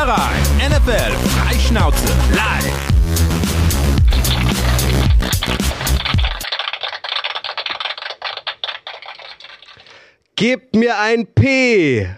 Footballerei. 0.00 0.40
NFL 0.68 1.12
Freischnauze 1.28 2.08
live. 2.32 2.88
Gebt 10.36 10.74
mir 10.74 10.98
ein 10.98 11.26
P. 11.26 12.08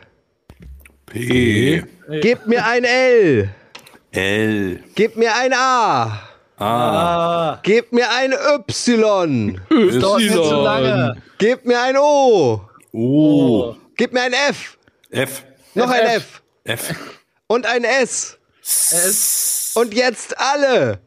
P. 1.07 1.83
Gebt 2.21 2.47
mir 2.47 2.65
ein 2.65 2.85
L. 2.85 3.51
L. 4.13 4.81
Gebt 4.95 5.17
mir 5.17 5.35
ein 5.35 5.53
A. 5.53 6.21
A. 6.59 7.59
Gebt 7.65 7.93
mir 7.93 8.09
ein 8.13 8.33
Y. 8.33 9.61
Lange. 10.65 11.17
Gebt 11.39 11.67
mir 11.67 11.83
ein 11.83 11.97
O. 11.97 12.61
U. 12.93 13.75
Gebt 13.97 14.15
mir 14.15 14.23
ein 14.23 14.35
F. 14.35 14.79
F. 15.11 15.43
Noch 15.75 15.91
ein 15.91 16.07
F. 16.07 16.43
F. 16.65 16.95
Und 17.53 17.67
ein 17.67 17.85
S. 17.85 18.39
Es 18.63 19.73
Und 19.75 19.93
jetzt 19.93 20.35
alle. 20.39 21.01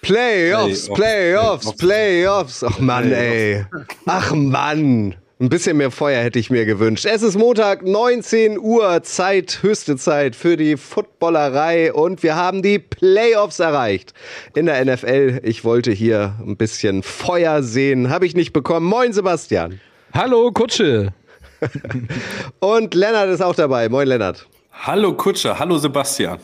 Playoffs, 0.00 0.88
Playoffs, 0.88 1.66
Playoffs. 1.66 1.76
Playoffs. 1.76 2.64
Ach 2.64 2.78
Mann, 2.78 3.12
ey. 3.12 3.66
Ach 4.06 4.32
Mann. 4.32 5.16
Ein 5.38 5.48
bisschen 5.50 5.76
mehr 5.76 5.90
Feuer 5.90 6.22
hätte 6.22 6.38
ich 6.38 6.48
mir 6.48 6.64
gewünscht. 6.64 7.04
Es 7.04 7.20
ist 7.20 7.36
Montag, 7.36 7.82
19 7.82 8.58
Uhr, 8.58 9.02
Zeit, 9.02 9.58
höchste 9.60 9.98
Zeit 9.98 10.34
für 10.34 10.56
die 10.56 10.78
Footballerei 10.78 11.92
und 11.92 12.22
wir 12.22 12.36
haben 12.36 12.62
die 12.62 12.78
Playoffs 12.78 13.58
erreicht 13.58 14.14
in 14.54 14.64
der 14.64 14.82
NFL. 14.82 15.40
Ich 15.42 15.62
wollte 15.62 15.92
hier 15.92 16.36
ein 16.40 16.56
bisschen 16.56 17.02
Feuer 17.02 17.62
sehen, 17.62 18.08
habe 18.08 18.24
ich 18.24 18.34
nicht 18.34 18.54
bekommen. 18.54 18.86
Moin 18.86 19.12
Sebastian. 19.12 19.78
Hallo, 20.14 20.52
Kutsche. 20.52 21.12
Und 22.60 22.94
Lennart 22.94 23.28
ist 23.28 23.42
auch 23.42 23.54
dabei. 23.54 23.90
Moin 23.90 24.08
Lennart. 24.08 24.48
Hallo 24.72 25.12
Kutscher. 25.14 25.58
Hallo 25.58 25.78
Sebastian. 25.78 26.38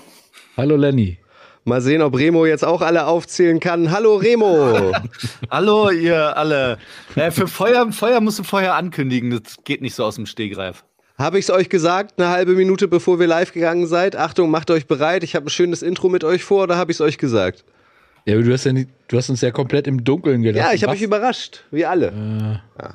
Hallo, 0.57 0.77
Lenny. 0.77 1.19
Mal 1.65 1.81
sehen, 1.81 2.03
ob 2.03 2.17
Remo 2.17 2.47
jetzt 2.47 2.65
auch 2.65 2.81
alle 2.83 3.07
aufzählen 3.07 3.61
kann. 3.61 3.91
Hallo 3.91 4.17
Remo. 4.17 4.93
Hallo, 5.51 5.91
ihr 5.91 6.37
alle. 6.37 6.79
Äh, 7.15 7.31
für 7.31 7.49
Feuer, 7.49 7.93
Feuer 7.93 8.21
musst 8.21 8.39
du 8.39 8.43
vorher 8.43 8.75
ankündigen. 8.75 9.31
Das 9.31 9.56
geht 9.65 9.83
nicht 9.83 9.95
so 9.95 10.05
aus 10.05 10.15
dem 10.15 10.27
Stegreif. 10.27 10.84
Habe 11.19 11.39
ich 11.39 11.47
es 11.47 11.51
euch 11.51 11.69
gesagt, 11.69 12.21
eine 12.21 12.31
halbe 12.31 12.53
Minute 12.53 12.87
bevor 12.87 13.19
wir 13.19 13.27
live 13.27 13.53
gegangen 13.53 13.87
seid? 13.87 14.15
Achtung, 14.15 14.51
macht 14.51 14.71
euch 14.71 14.87
bereit. 14.87 15.25
Ich 15.25 15.34
habe 15.34 15.47
ein 15.47 15.51
schönes 15.51 15.83
Intro 15.83 16.09
mit 16.09 16.23
euch 16.23 16.45
vor, 16.45 16.62
oder 16.62 16.77
habe 16.77 16.93
ich 16.93 16.97
es 16.99 17.01
euch 17.01 17.19
gesagt? 17.19 17.65
Ja, 18.25 18.34
aber 18.34 18.45
du 18.45 18.53
hast, 18.53 18.65
ja 18.65 18.73
nicht, 18.73 18.89
du 19.09 19.17
hast 19.17 19.29
uns 19.29 19.41
ja 19.41 19.51
komplett 19.51 19.87
im 19.89 20.05
Dunkeln 20.05 20.43
gelassen. 20.43 20.65
Ja, 20.65 20.73
ich 20.73 20.84
habe 20.84 20.93
euch 20.93 21.03
überrascht, 21.03 21.65
wie 21.71 21.84
alle. 21.84 22.12
Ja. 22.81 22.95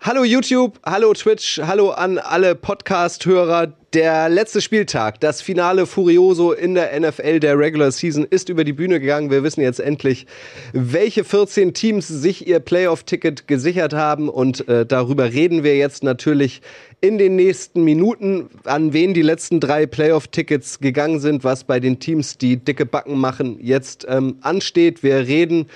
Hallo 0.00 0.22
YouTube, 0.22 0.78
hallo 0.86 1.12
Twitch, 1.12 1.58
hallo 1.60 1.90
an 1.90 2.18
alle 2.18 2.54
Podcast-Hörer. 2.54 3.72
Der 3.94 4.28
letzte 4.28 4.60
Spieltag, 4.60 5.18
das 5.18 5.42
Finale 5.42 5.86
Furioso 5.86 6.52
in 6.52 6.74
der 6.74 6.98
NFL 7.00 7.40
der 7.40 7.58
Regular 7.58 7.90
Season 7.90 8.24
ist 8.28 8.48
über 8.48 8.62
die 8.62 8.72
Bühne 8.72 9.00
gegangen. 9.00 9.30
Wir 9.30 9.42
wissen 9.42 9.60
jetzt 9.60 9.80
endlich, 9.80 10.26
welche 10.72 11.24
14 11.24 11.74
Teams 11.74 12.06
sich 12.06 12.46
ihr 12.46 12.60
Playoff-Ticket 12.60 13.48
gesichert 13.48 13.92
haben 13.92 14.28
und 14.28 14.68
äh, 14.68 14.86
darüber 14.86 15.32
reden 15.32 15.64
wir 15.64 15.76
jetzt 15.76 16.04
natürlich 16.04 16.62
in 17.00 17.18
den 17.18 17.34
nächsten 17.34 17.82
Minuten, 17.82 18.50
an 18.64 18.92
wen 18.92 19.14
die 19.14 19.22
letzten 19.22 19.58
drei 19.58 19.86
Playoff-Tickets 19.86 20.80
gegangen 20.80 21.18
sind, 21.18 21.44
was 21.44 21.64
bei 21.64 21.80
den 21.80 21.98
Teams, 21.98 22.38
die 22.38 22.56
dicke 22.56 22.86
Backen 22.86 23.18
machen, 23.18 23.58
jetzt 23.60 24.06
ähm, 24.08 24.36
ansteht. 24.42 25.02
Wir 25.02 25.26
reden 25.26 25.66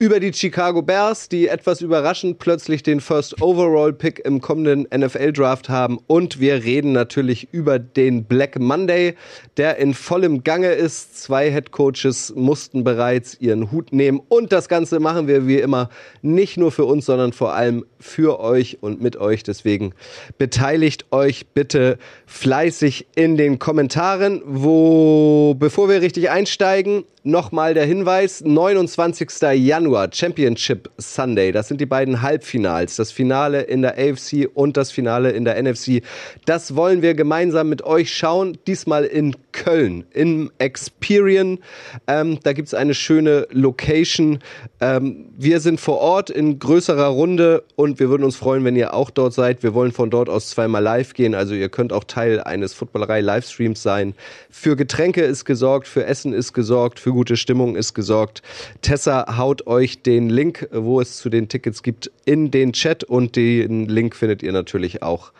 über 0.00 0.20
die 0.20 0.32
Chicago 0.32 0.80
Bears, 0.80 1.28
die 1.28 1.48
etwas 1.48 1.80
überraschend 1.80 2.38
plötzlich 2.38 2.84
den 2.84 3.00
First 3.00 3.42
Overall 3.42 3.92
Pick 3.92 4.20
im 4.20 4.40
kommenden 4.40 4.86
NFL 4.96 5.32
Draft 5.32 5.68
haben. 5.68 5.98
Und 6.06 6.38
wir 6.38 6.62
reden 6.62 6.92
natürlich 6.92 7.48
über 7.50 7.80
den 7.80 8.22
Black 8.22 8.60
Monday, 8.60 9.16
der 9.56 9.78
in 9.78 9.94
vollem 9.94 10.44
Gange 10.44 10.68
ist. 10.68 11.20
Zwei 11.20 11.50
Head 11.50 11.72
Coaches 11.72 12.32
mussten 12.36 12.84
bereits 12.84 13.40
ihren 13.40 13.72
Hut 13.72 13.92
nehmen. 13.92 14.20
Und 14.28 14.52
das 14.52 14.68
Ganze 14.68 15.00
machen 15.00 15.26
wir 15.26 15.48
wie 15.48 15.58
immer 15.58 15.90
nicht 16.22 16.58
nur 16.58 16.70
für 16.70 16.84
uns, 16.84 17.06
sondern 17.06 17.32
vor 17.32 17.54
allem 17.54 17.84
für 17.98 18.38
euch 18.38 18.78
und 18.80 19.02
mit 19.02 19.16
euch. 19.16 19.42
Deswegen 19.42 19.94
beteiligt 20.38 21.06
euch 21.10 21.48
bitte 21.48 21.98
fleißig 22.24 23.08
in 23.16 23.36
den 23.36 23.58
Kommentaren, 23.58 24.42
wo, 24.46 25.56
bevor 25.58 25.88
wir 25.88 26.02
richtig 26.02 26.30
einsteigen, 26.30 27.02
Nochmal 27.28 27.74
der 27.74 27.84
Hinweis, 27.84 28.42
29. 28.42 29.28
Januar, 29.52 30.08
Championship 30.10 30.88
Sunday. 30.96 31.52
Das 31.52 31.68
sind 31.68 31.78
die 31.78 31.84
beiden 31.84 32.22
Halbfinals. 32.22 32.96
Das 32.96 33.12
Finale 33.12 33.60
in 33.60 33.82
der 33.82 33.98
AFC 33.98 34.48
und 34.54 34.78
das 34.78 34.90
Finale 34.90 35.32
in 35.32 35.44
der 35.44 35.62
NFC. 35.62 36.00
Das 36.46 36.74
wollen 36.74 37.02
wir 37.02 37.12
gemeinsam 37.12 37.68
mit 37.68 37.84
euch 37.84 38.16
schauen. 38.16 38.56
Diesmal 38.66 39.04
in 39.04 39.36
Köln, 39.52 40.06
im 40.14 40.50
Experian. 40.56 41.58
Ähm, 42.06 42.38
da 42.44 42.54
gibt's 42.54 42.72
eine 42.72 42.94
schöne 42.94 43.46
Location. 43.50 44.38
Ähm, 44.80 45.26
wir 45.36 45.60
sind 45.60 45.80
vor 45.80 45.98
Ort 45.98 46.30
in 46.30 46.58
größerer 46.58 47.08
Runde 47.08 47.62
und 47.76 48.00
wir 48.00 48.08
würden 48.08 48.24
uns 48.24 48.36
freuen, 48.36 48.64
wenn 48.64 48.74
ihr 48.74 48.94
auch 48.94 49.10
dort 49.10 49.34
seid. 49.34 49.62
Wir 49.62 49.74
wollen 49.74 49.92
von 49.92 50.08
dort 50.08 50.30
aus 50.30 50.48
zweimal 50.48 50.82
live 50.82 51.12
gehen. 51.12 51.34
Also 51.34 51.52
ihr 51.52 51.68
könnt 51.68 51.92
auch 51.92 52.04
Teil 52.04 52.40
eines 52.40 52.72
Footballerei-Livestreams 52.72 53.82
sein. 53.82 54.14
Für 54.48 54.76
Getränke 54.76 55.20
ist 55.20 55.44
gesorgt, 55.44 55.88
für 55.88 56.06
Essen 56.06 56.32
ist 56.32 56.54
gesorgt, 56.54 56.98
für 57.00 57.17
gute 57.18 57.36
Stimmung 57.36 57.74
ist 57.74 57.94
gesorgt. 57.94 58.42
Tessa 58.80 59.36
haut 59.36 59.66
euch 59.66 60.02
den 60.02 60.30
Link, 60.30 60.68
wo 60.70 61.00
es 61.00 61.16
zu 61.16 61.30
den 61.30 61.48
Tickets 61.48 61.82
gibt, 61.82 62.12
in 62.26 62.52
den 62.52 62.72
Chat 62.72 63.02
und 63.02 63.34
den 63.34 63.86
Link 63.88 64.14
findet 64.14 64.40
ihr 64.44 64.52
natürlich 64.52 65.02
auch 65.02 65.32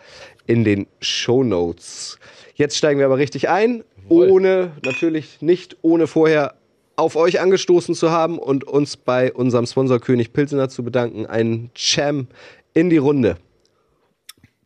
in 0.45 0.65
den 0.65 0.87
Show 0.99 1.41
Notes. 1.41 2.19
Jetzt 2.55 2.75
steigen 2.75 2.99
wir 2.99 3.05
aber 3.05 3.17
richtig 3.17 3.47
ein, 3.47 3.85
ohne, 4.09 4.73
natürlich 4.83 5.41
nicht 5.41 5.77
ohne 5.81 6.05
vorher 6.07 6.55
auf 6.97 7.15
euch 7.15 7.39
angestoßen 7.39 7.95
zu 7.95 8.11
haben 8.11 8.39
und 8.39 8.65
uns 8.65 8.97
bei 8.97 9.31
unserem 9.31 9.65
Sponsor 9.65 10.01
König 10.01 10.33
Pilsener 10.33 10.67
zu 10.67 10.83
bedanken. 10.83 11.27
Ein 11.27 11.69
Cham 11.75 12.27
in 12.73 12.89
die 12.89 12.97
Runde. 12.97 13.37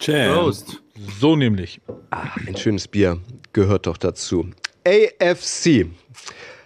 Jam. 0.01 0.33
Prost. 0.33 0.81
So 1.19 1.35
nämlich. 1.35 1.79
Ein 2.09 2.57
schönes 2.57 2.87
Bier 2.87 3.19
gehört 3.51 3.85
doch 3.85 3.97
dazu. 3.97 4.47
AFC. 4.83 5.85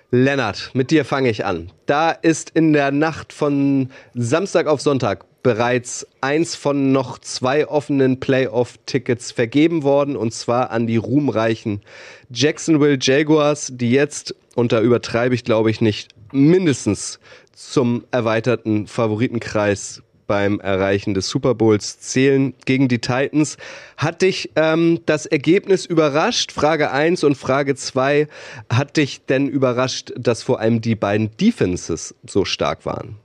Lennart, 0.10 0.72
mit 0.74 0.90
dir 0.92 1.04
fange 1.04 1.30
ich 1.30 1.44
an. 1.44 1.70
Da 1.86 2.12
ist 2.12 2.50
in 2.52 2.72
der 2.72 2.92
Nacht 2.92 3.34
von 3.34 3.90
Samstag 4.14 4.66
auf 4.68 4.80
Sonntag 4.80 5.26
bereits 5.44 6.08
eins 6.22 6.56
von 6.56 6.94
noch 6.94 7.20
zwei 7.20 7.68
offenen 7.68 8.20
Playoff-Tickets 8.22 9.34
vergeben 9.34 9.84
worden, 9.84 10.16
und 10.16 10.34
zwar 10.34 10.72
an 10.72 10.88
die 10.88 10.96
ruhmreichen 10.96 11.82
Jacksonville 12.30 12.98
Jaguars, 13.02 13.74
die 13.76 13.92
jetzt, 13.92 14.34
und 14.56 14.72
da 14.72 14.82
übertreibe 14.82 15.36
ich 15.36 15.44
glaube 15.44 15.72
ich 15.72 15.82
nicht, 15.82 16.14
mindestens 16.32 17.20
zum 17.54 18.06
erweiterten 18.12 18.88
Favoritenkreis 18.88 20.04
beim 20.28 20.60
Erreichen 20.60 21.14
des 21.14 21.30
Super 21.30 21.56
Bowls 21.56 22.00
zählen 22.00 22.54
gegen 22.66 22.88
die 22.88 23.00
Titans. 23.00 23.58
Hat 23.98 24.22
dich 24.22 24.52
ähm, 24.56 25.00
das 25.06 25.26
Ergebnis 25.26 25.86
überrascht? 25.86 26.52
Frage 26.52 26.92
1 26.92 27.24
und 27.24 27.36
Frage 27.36 27.76
2. 27.76 28.28
Hat 28.70 28.98
dich 28.98 29.26
denn 29.26 29.48
überrascht, 29.48 30.14
dass 30.18 30.44
vor 30.44 30.60
allem 30.60 30.82
die 30.82 30.96
beiden 30.96 31.36
Defenses 31.38 32.14
so 32.26 32.46
stark 32.46 32.86
waren? 32.86 33.18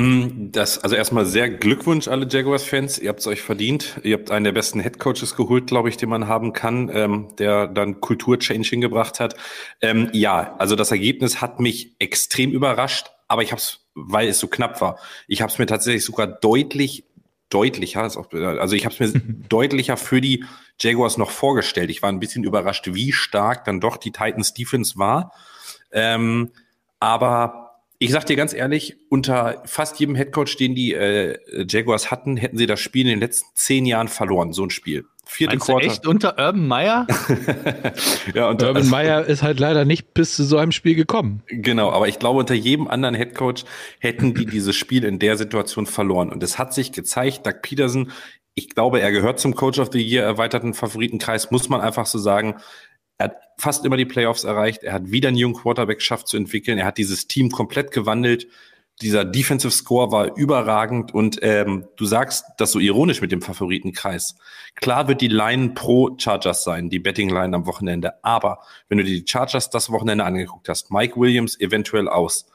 Das, 0.00 0.78
also 0.78 0.94
erstmal 0.94 1.26
sehr 1.26 1.48
Glückwunsch 1.50 2.06
alle 2.06 2.28
Jaguars-Fans. 2.30 3.00
Ihr 3.00 3.08
habt 3.08 3.18
es 3.18 3.26
euch 3.26 3.42
verdient. 3.42 3.98
Ihr 4.04 4.16
habt 4.16 4.30
einen 4.30 4.44
der 4.44 4.52
besten 4.52 4.78
Headcoaches 4.78 5.34
geholt, 5.34 5.66
glaube 5.66 5.88
ich, 5.88 5.96
den 5.96 6.08
man 6.08 6.28
haben 6.28 6.52
kann, 6.52 6.88
ähm, 6.94 7.34
der 7.38 7.66
dann 7.66 8.00
Kultur-Change 8.00 8.68
hingebracht 8.68 9.18
hat. 9.18 9.34
Ähm, 9.80 10.08
ja, 10.12 10.54
also 10.58 10.76
das 10.76 10.92
Ergebnis 10.92 11.40
hat 11.40 11.58
mich 11.58 11.96
extrem 11.98 12.52
überrascht, 12.52 13.10
aber 13.26 13.42
ich 13.42 13.50
habe 13.50 13.58
es, 13.60 13.87
weil 14.06 14.28
es 14.28 14.38
so 14.38 14.46
knapp 14.46 14.80
war, 14.80 14.98
ich 15.26 15.42
habe 15.42 15.52
es 15.52 15.58
mir 15.58 15.66
tatsächlich 15.66 16.04
sogar 16.04 16.26
deutlich, 16.26 17.04
deutlicher, 17.50 18.04
ist 18.06 18.16
auch, 18.16 18.32
also 18.32 18.76
ich 18.76 18.84
habe 18.84 18.94
es 18.98 19.14
mir 19.14 19.20
deutlicher 19.48 19.96
für 19.96 20.20
die 20.20 20.44
Jaguars 20.80 21.18
noch 21.18 21.30
vorgestellt. 21.30 21.90
Ich 21.90 22.02
war 22.02 22.10
ein 22.10 22.20
bisschen 22.20 22.44
überrascht, 22.44 22.88
wie 22.92 23.12
stark 23.12 23.64
dann 23.64 23.80
doch 23.80 23.96
die 23.96 24.12
Titans 24.12 24.54
Defense 24.54 24.98
war. 24.98 25.32
Ähm, 25.92 26.50
aber 27.00 27.82
ich 27.98 28.12
sag 28.12 28.26
dir 28.26 28.36
ganz 28.36 28.54
ehrlich, 28.54 28.96
unter 29.08 29.62
fast 29.66 29.98
jedem 29.98 30.14
Headcoach, 30.14 30.56
den 30.56 30.74
die 30.74 30.94
äh, 30.94 31.38
Jaguars 31.68 32.10
hatten, 32.10 32.36
hätten 32.36 32.56
sie 32.56 32.66
das 32.66 32.80
Spiel 32.80 33.02
in 33.02 33.08
den 33.08 33.20
letzten 33.20 33.48
zehn 33.54 33.86
Jahren 33.86 34.08
verloren, 34.08 34.52
so 34.52 34.64
ein 34.64 34.70
Spiel. 34.70 35.04
Vierte 35.30 35.56
Meinst 35.56 35.68
du 35.68 35.76
echt 35.76 36.06
unter 36.06 36.38
Urban 36.38 36.66
Meyer? 36.66 37.06
ja, 38.34 38.48
unter, 38.48 38.68
Urban 38.68 38.88
Meyer 38.88 39.26
ist 39.26 39.42
halt 39.42 39.60
leider 39.60 39.84
nicht 39.84 40.14
bis 40.14 40.34
zu 40.34 40.42
so 40.42 40.56
einem 40.56 40.72
Spiel 40.72 40.94
gekommen. 40.94 41.42
Genau, 41.48 41.90
aber 41.90 42.08
ich 42.08 42.18
glaube, 42.18 42.40
unter 42.40 42.54
jedem 42.54 42.88
anderen 42.88 43.14
Headcoach 43.14 43.66
hätten 43.98 44.32
die 44.32 44.46
dieses 44.46 44.74
Spiel 44.74 45.04
in 45.04 45.18
der 45.18 45.36
Situation 45.36 45.84
verloren. 45.84 46.30
Und 46.30 46.42
es 46.42 46.58
hat 46.58 46.72
sich 46.72 46.92
gezeigt, 46.92 47.46
Doug 47.46 47.60
Peterson, 47.60 48.10
ich 48.54 48.70
glaube, 48.70 49.02
er 49.02 49.12
gehört 49.12 49.38
zum 49.38 49.54
Coach 49.54 49.78
of 49.78 49.90
the 49.92 50.00
Year 50.00 50.24
erweiterten 50.24 50.72
Favoritenkreis, 50.72 51.50
muss 51.50 51.68
man 51.68 51.82
einfach 51.82 52.06
so 52.06 52.18
sagen. 52.18 52.56
Er 53.18 53.26
hat 53.26 53.36
fast 53.58 53.84
immer 53.84 53.98
die 53.98 54.06
Playoffs 54.06 54.44
erreicht. 54.44 54.82
Er 54.82 54.94
hat 54.94 55.10
wieder 55.10 55.28
einen 55.28 55.36
jungen 55.36 55.56
Quarterback 55.56 55.98
geschafft 55.98 56.28
zu 56.28 56.38
entwickeln. 56.38 56.78
Er 56.78 56.86
hat 56.86 56.96
dieses 56.96 57.26
Team 57.26 57.50
komplett 57.50 57.90
gewandelt. 57.90 58.48
Dieser 59.00 59.24
Defensive 59.24 59.70
Score 59.70 60.10
war 60.10 60.36
überragend 60.36 61.14
und 61.14 61.38
ähm, 61.42 61.86
du 61.96 62.04
sagst 62.04 62.44
das 62.58 62.72
so 62.72 62.80
ironisch 62.80 63.20
mit 63.20 63.30
dem 63.30 63.42
Favoritenkreis. 63.42 64.36
Klar 64.74 65.06
wird 65.06 65.20
die 65.20 65.28
Line 65.28 65.70
pro 65.70 66.16
Chargers 66.18 66.64
sein, 66.64 66.90
die 66.90 66.98
Betting 66.98 67.28
Line 67.28 67.54
am 67.54 67.66
Wochenende. 67.66 68.24
Aber 68.24 68.60
wenn 68.88 68.98
du 68.98 69.04
dir 69.04 69.20
die 69.20 69.28
Chargers 69.28 69.70
das 69.70 69.90
Wochenende 69.90 70.24
angeguckt 70.24 70.68
hast, 70.68 70.90
Mike 70.90 71.18
Williams 71.18 71.58
eventuell 71.60 72.08
aus, 72.08 72.46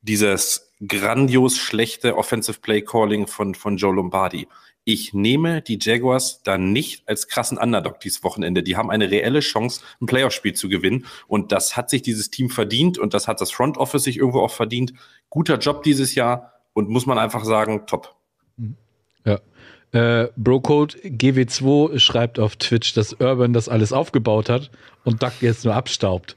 dieses 0.00 0.72
grandios 0.86 1.56
schlechte 1.58 2.16
Offensive 2.16 2.60
Play 2.60 2.82
Calling 2.82 3.26
von, 3.26 3.54
von 3.54 3.76
Joe 3.76 3.94
Lombardi. 3.94 4.46
Ich 4.90 5.12
nehme 5.12 5.60
die 5.60 5.78
Jaguars 5.78 6.40
da 6.44 6.56
nicht 6.56 7.06
als 7.06 7.28
krassen 7.28 7.58
Underdog 7.58 8.00
dieses 8.00 8.24
Wochenende. 8.24 8.62
Die 8.62 8.74
haben 8.74 8.90
eine 8.90 9.10
reelle 9.10 9.40
Chance, 9.40 9.82
ein 10.00 10.06
Playoff-Spiel 10.06 10.54
zu 10.54 10.70
gewinnen. 10.70 11.04
Und 11.26 11.52
das 11.52 11.76
hat 11.76 11.90
sich 11.90 12.00
dieses 12.00 12.30
Team 12.30 12.48
verdient 12.48 12.96
und 12.96 13.12
das 13.12 13.28
hat 13.28 13.42
das 13.42 13.50
Front 13.50 13.76
Office 13.76 14.04
sich 14.04 14.16
irgendwo 14.16 14.40
auch 14.40 14.50
verdient. 14.50 14.94
Guter 15.28 15.58
Job 15.58 15.82
dieses 15.82 16.14
Jahr 16.14 16.54
und 16.72 16.88
muss 16.88 17.04
man 17.04 17.18
einfach 17.18 17.44
sagen, 17.44 17.82
top. 17.86 18.16
Ja. 19.26 19.40
Äh, 19.92 20.28
Brocode 20.38 20.96
GW2 21.04 21.98
schreibt 21.98 22.38
auf 22.38 22.56
Twitch, 22.56 22.94
dass 22.94 23.12
Urban 23.12 23.52
das 23.52 23.68
alles 23.68 23.92
aufgebaut 23.92 24.48
hat 24.48 24.70
und 25.04 25.22
Duck 25.22 25.34
jetzt 25.42 25.66
nur 25.66 25.74
abstaubt. 25.74 26.34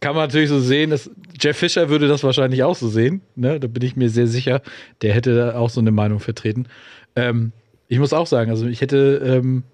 Kann 0.00 0.16
man 0.16 0.24
natürlich 0.24 0.48
so 0.48 0.60
sehen, 0.60 0.88
dass 0.88 1.10
Jeff 1.38 1.58
Fischer 1.58 1.90
würde 1.90 2.08
das 2.08 2.24
wahrscheinlich 2.24 2.62
auch 2.62 2.76
so 2.76 2.88
sehen. 2.88 3.20
Ne? 3.36 3.60
Da 3.60 3.68
bin 3.68 3.82
ich 3.82 3.94
mir 3.94 4.08
sehr 4.08 4.26
sicher. 4.26 4.62
Der 5.02 5.12
hätte 5.12 5.36
da 5.36 5.58
auch 5.58 5.68
so 5.68 5.82
eine 5.82 5.90
Meinung 5.90 6.18
vertreten. 6.18 6.66
Ähm, 7.14 7.52
ich 7.90 7.98
muss 7.98 8.12
auch 8.12 8.28
sagen, 8.28 8.52
also 8.52 8.66
ich 8.66 8.80
hätte 8.80 9.20
ähm, 9.24 9.64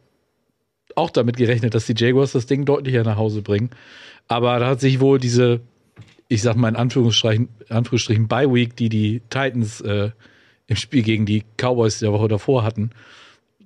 auch 0.94 1.10
damit 1.10 1.36
gerechnet, 1.36 1.74
dass 1.74 1.84
die 1.84 1.94
Jaguars 1.94 2.32
das 2.32 2.46
Ding 2.46 2.64
deutlicher 2.64 3.04
nach 3.04 3.18
Hause 3.18 3.42
bringen. 3.42 3.68
Aber 4.26 4.58
da 4.58 4.68
hat 4.68 4.80
sich 4.80 5.00
wohl 5.00 5.18
diese, 5.18 5.60
ich 6.26 6.40
sag 6.40 6.56
mal 6.56 6.70
in 6.70 6.76
Anführungsstrichen, 6.76 7.50
Anführungsstrichen 7.68 8.26
Bye 8.26 8.52
Week, 8.52 8.74
die 8.74 8.88
die 8.88 9.20
Titans 9.28 9.82
äh, 9.82 10.12
im 10.66 10.76
Spiel 10.76 11.02
gegen 11.02 11.26
die 11.26 11.44
Cowboys 11.58 11.98
der 11.98 12.10
Woche 12.10 12.28
davor 12.28 12.64
hatten, 12.64 12.90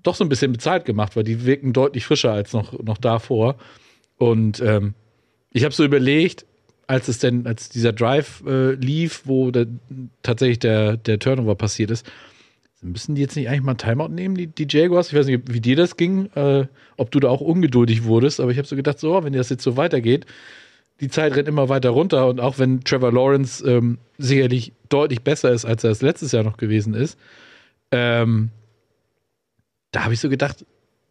doch 0.03 0.17
so 0.17 0.25
ein 0.25 0.29
bisschen 0.29 0.51
bezahlt 0.51 0.85
gemacht, 0.85 1.15
weil 1.15 1.23
die 1.23 1.47
wirken 1.47 1.73
deutlich 1.73 2.05
frischer 2.05 2.33
als 2.33 2.53
noch, 2.53 2.77
noch 2.83 2.99
davor. 2.99 3.55
Und 4.17 4.59
ähm, 4.59 4.95
ich 5.53 5.63
habe 5.63 5.73
so 5.73 5.85
überlegt, 5.85 6.45
als 6.89 7.07
es 7.07 7.21
denn, 7.21 7.47
als 7.47 7.69
dieser 7.69 7.93
Drive 7.93 8.43
äh, 8.45 8.73
lief, 8.73 9.23
wo 9.27 9.53
der, 9.53 9.69
tatsächlich 10.25 10.59
der, 10.59 10.97
der 10.97 11.21
Turnover 11.21 11.55
passiert 11.55 11.93
ist, 11.93 12.05
müssen 12.83 13.15
die 13.15 13.21
jetzt 13.21 13.37
nicht 13.37 13.49
eigentlich 13.49 13.63
mal 13.63 13.75
Timeout 13.75 14.09
nehmen, 14.09 14.35
die, 14.35 14.47
die 14.47 14.67
Jaguars? 14.69 15.09
Ich 15.09 15.15
weiß 15.15 15.27
nicht, 15.27 15.53
wie 15.53 15.61
dir 15.61 15.77
das 15.77 15.97
ging, 15.97 16.27
äh, 16.35 16.67
ob 16.97 17.11
du 17.11 17.21
da 17.21 17.29
auch 17.29 17.41
ungeduldig 17.41 18.05
wurdest, 18.05 18.41
aber 18.41 18.51
ich 18.51 18.59
habe 18.59 18.67
so 18.67 18.77
gedacht, 18.77 18.99
so, 18.99 19.23
wenn 19.23 19.33
das 19.33 19.51
jetzt 19.51 19.63
so 19.63 19.77
weitergeht, 19.77 20.27
die 21.01 21.09
Zeit 21.09 21.35
rennt 21.35 21.49
immer 21.49 21.69
weiter 21.69 21.91
runter 21.91 22.29
und 22.29 22.41
auch 22.41 22.59
wenn 22.59 22.85
Trevor 22.85 23.13
Lawrence 23.13 23.67
ähm, 23.67 23.99
sicherlich 24.19 24.73
deutlich 24.89 25.23
besser 25.23 25.51
ist, 25.51 25.65
als 25.65 25.85
er 25.85 25.91
es 25.91 26.03
letztes 26.03 26.33
Jahr 26.33 26.43
noch 26.43 26.57
gewesen 26.57 26.95
ist, 26.95 27.19
ähm, 27.91 28.51
da 29.93 30.05
habe 30.05 30.15
ich 30.15 30.21
so 30.21 30.29
gedacht, 30.29 30.65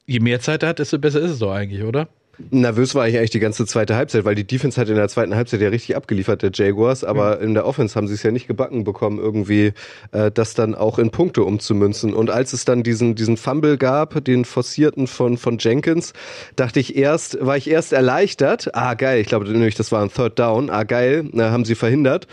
je 0.06 0.19
mehr 0.19 0.39
Zeit 0.39 0.63
er 0.63 0.69
hat, 0.69 0.80
desto 0.80 0.98
besser 1.00 1.19
ist 1.19 1.31
es 1.31 1.39
doch 1.39 1.51
eigentlich, 1.51 1.83
oder? 1.83 2.07
Nervös 2.52 2.96
war 2.96 3.08
ich 3.08 3.18
eigentlich 3.18 3.30
die 3.30 3.40
ganze 3.40 3.66
zweite 3.66 3.96
Halbzeit, 3.96 4.26
weil 4.26 4.36
die 4.36 4.46
Defense 4.46 4.80
hat 4.80 4.90
in 4.90 4.96
der 4.96 5.08
zweiten 5.10 5.36
Halbzeit 5.36 5.62
ja 5.62 5.70
richtig 5.70 5.96
abgeliefert, 5.96 6.42
der 6.42 6.52
Jaguars, 6.54 7.04
aber 7.04 7.38
mhm. 7.38 7.44
in 7.44 7.54
der 7.54 7.66
Offense 7.66 7.96
haben 7.96 8.08
sie 8.08 8.14
es 8.14 8.24
ja 8.24 8.32
nicht 8.32 8.48
gebacken 8.48 8.84
bekommen, 8.84 9.20
irgendwie 9.20 9.74
äh, 10.12 10.32
das 10.32 10.54
dann 10.54 10.76
auch 10.76 11.00
in 11.00 11.12
Punkte 11.12 11.44
umzumünzen. 11.44 12.14
Und 12.14 12.30
als 12.30 12.54
es 12.54 12.66
dann 12.66 12.84
diesen, 12.84 13.16
diesen 13.16 13.38
Fumble 13.38 13.78
gab, 13.78 14.24
den 14.24 14.46
forcierten 14.46 15.08
von, 15.08 15.38
von 15.38 15.58
Jenkins, 15.60 16.14
dachte 16.56 16.80
ich 16.80 16.96
erst, 16.96 17.46
war 17.46 17.58
ich 17.58 17.70
erst 17.70 17.94
erleichtert, 17.94 18.74
ah 18.74 18.94
geil, 18.94 19.20
ich 19.20 19.28
glaube 19.28 19.50
nämlich, 19.50 19.76
das 19.76 19.92
war 19.92 20.02
ein 20.02 20.12
Third 20.12 20.40
Down, 20.40 20.70
ah 20.70 20.84
geil, 20.84 21.26
na, 21.32 21.52
haben 21.52 21.66
sie 21.66 21.76
verhindert. 21.76 22.28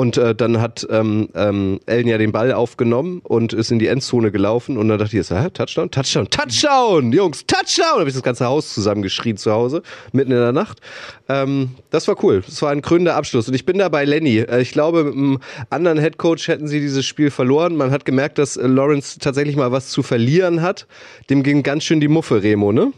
Und 0.00 0.16
äh, 0.16 0.34
dann 0.34 0.62
hat 0.62 0.86
ähm, 0.88 1.28
ähm, 1.34 1.78
Ellen 1.84 2.08
ja 2.08 2.16
den 2.16 2.32
Ball 2.32 2.54
aufgenommen 2.54 3.20
und 3.22 3.52
ist 3.52 3.70
in 3.70 3.78
die 3.78 3.88
Endzone 3.88 4.30
gelaufen. 4.30 4.78
Und 4.78 4.88
dann 4.88 4.98
dachte 4.98 5.18
ich, 5.18 5.28
hä, 5.28 5.50
Touchdown, 5.52 5.90
Touchdown, 5.90 6.30
Touchdown, 6.30 7.12
Jungs, 7.12 7.44
Touchdown! 7.46 7.98
habe 7.98 8.08
ich 8.08 8.14
das 8.14 8.22
ganze 8.22 8.46
Haus 8.46 8.72
zusammengeschrien 8.72 9.36
zu 9.36 9.52
Hause, 9.52 9.82
mitten 10.12 10.32
in 10.32 10.38
der 10.38 10.52
Nacht. 10.52 10.80
Ähm, 11.28 11.72
das 11.90 12.08
war 12.08 12.16
cool. 12.24 12.42
Das 12.46 12.62
war 12.62 12.70
ein 12.70 12.80
krönender 12.80 13.14
Abschluss. 13.14 13.46
Und 13.46 13.52
ich 13.52 13.66
bin 13.66 13.76
da 13.76 13.90
bei 13.90 14.06
Lenny. 14.06 14.38
Äh, 14.38 14.62
ich 14.62 14.72
glaube, 14.72 15.04
mit 15.04 15.12
einem 15.12 15.38
anderen 15.68 15.98
Headcoach 15.98 16.48
hätten 16.48 16.66
sie 16.66 16.80
dieses 16.80 17.04
Spiel 17.04 17.30
verloren. 17.30 17.76
Man 17.76 17.90
hat 17.90 18.06
gemerkt, 18.06 18.38
dass 18.38 18.56
äh, 18.56 18.66
Lawrence 18.66 19.18
tatsächlich 19.18 19.56
mal 19.56 19.70
was 19.70 19.90
zu 19.90 20.02
verlieren 20.02 20.62
hat. 20.62 20.86
Dem 21.28 21.42
ging 21.42 21.62
ganz 21.62 21.84
schön 21.84 22.00
die 22.00 22.08
Muffe, 22.08 22.42
Remo, 22.42 22.72
ne? 22.72 22.94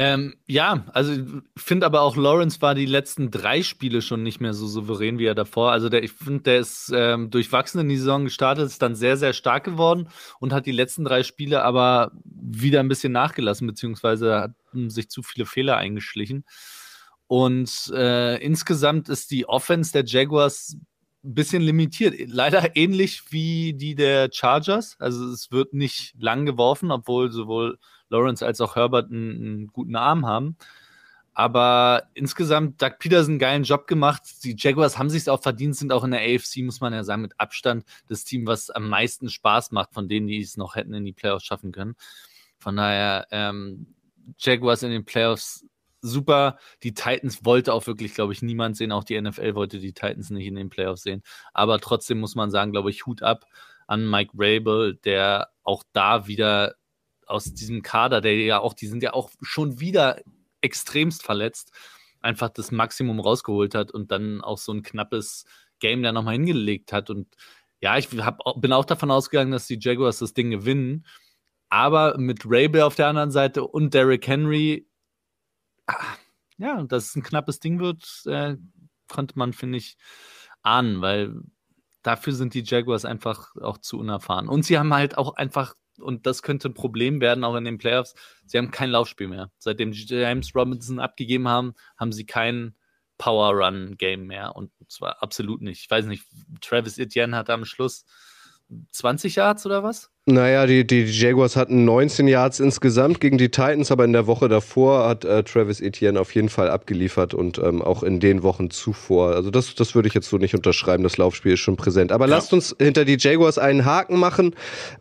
Ähm, 0.00 0.36
ja, 0.46 0.84
also 0.92 1.12
ich 1.12 1.24
finde 1.56 1.84
aber 1.84 2.02
auch 2.02 2.16
Lawrence 2.16 2.62
war 2.62 2.76
die 2.76 2.86
letzten 2.86 3.32
drei 3.32 3.64
Spiele 3.64 4.00
schon 4.00 4.22
nicht 4.22 4.40
mehr 4.40 4.54
so 4.54 4.68
souverän 4.68 5.18
wie 5.18 5.24
er 5.24 5.34
davor. 5.34 5.72
Also 5.72 5.88
der, 5.88 6.04
ich 6.04 6.12
finde, 6.12 6.42
der 6.44 6.60
ist 6.60 6.92
ähm, 6.94 7.30
durchwachsen 7.30 7.80
in 7.80 7.88
die 7.88 7.96
Saison 7.96 8.22
gestartet, 8.22 8.66
ist 8.66 8.80
dann 8.80 8.94
sehr, 8.94 9.16
sehr 9.16 9.32
stark 9.32 9.64
geworden 9.64 10.08
und 10.38 10.52
hat 10.52 10.66
die 10.66 10.72
letzten 10.72 11.02
drei 11.02 11.24
Spiele 11.24 11.64
aber 11.64 12.12
wieder 12.24 12.78
ein 12.78 12.86
bisschen 12.86 13.12
nachgelassen, 13.12 13.66
beziehungsweise 13.66 14.36
hat 14.40 14.52
sich 14.72 15.10
zu 15.10 15.24
viele 15.24 15.46
Fehler 15.46 15.78
eingeschlichen. 15.78 16.44
Und 17.26 17.90
äh, 17.92 18.40
insgesamt 18.40 19.08
ist 19.08 19.32
die 19.32 19.48
Offense 19.48 19.90
der 19.90 20.04
Jaguars 20.06 20.76
ein 21.24 21.34
bisschen 21.34 21.60
limitiert. 21.60 22.14
Leider 22.28 22.76
ähnlich 22.76 23.32
wie 23.32 23.74
die 23.74 23.96
der 23.96 24.28
Chargers. 24.32 24.94
Also 25.00 25.28
es 25.32 25.50
wird 25.50 25.74
nicht 25.74 26.14
lang 26.20 26.46
geworfen, 26.46 26.92
obwohl 26.92 27.32
sowohl 27.32 27.78
Lawrence 28.10 28.44
als 28.44 28.60
auch 28.60 28.76
Herbert 28.76 29.10
einen, 29.10 29.30
einen 29.30 29.66
guten 29.68 29.96
Arm 29.96 30.26
haben. 30.26 30.56
Aber 31.34 32.08
insgesamt, 32.14 32.82
Doug 32.82 32.98
Peterson 32.98 33.34
einen 33.34 33.38
geilen 33.38 33.62
Job 33.62 33.86
gemacht. 33.86 34.22
Die 34.42 34.56
Jaguars 34.58 34.98
haben 34.98 35.08
sich 35.08 35.30
auch 35.30 35.40
verdient, 35.40 35.76
sind 35.76 35.92
auch 35.92 36.02
in 36.02 36.10
der 36.10 36.20
AFC, 36.20 36.64
muss 36.64 36.80
man 36.80 36.92
ja 36.92 37.04
sagen, 37.04 37.22
mit 37.22 37.38
Abstand 37.38 37.84
das 38.08 38.24
Team, 38.24 38.46
was 38.48 38.70
am 38.70 38.88
meisten 38.88 39.30
Spaß 39.30 39.70
macht, 39.70 39.94
von 39.94 40.08
denen, 40.08 40.26
die 40.26 40.40
es 40.40 40.56
noch 40.56 40.74
hätten 40.74 40.94
in 40.94 41.04
die 41.04 41.12
Playoffs 41.12 41.44
schaffen 41.44 41.70
können. 41.70 41.94
Von 42.58 42.76
daher, 42.76 43.28
ähm, 43.30 43.94
Jaguars 44.36 44.82
in 44.82 44.90
den 44.90 45.04
Playoffs 45.04 45.64
super. 46.00 46.58
Die 46.82 46.94
Titans 46.94 47.44
wollte 47.44 47.72
auch 47.72 47.86
wirklich, 47.86 48.14
glaube 48.14 48.32
ich, 48.32 48.42
niemand 48.42 48.76
sehen. 48.76 48.92
Auch 48.92 49.04
die 49.04 49.20
NFL 49.20 49.54
wollte 49.54 49.78
die 49.78 49.92
Titans 49.92 50.30
nicht 50.30 50.46
in 50.46 50.54
den 50.54 50.70
Playoffs 50.70 51.02
sehen. 51.02 51.22
Aber 51.52 51.78
trotzdem 51.78 52.20
muss 52.20 52.34
man 52.34 52.50
sagen, 52.50 52.72
glaube 52.72 52.90
ich, 52.90 53.06
Hut 53.06 53.22
ab 53.22 53.46
an 53.86 54.08
Mike 54.08 54.32
Rabel, 54.36 54.96
der 54.96 55.50
auch 55.62 55.82
da 55.92 56.26
wieder 56.26 56.74
aus 57.28 57.52
diesem 57.54 57.82
Kader, 57.82 58.20
der 58.20 58.36
ja 58.36 58.60
auch, 58.60 58.74
die 58.74 58.86
sind 58.86 59.02
ja 59.02 59.12
auch 59.12 59.30
schon 59.42 59.80
wieder 59.80 60.20
extremst 60.60 61.22
verletzt, 61.22 61.72
einfach 62.20 62.48
das 62.48 62.70
Maximum 62.72 63.20
rausgeholt 63.20 63.74
hat 63.74 63.90
und 63.90 64.10
dann 64.10 64.40
auch 64.40 64.58
so 64.58 64.72
ein 64.72 64.82
knappes 64.82 65.44
Game 65.78 66.02
da 66.02 66.12
nochmal 66.12 66.34
hingelegt 66.34 66.92
hat. 66.92 67.10
Und 67.10 67.28
ja, 67.80 67.96
ich 67.96 68.08
hab, 68.18 68.40
bin 68.56 68.72
auch 68.72 68.84
davon 68.84 69.10
ausgegangen, 69.10 69.52
dass 69.52 69.66
die 69.66 69.78
Jaguars 69.80 70.18
das 70.18 70.34
Ding 70.34 70.50
gewinnen. 70.50 71.06
Aber 71.68 72.16
mit 72.18 72.44
Rabel 72.44 72.82
auf 72.82 72.94
der 72.94 73.08
anderen 73.08 73.30
Seite 73.30 73.64
und 73.64 73.94
Derrick 73.94 74.26
Henry, 74.26 74.88
ah, 75.86 76.16
ja, 76.56 76.82
dass 76.82 77.10
es 77.10 77.16
ein 77.16 77.22
knappes 77.22 77.60
Ding 77.60 77.78
wird, 77.78 78.22
äh, 78.26 78.56
konnte 79.06 79.38
man, 79.38 79.52
finde 79.52 79.78
ich, 79.78 79.96
ahnen, 80.62 81.00
weil 81.02 81.34
dafür 82.02 82.32
sind 82.32 82.54
die 82.54 82.64
Jaguars 82.64 83.04
einfach 83.04 83.54
auch 83.56 83.78
zu 83.78 83.98
unerfahren. 83.98 84.48
Und 84.48 84.64
sie 84.64 84.78
haben 84.78 84.92
halt 84.94 85.18
auch 85.18 85.34
einfach 85.34 85.74
und 86.00 86.26
das 86.26 86.42
könnte 86.42 86.68
ein 86.68 86.74
Problem 86.74 87.20
werden, 87.20 87.44
auch 87.44 87.56
in 87.56 87.64
den 87.64 87.78
Playoffs. 87.78 88.14
Sie 88.46 88.58
haben 88.58 88.70
kein 88.70 88.90
Laufspiel 88.90 89.28
mehr. 89.28 89.50
Seitdem 89.58 89.92
James 89.92 90.54
Robinson 90.54 90.98
abgegeben 90.98 91.48
haben, 91.48 91.74
haben 91.96 92.12
sie 92.12 92.26
kein 92.26 92.74
Power-Run-Game 93.18 94.26
mehr. 94.26 94.56
Und 94.56 94.70
zwar 94.88 95.22
absolut 95.22 95.60
nicht. 95.60 95.82
Ich 95.82 95.90
weiß 95.90 96.06
nicht, 96.06 96.24
Travis 96.60 96.98
Etienne 96.98 97.36
hat 97.36 97.50
am 97.50 97.64
Schluss 97.64 98.04
20 98.92 99.36
Yards 99.36 99.66
oder 99.66 99.82
was? 99.82 100.10
Naja, 100.30 100.66
die, 100.66 100.86
die 100.86 101.04
Jaguars 101.04 101.56
hatten 101.56 101.86
19 101.86 102.28
Yards 102.28 102.60
insgesamt 102.60 103.18
gegen 103.18 103.38
die 103.38 103.48
Titans, 103.48 103.90
aber 103.90 104.04
in 104.04 104.12
der 104.12 104.26
Woche 104.26 104.50
davor 104.50 105.08
hat 105.08 105.24
äh, 105.24 105.42
Travis 105.42 105.80
Etienne 105.80 106.20
auf 106.20 106.34
jeden 106.34 106.50
Fall 106.50 106.68
abgeliefert 106.68 107.32
und 107.32 107.56
ähm, 107.56 107.80
auch 107.80 108.02
in 108.02 108.20
den 108.20 108.42
Wochen 108.42 108.68
zuvor. 108.68 109.34
Also 109.34 109.50
das, 109.50 109.74
das 109.74 109.94
würde 109.94 110.06
ich 110.06 110.12
jetzt 110.12 110.28
so 110.28 110.36
nicht 110.36 110.54
unterschreiben, 110.54 111.02
das 111.02 111.16
Laufspiel 111.16 111.54
ist 111.54 111.60
schon 111.60 111.78
präsent. 111.78 112.12
Aber 112.12 112.26
ja. 112.26 112.32
lasst 112.36 112.52
uns 112.52 112.76
hinter 112.78 113.06
die 113.06 113.16
Jaguars 113.18 113.56
einen 113.56 113.86
Haken 113.86 114.18
machen. 114.18 114.54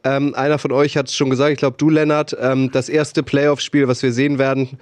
Ähm, 0.05 0.33
einer 0.33 0.59
von 0.59 0.71
euch 0.71 0.95
hat 0.95 1.09
es 1.09 1.15
schon 1.15 1.29
gesagt, 1.29 1.51
ich 1.51 1.57
glaube 1.57 1.75
du 1.77 1.89
Lennart, 1.89 2.33
ähm, 2.39 2.71
das 2.71 2.87
erste 2.87 3.21
Playoff-Spiel, 3.21 3.89
was 3.89 4.03
wir 4.03 4.13
sehen 4.13 4.39
werden, 4.39 4.77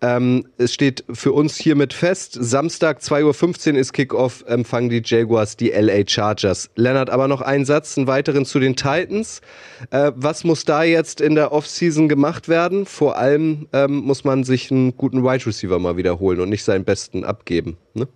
ähm, 0.00 0.46
es 0.56 0.72
steht 0.72 1.04
für 1.12 1.32
uns 1.32 1.58
hiermit 1.58 1.92
fest. 1.92 2.38
Samstag 2.40 3.00
2.15 3.00 3.72
Uhr 3.72 3.78
ist 3.78 3.92
Kickoff, 3.92 4.44
empfangen 4.46 4.88
die 4.88 5.02
Jaguars 5.04 5.58
die 5.58 5.68
LA 5.68 6.04
Chargers. 6.06 6.70
Lennart, 6.74 7.10
aber 7.10 7.28
noch 7.28 7.42
einen 7.42 7.66
Satz, 7.66 7.98
einen 7.98 8.06
weiteren 8.06 8.46
zu 8.46 8.60
den 8.60 8.76
Titans. 8.76 9.42
Äh, 9.90 10.12
was 10.14 10.44
muss 10.44 10.64
da 10.64 10.84
jetzt 10.84 11.20
in 11.20 11.34
der 11.34 11.52
Offseason 11.52 12.08
gemacht 12.08 12.48
werden? 12.48 12.86
Vor 12.86 13.16
allem 13.16 13.68
ähm, 13.72 13.96
muss 13.96 14.24
man 14.24 14.44
sich 14.44 14.70
einen 14.70 14.96
guten 14.96 15.24
Wide 15.24 15.46
Receiver 15.46 15.78
mal 15.78 15.96
wiederholen 15.96 16.40
und 16.40 16.48
nicht 16.48 16.64
seinen 16.64 16.84
besten 16.84 17.24
abgeben. 17.24 17.76
Ne? 17.94 18.06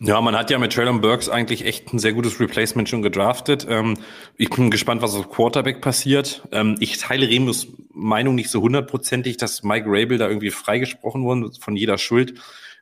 Ja, 0.00 0.20
man 0.20 0.36
hat 0.36 0.48
ja 0.50 0.58
mit 0.58 0.72
Traylon 0.72 1.00
Burks 1.00 1.28
eigentlich 1.28 1.64
echt 1.64 1.92
ein 1.92 1.98
sehr 1.98 2.12
gutes 2.12 2.38
Replacement 2.38 2.88
schon 2.88 3.02
gedraftet. 3.02 3.66
Ähm, 3.68 3.98
ich 4.36 4.48
bin 4.48 4.70
gespannt, 4.70 5.02
was 5.02 5.16
auf 5.16 5.28
Quarterback 5.28 5.80
passiert. 5.80 6.46
Ähm, 6.52 6.76
ich 6.78 6.98
teile 6.98 7.28
Remus 7.28 7.66
Meinung 7.92 8.36
nicht 8.36 8.48
so 8.48 8.60
hundertprozentig, 8.60 9.38
dass 9.38 9.64
Mike 9.64 9.86
Rabel 9.88 10.18
da 10.18 10.28
irgendwie 10.28 10.50
freigesprochen 10.50 11.24
wurde 11.24 11.50
von 11.58 11.74
jeder 11.74 11.98
Schuld. 11.98 12.34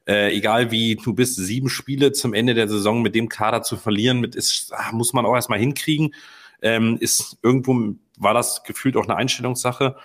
Äh, 0.07 0.37
egal 0.37 0.71
wie 0.71 0.97
du 0.97 1.15
bist, 1.15 1.37
sieben 1.37 1.71
Spiele 1.71 2.13
zum 2.13 2.35
Ende 2.35 2.53
der 2.53 2.69
Saison 2.69 3.01
mit 3.01 3.15
dem 3.15 3.31
Kader 3.31 3.63
zu 3.63 3.79
verlieren, 3.79 4.21
mit 4.21 4.35
ist, 4.35 4.73
ach, 4.77 4.93
muss 4.93 5.15
man 5.15 5.25
auch 5.25 5.35
erstmal 5.35 5.59
hinkriegen. 5.59 6.15
Ähm, 6.61 6.99
ist 7.01 7.39
irgendwo 7.43 7.97
war 8.17 8.35
das 8.35 8.63
gefühlt 8.65 8.97
auch 8.97 9.05
eine 9.05 9.17
Einstellungssache. 9.17 9.97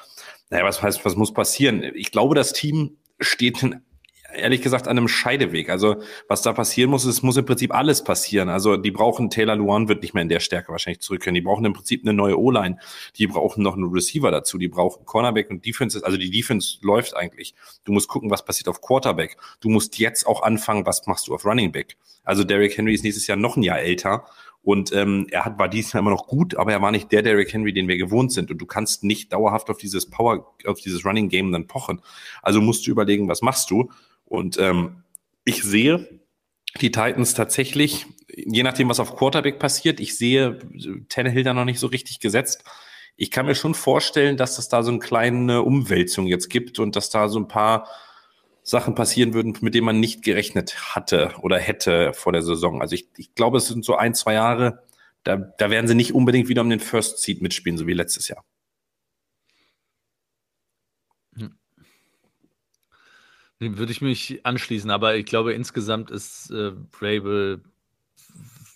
Naja, 0.49 0.65
was 0.65 0.81
heißt, 0.81 1.05
was 1.05 1.15
muss 1.15 1.33
passieren? 1.33 1.83
Ich 1.95 2.11
glaube, 2.11 2.35
das 2.35 2.53
Team 2.53 2.97
steht 3.19 3.63
in 3.63 3.81
ehrlich 4.33 4.61
gesagt 4.61 4.87
an 4.87 4.97
einem 4.97 5.07
Scheideweg. 5.07 5.69
Also 5.69 5.97
was 6.27 6.41
da 6.41 6.53
passieren 6.53 6.89
muss, 6.89 7.05
es 7.05 7.21
muss 7.21 7.37
im 7.37 7.45
Prinzip 7.45 7.73
alles 7.73 8.03
passieren. 8.03 8.49
Also 8.49 8.77
die 8.77 8.91
brauchen, 8.91 9.29
Taylor 9.29 9.55
Luan 9.55 9.87
wird 9.87 10.01
nicht 10.01 10.13
mehr 10.13 10.23
in 10.23 10.29
der 10.29 10.39
Stärke 10.39 10.71
wahrscheinlich 10.71 11.01
zurückkehren. 11.01 11.35
Die 11.35 11.41
brauchen 11.41 11.65
im 11.65 11.73
Prinzip 11.73 12.03
eine 12.03 12.13
neue 12.13 12.39
O-Line. 12.39 12.77
Die 13.17 13.27
brauchen 13.27 13.63
noch 13.63 13.75
einen 13.75 13.91
Receiver 13.91 14.31
dazu. 14.31 14.57
Die 14.57 14.67
brauchen 14.67 15.05
Cornerback 15.05 15.49
und 15.49 15.65
Defense. 15.65 16.03
Also 16.03 16.17
die 16.17 16.31
Defense 16.31 16.77
läuft 16.81 17.15
eigentlich. 17.15 17.55
Du 17.83 17.91
musst 17.91 18.07
gucken, 18.07 18.29
was 18.29 18.45
passiert 18.45 18.67
auf 18.67 18.81
Quarterback. 18.81 19.37
Du 19.59 19.69
musst 19.69 19.99
jetzt 19.99 20.25
auch 20.25 20.43
anfangen, 20.43 20.85
was 20.85 21.05
machst 21.07 21.27
du 21.27 21.33
auf 21.33 21.45
Running 21.45 21.71
Back. 21.71 21.97
Also 22.23 22.43
Derrick 22.43 22.77
Henry 22.77 22.93
ist 22.93 23.03
nächstes 23.03 23.27
Jahr 23.27 23.37
noch 23.37 23.57
ein 23.57 23.63
Jahr 23.63 23.79
älter. 23.79 24.25
Und 24.63 24.93
ähm, 24.93 25.27
er 25.31 25.45
hat, 25.45 25.57
war 25.57 25.67
dieses 25.67 25.93
Jahr 25.93 26.01
immer 26.01 26.11
noch 26.11 26.27
gut, 26.27 26.55
aber 26.55 26.71
er 26.71 26.81
war 26.81 26.91
nicht 26.91 27.11
der 27.11 27.23
Derrick 27.23 27.51
Henry, 27.51 27.73
den 27.73 27.87
wir 27.87 27.97
gewohnt 27.97 28.31
sind. 28.31 28.51
Und 28.51 28.59
du 28.59 28.65
kannst 28.65 29.03
nicht 29.03 29.33
dauerhaft 29.33 29.69
auf 29.69 29.77
dieses 29.77 30.09
Power, 30.09 30.53
auf 30.65 30.79
dieses 30.79 31.03
Running 31.03 31.29
Game 31.29 31.51
dann 31.51 31.67
pochen. 31.67 32.01
Also 32.43 32.61
musst 32.61 32.85
du 32.85 32.91
überlegen, 32.91 33.27
was 33.27 33.41
machst 33.41 33.71
du? 33.71 33.91
Und 34.25 34.59
ähm, 34.59 35.03
ich 35.45 35.63
sehe 35.63 36.21
die 36.79 36.91
Titans 36.91 37.33
tatsächlich, 37.33 38.05
je 38.27 38.63
nachdem, 38.63 38.87
was 38.87 38.99
auf 38.99 39.15
Quarterback 39.15 39.59
passiert, 39.59 39.99
ich 39.99 40.15
sehe 40.15 40.59
Tannehill 41.09 41.43
da 41.43 41.53
noch 41.53 41.65
nicht 41.65 41.79
so 41.79 41.87
richtig 41.87 42.19
gesetzt. 42.19 42.63
Ich 43.17 43.31
kann 43.31 43.47
mir 43.47 43.55
schon 43.55 43.73
vorstellen, 43.73 44.37
dass 44.37 44.57
es 44.57 44.69
da 44.69 44.83
so 44.83 44.91
eine 44.91 44.99
kleine 44.99 45.63
Umwälzung 45.63 46.27
jetzt 46.27 46.49
gibt 46.49 46.79
und 46.79 46.95
dass 46.95 47.09
da 47.09 47.27
so 47.27 47.39
ein 47.39 47.47
paar 47.47 47.87
Sachen 48.63 48.95
passieren 48.95 49.33
würden, 49.33 49.57
mit 49.61 49.73
denen 49.73 49.85
man 49.85 49.99
nicht 49.99 50.23
gerechnet 50.23 50.95
hatte 50.95 51.33
oder 51.41 51.57
hätte 51.57 52.13
vor 52.13 52.31
der 52.31 52.43
Saison. 52.43 52.81
Also 52.81 52.95
ich, 52.95 53.07
ich 53.17 53.33
glaube, 53.33 53.57
es 53.57 53.67
sind 53.67 53.83
so 53.83 53.95
ein, 53.95 54.13
zwei 54.13 54.33
Jahre, 54.33 54.83
da, 55.23 55.37
da 55.37 55.69
werden 55.69 55.87
sie 55.87 55.95
nicht 55.95 56.13
unbedingt 56.13 56.47
wieder 56.47 56.61
um 56.61 56.69
den 56.69 56.79
First 56.79 57.19
Seed 57.19 57.41
mitspielen, 57.41 57.77
so 57.77 57.87
wie 57.87 57.93
letztes 57.93 58.27
Jahr. 58.27 58.43
Würde 63.59 63.91
ich 63.91 64.01
mich 64.01 64.43
anschließen, 64.43 64.89
aber 64.89 65.15
ich 65.17 65.25
glaube, 65.25 65.53
insgesamt 65.53 66.09
ist 66.09 66.49
äh, 66.49 66.71
Brable 66.71 67.61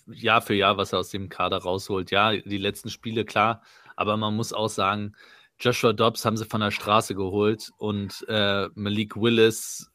Jahr 0.06 0.40
für 0.40 0.54
Jahr, 0.54 0.76
was 0.76 0.92
er 0.92 1.00
aus 1.00 1.10
dem 1.10 1.28
Kader 1.28 1.58
rausholt. 1.58 2.12
Ja, 2.12 2.36
die 2.36 2.56
letzten 2.56 2.90
Spiele, 2.90 3.24
klar, 3.24 3.62
aber 3.96 4.16
man 4.16 4.36
muss 4.36 4.52
auch 4.52 4.68
sagen, 4.68 5.16
Joshua 5.58 5.92
Dobbs 5.92 6.24
haben 6.24 6.36
sie 6.36 6.44
von 6.44 6.60
der 6.60 6.70
Straße 6.70 7.14
geholt 7.14 7.70
und 7.78 8.24
äh, 8.28 8.68
Malik 8.74 9.16
Willis 9.16 9.90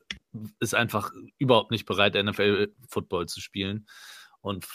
ist 0.60 0.76
einfach 0.76 1.12
überhaupt 1.38 1.72
nicht 1.72 1.86
bereit, 1.86 2.16
NFL-Football 2.16 3.28
zu 3.28 3.42
spielen. 3.42 3.86
Und 4.44 4.66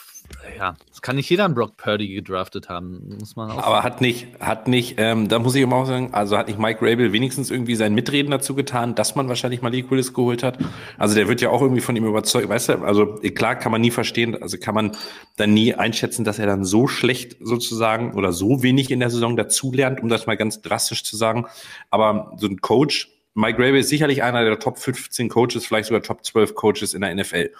ja, 0.57 0.77
das 0.89 1.03
kann 1.03 1.17
nicht 1.17 1.29
jeder 1.29 1.45
einen 1.45 1.55
Brock 1.55 1.77
Purdy 1.77 2.15
gedraftet 2.15 2.69
haben, 2.69 3.17
muss 3.19 3.35
man 3.35 3.51
auch. 3.51 3.59
Aber 3.59 3.77
sagen. 3.77 3.85
hat 3.85 4.01
nicht, 4.01 4.27
hat 4.41 4.69
nicht, 4.69 4.95
ähm, 4.99 5.29
da 5.29 5.41
muss 5.41 5.57
ich 5.57 5.63
immer 5.63 5.77
auch 5.77 5.87
sagen, 5.87 6.15
also 6.15 6.39
hat 6.39 6.47
nicht 6.47 6.59
Mike 6.59 6.81
Rabel 6.83 7.13
wenigstens 7.13 7.51
irgendwie 7.51 7.75
sein 7.75 7.95
Mitreden 7.95 8.31
dazu 8.31 8.55
getan, 8.55 8.95
dass 8.95 9.17
man 9.17 9.29
wahrscheinlich 9.29 9.63
Malik 9.63 9.91
Willis 9.91 10.15
geholt 10.15 10.45
hat. 10.45 10.59
Also 10.99 11.17
der 11.17 11.27
wird 11.27 11.41
ja 11.41 11.51
auch 11.51 11.63
irgendwie 11.63 11.81
von 11.81 11.97
ihm 11.97 12.07
überzeugt, 12.07 12.49
weißt 12.49 12.69
du, 12.69 12.73
also 12.85 13.15
klar 13.35 13.57
kann 13.57 13.73
man 13.73 13.81
nie 13.81 13.91
verstehen, 13.91 14.41
also 14.41 14.57
kann 14.57 14.75
man 14.75 14.97
dann 15.37 15.53
nie 15.53 15.75
einschätzen, 15.75 16.25
dass 16.25 16.39
er 16.39 16.47
dann 16.47 16.65
so 16.65 16.87
schlecht 16.87 17.37
sozusagen 17.41 18.15
oder 18.15 18.33
so 18.33 18.63
wenig 18.63 18.91
in 18.91 19.01
der 19.01 19.11
Saison 19.11 19.37
dazulernt, 19.37 20.01
um 20.01 20.09
das 20.09 20.27
mal 20.27 20.37
ganz 20.37 20.61
drastisch 20.63 21.03
zu 21.03 21.17
sagen. 21.17 21.47
Aber 21.91 22.33
so 22.37 22.47
ein 22.47 22.61
Coach, 22.61 23.16
Mike 23.37 23.59
Rabel 23.59 23.77
ist 23.77 23.91
sicherlich 23.91 24.23
einer 24.23 24.45
der 24.45 24.59
Top 24.59 24.79
15 24.79 25.29
Coaches, 25.29 25.67
vielleicht 25.67 25.89
sogar 25.89 26.03
Top 26.03 26.25
12 26.25 26.55
Coaches 26.55 26.95
in 26.95 27.03
der 27.03 27.15
NFL 27.15 27.53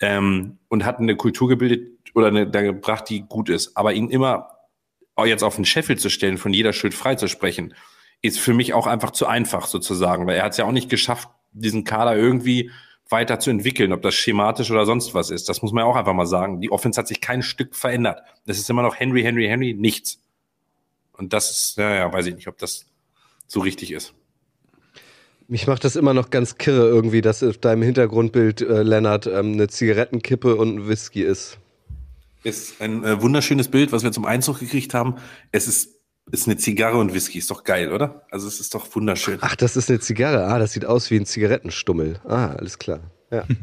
ähm, 0.00 0.58
und 0.68 0.84
hat 0.84 1.00
eine 1.00 1.16
Kultur 1.16 1.48
gebildet 1.48 1.90
oder 2.14 2.28
eine, 2.28 2.46
da 2.46 2.62
gebracht, 2.62 3.08
die 3.08 3.22
gut 3.22 3.48
ist. 3.48 3.76
Aber 3.76 3.92
ihn 3.92 4.08
immer 4.08 4.50
jetzt 5.24 5.42
auf 5.42 5.56
den 5.56 5.64
Scheffel 5.64 5.98
zu 5.98 6.10
stellen, 6.10 6.38
von 6.38 6.52
jeder 6.52 6.72
Schuld 6.72 6.94
frei 6.94 7.16
zu 7.16 7.26
sprechen, 7.26 7.74
ist 8.22 8.38
für 8.38 8.54
mich 8.54 8.72
auch 8.72 8.86
einfach 8.86 9.10
zu 9.10 9.26
einfach 9.26 9.66
sozusagen, 9.66 10.28
weil 10.28 10.36
er 10.36 10.44
hat 10.44 10.52
es 10.52 10.58
ja 10.58 10.64
auch 10.64 10.72
nicht 10.72 10.88
geschafft, 10.88 11.28
diesen 11.50 11.82
Kader 11.82 12.16
irgendwie 12.16 12.70
weiter 13.08 13.40
zu 13.40 13.50
entwickeln, 13.50 13.92
ob 13.92 14.02
das 14.02 14.14
schematisch 14.14 14.70
oder 14.70 14.86
sonst 14.86 15.12
was 15.12 15.30
ist. 15.30 15.48
Das 15.48 15.60
muss 15.60 15.72
man 15.72 15.82
ja 15.82 15.90
auch 15.90 15.96
einfach 15.96 16.12
mal 16.12 16.26
sagen. 16.26 16.60
Die 16.60 16.70
Offense 16.70 17.00
hat 17.00 17.08
sich 17.08 17.20
kein 17.20 17.42
Stück 17.42 17.74
verändert. 17.74 18.22
Es 18.46 18.58
ist 18.58 18.70
immer 18.70 18.82
noch 18.82 18.94
Henry, 18.94 19.22
Henry, 19.22 19.46
Henry, 19.48 19.74
nichts. 19.74 20.20
Und 21.12 21.32
das 21.32 21.50
ist, 21.50 21.78
naja, 21.78 22.12
weiß 22.12 22.26
ich 22.26 22.36
nicht, 22.36 22.48
ob 22.48 22.58
das 22.58 22.86
so 23.48 23.60
richtig 23.60 23.92
ist. 23.92 24.15
Mich 25.48 25.66
macht 25.66 25.84
das 25.84 25.94
immer 25.94 26.12
noch 26.12 26.30
ganz 26.30 26.58
kirre 26.58 26.88
irgendwie, 26.88 27.20
dass 27.20 27.42
auf 27.42 27.58
deinem 27.58 27.82
Hintergrundbild, 27.82 28.62
äh, 28.62 28.82
Lennart, 28.82 29.26
ähm, 29.26 29.52
eine 29.52 29.68
Zigarettenkippe 29.68 30.56
und 30.56 30.76
ein 30.76 30.88
Whisky 30.88 31.22
ist. 31.22 31.58
Ist 32.42 32.80
ein 32.80 33.04
äh, 33.04 33.20
wunderschönes 33.22 33.68
Bild, 33.68 33.92
was 33.92 34.02
wir 34.02 34.12
zum 34.12 34.24
Einzug 34.24 34.58
gekriegt 34.58 34.92
haben. 34.92 35.16
Es 35.52 35.68
ist, 35.68 36.00
ist 36.32 36.46
eine 36.46 36.56
Zigarre 36.56 36.98
und 36.98 37.14
Whisky. 37.14 37.38
Ist 37.38 37.50
doch 37.50 37.62
geil, 37.62 37.92
oder? 37.92 38.26
Also 38.30 38.48
es 38.48 38.58
ist 38.58 38.74
doch 38.74 38.94
wunderschön. 38.94 39.38
Ach, 39.40 39.54
das 39.54 39.76
ist 39.76 39.88
eine 39.88 40.00
Zigarre. 40.00 40.46
Ah, 40.46 40.58
das 40.58 40.72
sieht 40.72 40.84
aus 40.84 41.10
wie 41.10 41.16
ein 41.16 41.26
Zigarettenstummel. 41.26 42.20
Ah, 42.24 42.48
alles 42.52 42.78
klar. 42.78 43.00
Ja. 43.30 43.44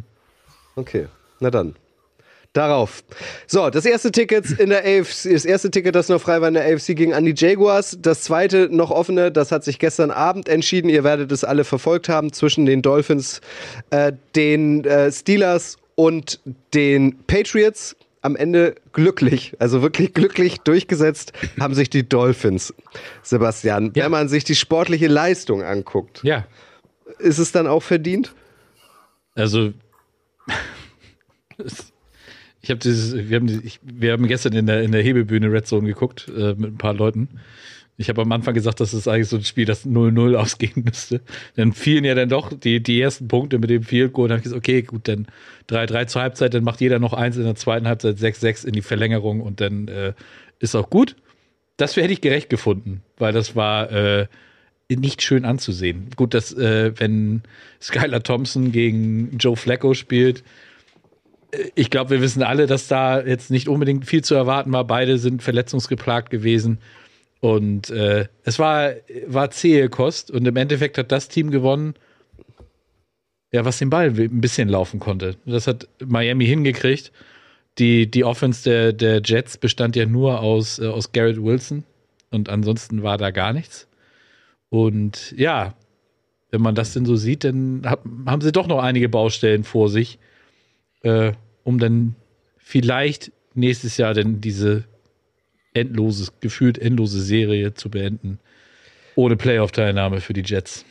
Okay, 0.76 1.06
na 1.40 1.52
dann 1.52 1.76
darauf. 2.54 3.04
So, 3.48 3.70
das 3.70 3.86
erste 3.86 4.12
Ticket 4.12 4.50
in 4.52 4.70
der 4.70 4.80
AFC, 4.80 5.32
das 5.32 5.46
erste 5.46 5.72
Ticket, 5.72 5.96
das 5.96 6.08
noch 6.08 6.22
frei 6.22 6.40
war 6.40 6.48
in 6.48 6.54
der 6.54 6.66
AFC, 6.66 6.96
ging 6.96 7.14
an 7.14 7.26
die 7.26 7.34
Jaguars. 7.36 7.98
Das 8.02 8.22
zweite, 8.22 8.70
noch 8.72 8.92
offene, 8.92 9.32
das 9.32 9.52
hat 9.52 9.64
sich 9.64 9.80
gestern 9.80 10.12
Abend 10.12 10.48
entschieden. 10.48 10.90
Ihr 10.90 11.04
werdet 11.04 11.32
es 11.32 11.44
alle 11.44 11.64
verfolgt 11.64 12.10
haben 12.10 12.32
zwischen 12.32 12.66
den 12.66 12.82
Dolphins, 12.82 13.42
äh, 13.90 14.14
den 14.36 14.86
äh, 14.86 15.12
Steelers 15.12 15.78
und 15.96 16.40
den 16.74 17.18
Patriots. 17.26 17.96
Am 18.22 18.38
Ende 18.38 18.76
glücklich, 18.94 19.54
also 19.60 19.82
wirklich 19.82 20.14
glücklich 20.14 20.60
durchgesetzt 20.60 21.34
haben 21.60 21.74
sich 21.74 21.90
die 21.90 22.08
Dolphins, 22.08 22.74
Sebastian. 23.22 23.92
Ja. 23.96 24.06
Wenn 24.06 24.12
man 24.12 24.30
sich 24.30 24.46
die 24.46 24.56
sportliche 24.56 25.08
Leistung 25.08 25.62
anguckt, 25.62 26.22
ja. 26.24 26.46
ist 27.20 27.38
es 27.38 27.52
dann 27.52 27.68
auch 27.68 27.84
verdient? 27.84 28.34
Also, 29.36 29.74
Ich 32.64 32.70
habe 32.70 32.80
dieses, 32.80 33.14
wir 33.30 33.36
haben, 33.36 33.62
ich, 33.64 33.82
wir 33.84 34.14
haben 34.14 34.26
gestern 34.26 34.54
in 34.54 34.66
der, 34.66 34.84
in 34.84 34.94
der 34.94 35.04
Hebebühne 35.04 35.52
Red 35.52 35.68
Zone 35.68 35.86
geguckt 35.86 36.32
äh, 36.36 36.56
mit 36.56 36.72
ein 36.72 36.78
paar 36.78 36.94
Leuten. 36.94 37.28
Ich 37.98 38.08
habe 38.08 38.22
am 38.22 38.32
Anfang 38.32 38.54
gesagt, 38.54 38.80
dass 38.80 38.94
es 38.94 39.06
eigentlich 39.06 39.28
so 39.28 39.36
ein 39.36 39.44
Spiel, 39.44 39.66
das 39.66 39.86
0-0 39.86 40.36
ausgehen 40.36 40.84
müsste. 40.86 41.20
Dann 41.58 41.74
fielen 41.74 42.06
ja 42.06 42.16
dann 42.16 42.30
doch 42.30 42.54
die, 42.54 42.82
die 42.82 43.02
ersten 43.02 43.28
Punkte 43.28 43.60
mit 43.60 43.70
dem 43.70 43.84
Field 43.84 44.14
Goal. 44.14 44.30
Dann 44.30 44.38
habe 44.38 44.40
ich 44.40 44.44
gesagt, 44.46 44.60
okay, 44.60 44.82
gut, 44.82 45.10
dann 45.10 45.28
3-3 45.70 46.08
zur 46.08 46.22
Halbzeit, 46.22 46.54
dann 46.54 46.64
macht 46.64 46.80
jeder 46.80 47.00
noch 47.00 47.12
eins 47.12 47.36
in 47.36 47.44
der 47.44 47.56
zweiten 47.56 47.86
Halbzeit, 47.86 48.16
6-6 48.16 48.66
in 48.66 48.72
die 48.72 48.82
Verlängerung 48.82 49.42
und 49.42 49.60
dann 49.60 49.90
äh, 49.90 50.14
ist 50.60 50.74
auch 50.74 50.90
gut. 50.90 51.18
Das 51.76 51.98
hätte 51.98 52.14
ich 52.14 52.22
gerecht 52.22 52.50
gefunden, 52.50 53.02
weil 53.18 53.34
das 53.34 53.58
war 53.58 53.92
äh, 53.92 54.28
nicht 54.90 55.22
schön 55.22 55.44
anzusehen. 55.44 56.12
Gut, 56.16 56.34
dass 56.34 56.54
äh, 56.54 56.94
wenn 56.98 57.42
Skylar 57.82 58.24
Thompson 58.24 58.72
gegen 58.72 59.38
Joe 59.38 59.58
Flacco 59.58 59.94
spielt, 59.94 60.44
ich 61.76 61.90
glaube, 61.90 62.12
wir 62.12 62.22
wissen 62.22 62.44
alle, 62.44 62.68
dass 62.68 62.88
da 62.88 63.22
jetzt 63.22 63.52
nicht 63.52 63.68
unbedingt 63.68 64.06
viel 64.06 64.24
zu 64.24 64.36
erwarten 64.36 64.72
war. 64.72 64.86
Beide 64.86 65.18
sind 65.18 65.44
verletzungsgeplagt 65.44 66.30
gewesen. 66.30 66.80
Und 67.40 67.90
äh, 67.90 68.28
es 68.44 68.58
war, 68.60 68.92
war 69.28 69.52
zähe 69.52 69.90
Kost. 69.90 70.32
Und 70.32 70.48
im 70.48 70.56
Endeffekt 70.56 70.98
hat 70.98 71.12
das 71.12 71.28
Team 71.28 71.52
gewonnen, 71.52 71.94
ja, 73.52 73.66
was 73.66 73.78
den 73.78 73.90
Ball 73.90 74.08
ein 74.08 74.42
bisschen 74.42 74.70
laufen 74.70 75.00
konnte. 75.00 75.36
Das 75.46 75.68
hat 75.68 75.88
Miami 76.04 76.46
hingekriegt. 76.46 77.12
Die, 77.78 78.10
die 78.10 78.24
Offense 78.24 78.64
der, 78.64 78.94
der 78.94 79.22
Jets 79.24 79.58
bestand 79.58 79.96
ja 79.96 80.06
nur 80.06 80.40
aus, 80.40 80.80
äh, 80.80 80.88
aus 80.88 81.12
Garrett 81.12 81.42
Wilson. 81.42 81.84
Und 82.32 82.50
ansonsten 82.50 83.04
war 83.04 83.18
da 83.18 83.32
gar 83.32 83.54
nichts. 83.54 83.88
Und 84.70 85.36
ja, 85.38 85.76
wenn 86.50 86.62
man 86.62 86.76
das 86.76 86.94
denn 86.94 87.06
so 87.06 87.16
sieht, 87.16 87.44
dann 87.44 87.82
hab, 87.86 88.04
haben 88.26 88.42
sie 88.42 88.52
doch 88.52 88.68
noch 88.68 88.80
einige 88.80 89.10
Baustellen 89.10 89.64
vor 89.64 89.90
sich 89.90 90.18
äh, 91.04 91.34
um 91.64 91.80
dann 91.80 92.16
vielleicht 92.58 93.32
nächstes 93.54 93.98
Jahr 93.98 94.14
dann 94.14 94.42
diese 94.42 94.84
endlose, 95.74 96.32
gefühlt 96.40 96.78
endlose 96.78 97.22
Serie 97.22 97.74
zu 97.74 97.90
beenden. 97.90 98.40
Ohne 99.16 99.36
Playoff-Teilnahme 99.36 100.22
für 100.22 100.34
die 100.34 100.44
Jets. 100.44 100.86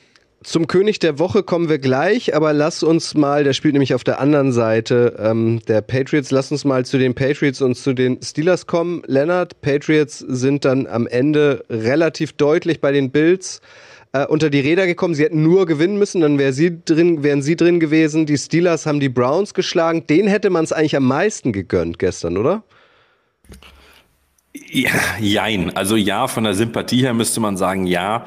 Zum 0.45 0.67
König 0.67 0.99
der 0.99 1.21
Woche 1.21 1.45
kommen 1.45 1.69
wir 1.69 1.79
gleich, 1.79 2.35
aber 2.35 2.53
lass 2.53 2.83
uns 2.83 3.15
mal, 3.15 3.45
der 3.45 3.53
spielt 3.53 3.75
nämlich 3.75 3.95
auf 3.95 4.03
der 4.03 4.19
anderen 4.19 4.51
Seite 4.51 5.17
ähm, 5.21 5.61
der 5.69 5.83
Patriots, 5.83 6.33
lass 6.33 6.51
uns 6.51 6.65
mal 6.65 6.85
zu 6.85 6.99
den 6.99 7.15
Patriots 7.15 7.63
und 7.63 7.77
zu 7.77 7.93
den 7.93 8.21
Steelers 8.23 8.67
kommen. 8.67 9.03
Leonard, 9.07 9.61
Patriots 9.61 10.19
sind 10.19 10.65
dann 10.65 10.89
am 10.89 11.07
Ende 11.07 11.65
relativ 11.71 12.33
deutlich 12.33 12.81
bei 12.81 12.91
den 12.91 13.13
Bills 13.13 13.61
äh, 14.13 14.27
unter 14.27 14.51
die 14.51 14.61
Räder 14.61 14.87
gekommen. 14.87 15.15
Sie 15.15 15.25
hätten 15.25 15.43
nur 15.43 15.67
gewinnen 15.67 15.99
müssen, 15.99 16.21
dann 16.21 16.39
wär 16.39 16.53
sie 16.53 16.85
drin, 16.85 17.23
wären 17.23 17.43
sie 17.43 17.57
drin 17.57 17.81
gewesen. 17.81 18.27
Die 18.27 18.39
Steelers 18.39 18.87
haben 18.87 19.01
die 19.01 19.09
Browns 19.09 19.55
geschlagen. 19.55 20.07
Den 20.07 20.27
hätte 20.27 20.51
man 20.51 20.65
es 20.65 20.73
eigentlich 20.73 20.97
am 20.97 21.07
meisten 21.07 21.53
gegönnt 21.53 21.99
gestern, 21.99 22.37
oder? 22.37 22.63
Ja, 24.71 24.91
jein. 25.19 25.75
Also 25.77 25.97
ja, 25.97 26.29
von 26.29 26.45
der 26.45 26.55
Sympathie 26.55 27.03
her 27.03 27.15
müsste 27.15 27.41
man 27.41 27.57
sagen 27.57 27.87
ja. 27.87 28.27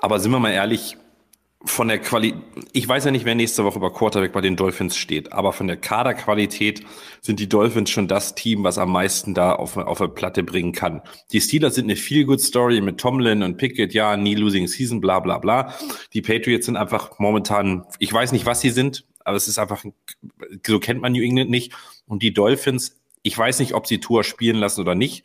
Aber 0.00 0.20
sind 0.20 0.32
wir 0.32 0.38
mal 0.38 0.50
ehrlich, 0.50 0.96
von 1.64 1.88
der 1.88 1.98
Qualität, 1.98 2.40
ich 2.72 2.88
weiß 2.88 3.04
ja 3.04 3.10
nicht, 3.10 3.24
wer 3.24 3.34
nächste 3.34 3.64
Woche 3.64 3.78
über 3.78 3.92
Quarterback 3.92 4.32
bei 4.32 4.40
den 4.40 4.56
Dolphins 4.56 4.96
steht, 4.96 5.32
aber 5.32 5.52
von 5.52 5.66
der 5.66 5.76
Kaderqualität 5.76 6.82
sind 7.20 7.38
die 7.38 7.48
Dolphins 7.48 7.90
schon 7.90 8.08
das 8.08 8.34
Team, 8.34 8.64
was 8.64 8.78
am 8.78 8.90
meisten 8.90 9.34
da 9.34 9.54
auf, 9.54 9.76
auf 9.76 10.00
eine 10.00 10.10
Platte 10.10 10.42
bringen 10.42 10.72
kann. 10.72 11.02
Die 11.30 11.40
Steelers 11.40 11.76
sind 11.76 11.84
eine 11.84 11.96
feel 11.96 12.24
good 12.24 12.40
Story 12.40 12.80
mit 12.80 12.98
Tomlin 12.98 13.42
und 13.42 13.58
Pickett, 13.58 13.94
ja, 13.94 14.16
nie 14.16 14.34
losing 14.34 14.66
season, 14.66 15.00
bla, 15.00 15.20
bla, 15.20 15.38
bla. 15.38 15.74
Die 16.12 16.22
Patriots 16.22 16.66
sind 16.66 16.76
einfach 16.76 17.18
momentan, 17.18 17.84
ich 17.98 18.12
weiß 18.12 18.32
nicht, 18.32 18.46
was 18.46 18.60
sie 18.60 18.70
sind, 18.70 19.04
aber 19.24 19.36
es 19.36 19.46
ist 19.46 19.58
einfach, 19.58 19.84
so 20.66 20.80
kennt 20.80 21.00
man 21.00 21.12
New 21.12 21.22
England 21.22 21.50
nicht. 21.50 21.72
Und 22.06 22.22
die 22.22 22.34
Dolphins, 22.34 23.00
ich 23.22 23.38
weiß 23.38 23.60
nicht, 23.60 23.74
ob 23.74 23.86
sie 23.86 24.00
Tour 24.00 24.24
spielen 24.24 24.56
lassen 24.56 24.80
oder 24.80 24.94
nicht. 24.94 25.24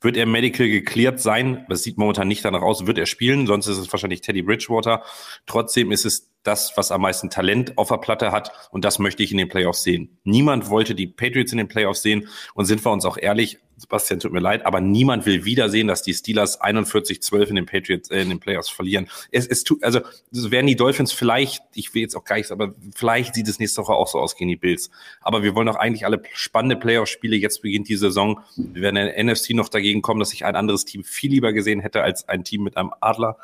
Wird 0.00 0.16
er 0.16 0.26
medical 0.26 0.68
geklärt 0.68 1.20
sein? 1.20 1.64
Das 1.68 1.82
sieht 1.82 1.98
momentan 1.98 2.28
nicht 2.28 2.44
danach 2.44 2.62
aus. 2.62 2.86
Wird 2.86 2.98
er 2.98 3.06
spielen? 3.06 3.46
Sonst 3.46 3.66
ist 3.66 3.78
es 3.78 3.92
wahrscheinlich 3.92 4.20
Teddy 4.20 4.42
Bridgewater. 4.42 5.02
Trotzdem 5.46 5.90
ist 5.90 6.04
es 6.04 6.30
das, 6.42 6.76
was 6.76 6.92
am 6.92 7.02
meisten 7.02 7.30
Talent 7.30 7.76
auf 7.76 7.88
der 7.88 7.96
Platte 7.98 8.32
hat. 8.32 8.52
Und 8.70 8.84
das 8.84 8.98
möchte 8.98 9.22
ich 9.22 9.32
in 9.32 9.38
den 9.38 9.48
Playoffs 9.48 9.82
sehen. 9.82 10.18
Niemand 10.24 10.70
wollte 10.70 10.94
die 10.94 11.06
Patriots 11.06 11.52
in 11.52 11.58
den 11.58 11.68
Playoffs 11.68 12.02
sehen. 12.02 12.28
Und 12.54 12.66
sind 12.66 12.84
wir 12.84 12.92
uns 12.92 13.04
auch 13.04 13.18
ehrlich, 13.18 13.58
Sebastian, 13.76 14.20
tut 14.20 14.32
mir 14.32 14.40
leid, 14.40 14.64
aber 14.64 14.80
niemand 14.80 15.26
will 15.26 15.44
wiedersehen, 15.44 15.86
dass 15.86 16.02
die 16.02 16.14
Steelers 16.14 16.60
41-12 16.60 17.48
in 17.48 17.56
den 17.56 17.66
Patriots, 17.66 18.10
äh, 18.10 18.22
in 18.22 18.30
den 18.30 18.40
Playoffs 18.40 18.70
verlieren. 18.70 19.08
Es, 19.30 19.46
es 19.46 19.64
tut, 19.64 19.84
also, 19.84 20.00
werden 20.30 20.66
die 20.66 20.76
Dolphins 20.76 21.12
vielleicht, 21.12 21.62
ich 21.74 21.94
will 21.94 22.02
jetzt 22.02 22.16
auch 22.16 22.24
gar 22.24 22.36
nichts, 22.36 22.50
aber 22.50 22.74
vielleicht 22.94 23.34
sieht 23.34 23.48
es 23.48 23.58
nächste 23.58 23.82
Woche 23.82 23.92
auch 23.92 24.08
so 24.08 24.18
aus 24.18 24.36
gegen 24.36 24.48
die 24.48 24.56
Bills. 24.56 24.90
Aber 25.20 25.42
wir 25.42 25.54
wollen 25.54 25.68
auch 25.68 25.76
eigentlich 25.76 26.06
alle 26.06 26.22
spannende 26.32 26.76
Playoff-Spiele. 26.76 27.36
Jetzt 27.36 27.60
beginnt 27.60 27.88
die 27.88 27.96
Saison. 27.96 28.40
Wir 28.56 28.82
werden 28.82 28.96
in 28.96 29.26
der 29.26 29.34
NFC 29.34 29.50
noch 29.50 29.68
dagegen 29.68 30.00
kommen, 30.00 30.20
dass 30.20 30.32
ich 30.32 30.44
ein 30.44 30.56
anderes 30.56 30.86
Team 30.86 31.04
viel 31.04 31.30
lieber 31.30 31.52
gesehen 31.52 31.80
hätte 31.80 32.02
als 32.02 32.28
ein 32.28 32.44
Team 32.44 32.62
mit 32.62 32.76
einem 32.76 32.92
Adler 33.00 33.36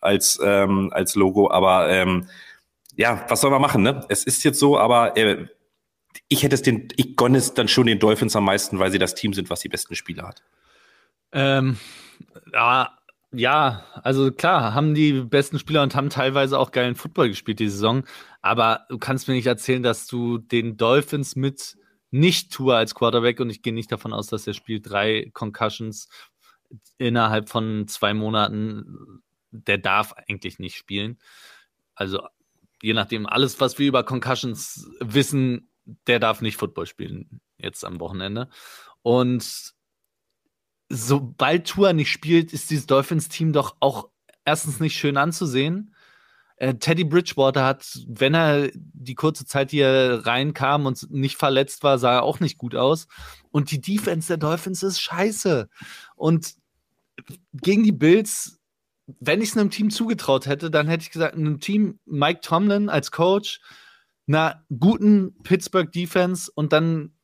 als, 0.00 0.38
ähm, 0.42 0.90
als 0.92 1.14
Logo. 1.16 1.50
Aber 1.50 1.88
ähm, 1.90 2.28
ja, 2.96 3.24
was 3.28 3.40
soll 3.40 3.50
man 3.50 3.62
machen, 3.62 3.82
ne? 3.82 4.04
Es 4.08 4.24
ist 4.24 4.44
jetzt 4.44 4.58
so, 4.58 4.78
aber 4.78 5.16
äh, 5.16 5.46
ich 6.32 6.42
hätte 6.42 6.54
es 6.54 6.62
den, 6.62 6.88
ich 6.96 7.14
gönne 7.14 7.36
es 7.36 7.52
dann 7.52 7.68
schon 7.68 7.86
den 7.86 7.98
Dolphins 7.98 8.34
am 8.34 8.44
meisten, 8.44 8.78
weil 8.78 8.90
sie 8.90 8.98
das 8.98 9.14
Team 9.14 9.34
sind, 9.34 9.50
was 9.50 9.60
die 9.60 9.68
besten 9.68 9.94
Spieler 9.94 10.26
hat. 10.26 10.42
Ähm, 11.32 11.76
ja, 12.52 12.98
ja, 13.32 13.84
also 14.02 14.32
klar, 14.32 14.72
haben 14.72 14.94
die 14.94 15.12
besten 15.12 15.58
Spieler 15.58 15.82
und 15.82 15.94
haben 15.94 16.08
teilweise 16.08 16.58
auch 16.58 16.70
geilen 16.70 16.94
Football 16.94 17.28
gespielt 17.28 17.58
die 17.58 17.68
Saison. 17.68 18.04
Aber 18.40 18.86
du 18.88 18.98
kannst 18.98 19.28
mir 19.28 19.34
nicht 19.34 19.46
erzählen, 19.46 19.82
dass 19.82 20.06
du 20.06 20.38
den 20.38 20.78
Dolphins 20.78 21.36
mit 21.36 21.76
nicht 22.10 22.50
Tour 22.52 22.76
als 22.76 22.94
Quarterback 22.94 23.40
und 23.40 23.50
ich 23.50 23.62
gehe 23.62 23.74
nicht 23.74 23.92
davon 23.92 24.12
aus, 24.14 24.26
dass 24.26 24.46
er 24.46 24.54
spielt 24.54 24.88
drei 24.90 25.30
Concussions 25.34 26.08
innerhalb 26.96 27.50
von 27.50 27.88
zwei 27.88 28.14
Monaten. 28.14 29.22
Der 29.50 29.76
darf 29.76 30.14
eigentlich 30.14 30.58
nicht 30.58 30.76
spielen. 30.76 31.18
Also 31.94 32.20
je 32.82 32.94
nachdem, 32.94 33.26
alles, 33.26 33.60
was 33.60 33.78
wir 33.78 33.86
über 33.86 34.02
Concussions 34.02 34.88
wissen, 35.00 35.68
der 36.06 36.18
darf 36.18 36.40
nicht 36.40 36.56
Football 36.56 36.86
spielen 36.86 37.40
jetzt 37.58 37.84
am 37.84 38.00
Wochenende. 38.00 38.48
Und 39.02 39.74
sobald 40.88 41.66
Tua 41.66 41.92
nicht 41.92 42.10
spielt, 42.10 42.52
ist 42.52 42.70
dieses 42.70 42.86
Dolphins-Team 42.86 43.52
doch 43.52 43.76
auch 43.80 44.08
erstens 44.44 44.80
nicht 44.80 44.96
schön 44.96 45.16
anzusehen. 45.16 45.94
Äh, 46.56 46.74
Teddy 46.74 47.04
Bridgewater 47.04 47.64
hat, 47.64 47.98
wenn 48.06 48.34
er 48.34 48.70
die 48.74 49.14
kurze 49.14 49.46
Zeit, 49.46 49.72
die 49.72 49.80
er 49.80 50.26
reinkam 50.26 50.86
und 50.86 51.10
nicht 51.10 51.36
verletzt 51.36 51.82
war, 51.82 51.98
sah 51.98 52.16
er 52.16 52.22
auch 52.22 52.40
nicht 52.40 52.58
gut 52.58 52.74
aus. 52.74 53.08
Und 53.50 53.70
die 53.70 53.80
Defense 53.80 54.28
der 54.28 54.36
Dolphins 54.36 54.82
ist 54.82 55.00
scheiße. 55.00 55.68
Und 56.14 56.54
gegen 57.52 57.82
die 57.82 57.92
Bills, 57.92 58.60
wenn 59.06 59.42
ich 59.42 59.50
es 59.50 59.56
einem 59.56 59.70
Team 59.70 59.90
zugetraut 59.90 60.46
hätte, 60.46 60.70
dann 60.70 60.88
hätte 60.88 61.02
ich 61.02 61.10
gesagt, 61.10 61.34
einem 61.34 61.58
Team 61.58 61.98
Mike 62.04 62.40
Tomlin 62.42 62.88
als 62.88 63.10
Coach, 63.10 63.60
einer 64.26 64.64
guten 64.78 65.34
Pittsburgh 65.42 65.90
Defense 65.90 66.50
und 66.54 66.72
dann, 66.72 67.16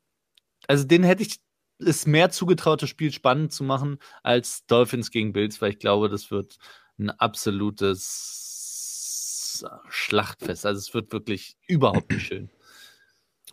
also 0.66 0.84
den 0.84 1.04
hätte 1.04 1.22
ich 1.22 1.40
es 1.78 2.06
mehr 2.06 2.30
zugetraut, 2.30 2.82
das 2.82 2.90
Spiel 2.90 3.12
spannend 3.12 3.52
zu 3.52 3.62
machen 3.64 3.98
als 4.22 4.66
Dolphins 4.66 5.10
gegen 5.10 5.32
Bills, 5.32 5.60
weil 5.62 5.70
ich 5.72 5.78
glaube, 5.78 6.08
das 6.08 6.30
wird 6.30 6.58
ein 6.98 7.10
absolutes 7.10 8.44
Schlachtfest. 9.88 10.66
Also 10.66 10.78
es 10.78 10.92
wird 10.94 11.12
wirklich 11.12 11.56
überhaupt 11.66 12.10
nicht 12.10 12.26
schön. 12.26 12.50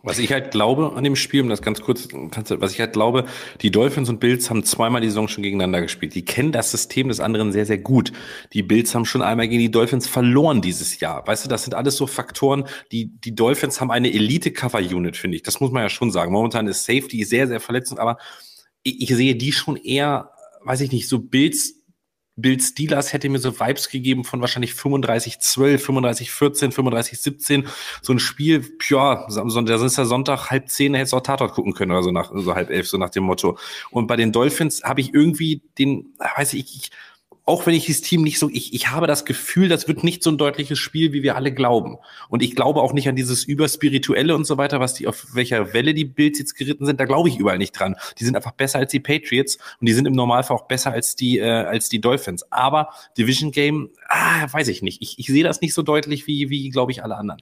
Was 0.06 0.20
ich 0.20 0.30
halt 0.30 0.52
glaube 0.52 0.92
an 0.94 1.02
dem 1.02 1.16
Spiel, 1.16 1.40
um 1.42 1.48
das 1.48 1.62
ganz 1.62 1.80
kurz, 1.80 2.06
was 2.12 2.72
ich 2.72 2.78
halt 2.78 2.92
glaube, 2.92 3.24
die 3.60 3.72
Dolphins 3.72 4.08
und 4.08 4.20
Bills 4.20 4.48
haben 4.48 4.62
zweimal 4.62 5.00
die 5.00 5.08
Saison 5.08 5.26
schon 5.26 5.42
gegeneinander 5.42 5.80
gespielt. 5.80 6.14
Die 6.14 6.24
kennen 6.24 6.52
das 6.52 6.70
System 6.70 7.08
des 7.08 7.18
anderen 7.18 7.50
sehr, 7.50 7.66
sehr 7.66 7.78
gut. 7.78 8.12
Die 8.52 8.62
Bills 8.62 8.94
haben 8.94 9.04
schon 9.04 9.20
einmal 9.20 9.48
gegen 9.48 9.60
die 9.60 9.70
Dolphins 9.72 10.06
verloren 10.06 10.62
dieses 10.62 11.00
Jahr. 11.00 11.26
Weißt 11.26 11.44
du, 11.44 11.48
das 11.48 11.64
sind 11.64 11.74
alles 11.74 11.96
so 11.96 12.06
Faktoren, 12.06 12.68
die, 12.92 13.18
die 13.20 13.34
Dolphins 13.34 13.80
haben 13.80 13.90
eine 13.90 14.12
Elite-Cover-Unit, 14.12 15.16
finde 15.16 15.38
ich. 15.38 15.42
Das 15.42 15.58
muss 15.58 15.72
man 15.72 15.82
ja 15.82 15.88
schon 15.88 16.12
sagen. 16.12 16.30
Momentan 16.30 16.68
ist 16.68 16.84
Safety 16.84 17.24
sehr, 17.24 17.48
sehr 17.48 17.58
verletzend, 17.58 17.98
aber 17.98 18.18
ich, 18.84 19.02
ich 19.02 19.16
sehe 19.16 19.34
die 19.34 19.50
schon 19.50 19.74
eher, 19.74 20.30
weiß 20.62 20.82
ich 20.82 20.92
nicht, 20.92 21.08
so 21.08 21.18
Bills 21.18 21.75
Bill 22.36 22.60
Steelers 22.60 23.12
hätte 23.12 23.28
mir 23.30 23.38
so 23.38 23.58
Vibes 23.58 23.88
gegeben 23.88 24.22
von 24.24 24.42
wahrscheinlich 24.42 24.74
35, 24.74 25.40
12, 25.40 25.82
35, 25.82 26.30
14, 26.30 26.72
35, 26.72 27.20
17. 27.20 27.68
So 28.02 28.12
ein 28.12 28.18
Spiel, 28.18 28.64
ja, 28.88 29.26
da 29.26 29.84
ist 29.84 29.98
ja 29.98 30.04
Sonntag 30.04 30.50
halb 30.50 30.68
zehn, 30.68 30.94
hättest 30.94 31.14
du 31.14 31.16
auch 31.16 31.22
Tatort 31.22 31.52
gucken 31.52 31.72
können 31.72 31.92
oder 31.92 32.02
so 32.02 32.10
nach, 32.10 32.30
so 32.34 32.54
halb 32.54 32.70
elf, 32.70 32.88
so 32.88 32.98
nach 32.98 33.10
dem 33.10 33.24
Motto. 33.24 33.58
Und 33.90 34.06
bei 34.06 34.16
den 34.16 34.32
Dolphins 34.32 34.82
habe 34.84 35.00
ich 35.00 35.14
irgendwie 35.14 35.62
den, 35.78 36.14
weiß 36.18 36.52
ich, 36.52 36.76
ich 36.76 36.90
auch 37.46 37.64
wenn 37.64 37.74
ich 37.74 37.86
das 37.86 38.00
Team 38.00 38.22
nicht 38.22 38.40
so, 38.40 38.50
ich, 38.50 38.74
ich 38.74 38.90
habe 38.90 39.06
das 39.06 39.24
Gefühl, 39.24 39.68
das 39.68 39.86
wird 39.86 40.02
nicht 40.02 40.24
so 40.24 40.30
ein 40.30 40.36
deutliches 40.36 40.80
Spiel, 40.80 41.12
wie 41.12 41.22
wir 41.22 41.36
alle 41.36 41.52
glauben. 41.52 41.96
Und 42.28 42.42
ich 42.42 42.56
glaube 42.56 42.82
auch 42.82 42.92
nicht 42.92 43.08
an 43.08 43.14
dieses 43.14 43.44
Überspirituelle 43.44 44.34
und 44.34 44.44
so 44.44 44.58
weiter, 44.58 44.80
was 44.80 44.94
die, 44.94 45.06
auf 45.06 45.28
welcher 45.32 45.72
Welle 45.72 45.94
die 45.94 46.04
Bills 46.04 46.40
jetzt 46.40 46.54
geritten 46.54 46.84
sind, 46.86 46.98
da 46.98 47.04
glaube 47.04 47.28
ich 47.28 47.38
überall 47.38 47.58
nicht 47.58 47.72
dran. 47.72 47.94
Die 48.18 48.24
sind 48.24 48.34
einfach 48.34 48.50
besser 48.50 48.80
als 48.80 48.90
die 48.90 48.98
Patriots 48.98 49.58
und 49.80 49.88
die 49.88 49.92
sind 49.92 50.06
im 50.06 50.14
Normalfall 50.14 50.56
auch 50.56 50.66
besser 50.66 50.90
als 50.90 51.14
die, 51.14 51.38
äh, 51.38 51.48
als 51.48 51.88
die 51.88 52.00
Dolphins. 52.00 52.50
Aber 52.50 52.90
Division 53.16 53.52
Game, 53.52 53.90
ah, 54.08 54.52
weiß 54.52 54.66
ich 54.66 54.82
nicht. 54.82 55.00
Ich, 55.00 55.20
ich 55.20 55.26
sehe 55.26 55.44
das 55.44 55.60
nicht 55.60 55.72
so 55.72 55.82
deutlich 55.82 56.26
wie, 56.26 56.50
wie 56.50 56.68
glaube 56.70 56.90
ich, 56.90 57.04
alle 57.04 57.16
anderen. 57.16 57.40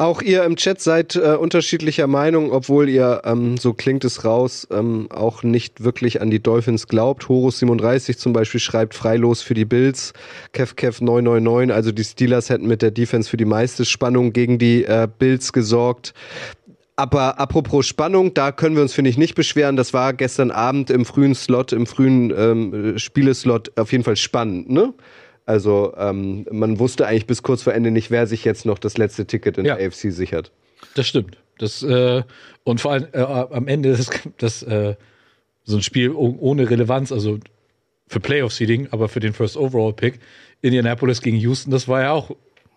Auch 0.00 0.22
ihr 0.22 0.44
im 0.44 0.56
Chat 0.56 0.80
seid 0.80 1.14
äh, 1.14 1.36
unterschiedlicher 1.38 2.06
Meinung, 2.06 2.52
obwohl 2.52 2.88
ihr, 2.88 3.20
ähm, 3.26 3.58
so 3.58 3.74
klingt 3.74 4.02
es 4.06 4.24
raus, 4.24 4.66
ähm, 4.70 5.08
auch 5.10 5.42
nicht 5.42 5.84
wirklich 5.84 6.22
an 6.22 6.30
die 6.30 6.42
Dolphins 6.42 6.86
glaubt. 6.86 7.24
Horus37 7.24 8.16
zum 8.16 8.32
Beispiel 8.32 8.60
schreibt 8.60 8.94
freilos 8.94 9.42
für 9.42 9.52
die 9.52 9.66
Bills. 9.66 10.14
KevKev 10.54 11.02
999, 11.02 11.74
also 11.74 11.92
die 11.92 12.02
Steelers 12.02 12.48
hätten 12.48 12.66
mit 12.66 12.80
der 12.80 12.92
Defense 12.92 13.28
für 13.28 13.36
die 13.36 13.44
meiste 13.44 13.84
Spannung 13.84 14.32
gegen 14.32 14.58
die 14.58 14.84
äh, 14.84 15.06
Bills 15.18 15.52
gesorgt. 15.52 16.14
Aber 16.96 17.38
apropos 17.38 17.86
Spannung, 17.86 18.32
da 18.32 18.52
können 18.52 18.76
wir 18.76 18.82
uns, 18.82 18.94
finde 18.94 19.10
ich, 19.10 19.18
nicht 19.18 19.34
beschweren. 19.34 19.76
Das 19.76 19.92
war 19.92 20.14
gestern 20.14 20.50
Abend 20.50 20.88
im 20.88 21.04
frühen 21.04 21.34
Slot, 21.34 21.74
im 21.74 21.84
frühen 21.84 22.32
ähm, 22.34 22.98
Spieleslot 22.98 23.78
auf 23.78 23.92
jeden 23.92 24.04
Fall 24.04 24.16
spannend, 24.16 24.70
ne? 24.70 24.94
Also 25.50 25.92
ähm, 25.96 26.46
man 26.52 26.78
wusste 26.78 27.08
eigentlich 27.08 27.26
bis 27.26 27.42
kurz 27.42 27.64
vor 27.64 27.74
Ende 27.74 27.90
nicht, 27.90 28.12
wer 28.12 28.28
sich 28.28 28.44
jetzt 28.44 28.64
noch 28.64 28.78
das 28.78 28.96
letzte 28.96 29.26
Ticket 29.26 29.58
in 29.58 29.64
ja. 29.64 29.74
der 29.74 29.88
AFC 29.88 30.12
sichert. 30.12 30.52
Das 30.94 31.08
stimmt. 31.08 31.38
Das, 31.58 31.82
äh, 31.82 32.22
und 32.62 32.80
vor 32.80 32.92
allem 32.92 33.08
äh, 33.10 33.18
am 33.18 33.66
Ende 33.66 33.88
ist 33.88 34.12
das 34.38 34.62
äh, 34.62 34.94
so 35.64 35.76
ein 35.76 35.82
Spiel 35.82 36.12
ohne 36.12 36.70
Relevanz, 36.70 37.10
also 37.10 37.40
für 38.06 38.20
Playoff-Seeding, 38.20 38.88
aber 38.92 39.08
für 39.08 39.18
den 39.18 39.32
First 39.32 39.56
Overall-Pick. 39.56 40.20
Indianapolis 40.62 41.20
gegen 41.20 41.36
Houston, 41.38 41.72
das 41.72 41.88
war 41.88 42.00
ja 42.00 42.12
auch 42.12 42.30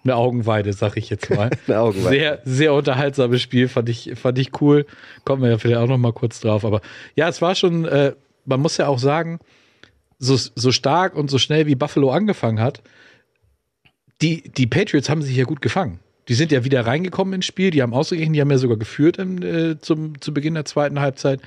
eine 0.04 0.16
Augenweide, 0.16 0.74
sag 0.74 0.98
ich 0.98 1.12
jetzt 1.12 1.30
mal. 1.30 1.52
eine 1.68 1.80
Augenweide. 1.80 2.10
Sehr, 2.10 2.42
sehr 2.44 2.74
unterhaltsames 2.74 3.40
Spiel, 3.40 3.68
fand 3.68 3.88
ich, 3.88 4.14
fand 4.16 4.40
ich 4.40 4.60
cool. 4.62 4.88
Kommen 5.26 5.44
wir 5.44 5.52
ja 5.52 5.60
vielleicht 5.60 5.80
auch 5.80 5.88
noch 5.88 6.00
mal 6.00 6.12
kurz 6.12 6.40
drauf. 6.40 6.66
Aber 6.66 6.82
ja, 7.14 7.30
es 7.30 7.40
war 7.40 7.54
schon, 7.54 7.86
äh, 7.86 8.14
man 8.46 8.62
muss 8.62 8.78
ja 8.78 8.88
auch 8.88 8.98
sagen, 8.98 9.40
so, 10.24 10.38
so 10.38 10.72
stark 10.72 11.16
und 11.16 11.30
so 11.30 11.38
schnell 11.38 11.68
wie 11.68 11.76
Buffalo 11.76 12.12
angefangen 12.12 12.60
hat, 12.60 12.82
die, 14.22 14.50
die 14.50 14.68
Patriots 14.68 15.10
haben 15.10 15.22
sich 15.22 15.36
ja 15.36 15.44
gut 15.44 15.62
gefangen. 15.62 16.00
Die 16.30 16.36
sind 16.36 16.52
ja 16.52 16.64
wieder 16.64 16.86
reingekommen 16.86 17.34
ins 17.34 17.46
Spiel, 17.46 17.72
die 17.72 17.82
haben 17.82 17.94
ausgeglichen, 17.94 18.34
die 18.34 18.40
haben 18.40 18.52
ja 18.52 18.58
sogar 18.58 18.78
geführt 18.78 19.18
im, 19.18 19.42
äh, 19.42 19.80
zum, 19.80 20.22
zu 20.22 20.34
Beginn 20.34 20.54
der 20.54 20.66
zweiten 20.66 21.02
Halbzeit. 21.02 21.42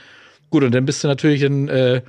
Gut, 0.50 0.62
und 0.62 0.74
dann 0.74 0.84
bist 0.84 1.02
du 1.02 1.08
natürlich 1.08 1.42
in, 1.42 1.68
äh, 1.68 2.02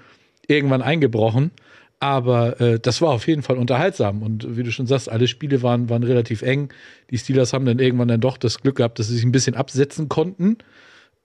irgendwann 0.47 0.81
eingebrochen. 0.81 1.51
Aber 1.99 2.61
äh, 2.61 2.79
das 2.79 3.01
war 3.01 3.09
auf 3.09 3.25
jeden 3.27 3.41
Fall 3.41 3.57
unterhaltsam. 3.57 4.21
Und 4.21 4.55
wie 4.55 4.63
du 4.63 4.71
schon 4.71 4.85
sagst, 4.85 5.09
alle 5.09 5.27
Spiele 5.27 5.63
waren, 5.63 5.89
waren 5.89 6.03
relativ 6.03 6.43
eng. 6.43 6.69
Die 7.09 7.17
Steelers 7.17 7.53
haben 7.53 7.65
dann 7.65 7.79
irgendwann 7.79 8.07
dann 8.07 8.21
doch 8.21 8.37
das 8.37 8.61
Glück 8.61 8.75
gehabt, 8.75 8.99
dass 8.99 9.07
sie 9.07 9.15
sich 9.15 9.25
ein 9.25 9.31
bisschen 9.31 9.55
absetzen 9.55 10.07
konnten. 10.07 10.57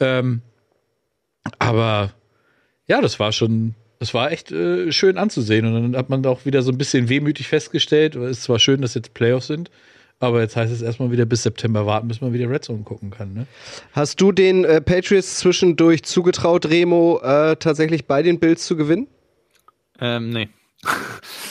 Ähm, 0.01 0.41
aber 1.59 2.13
ja, 2.87 3.01
das 3.03 3.21
war 3.21 3.33
schon, 3.33 3.75
das 4.03 4.15
war 4.15 4.33
echt 4.33 4.51
äh, 4.51 4.91
schön 4.91 5.17
anzusehen. 5.17 5.65
Und 5.65 5.75
dann 5.75 5.97
hat 5.97 6.11
man 6.11 6.27
auch 6.27 6.45
wieder 6.45 6.63
so 6.63 6.73
ein 6.73 6.77
bisschen 6.77 7.09
wehmütig 7.09 7.47
festgestellt, 7.47 8.17
es 8.17 8.39
ist 8.39 8.43
zwar 8.43 8.59
schön, 8.59 8.83
dass 8.83 8.95
jetzt 8.95 9.15
Playoffs 9.15 9.47
sind, 9.47 9.71
aber 10.19 10.41
jetzt 10.41 10.57
heißt 10.57 10.73
es 10.73 10.83
erstmal 10.83 11.13
wieder 11.13 11.25
bis 11.25 11.45
September 11.45 11.87
warten, 11.87 12.09
bis 12.09 12.21
man 12.21 12.33
wieder 12.33 12.51
Red 12.51 12.65
Zone 12.65 12.83
gucken 12.83 13.11
kann. 13.11 13.33
Ne? 13.33 13.47
Hast 13.93 14.21
du 14.21 14.33
den 14.33 14.65
äh, 14.65 14.81
Patriots 14.81 15.39
zwischendurch 15.39 16.03
zugetraut, 16.03 16.67
Remo, 16.67 17.21
äh, 17.23 17.55
tatsächlich 17.55 18.09
bei 18.09 18.25
den 18.25 18.41
Bills 18.41 18.67
zu 18.67 18.77
gewinnen? 18.77 19.07
Ähm, 20.01 20.31
nee. 20.31 20.49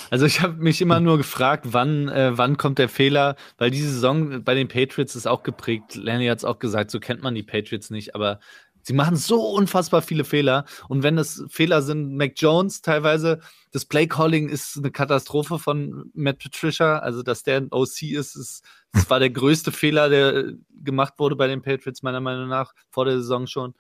Also 0.10 0.26
ich 0.26 0.42
habe 0.42 0.62
mich 0.62 0.82
immer 0.82 1.00
nur 1.00 1.18
gefragt, 1.18 1.68
wann, 1.70 2.10
äh, 2.10 2.38
wann 2.38 2.58
kommt 2.58 2.80
der 2.80 2.90
Fehler, 2.90 3.38
weil 3.58 3.72
diese 3.72 3.90
Saison 3.90 4.44
bei 4.44 4.56
den 4.56 4.68
Patriots 4.68 5.16
ist 5.16 5.26
auch 5.26 5.42
geprägt. 5.42 5.96
Lenny 5.96 6.28
hat 6.28 6.40
es 6.40 6.44
auch 6.44 6.60
gesagt, 6.60 6.92
so 6.92 7.00
kennt 7.00 7.24
man 7.24 7.34
die 7.34 7.44
Patriots 7.44 7.92
nicht, 7.92 8.14
aber 8.14 8.42
sie 8.84 8.94
machen 8.94 9.16
so 9.16 9.42
unfassbar 9.42 10.02
viele 10.02 10.24
Fehler. 10.24 10.66
Und 10.88 11.04
wenn 11.04 11.18
es 11.18 11.44
Fehler 11.50 11.82
sind, 11.82 12.16
Mac 12.16 12.34
Jones 12.36 12.82
teilweise, 12.82 13.40
das 13.72 13.86
Play-Calling 13.86 14.50
ist 14.50 14.78
eine 14.78 14.92
Katastrophe 14.92 15.60
von 15.60 16.12
Matt 16.14 16.40
Patricia. 16.40 17.00
Also, 17.00 17.24
dass 17.24 17.44
der 17.44 17.58
ein 17.58 17.72
OC 17.72 18.04
ist, 18.04 18.36
ist 18.36 18.64
das 18.94 19.10
war 19.10 19.20
der 19.20 19.30
größte 19.30 19.72
Fehler, 19.72 20.10
der 20.10 20.54
gemacht 20.84 21.14
wurde 21.18 21.36
bei 21.36 21.48
den 21.48 21.62
Patriots, 21.62 22.04
meiner 22.04 22.20
Meinung 22.20 22.50
nach, 22.50 22.74
vor 22.90 23.06
der 23.06 23.18
Saison 23.18 23.48
schon. 23.48 23.74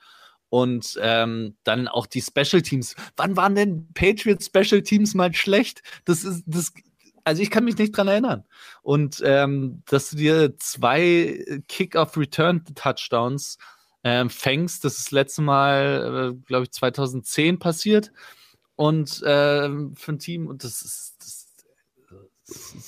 Und 0.50 1.00
ähm, 1.02 1.56
dann 1.64 1.88
auch 1.88 2.06
die 2.06 2.22
Special 2.22 2.62
Teams. 2.62 2.96
Wann 3.16 3.38
waren 3.38 3.56
denn 3.56 3.88
Patriots 3.94 4.48
Special 4.48 4.82
Teams 4.82 5.14
mal 5.14 5.34
schlecht? 5.34 5.82
Das 6.06 6.24
ist, 6.26 6.44
das, 6.46 6.74
also 7.24 7.42
ich 7.42 7.50
kann 7.50 7.64
mich 7.64 7.78
nicht 7.78 7.96
dran 7.96 8.08
erinnern. 8.08 8.44
Und 8.82 9.22
ähm, 9.24 9.82
dass 9.86 10.10
du 10.12 10.18
dir 10.18 10.58
zwei 10.58 11.62
Kick-off-Return-Touchdowns 11.68 13.58
ähm, 14.04 14.30
fängst, 14.30 14.84
das 14.84 14.98
ist 14.98 15.08
das 15.08 15.12
letzte 15.12 15.42
Mal, 15.42 16.34
äh, 16.34 16.46
glaube 16.46 16.64
ich, 16.64 16.72
2010 16.72 17.60
passiert. 17.60 18.12
Und 18.76 19.22
ähm, 19.26 19.96
für 19.96 20.14
ein 20.14 20.20
Team, 20.20 20.48
und 20.48 20.64
das 20.64 20.82
ist, 20.82 21.16
das, 21.20 21.48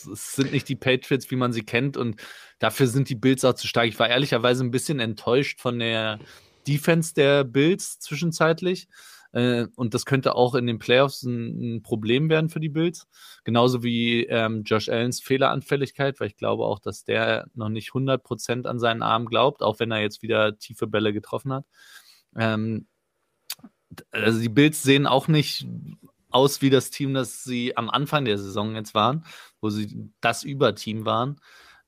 das 0.10 0.36
sind 0.36 0.52
nicht 0.52 0.68
die 0.68 0.76
Patriots, 0.76 1.30
wie 1.30 1.36
man 1.36 1.54
sie 1.54 1.64
kennt. 1.64 1.98
Und 1.98 2.22
dafür 2.60 2.88
sind 2.88 3.10
die 3.10 3.16
Bills 3.16 3.46
auch 3.46 3.54
zu 3.54 3.68
stark. 3.68 3.88
Ich 3.88 4.00
war 4.00 4.10
ehrlicherweise 4.10 4.64
ein 4.64 4.72
bisschen 4.72 5.00
enttäuscht 5.00 5.62
von 5.62 5.80
der 5.80 6.20
Defense 6.68 7.14
der 7.14 7.44
Bills 7.44 8.00
zwischenzeitlich. 8.00 8.88
Äh, 9.34 9.68
und 9.76 9.94
das 9.94 10.06
könnte 10.06 10.36
auch 10.36 10.56
in 10.56 10.68
den 10.68 10.80
Playoffs 10.80 11.24
ein, 11.24 11.78
ein 11.78 11.84
Problem 11.84 12.30
werden 12.30 12.50
für 12.50 12.60
die 12.60 12.70
Bills. 12.70 13.08
Genauso 13.44 13.84
wie 13.84 14.26
ähm, 14.26 14.64
Josh 14.64 14.90
Allens 14.90 15.22
Fehleranfälligkeit, 15.22 16.20
weil 16.20 16.28
ich 16.28 16.38
glaube 16.38 16.66
auch, 16.66 16.80
dass 16.80 17.04
der 17.04 17.48
noch 17.56 17.70
nicht 17.70 17.90
100% 17.90 18.66
an 18.66 18.80
seinen 18.80 19.02
Arm 19.02 19.26
glaubt, 19.26 19.62
auch 19.62 19.80
wenn 19.80 19.92
er 19.92 20.02
jetzt 20.02 20.22
wieder 20.22 20.58
tiefe 20.58 20.88
Bälle 20.88 21.14
getroffen 21.14 21.52
hat. 21.52 21.66
Ähm, 22.36 22.88
also 24.12 24.40
die 24.40 24.50
Bills 24.50 24.84
sehen 24.84 25.08
auch 25.08 25.28
nicht 25.28 25.68
aus 26.30 26.62
wie 26.62 26.70
das 26.70 26.90
Team, 26.90 27.14
das 27.14 27.44
sie 27.44 27.78
am 27.78 27.90
Anfang 27.90 28.26
der 28.26 28.38
Saison 28.38 28.76
jetzt 28.76 28.96
waren, 28.96 29.26
wo 29.62 29.70
sie 29.70 30.12
das 30.22 30.44
Überteam 30.44 31.06
waren. 31.06 31.40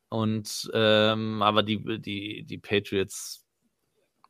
Und 0.09 0.69
ähm, 0.73 1.41
aber 1.41 1.63
die, 1.63 1.99
die, 1.99 2.43
die 2.43 2.57
Patriots, 2.57 3.45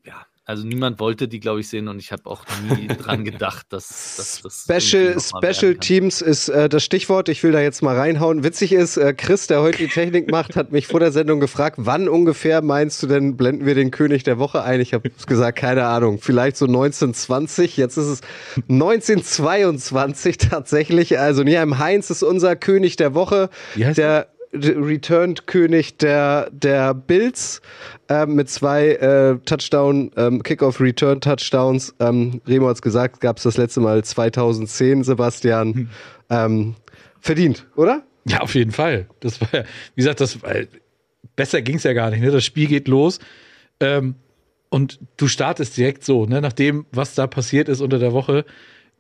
ja, 0.05 0.25
also 0.47 0.63
niemand 0.65 0.99
wollte 0.99 1.27
die, 1.27 1.39
glaube 1.39 1.61
ich, 1.61 1.69
sehen 1.69 1.87
und 1.87 1.97
ich 1.97 2.11
habe 2.11 2.29
auch 2.29 2.45
nie 2.69 2.87
dran 3.03 3.25
gedacht, 3.25 3.65
dass, 3.69 4.15
dass 4.17 4.41
das. 4.43 4.63
Special, 4.63 5.15
Special 5.19 5.75
Teams 5.75 6.21
ist 6.21 6.49
äh, 6.49 6.69
das 6.69 6.83
Stichwort. 6.83 7.29
Ich 7.29 7.41
will 7.41 7.51
da 7.51 7.61
jetzt 7.61 7.81
mal 7.81 7.97
reinhauen. 7.97 8.43
Witzig 8.43 8.71
ist, 8.71 8.97
äh, 8.97 9.13
Chris, 9.13 9.47
der 9.47 9.61
heute 9.61 9.79
die 9.79 9.87
Technik 9.87 10.29
macht, 10.29 10.55
hat 10.55 10.71
mich 10.71 10.85
vor 10.85 10.99
der 10.99 11.11
Sendung 11.11 11.39
gefragt, 11.39 11.77
wann 11.79 12.07
ungefähr 12.07 12.61
meinst 12.61 13.01
du 13.01 13.07
denn, 13.07 13.37
blenden 13.37 13.65
wir 13.65 13.73
den 13.73 13.89
König 13.89 14.23
der 14.23 14.37
Woche 14.37 14.61
ein? 14.61 14.79
Ich 14.81 14.93
habe 14.93 15.09
gesagt, 15.25 15.57
keine 15.57 15.85
Ahnung, 15.87 16.19
vielleicht 16.21 16.57
so 16.57 16.65
1920. 16.65 17.75
Jetzt 17.77 17.97
ist 17.97 18.05
es 18.05 18.21
1922 18.69 20.37
tatsächlich. 20.37 21.17
Also 21.17 21.41
Niam 21.41 21.79
Heinz 21.79 22.11
ist 22.11 22.21
unser 22.21 22.55
König 22.55 22.97
der 22.97 23.15
Woche. 23.15 23.49
Der 23.75 24.27
Returned-König 24.55 25.97
der, 25.97 26.49
der 26.51 26.93
Bills 26.93 27.61
äh, 28.09 28.25
mit 28.25 28.49
zwei 28.49 28.89
äh, 28.91 29.37
Touchdown, 29.45 30.11
ähm, 30.15 30.43
Kickoff-Return-Touchdowns. 30.43 31.95
Ähm, 31.99 32.41
Remo 32.47 32.67
hat 32.67 32.75
es 32.75 32.81
gesagt, 32.81 33.21
gab 33.21 33.37
es 33.37 33.43
das 33.43 33.57
letzte 33.57 33.81
Mal 33.81 34.03
2010, 34.03 35.03
Sebastian. 35.03 35.73
Hm. 35.73 35.89
Ähm, 36.29 36.75
verdient, 37.19 37.67
oder? 37.75 38.03
Ja, 38.27 38.39
auf 38.41 38.55
jeden 38.55 38.71
Fall. 38.71 39.07
Das 39.19 39.39
war, 39.41 39.49
wie 39.51 40.01
gesagt, 40.01 40.21
das 40.21 40.39
besser 41.35 41.61
ging 41.61 41.77
es 41.77 41.83
ja 41.83 41.93
gar 41.93 42.09
nicht. 42.09 42.21
Ne? 42.21 42.31
Das 42.31 42.45
Spiel 42.45 42.67
geht 42.67 42.87
los. 42.87 43.19
Ähm, 43.79 44.15
und 44.69 44.99
du 45.17 45.27
startest 45.27 45.77
direkt 45.77 46.03
so, 46.03 46.25
ne? 46.25 46.41
nach 46.41 46.53
dem, 46.53 46.85
was 46.91 47.15
da 47.15 47.27
passiert 47.27 47.69
ist 47.69 47.81
unter 47.81 47.99
der 47.99 48.13
Woche, 48.13 48.45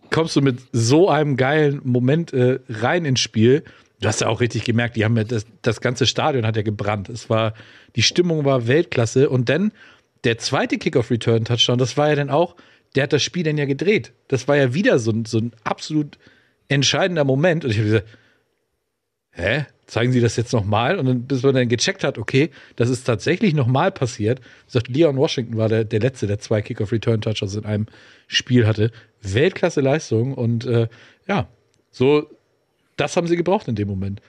kommst 0.09 0.35
du 0.35 0.41
mit 0.41 0.59
so 0.71 1.09
einem 1.09 1.37
geilen 1.37 1.81
Moment 1.83 2.33
äh, 2.33 2.59
rein 2.69 3.05
ins 3.05 3.19
Spiel 3.19 3.63
Du 3.99 4.07
hast 4.07 4.21
ja 4.21 4.27
auch 4.27 4.41
richtig 4.41 4.65
gemerkt, 4.65 4.95
die 4.95 5.05
haben 5.05 5.15
ja 5.15 5.23
das, 5.23 5.45
das 5.61 5.81
ganze 5.81 6.05
Stadion 6.05 6.45
hat 6.45 6.55
ja 6.55 6.63
gebrannt. 6.63 7.09
Es 7.09 7.29
war, 7.29 7.53
die 7.95 8.01
Stimmung 8.01 8.45
war 8.45 8.67
Weltklasse. 8.67 9.29
Und 9.29 9.49
dann 9.49 9.71
der 10.23 10.37
zweite 10.37 10.77
Kickoff-Return-Touchdown, 10.77 11.77
das 11.77 11.95
war 11.97 12.09
ja 12.09 12.15
dann 12.15 12.29
auch, 12.29 12.55
der 12.95 13.03
hat 13.03 13.13
das 13.13 13.23
Spiel 13.23 13.43
dann 13.43 13.57
ja 13.57 13.65
gedreht. 13.65 14.13
Das 14.27 14.47
war 14.47 14.57
ja 14.57 14.73
wieder 14.73 14.99
so, 14.99 15.13
so 15.25 15.37
ein 15.37 15.51
absolut 15.63 16.17
entscheidender 16.67 17.23
Moment. 17.23 17.63
Und 17.63 17.71
ich 17.71 17.77
habe 17.77 17.87
gesagt, 17.87 18.07
hä? 19.31 19.65
Zeigen 19.87 20.11
Sie 20.11 20.19
das 20.19 20.35
jetzt 20.35 20.51
nochmal? 20.51 20.97
Und 20.97 21.05
dann, 21.05 21.21
bis 21.27 21.43
man 21.43 21.53
dann 21.53 21.69
gecheckt 21.69 22.03
hat, 22.03 22.17
okay, 22.17 22.49
das 22.75 22.89
ist 22.89 23.03
tatsächlich 23.03 23.53
nochmal 23.53 23.91
passiert. 23.91 24.39
Wie 24.39 24.65
gesagt, 24.65 24.87
Leon 24.87 25.15
Washington 25.15 25.57
war 25.57 25.69
der, 25.69 25.83
der 25.83 25.99
Letzte, 25.99 26.25
der 26.25 26.39
zwei 26.39 26.63
Kickoff-Return-Touchdowns 26.63 27.55
in 27.55 27.65
einem 27.65 27.85
Spiel 28.25 28.65
hatte. 28.65 28.91
Weltklasse 29.21 29.81
Leistung. 29.81 30.33
Und 30.33 30.65
äh, 30.65 30.87
ja, 31.27 31.47
so 31.91 32.27
das 32.97 33.17
haben 33.17 33.27
sie 33.27 33.37
gebraucht 33.37 33.67
in 33.67 33.75
dem 33.75 33.87
Moment. 33.87 34.21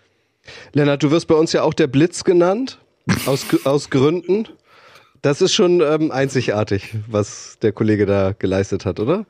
Lennart, 0.73 1.03
du 1.03 1.11
wirst 1.11 1.27
bei 1.27 1.35
uns 1.35 1.53
ja 1.53 1.63
auch 1.63 1.75
der 1.75 1.87
Blitz 1.87 2.25
genannt, 2.25 2.79
aus, 3.27 3.47
aus 3.65 3.91
Gründen. 3.91 4.49
Das 5.23 5.41
ist 5.41 5.55
schon 5.55 5.81
ähm, 5.81 6.11
einzigartig, 6.11 6.95
was 7.09 7.59
der 7.61 7.73
Kollege 7.73 8.07
da 8.07 8.33
geleistet 8.39 8.85
hat, 8.85 9.01
oder? 9.01 9.27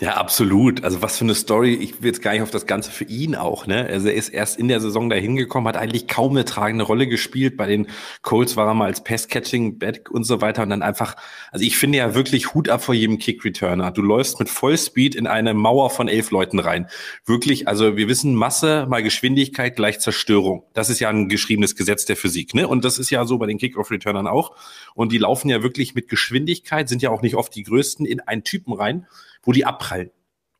Ja, 0.00 0.14
absolut. 0.14 0.84
Also 0.84 1.02
was 1.02 1.18
für 1.18 1.24
eine 1.24 1.34
Story. 1.34 1.74
Ich 1.74 2.00
will 2.00 2.06
jetzt 2.06 2.22
gar 2.22 2.30
nicht 2.30 2.42
auf 2.42 2.52
das 2.52 2.66
Ganze 2.66 2.92
für 2.92 3.02
ihn 3.02 3.34
auch. 3.34 3.66
Ne? 3.66 3.84
Also 3.84 4.06
er 4.06 4.14
ist 4.14 4.28
erst 4.28 4.56
in 4.56 4.68
der 4.68 4.80
Saison 4.80 5.10
dahin 5.10 5.34
gekommen, 5.34 5.66
hat 5.66 5.76
eigentlich 5.76 6.06
kaum 6.06 6.30
eine 6.32 6.44
tragende 6.44 6.84
Rolle 6.84 7.08
gespielt. 7.08 7.56
Bei 7.56 7.66
den 7.66 7.88
Colts 8.22 8.56
war 8.56 8.68
er 8.68 8.74
mal 8.74 8.84
als 8.84 9.02
Pass-Catching-Back 9.02 10.08
und 10.12 10.22
so 10.22 10.40
weiter. 10.40 10.62
Und 10.62 10.70
dann 10.70 10.82
einfach, 10.82 11.16
also 11.50 11.64
ich 11.64 11.76
finde 11.76 11.98
ja 11.98 12.14
wirklich 12.14 12.54
Hut 12.54 12.68
ab 12.68 12.84
vor 12.84 12.94
jedem 12.94 13.18
Kick-Returner. 13.18 13.90
Du 13.90 14.02
läufst 14.02 14.38
mit 14.38 14.48
Vollspeed 14.48 15.16
in 15.16 15.26
eine 15.26 15.52
Mauer 15.52 15.90
von 15.90 16.06
elf 16.06 16.30
Leuten 16.30 16.60
rein. 16.60 16.86
Wirklich, 17.26 17.66
also 17.66 17.96
wir 17.96 18.06
wissen, 18.06 18.36
Masse 18.36 18.86
mal 18.88 19.02
Geschwindigkeit 19.02 19.74
gleich 19.74 19.98
Zerstörung. 19.98 20.62
Das 20.74 20.90
ist 20.90 21.00
ja 21.00 21.08
ein 21.08 21.28
geschriebenes 21.28 21.74
Gesetz 21.74 22.04
der 22.04 22.14
Physik. 22.14 22.54
Ne? 22.54 22.68
Und 22.68 22.84
das 22.84 23.00
ist 23.00 23.10
ja 23.10 23.24
so 23.24 23.36
bei 23.38 23.46
den 23.46 23.58
Kick-Off-Returnern 23.58 24.28
auch. 24.28 24.54
Und 24.94 25.10
die 25.10 25.18
laufen 25.18 25.48
ja 25.48 25.60
wirklich 25.64 25.96
mit 25.96 26.06
Geschwindigkeit, 26.06 26.88
sind 26.88 27.02
ja 27.02 27.10
auch 27.10 27.22
nicht 27.22 27.34
oft 27.34 27.52
die 27.56 27.64
größten, 27.64 28.06
in 28.06 28.20
einen 28.20 28.44
Typen 28.44 28.72
rein 28.72 29.08
wo 29.42 29.52
die 29.52 29.64
abprallen. 29.64 30.10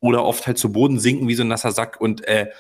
Oder 0.01 0.25
oft 0.25 0.47
halt 0.47 0.59
zu 0.59 0.73
Boden 0.73 0.99
sinken 0.99 1.29
wie 1.29 1.35
so 1.35 1.43
ein 1.43 1.49
nasser 1.49 1.73
Sack 1.73 2.01
und 2.01 2.25
äh, 2.27 2.51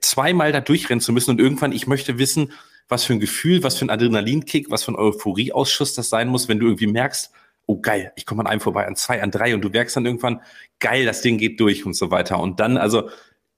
zweimal 0.00 0.52
da 0.52 0.60
durchrennen 0.60 1.00
zu 1.00 1.12
müssen 1.12 1.30
und 1.30 1.40
irgendwann, 1.40 1.72
ich 1.72 1.86
möchte 1.86 2.18
wissen, 2.18 2.52
was 2.88 3.04
für 3.04 3.12
ein 3.12 3.20
Gefühl, 3.20 3.62
was 3.62 3.76
für 3.76 3.84
ein 3.84 3.90
Adrenalinkick, 3.90 4.70
was 4.70 4.84
für 4.84 4.92
ein 4.92 4.96
Euphorieausschuss 4.96 5.94
das 5.94 6.08
sein 6.08 6.28
muss, 6.28 6.48
wenn 6.48 6.58
du 6.58 6.66
irgendwie 6.66 6.86
merkst, 6.86 7.30
oh 7.66 7.80
geil, 7.80 8.12
ich 8.16 8.24
komme 8.24 8.40
an 8.40 8.46
einem 8.46 8.60
vorbei, 8.60 8.86
an 8.86 8.96
zwei, 8.96 9.22
an 9.22 9.30
drei 9.30 9.54
und 9.54 9.60
du 9.60 9.68
merkst 9.68 9.96
dann 9.96 10.06
irgendwann, 10.06 10.40
geil, 10.80 11.04
das 11.04 11.20
Ding 11.20 11.36
geht 11.36 11.60
durch 11.60 11.84
und 11.84 11.94
so 11.94 12.10
weiter. 12.10 12.40
Und 12.40 12.60
dann, 12.60 12.78
also 12.78 13.10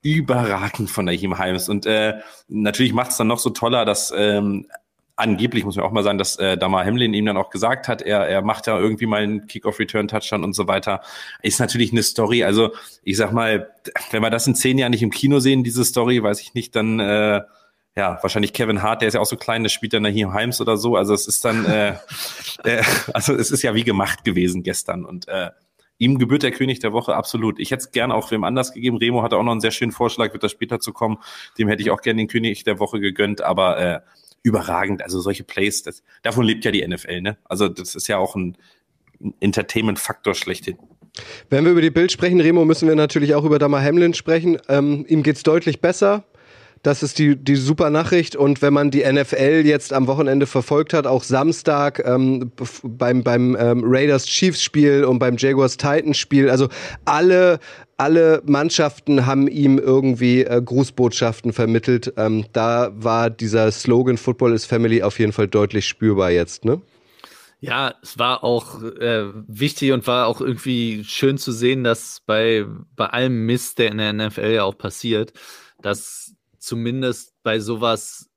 überragend 0.03 0.91
von 0.91 1.07
der 1.07 1.15
Jim 1.15 1.39
Heims. 1.39 1.69
Und 1.69 1.87
äh, 1.87 2.21
natürlich 2.49 2.93
macht 2.93 3.13
es 3.13 3.19
dann 3.19 3.29
noch 3.29 3.39
so 3.39 3.51
toller, 3.51 3.85
dass 3.85 4.13
ähm, 4.17 4.67
angeblich 5.21 5.65
muss 5.65 5.77
man 5.77 5.85
auch 5.85 5.93
mal 5.93 6.03
sagen, 6.03 6.19
dass 6.19 6.37
äh, 6.37 6.57
Damar 6.57 6.85
Hamlin 6.85 7.15
ihm 7.15 7.27
dann 7.27 7.37
auch 7.37 7.51
gesagt 7.51 7.89
hat, 7.89 8.03
er, 8.03 8.27
er 8.27 8.43
macht 8.43 8.67
ja 8.67 8.79
irgendwie 8.79 9.07
mal 9.07 9.23
einen 9.23 9.47
Kick-Off-Return-Touchdown 9.47 10.43
und 10.43 10.55
so 10.55 10.67
weiter. 10.67 11.03
Ist 11.43 11.61
natürlich 11.61 11.93
eine 11.93 12.03
Story. 12.03 12.43
Also 12.43 12.73
ich 13.05 13.17
sag 13.17 13.33
mal, 13.33 13.71
wenn 14.11 14.23
wir 14.23 14.31
das 14.31 14.47
in 14.47 14.55
zehn 14.55 14.79
Jahren 14.79 14.91
nicht 14.91 15.03
im 15.03 15.11
Kino 15.11 15.39
sehen, 15.39 15.63
diese 15.63 15.85
Story, 15.85 16.23
weiß 16.23 16.41
ich 16.41 16.55
nicht, 16.55 16.75
dann 16.75 16.99
äh, 17.01 17.43
ja, 17.97 18.19
wahrscheinlich 18.23 18.53
Kevin 18.53 18.83
Hart, 18.83 19.03
der 19.03 19.09
ist 19.09 19.15
ja 19.15 19.21
auch 19.21 19.27
so 19.27 19.37
klein, 19.37 19.63
der 19.63 19.71
spielt 19.71 19.93
dann 19.93 20.05
hier 20.07 20.33
Heims 20.33 20.61
oder 20.61 20.77
so. 20.77 20.97
Also 20.97 21.13
es 21.13 21.27
ist 21.27 21.45
dann, 21.45 21.65
äh, 21.67 21.95
äh, 22.65 22.83
also 23.13 23.35
es 23.35 23.51
ist 23.51 23.63
ja 23.63 23.75
wie 23.75 23.85
gemacht 23.85 24.25
gewesen 24.25 24.63
gestern 24.63 25.05
und 25.05 25.29
äh, 25.29 25.51
ihm 25.99 26.19
gebührt 26.19 26.43
der 26.43 26.51
König 26.51 26.81
der 26.81 26.93
Woche 26.93 27.15
absolut. 27.15 27.61
Ich 27.61 27.71
hätte 27.71 27.85
es 27.85 27.93
gerne 27.93 28.15
auch 28.15 28.31
wem 28.31 28.43
anders 28.43 28.73
gegeben. 28.73 28.97
Remo 28.97 29.23
hatte 29.23 29.37
auch 29.37 29.43
noch 29.43 29.53
einen 29.53 29.61
sehr 29.61 29.71
schönen 29.71 29.93
Vorschlag, 29.93 30.33
wird 30.33 30.43
da 30.43 30.49
später 30.49 30.81
zu 30.81 30.95
kommen. 30.95 31.19
Dem 31.59 31.69
hätte 31.69 31.83
ich 31.83 31.91
auch 31.91 32.01
gerne 32.01 32.23
den 32.23 32.29
König 32.29 32.65
der 32.65 32.79
Woche 32.79 33.01
gegönnt, 33.01 33.43
aber 33.43 33.79
äh, 33.79 34.01
überragend. 34.43 35.03
Also 35.03 35.21
solche 35.21 35.45
Plays, 35.45 35.83
das, 35.83 36.03
davon 36.23 36.45
lebt 36.45 36.65
ja 36.65 36.71
die 36.71 36.87
NFL, 36.87 37.21
ne? 37.21 37.37
Also 37.45 37.69
das 37.69 37.95
ist 37.95 38.09
ja 38.09 38.19
auch 38.19 38.37
ein 38.37 38.57
Entertainment-Faktor 39.41 40.35
schlechthin. 40.35 40.79
Wenn 41.51 41.65
wir 41.65 41.73
über 41.73 41.83
die 41.83 41.91
Bild 41.91 42.13
sprechen, 42.13 42.41
Remo, 42.41 42.65
müssen 42.65 42.89
wir 42.89 42.95
natürlich 42.95 43.35
auch 43.35 43.45
über 43.45 43.59
Damar 43.59 43.83
Hamlin 43.83 44.15
sprechen. 44.15 44.59
Ähm, 44.69 45.05
ihm 45.09 45.23
geht's 45.23 45.43
deutlich 45.43 45.81
besser. 45.81 46.25
Das 46.83 47.03
ist 47.03 47.19
die, 47.19 47.37
die 47.37 47.57
super 47.57 47.91
Nachricht. 47.91 48.37
Und 48.37 48.63
wenn 48.63 48.73
man 48.73 48.91
die 48.91 49.05
NFL 49.05 49.63
jetzt 49.67 49.93
am 49.93 50.07
Wochenende 50.07 50.47
verfolgt 50.47 50.95
hat, 50.95 51.07
auch 51.07 51.23
Samstag 51.23 52.03
ähm, 52.07 52.53
beim, 52.83 53.23
beim 53.23 53.55
ähm, 53.59 53.83
Raiders 53.85 54.25
Chiefs 54.25 54.63
Spiel 54.63 55.05
und 55.05 55.19
beim 55.19 55.37
Jaguars 55.37 55.77
Titans 55.77 56.17
Spiel, 56.17 56.49
also 56.49 56.69
alle, 57.05 57.59
alle 57.99 58.43
Mannschaften 58.47 59.27
haben 59.27 59.47
ihm 59.47 59.79
irgendwie 59.79 60.43
äh, 60.43 60.63
Grußbotschaften 60.63 61.53
vermittelt. 61.53 62.15
Ähm, 62.17 62.47
da 62.53 62.93
war 62.95 63.29
dieser 63.29 63.71
Slogan 63.73 64.17
Football 64.17 64.55
is 64.55 64.65
Family 64.65 65.03
auf 65.03 65.19
jeden 65.19 65.33
Fall 65.33 65.49
deutlich 65.49 65.87
spürbar 65.87 66.31
jetzt, 66.31 66.65
ne? 66.65 66.81
Ja, 67.63 67.93
es 68.03 68.19
war 68.19 68.43
auch 68.43 68.83
äh, 68.83 69.27
wichtig 69.47 69.93
und 69.93 70.07
war 70.07 70.29
auch 70.29 70.41
irgendwie 70.41 71.05
schön 71.05 71.37
zu 71.37 71.53
sehen, 71.53 71.85
dass 71.85 72.23
bei, 72.25 72.65
bei 72.97 73.05
allem 73.09 73.45
Mist, 73.45 73.79
der 73.79 73.91
in 73.91 73.99
der 73.99 74.15
NFL 74.15 74.53
ja 74.53 74.65
auch 74.65 74.79
passiert, 74.79 75.35
dass 75.83 76.35
zumindest 76.61 77.35
bei 77.43 77.59
sowas 77.59 78.31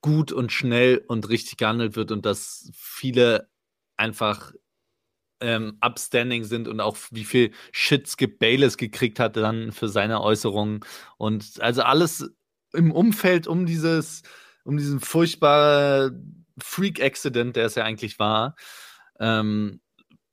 gut 0.00 0.32
und 0.32 0.52
schnell 0.52 1.04
und 1.08 1.28
richtig 1.28 1.56
gehandelt 1.58 1.96
wird 1.96 2.12
und 2.12 2.26
dass 2.26 2.70
viele 2.74 3.48
einfach 3.96 4.52
ähm, 5.40 5.78
upstanding 5.84 6.44
sind 6.44 6.68
und 6.68 6.80
auch 6.80 6.96
wie 7.10 7.24
viel 7.24 7.52
Shit 7.72 8.08
Skip 8.08 8.38
Bayless 8.38 8.76
gekriegt 8.76 9.18
hat 9.18 9.36
dann 9.36 9.72
für 9.72 9.88
seine 9.88 10.22
Äußerungen 10.22 10.80
und 11.18 11.60
also 11.60 11.82
alles 11.82 12.30
im 12.72 12.92
Umfeld 12.92 13.46
um 13.46 13.66
dieses 13.66 14.22
um 14.64 14.76
diesen 14.76 15.00
furchtbaren 15.00 16.46
Freak-Accident, 16.60 17.56
der 17.56 17.66
es 17.66 17.74
ja 17.74 17.84
eigentlich 17.84 18.18
war, 18.18 18.54
ähm, 19.18 19.80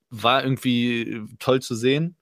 war 0.09 0.43
irgendwie 0.43 1.23
toll 1.39 1.61
zu 1.61 1.75
sehen. 1.75 2.15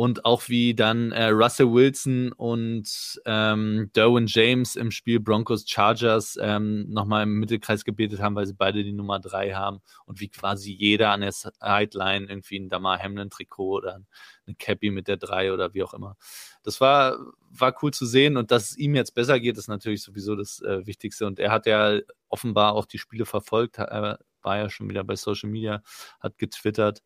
Und 0.00 0.24
auch 0.24 0.48
wie 0.48 0.74
dann 0.74 1.12
äh, 1.12 1.26
Russell 1.26 1.74
Wilson 1.74 2.32
und 2.32 3.20
ähm, 3.26 3.90
Derwin 3.94 4.24
James 4.26 4.74
im 4.74 4.90
Spiel 4.92 5.20
Broncos 5.20 5.68
Chargers 5.68 6.38
ähm, 6.40 6.88
nochmal 6.88 7.24
im 7.24 7.38
Mittelkreis 7.38 7.84
gebetet 7.84 8.18
haben, 8.18 8.34
weil 8.34 8.46
sie 8.46 8.54
beide 8.54 8.82
die 8.82 8.94
Nummer 8.94 9.20
drei 9.20 9.52
haben. 9.52 9.82
Und 10.06 10.18
wie 10.20 10.30
quasi 10.30 10.72
jeder 10.72 11.10
an 11.10 11.20
der 11.20 11.32
Sideline 11.32 12.30
irgendwie 12.30 12.60
ein 12.60 12.70
Damar 12.70 12.98
Hamlin-Trikot 12.98 13.76
oder 13.76 14.00
eine 14.46 14.56
Cappy 14.56 14.90
mit 14.90 15.06
der 15.06 15.18
drei 15.18 15.52
oder 15.52 15.74
wie 15.74 15.82
auch 15.82 15.92
immer. 15.92 16.16
Das 16.62 16.80
war, 16.80 17.18
war 17.50 17.76
cool 17.82 17.92
zu 17.92 18.06
sehen. 18.06 18.38
Und 18.38 18.50
dass 18.50 18.70
es 18.70 18.78
ihm 18.78 18.94
jetzt 18.94 19.14
besser 19.14 19.38
geht, 19.38 19.58
ist 19.58 19.68
natürlich 19.68 20.02
sowieso 20.02 20.34
das 20.34 20.62
äh, 20.62 20.86
Wichtigste. 20.86 21.26
Und 21.26 21.38
er 21.38 21.52
hat 21.52 21.66
ja 21.66 21.98
offenbar 22.30 22.72
auch 22.72 22.86
die 22.86 22.96
Spiele 22.96 23.26
verfolgt, 23.26 23.76
er 23.76 24.18
war 24.40 24.56
ja 24.56 24.70
schon 24.70 24.88
wieder 24.88 25.04
bei 25.04 25.16
Social 25.16 25.50
Media, 25.50 25.82
hat 26.20 26.38
getwittert, 26.38 27.02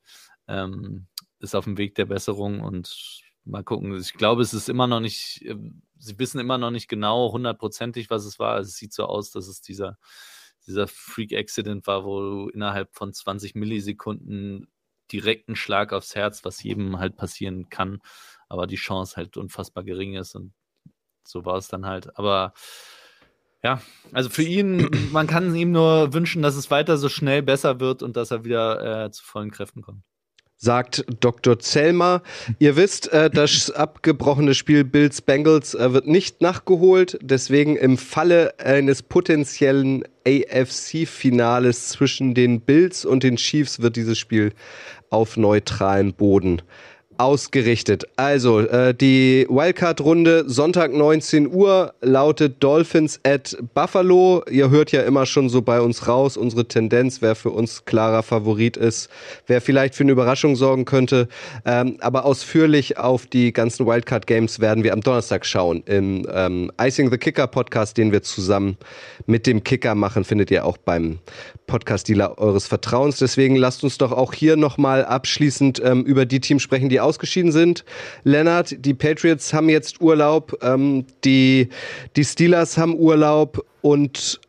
ähm, 0.46 1.09
ist 1.44 1.54
auf 1.54 1.64
dem 1.64 1.78
Weg 1.78 1.94
der 1.94 2.07
Besserung 2.07 2.61
und 2.61 3.22
mal 3.44 3.62
gucken. 3.62 3.96
Ich 3.98 4.14
glaube, 4.14 4.42
es 4.42 4.54
ist 4.54 4.68
immer 4.68 4.87
noch 4.87 5.00
nicht, 5.00 5.42
ähm, 5.44 5.83
sie 5.98 6.18
wissen 6.18 6.40
immer 6.40 6.59
noch 6.59 6.70
nicht 6.70 6.88
genau 6.88 7.33
hundertprozentig, 7.33 8.11
was 8.11 8.24
es 8.24 8.38
war. 8.38 8.59
Es 8.59 8.76
sieht 8.76 8.92
so 8.92 9.04
aus, 9.04 9.30
dass 9.30 9.46
es 9.46 9.61
dieser, 9.61 9.98
dieser 10.66 10.87
Freak-Accident 10.88 11.87
war, 11.87 12.04
wo 12.04 12.20
du 12.20 12.48
innerhalb 12.48 12.94
von 12.94 13.12
20 13.12 13.54
Millisekunden 13.54 14.68
direkten 15.12 15.57
Schlag 15.57 15.92
aufs 15.92 16.14
Herz, 16.14 16.44
was 16.44 16.62
jedem 16.62 16.98
halt 16.98 17.16
passieren 17.16 17.68
kann, 17.68 18.00
aber 18.48 18.66
die 18.66 18.76
Chance 18.76 19.16
halt 19.16 19.37
unfassbar 19.37 19.85
gering 19.85 20.14
ist 20.14 20.35
und 20.35 20.54
so 21.24 21.44
war 21.44 21.59
es 21.59 21.68
dann 21.68 21.87
halt. 21.87 22.16
Aber 22.18 22.54
ja, 23.62 23.83
also 24.12 24.30
für 24.30 24.42
ihn, 24.42 24.90
man 25.12 25.26
kann 25.26 25.54
ihm 25.54 25.72
nur 25.72 26.14
wünschen, 26.14 26.42
dass 26.42 26.57
es 26.57 26.70
weiter 26.70 26.96
so 26.96 27.09
schnell 27.11 27.42
besser 27.42 27.80
wird 27.80 28.02
und 28.02 28.16
dass 28.16 28.30
er 28.30 28.44
wieder 28.44 29.04
äh, 29.04 29.11
zu 29.11 29.22
vollen 29.24 29.50
Kräften 29.50 29.83
kommt 29.83 30.02
sagt 30.64 31.05
Dr. 31.20 31.59
Zellmer. 31.59 32.22
Ihr 32.59 32.77
wisst, 32.77 33.12
äh, 33.12 33.31
das 33.31 33.70
abgebrochene 33.70 34.55
Spiel 34.55 34.83
Bills 34.83 35.20
Bengals 35.20 35.74
äh, 35.74 35.92
wird 35.92 36.07
nicht 36.07 36.40
nachgeholt. 36.40 37.18
Deswegen 37.22 37.77
im 37.77 37.98
Falle 37.98 38.59
eines 38.59 39.03
potenziellen 39.03 40.05
AFC-Finales 40.27 41.88
zwischen 41.90 42.35
den 42.35 42.62
Bills 42.62 43.05
und 43.05 43.22
den 43.22 43.37
Chiefs 43.37 43.81
wird 43.81 43.96
dieses 43.96 44.18
Spiel 44.18 44.53
auf 45.11 45.37
neutralem 45.37 46.14
Boden 46.14 46.62
ausgerichtet. 47.18 48.05
Also, 48.16 48.61
äh, 48.61 48.94
die 48.94 49.46
Wildcard-Runde 49.48 50.44
Sonntag 50.46 50.92
19 50.92 51.53
Uhr 51.53 51.94
lautet 52.00 52.62
Dolphins 52.62 53.20
at 53.24 53.57
Buffalo. 53.74 54.42
Ihr 54.50 54.70
hört 54.70 54.92
ja 54.92 55.03
immer 55.03 55.27
schon 55.27 55.48
so 55.48 55.62
bei 55.62 55.81
uns 55.81 56.09
raus, 56.09 56.37
unsere 56.37 56.66
Tendenz, 56.66 57.22
wer 57.22 57.35
für 57.35 57.50
uns 57.50 57.85
klarer 57.85 58.22
Favorit 58.22 58.77
ist, 58.77 59.09
wer 59.46 59.61
vielleicht 59.61 59.94
für 59.94 60.05
eine 60.05 60.12
Überraschung 60.12 60.57
sorgen 60.57 60.85
könnte. 60.85 61.29
Ähm, 61.64 61.96
aber 62.00 62.24
ausführlich 62.24 62.98
auf 62.98 63.27
die 63.27 63.53
ganzen 63.53 63.87
Wildcard-Games 63.87 64.61
werden 64.61 64.85
wir 64.85 64.92
am 64.92 65.00
Donnerstag 65.00 65.46
schauen. 65.46 65.83
Im 65.87 66.27
ähm, 66.33 66.70
Icing 66.81 67.11
the 67.11 67.18
Kicker 67.18 67.46
Podcast, 67.46 67.96
den 67.96 68.12
wir 68.12 68.22
zusammen 68.22 68.77
mit 69.27 69.46
dem 69.46 69.64
Kicker 69.64 69.94
machen, 69.94 70.24
findet 70.24 70.50
ihr 70.50 70.64
auch 70.64 70.77
beim 70.77 71.18
Podcast-Dealer 71.66 72.38
eures 72.38 72.66
Vertrauens. 72.66 73.18
Deswegen 73.18 73.57
lasst 73.57 73.85
uns 73.85 73.98
doch 73.98 74.12
auch 74.12 74.33
hier 74.33 74.57
nochmal 74.57 75.05
abschließend 75.05 75.81
ähm, 75.85 76.05
über 76.05 76.27
die 76.27 76.40
Teams 76.40 76.62
sprechen, 76.62 76.88
die 76.88 77.00
ausgeschieden 77.00 77.53
sind. 77.53 77.85
Lennart, 78.24 78.74
die 78.79 78.94
Patriots 78.94 79.53
haben 79.53 79.68
jetzt 79.68 80.00
Urlaub, 80.00 80.59
ähm, 80.62 81.07
die, 81.24 81.68
die 82.16 82.24
Steelers 82.24 82.77
haben 82.79 82.96
Urlaub 82.96 83.64
und 83.83 84.40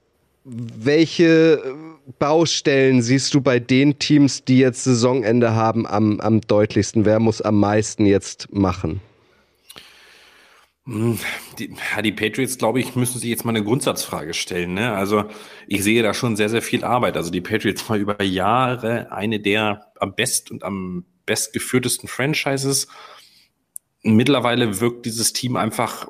welche 0.44 1.62
Baustellen 2.20 3.02
siehst 3.02 3.34
du 3.34 3.42
bei 3.42 3.60
den 3.60 3.98
Teams, 3.98 4.44
die 4.44 4.60
jetzt 4.60 4.84
Saisonende 4.84 5.56
haben, 5.56 5.88
am, 5.88 6.20
am 6.20 6.42
deutlichsten? 6.42 7.04
Wer 7.04 7.20
muss 7.20 7.42
am 7.42 7.60
meisten 7.60 8.06
jetzt 8.06 8.54
machen? 8.54 9.02
Hm, 10.88 11.18
die, 11.58 11.76
die 12.04 12.12
Patriots, 12.12 12.58
glaube 12.60 12.80
ich, 12.80 12.96
müssen 12.96 13.20
sich 13.20 13.30
jetzt 13.30 13.44
mal 13.44 13.56
eine 13.56 13.64
Grundsatzfrage 13.64 14.36
stellen. 14.36 14.76
Ne? 14.76 14.94
Also 14.94 15.26
ich 15.68 15.84
sehe 15.84 16.04
da 16.04 16.14
schon 16.14 16.36
sehr, 16.36 16.50
sehr 16.50 16.62
viel 16.62 16.84
Arbeit. 16.84 17.18
Also 17.18 17.32
die 17.32 17.42
Patriots 17.42 17.90
war 17.90 17.98
über 17.98 18.22
Jahre 18.22 19.12
eine 19.12 19.40
der 19.40 19.92
am 20.00 20.14
best 20.14 20.52
und 20.52 20.64
am 20.64 21.06
bestgeführtesten 21.26 22.08
Franchises. 22.08 22.88
Mittlerweile 24.04 24.80
wirkt 24.80 25.08
dieses 25.08 25.34
Team 25.34 25.56
einfach, 25.56 26.08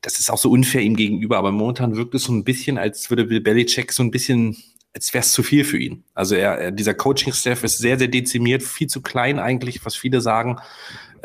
das 0.00 0.18
ist 0.18 0.30
auch 0.30 0.38
so 0.38 0.50
unfair 0.50 0.80
ihm 0.80 0.96
gegenüber, 0.96 1.36
aber 1.36 1.52
momentan 1.52 1.96
wirkt 1.96 2.14
es 2.14 2.24
so 2.24 2.32
ein 2.32 2.44
bisschen, 2.44 2.78
als 2.78 3.10
würde 3.10 3.26
Bill 3.26 3.42
Belichick 3.42 3.92
so 3.92 4.02
ein 4.02 4.10
bisschen, 4.10 4.56
als 4.94 5.12
wäre 5.12 5.20
es 5.20 5.32
zu 5.32 5.42
viel 5.42 5.64
für 5.64 5.76
ihn. 5.76 6.04
Also 6.14 6.34
er, 6.34 6.70
dieser 6.70 6.94
Coaching-Staff 6.94 7.62
ist 7.62 7.76
sehr, 7.76 7.98
sehr 7.98 8.08
dezimiert, 8.08 8.62
viel 8.62 8.86
zu 8.86 9.02
klein 9.02 9.38
eigentlich, 9.38 9.84
was 9.84 9.94
viele 9.94 10.22
sagen. 10.22 10.58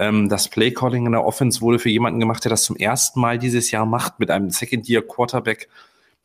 Ähm, 0.02 0.30
das 0.30 0.48
Play-Calling 0.48 1.06
in 1.06 1.12
der 1.12 1.24
Offense 1.24 1.62
wurde 1.62 1.78
für 1.78 1.92
jemanden 1.92 2.20
gemacht, 2.20 2.44
der 2.44 2.50
das 2.50 2.64
zum 2.64 2.76
ersten 2.76 3.20
Mal 3.20 3.38
dieses 3.38 3.70
Jahr 3.70 3.86
macht, 3.86 4.20
mit 4.20 4.32
einem 4.32 4.50
Second-Year-Quarterback, 4.50 5.70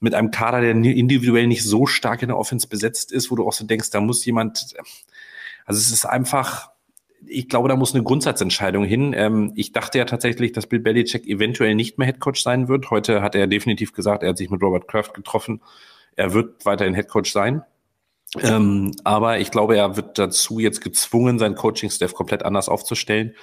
mit 0.00 0.14
einem 0.14 0.30
Kader, 0.30 0.62
der 0.62 0.70
individuell 0.70 1.46
nicht 1.46 1.62
so 1.62 1.84
stark 1.84 2.22
in 2.22 2.28
der 2.28 2.38
Offense 2.38 2.68
besetzt 2.68 3.12
ist, 3.12 3.30
wo 3.30 3.36
du 3.36 3.46
auch 3.46 3.52
so 3.52 3.66
denkst, 3.66 3.90
da 3.90 4.00
muss 4.00 4.24
jemand, 4.24 4.74
also 5.66 5.78
es 5.78 5.90
ist 5.90 6.06
einfach, 6.06 6.70
ich 7.26 7.50
glaube, 7.50 7.68
da 7.68 7.76
muss 7.76 7.94
eine 7.94 8.02
Grundsatzentscheidung 8.02 8.84
hin. 8.84 9.14
Ähm, 9.14 9.52
ich 9.56 9.72
dachte 9.72 9.98
ja 9.98 10.06
tatsächlich, 10.06 10.52
dass 10.52 10.66
Bill 10.66 10.80
Belichick 10.80 11.26
eventuell 11.26 11.74
nicht 11.74 11.98
mehr 11.98 12.06
Headcoach 12.06 12.42
sein 12.42 12.68
wird. 12.68 12.90
Heute 12.90 13.20
hat 13.20 13.34
er 13.34 13.46
definitiv 13.46 13.92
gesagt, 13.92 14.22
er 14.22 14.30
hat 14.30 14.38
sich 14.38 14.48
mit 14.48 14.62
Robert 14.62 14.88
Kraft 14.88 15.12
getroffen. 15.12 15.60
Er 16.14 16.32
wird 16.32 16.64
weiterhin 16.64 16.94
Headcoach 16.94 17.30
sein. 17.30 17.62
Ähm, 18.42 18.92
aber 19.04 19.38
ich 19.38 19.50
glaube, 19.50 19.76
er 19.76 19.96
wird 19.96 20.18
dazu 20.18 20.60
jetzt 20.60 20.80
gezwungen, 20.80 21.38
sein 21.38 21.54
Coaching-Staff 21.54 22.14
komplett 22.14 22.42
anders 22.42 22.70
aufzustellen. 22.70 23.34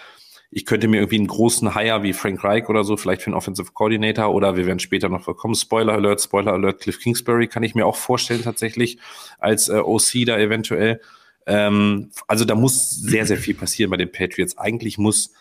Ich 0.55 0.65
könnte 0.65 0.87
mir 0.87 0.97
irgendwie 0.97 1.17
einen 1.17 1.27
großen 1.27 1.73
Hire 1.73 2.03
wie 2.03 2.13
Frank 2.13 2.43
Reich 2.43 2.69
oder 2.69 2.83
so, 2.83 2.95
vielleicht 2.95 3.23
für 3.23 3.27
einen 3.27 3.35
Offensive 3.35 3.71
Coordinator 3.73 4.33
oder 4.33 4.55
wir 4.55 4.65
werden 4.65 4.79
später 4.79 5.09
noch 5.09 5.25
bekommen. 5.25 5.55
Spoiler 5.55 5.93
Alert, 5.93 6.21
Spoiler 6.21 6.53
Alert, 6.53 6.81
Cliff 6.81 6.99
Kingsbury 6.99 7.47
kann 7.47 7.63
ich 7.63 7.75
mir 7.75 7.85
auch 7.85 7.95
vorstellen 7.95 8.43
tatsächlich 8.43 8.99
als 9.39 9.69
äh, 9.69 9.79
OC 9.79 10.25
da 10.25 10.37
eventuell. 10.37 11.01
Ähm, 11.47 12.11
also 12.27 12.45
da 12.45 12.55
muss 12.55 12.91
sehr, 12.91 13.25
sehr 13.25 13.37
viel 13.37 13.55
passieren 13.55 13.89
bei 13.89 13.97
den 13.97 14.11
Patriots. 14.11 14.57
Eigentlich 14.57 14.97
muss 14.97 15.33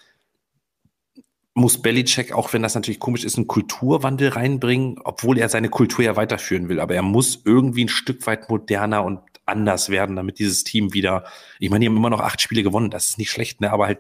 muss 1.55 1.83
Belichick, 1.83 2.33
auch 2.33 2.53
wenn 2.55 2.63
das 2.63 2.75
natürlich 2.75 2.99
komisch 2.99 3.25
ist, 3.25 3.37
einen 3.37 3.47
Kulturwandel 3.47 4.31
reinbringen, 4.31 4.99
obwohl 5.05 5.39
er 5.39 5.51
seine 5.51 5.69
Kultur 5.69 6.05
ja 6.05 6.17
weiterführen 6.17 6.71
will. 6.71 6.81
Aber 6.81 6.95
er 6.95 7.03
muss 7.03 7.43
irgendwie 7.45 7.85
ein 7.85 7.91
Stück 7.91 8.27
weit 8.27 8.49
moderner 8.49 9.05
und 9.05 9.21
anders 9.45 9.91
werden, 9.91 10.17
damit 10.17 10.39
dieses 10.39 10.65
Team 10.65 10.95
wieder, 10.95 11.25
ich 11.59 11.69
meine, 11.69 11.81
die 11.81 11.89
haben 11.89 11.97
immer 11.97 12.11
noch 12.11 12.21
acht 12.21 12.41
Spiele 12.41 12.63
gewonnen, 12.63 12.91
das 12.91 13.11
ist 13.11 13.19
nicht 13.19 13.31
schlecht, 13.31 13.61
ne, 13.61 13.71
aber 13.71 13.87
halt 13.87 13.99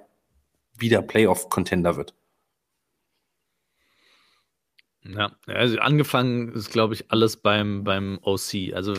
wieder 0.82 1.00
Playoff-Contender 1.00 1.96
wird. 1.96 2.14
Ja, 5.04 5.32
also 5.46 5.78
angefangen 5.78 6.52
ist, 6.52 6.70
glaube 6.70 6.94
ich, 6.94 7.10
alles 7.10 7.38
beim, 7.38 7.82
beim 7.82 8.18
OC. 8.22 8.74
Also 8.74 8.94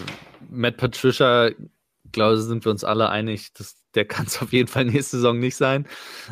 Matt 0.49 0.77
Patricia 0.77 1.51
glaube, 2.13 2.37
sind 2.37 2.63
wir 2.63 2.71
uns 2.71 2.85
alle 2.85 3.09
einig, 3.09 3.53
dass 3.53 3.75
der 3.93 4.05
kann 4.07 4.27
es 4.27 4.41
auf 4.41 4.53
jeden 4.53 4.69
Fall 4.69 4.85
nächste 4.85 5.17
Saison 5.17 5.37
nicht 5.39 5.57
sein. 5.57 5.87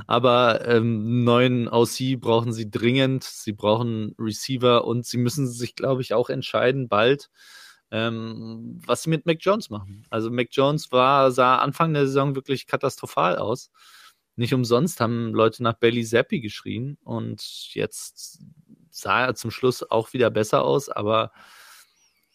Aber 0.07 0.65
ähm, 0.65 1.25
neuen 1.25 1.67
OC 1.67 2.19
brauchen 2.19 2.53
sie 2.53 2.71
dringend. 2.71 3.25
Sie 3.25 3.51
brauchen 3.51 4.15
Receiver 4.17 4.85
und 4.85 5.05
sie 5.05 5.17
müssen 5.17 5.47
sich, 5.49 5.75
glaube 5.75 6.01
ich, 6.01 6.13
auch 6.13 6.29
entscheiden 6.29 6.87
bald, 6.87 7.29
ähm, 7.91 8.79
was 8.85 9.03
sie 9.03 9.09
mit 9.09 9.25
Mac 9.25 9.37
Jones 9.41 9.69
machen. 9.69 10.05
Also 10.09 10.31
Mac 10.31 10.47
Jones 10.51 10.91
war, 10.91 11.31
sah 11.31 11.57
Anfang 11.57 11.93
der 11.93 12.07
Saison 12.07 12.35
wirklich 12.35 12.67
katastrophal 12.67 13.37
aus. 13.37 13.71
Nicht 14.41 14.55
umsonst 14.55 14.99
haben 14.99 15.35
Leute 15.35 15.61
nach 15.61 15.75
Belly 15.75 16.03
Zappi 16.03 16.41
geschrien 16.41 16.97
und 17.03 17.43
jetzt 17.75 18.41
sah 18.89 19.27
er 19.27 19.35
zum 19.35 19.51
Schluss 19.51 19.83
auch 19.83 20.13
wieder 20.13 20.31
besser 20.31 20.63
aus, 20.63 20.89
aber 20.89 21.31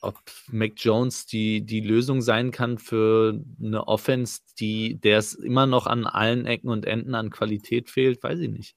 ob 0.01 0.17
Mac 0.47 0.75
Jones 0.77 1.27
die, 1.27 1.67
die 1.67 1.81
Lösung 1.81 2.23
sein 2.23 2.53
kann 2.53 2.79
für 2.79 3.43
eine 3.61 3.89
Offense, 3.89 4.43
die, 4.61 5.01
der 5.01 5.19
es 5.19 5.35
immer 5.35 5.67
noch 5.67 5.89
an 5.89 6.07
allen 6.07 6.47
Ecken 6.47 6.69
und 6.69 6.85
Enden 6.85 7.17
an 7.17 7.31
Qualität 7.31 7.91
fehlt, 7.91 8.23
weiß 8.23 8.39
ich 8.39 8.51
nicht. 8.51 8.77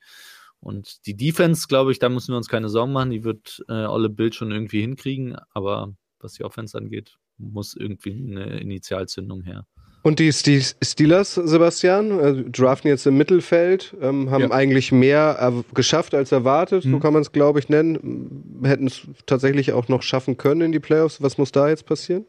Und 0.60 1.06
die 1.06 1.16
Defense, 1.16 1.68
glaube 1.68 1.92
ich, 1.92 2.00
da 2.00 2.10
müssen 2.10 2.34
wir 2.34 2.38
uns 2.38 2.50
keine 2.50 2.68
Sorgen 2.68 2.94
machen. 2.94 3.12
Die 3.12 3.24
wird 3.24 3.64
äh, 3.70 3.86
Olle 3.86 4.10
Bild 4.10 4.34
schon 4.34 4.50
irgendwie 4.50 4.82
hinkriegen. 4.82 5.38
Aber 5.52 5.94
was 6.20 6.34
die 6.34 6.44
Offense 6.44 6.76
angeht, 6.76 7.20
muss 7.38 7.76
irgendwie 7.76 8.12
eine 8.12 8.60
Initialzündung 8.60 9.44
her. 9.44 9.68
Und 10.02 10.20
die, 10.20 10.30
die 10.30 10.62
Steelers, 10.62 11.36
Sebastian, 11.36 12.20
also 12.20 12.42
draften 12.50 12.90
jetzt 12.90 13.06
im 13.06 13.18
Mittelfeld, 13.18 13.96
ähm, 14.02 14.32
haben 14.32 14.44
ja. 14.44 14.52
eigentlich 14.52 14.92
mehr 14.92 15.54
geschafft 15.74 16.16
als 16.16 16.32
erwartet, 16.32 16.86
mhm. 16.86 16.92
so 16.92 17.00
kann 17.00 17.12
man 17.12 17.22
es, 17.22 17.32
glaube 17.34 17.60
ich, 17.60 17.68
nennen. 17.68 18.62
Hätten 18.64 18.88
es 18.88 19.02
tatsächlich 19.26 19.74
auch 19.74 19.90
noch 19.90 20.02
schaffen 20.02 20.38
können 20.38 20.62
in 20.62 20.72
die 20.72 20.80
Playoffs. 20.80 21.22
Was 21.22 21.38
muss 21.38 21.52
da 21.52 21.68
jetzt 21.68 21.86
passieren? 21.86 22.26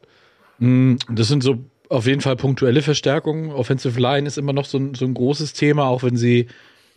Mhm, 0.59 0.97
das 1.09 1.29
sind 1.29 1.43
so 1.43 1.59
auf 1.91 2.07
jeden 2.07 2.21
Fall 2.21 2.35
punktuelle 2.35 2.81
Verstärkungen. 2.81 3.51
Offensive 3.51 3.99
Line 3.99 4.27
ist 4.27 4.37
immer 4.37 4.53
noch 4.53 4.65
so 4.65 4.77
ein, 4.77 4.93
so 4.93 5.05
ein 5.05 5.13
großes 5.13 5.53
Thema, 5.53 5.87
auch 5.87 6.03
wenn 6.03 6.15
sie, 6.15 6.47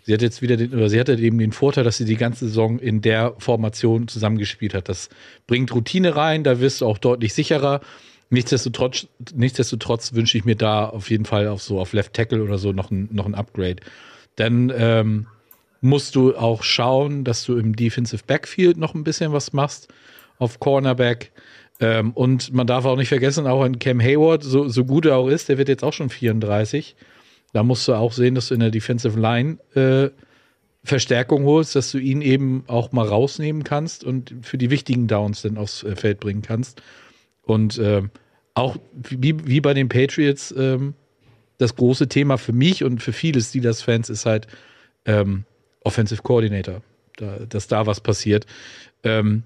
sie 0.02 0.14
hat 0.14 0.22
jetzt 0.22 0.42
wieder 0.42 0.56
den, 0.56 0.72
oder 0.72 0.88
sie 0.88 1.00
hatte 1.00 1.14
eben 1.14 1.38
den 1.38 1.52
Vorteil, 1.52 1.82
dass 1.82 1.96
sie 1.96 2.04
die 2.04 2.16
ganze 2.16 2.46
Saison 2.46 2.78
in 2.78 3.00
der 3.00 3.34
Formation 3.38 4.06
zusammengespielt 4.06 4.74
hat. 4.74 4.88
Das 4.88 5.08
bringt 5.46 5.74
Routine 5.74 6.14
rein, 6.14 6.44
da 6.44 6.60
wirst 6.60 6.80
du 6.80 6.86
auch 6.86 6.98
deutlich 6.98 7.34
sicherer. 7.34 7.80
Nichtsdestotrotz, 8.34 9.06
nichtsdestotrotz 9.32 10.12
wünsche 10.12 10.36
ich 10.36 10.44
mir 10.44 10.56
da 10.56 10.86
auf 10.86 11.08
jeden 11.08 11.24
Fall 11.24 11.46
auch 11.46 11.60
so 11.60 11.78
auf 11.78 11.92
Left 11.92 12.14
Tackle 12.14 12.42
oder 12.42 12.58
so 12.58 12.72
noch 12.72 12.90
ein, 12.90 13.08
noch 13.12 13.26
ein 13.26 13.34
Upgrade. 13.36 13.76
Dann 14.34 14.72
ähm, 14.76 15.28
musst 15.80 16.16
du 16.16 16.36
auch 16.36 16.64
schauen, 16.64 17.22
dass 17.22 17.44
du 17.44 17.56
im 17.56 17.76
Defensive 17.76 18.24
Backfield 18.26 18.76
noch 18.76 18.94
ein 18.94 19.04
bisschen 19.04 19.32
was 19.32 19.52
machst 19.52 19.86
auf 20.38 20.58
Cornerback. 20.58 21.30
Ähm, 21.78 22.10
und 22.10 22.52
man 22.52 22.66
darf 22.66 22.84
auch 22.86 22.96
nicht 22.96 23.08
vergessen, 23.08 23.46
auch 23.46 23.62
ein 23.62 23.78
Cam 23.78 24.00
Hayward, 24.00 24.42
so, 24.42 24.68
so 24.68 24.84
gut 24.84 25.06
er 25.06 25.16
auch 25.16 25.28
ist, 25.28 25.48
der 25.48 25.56
wird 25.56 25.68
jetzt 25.68 25.84
auch 25.84 25.92
schon 25.92 26.10
34. 26.10 26.96
Da 27.52 27.62
musst 27.62 27.86
du 27.86 27.94
auch 27.94 28.12
sehen, 28.12 28.34
dass 28.34 28.48
du 28.48 28.54
in 28.54 28.60
der 28.60 28.72
Defensive 28.72 29.18
Line 29.18 29.58
äh, 29.76 30.10
Verstärkung 30.82 31.44
holst, 31.44 31.76
dass 31.76 31.92
du 31.92 31.98
ihn 31.98 32.20
eben 32.20 32.64
auch 32.66 32.90
mal 32.90 33.06
rausnehmen 33.06 33.62
kannst 33.62 34.02
und 34.02 34.34
für 34.42 34.58
die 34.58 34.70
wichtigen 34.70 35.06
Downs 35.06 35.42
dann 35.42 35.56
aufs 35.56 35.84
äh, 35.84 35.94
Feld 35.94 36.18
bringen 36.18 36.42
kannst. 36.42 36.82
Und 37.42 37.78
äh, 37.78 38.02
auch 38.54 38.76
wie, 38.94 39.46
wie 39.46 39.60
bei 39.60 39.74
den 39.74 39.88
Patriots, 39.88 40.54
ähm, 40.56 40.94
das 41.58 41.76
große 41.76 42.08
Thema 42.08 42.36
für 42.36 42.52
mich 42.52 42.84
und 42.84 43.02
für 43.02 43.12
viele 43.12 43.40
Steelers-Fans 43.40 44.10
ist 44.10 44.26
halt 44.26 44.46
ähm, 45.06 45.44
Offensive 45.82 46.22
Coordinator, 46.22 46.82
da, 47.16 47.38
dass 47.48 47.68
da 47.68 47.86
was 47.86 48.00
passiert. 48.00 48.46
Ähm, 49.02 49.44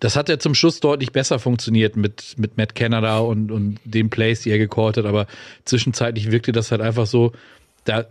das 0.00 0.16
hat 0.16 0.28
ja 0.28 0.38
zum 0.38 0.54
Schluss 0.54 0.80
deutlich 0.80 1.12
besser 1.12 1.38
funktioniert 1.38 1.96
mit, 1.96 2.34
mit 2.38 2.56
Matt 2.56 2.74
Canada 2.74 3.18
und, 3.18 3.50
und 3.50 3.78
den 3.84 4.10
Plays, 4.10 4.40
die 4.42 4.50
er 4.50 4.58
gecallt 4.58 4.96
hat, 4.96 5.06
aber 5.06 5.26
zwischenzeitlich 5.64 6.30
wirkte 6.30 6.52
das 6.52 6.70
halt 6.70 6.82
einfach 6.82 7.06
so, 7.06 7.32
da, 7.84 8.06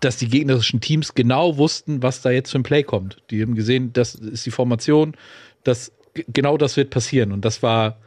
dass 0.00 0.16
die 0.16 0.28
gegnerischen 0.28 0.80
Teams 0.80 1.14
genau 1.14 1.56
wussten, 1.56 2.02
was 2.02 2.22
da 2.22 2.30
jetzt 2.30 2.50
für 2.50 2.58
ein 2.58 2.62
Play 2.62 2.82
kommt. 2.82 3.22
Die 3.30 3.42
haben 3.42 3.54
gesehen, 3.54 3.92
das 3.92 4.14
ist 4.14 4.46
die 4.46 4.50
Formation, 4.50 5.16
das, 5.64 5.92
genau 6.28 6.56
das 6.56 6.76
wird 6.76 6.90
passieren. 6.90 7.32
Und 7.32 7.44
das 7.44 7.62
war 7.62 7.98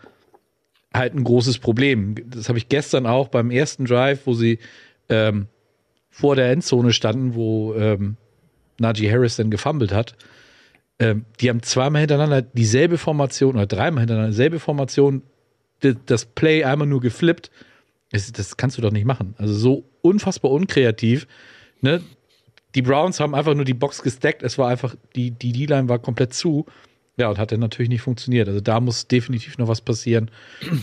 halt 0.93 1.13
ein 1.13 1.23
großes 1.23 1.59
Problem. 1.59 2.15
Das 2.29 2.49
habe 2.49 2.57
ich 2.57 2.69
gestern 2.69 3.05
auch 3.05 3.27
beim 3.27 3.51
ersten 3.51 3.85
Drive, 3.85 4.21
wo 4.25 4.33
sie 4.33 4.59
ähm, 5.09 5.47
vor 6.09 6.35
der 6.35 6.51
Endzone 6.51 6.93
standen, 6.93 7.35
wo 7.35 7.73
ähm, 7.75 8.17
Najee 8.79 9.11
Harris 9.11 9.35
dann 9.35 9.51
gefummelt 9.51 9.93
hat. 9.93 10.15
Ähm, 10.99 11.25
die 11.39 11.49
haben 11.49 11.61
zweimal 11.61 12.01
hintereinander 12.01 12.41
dieselbe 12.41 12.97
Formation 12.97 13.55
oder 13.55 13.67
dreimal 13.67 14.01
hintereinander 14.01 14.31
dieselbe 14.31 14.59
Formation, 14.59 15.21
das 15.79 16.25
Play 16.25 16.63
einmal 16.63 16.87
nur 16.87 17.01
geflippt. 17.01 17.51
Das, 18.11 18.31
das 18.31 18.57
kannst 18.57 18.77
du 18.77 18.81
doch 18.81 18.91
nicht 18.91 19.05
machen. 19.05 19.35
Also 19.37 19.53
so 19.53 19.83
unfassbar 20.01 20.51
unkreativ. 20.51 21.27
Ne? 21.81 22.01
Die 22.73 22.81
Browns 22.81 23.19
haben 23.19 23.35
einfach 23.35 23.53
nur 23.53 23.65
die 23.65 23.73
Box 23.73 24.01
gestackt. 24.01 24.41
Es 24.41 24.57
war 24.57 24.69
einfach, 24.69 24.95
die 25.15 25.31
D-Line 25.31 25.89
war 25.89 25.99
komplett 25.99 26.33
zu. 26.33 26.65
Ja, 27.17 27.29
und 27.29 27.39
hat 27.39 27.51
dann 27.51 27.59
natürlich 27.59 27.89
nicht 27.89 28.01
funktioniert. 28.01 28.47
Also 28.47 28.61
da 28.61 28.79
muss 28.79 29.07
definitiv 29.07 29.57
noch 29.57 29.67
was 29.67 29.81
passieren. 29.81 30.29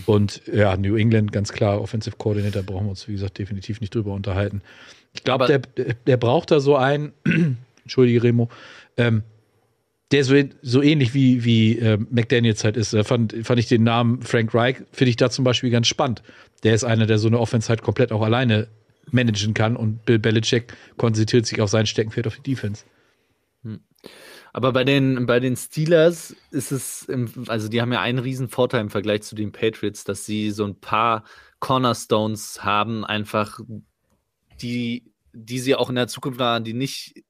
Und 0.06 0.42
ja, 0.52 0.76
New 0.76 0.96
England, 0.96 1.32
ganz 1.32 1.52
klar, 1.52 1.80
Offensive 1.80 2.16
Coordinator 2.16 2.62
brauchen 2.62 2.86
wir 2.86 2.90
uns, 2.90 3.06
wie 3.06 3.12
gesagt, 3.12 3.38
definitiv 3.38 3.80
nicht 3.80 3.94
drüber 3.94 4.12
unterhalten. 4.12 4.60
Ich 5.12 5.22
glaube, 5.22 5.46
der, 5.46 5.94
der 5.94 6.16
braucht 6.16 6.50
da 6.50 6.58
so 6.58 6.76
einen, 6.76 7.12
entschuldige 7.84 8.24
Remo, 8.24 8.48
ähm, 8.96 9.22
der 10.10 10.24
so, 10.24 10.34
so 10.60 10.82
ähnlich 10.82 11.14
wie, 11.14 11.44
wie 11.44 11.78
äh, 11.78 11.98
McDaniels 12.10 12.64
halt 12.64 12.76
ist. 12.76 12.92
Da 12.92 13.04
fand, 13.04 13.34
fand 13.44 13.60
ich 13.60 13.68
den 13.68 13.84
Namen 13.84 14.22
Frank 14.22 14.52
Reich, 14.54 14.76
finde 14.92 15.10
ich 15.10 15.16
da 15.16 15.30
zum 15.30 15.44
Beispiel 15.44 15.70
ganz 15.70 15.86
spannend. 15.86 16.22
Der 16.64 16.74
ist 16.74 16.84
einer, 16.84 17.06
der 17.06 17.18
so 17.18 17.28
eine 17.28 17.38
Offense 17.38 17.68
halt 17.68 17.82
komplett 17.82 18.10
auch 18.10 18.22
alleine 18.22 18.68
managen 19.10 19.54
kann 19.54 19.76
und 19.76 20.04
Bill 20.04 20.18
Belichick 20.18 20.74
konzentriert 20.96 21.46
sich 21.46 21.60
auf 21.60 21.70
sein 21.70 21.86
Steckenpferd 21.86 22.26
auf 22.26 22.36
die 22.36 22.50
Defense. 22.50 22.84
Hm. 23.62 23.80
Aber 24.54 24.72
bei 24.72 24.84
den, 24.84 25.26
bei 25.26 25.40
den 25.40 25.56
Steelers 25.56 26.36
ist 26.52 26.70
es, 26.70 27.02
im, 27.02 27.28
also 27.48 27.66
die 27.68 27.82
haben 27.82 27.92
ja 27.92 28.00
einen 28.00 28.20
riesen 28.20 28.48
Vorteil 28.48 28.82
im 28.82 28.90
Vergleich 28.90 29.22
zu 29.22 29.34
den 29.34 29.50
Patriots, 29.50 30.04
dass 30.04 30.26
sie 30.26 30.52
so 30.52 30.64
ein 30.64 30.78
paar 30.78 31.24
Cornerstones 31.58 32.62
haben, 32.62 33.04
einfach 33.04 33.58
die, 34.62 35.10
die 35.32 35.58
sie 35.58 35.74
auch 35.74 35.90
in 35.90 35.96
der 35.96 36.06
Zukunft 36.06 36.38
waren, 36.38 36.62
die 36.62 36.72
nicht 36.72 37.24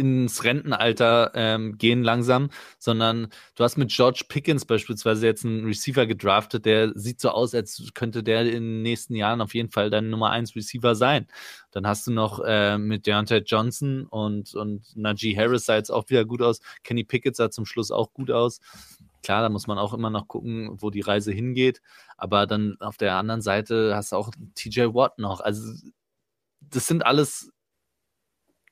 ins 0.00 0.44
Rentenalter 0.44 1.30
ähm, 1.34 1.76
gehen 1.76 2.02
langsam, 2.02 2.48
sondern 2.78 3.28
du 3.54 3.64
hast 3.64 3.76
mit 3.76 3.90
George 3.90 4.24
Pickens 4.28 4.64
beispielsweise 4.64 5.26
jetzt 5.26 5.44
einen 5.44 5.66
Receiver 5.66 6.06
gedraftet, 6.06 6.64
der 6.64 6.92
sieht 6.98 7.20
so 7.20 7.28
aus, 7.28 7.54
als 7.54 7.90
könnte 7.94 8.22
der 8.22 8.40
in 8.42 8.64
den 8.64 8.82
nächsten 8.82 9.14
Jahren 9.14 9.42
auf 9.42 9.54
jeden 9.54 9.70
Fall 9.70 9.90
dein 9.90 10.08
Nummer 10.08 10.30
1 10.30 10.56
Receiver 10.56 10.94
sein. 10.94 11.26
Dann 11.70 11.86
hast 11.86 12.06
du 12.06 12.12
noch 12.12 12.40
äh, 12.44 12.78
mit 12.78 13.06
Deontay 13.06 13.42
Johnson 13.44 14.06
und, 14.06 14.54
und 14.54 14.96
Najee 14.96 15.36
Harris 15.36 15.66
sah 15.66 15.76
jetzt 15.76 15.90
auch 15.90 16.08
wieder 16.08 16.24
gut 16.24 16.40
aus. 16.40 16.60
Kenny 16.82 17.04
Pickett 17.04 17.36
sah 17.36 17.50
zum 17.50 17.66
Schluss 17.66 17.90
auch 17.90 18.12
gut 18.14 18.30
aus. 18.30 18.60
Klar, 19.22 19.42
da 19.42 19.50
muss 19.50 19.66
man 19.66 19.76
auch 19.78 19.92
immer 19.92 20.08
noch 20.08 20.28
gucken, 20.28 20.70
wo 20.80 20.88
die 20.88 21.02
Reise 21.02 21.30
hingeht. 21.30 21.82
Aber 22.16 22.46
dann 22.46 22.76
auf 22.80 22.96
der 22.96 23.16
anderen 23.16 23.42
Seite 23.42 23.94
hast 23.94 24.12
du 24.12 24.16
auch 24.16 24.30
TJ 24.54 24.94
Watt 24.94 25.18
noch. 25.18 25.40
Also 25.40 25.74
das 26.60 26.86
sind 26.86 27.04
alles 27.04 27.52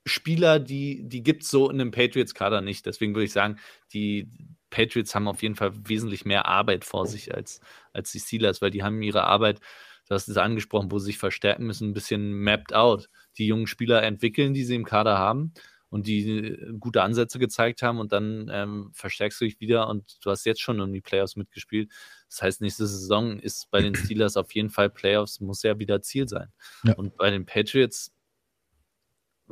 Spieler, 0.09 0.59
die, 0.59 1.03
die 1.09 1.23
gibt 1.23 1.43
es 1.43 1.51
so 1.51 1.71
in 1.71 1.79
dem 1.79 1.91
Patriots-Kader 1.91 2.61
nicht. 2.61 2.87
Deswegen 2.87 3.15
würde 3.15 3.25
ich 3.25 3.33
sagen, 3.33 3.59
die 3.93 4.29
Patriots 4.71 5.15
haben 5.15 5.29
auf 5.29 5.43
jeden 5.43 5.55
Fall 5.55 5.73
wesentlich 5.89 6.25
mehr 6.25 6.47
Arbeit 6.47 6.85
vor 6.85 7.07
sich 7.07 7.35
als, 7.35 7.61
als 7.93 8.13
die 8.13 8.21
Steelers, 8.21 8.61
weil 8.61 8.71
die 8.71 8.83
haben 8.83 9.01
ihre 9.03 9.25
Arbeit, 9.25 9.61
du 10.09 10.15
hast 10.15 10.29
es 10.29 10.37
angesprochen, 10.37 10.91
wo 10.91 10.99
sie 10.99 11.07
sich 11.07 11.19
verstärken 11.19 11.67
müssen, 11.67 11.91
ein 11.91 11.95
bisschen 11.95 12.33
mapped 12.43 12.75
out. 12.75 13.09
Die 13.39 13.47
jungen 13.47 13.67
Spieler 13.67 14.03
entwickeln, 14.03 14.55
die 14.55 14.65
sie 14.65 14.75
im 14.75 14.85
Kader 14.85 15.19
haben 15.19 15.53
und 15.91 16.07
die 16.07 16.59
gute 16.79 17.03
Ansätze 17.03 17.39
gezeigt 17.39 17.83
haben 17.83 17.99
und 17.99 18.13
dann 18.13 18.51
ähm, 18.53 18.91
verstärkst 18.93 19.41
du 19.41 19.47
dich 19.47 19.61
wieder 19.61 19.89
und 19.89 20.19
du 20.23 20.31
hast 20.31 20.45
jetzt 20.45 20.61
schon 20.61 20.81
um 20.81 20.93
die 20.93 21.01
Playoffs 21.01 21.37
mitgespielt. 21.37 21.91
Das 22.29 22.43
heißt, 22.43 22.61
nächste 22.61 22.87
Saison 22.87 23.39
ist 23.39 23.71
bei 23.71 23.81
den 23.81 23.95
Steelers 23.95 24.37
auf 24.37 24.53
jeden 24.53 24.71
Fall 24.71 24.91
Playoffs, 24.91 25.41
muss 25.41 25.63
ja 25.63 25.79
wieder 25.79 26.03
Ziel 26.03 26.29
sein. 26.29 26.53
Ja. 26.85 26.95
Und 26.95 27.17
bei 27.17 27.31
den 27.31 27.47
Patriots 27.47 28.13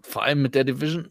vor 0.01 0.23
allem 0.23 0.43
mit 0.43 0.55
der 0.55 0.65
Division 0.65 1.11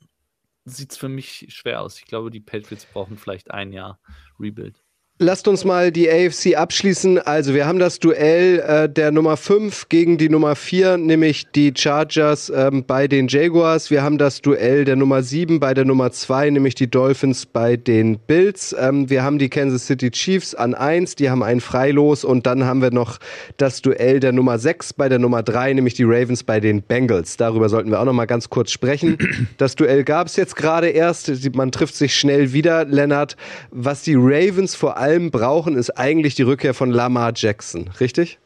sieht 0.65 0.91
es 0.91 0.97
für 0.97 1.09
mich 1.09 1.47
schwer 1.49 1.81
aus. 1.81 1.99
Ich 1.99 2.05
glaube, 2.05 2.31
die 2.31 2.39
Patriots 2.39 2.85
brauchen 2.85 3.17
vielleicht 3.17 3.51
ein 3.51 3.71
Jahr 3.71 3.99
Rebuild. 4.39 4.84
Lasst 5.17 5.47
uns 5.47 5.63
mal 5.63 5.93
die 5.93 6.11
AFC 6.11 6.57
abschließen. 6.57 7.19
Also 7.19 7.53
wir 7.53 7.65
haben 7.65 7.79
das 7.79 7.99
Duell 7.99 8.59
äh, 8.59 8.89
der 8.89 9.13
Nummer 9.13 9.37
5 9.37 9.87
gegen 9.87 10.17
die 10.17 10.27
Nummer 10.27 10.57
4, 10.57 10.97
nämlich 10.97 11.47
die 11.55 11.71
Chargers 11.73 12.51
ähm, 12.53 12.83
bei 12.85 13.07
den 13.07 13.29
Jaguars. 13.29 13.89
Wir 13.89 14.03
haben 14.03 14.17
das 14.17 14.41
Duell 14.41 14.83
der 14.83 14.97
Nummer 14.97 15.23
7 15.23 15.61
bei 15.61 15.73
der 15.73 15.85
Nummer 15.85 16.11
2, 16.11 16.49
nämlich 16.49 16.75
die 16.75 16.91
Dolphins 16.91 17.45
bei 17.45 17.77
den 17.77 18.19
Bills. 18.19 18.75
Ähm, 18.77 19.09
wir 19.09 19.23
haben 19.23 19.39
die 19.39 19.47
Kansas 19.47 19.85
City 19.85 20.11
Chiefs 20.11 20.53
an 20.53 20.73
1, 20.73 21.15
die 21.15 21.29
haben 21.29 21.43
ein 21.43 21.61
Freilos. 21.61 22.25
Und 22.25 22.45
dann 22.45 22.65
haben 22.65 22.81
wir 22.81 22.91
noch 22.91 23.19
das 23.55 23.81
Duell 23.81 24.19
der 24.19 24.33
Nummer 24.33 24.59
6 24.59 24.95
bei 24.95 25.07
der 25.07 25.19
Nummer 25.19 25.43
3, 25.43 25.75
nämlich 25.75 25.93
die 25.93 26.03
Ravens 26.03 26.43
bei 26.43 26.59
den 26.59 26.81
Bengals. 26.81 27.37
Darüber 27.37 27.69
sollten 27.69 27.89
wir 27.89 28.01
auch 28.01 28.05
noch 28.05 28.11
mal 28.11 28.25
ganz 28.25 28.49
kurz 28.49 28.71
sprechen. 28.71 29.17
Das 29.57 29.75
Duell 29.75 30.03
gab 30.03 30.27
es 30.27 30.35
jetzt 30.35 30.55
gerade 30.55 30.89
erst. 30.89 31.31
Man 31.55 31.71
trifft 31.71 31.95
sich 31.95 32.15
schnell 32.15 32.51
wieder, 32.51 32.83
Lennart. 32.83 33.37
Was 33.71 34.01
die 34.03 34.15
Ravens 34.17 34.75
vor 34.75 34.97
allem 34.97 35.04
allem 35.05 35.29
brauchen, 35.29 35.75
ist 35.75 35.91
eigentlich 35.91 36.33
die 36.33 36.41
Rückkehr 36.41 36.73
von 36.73 36.89
Lamar 36.89 37.31
Jackson, 37.35 37.91
richtig? 37.99 38.39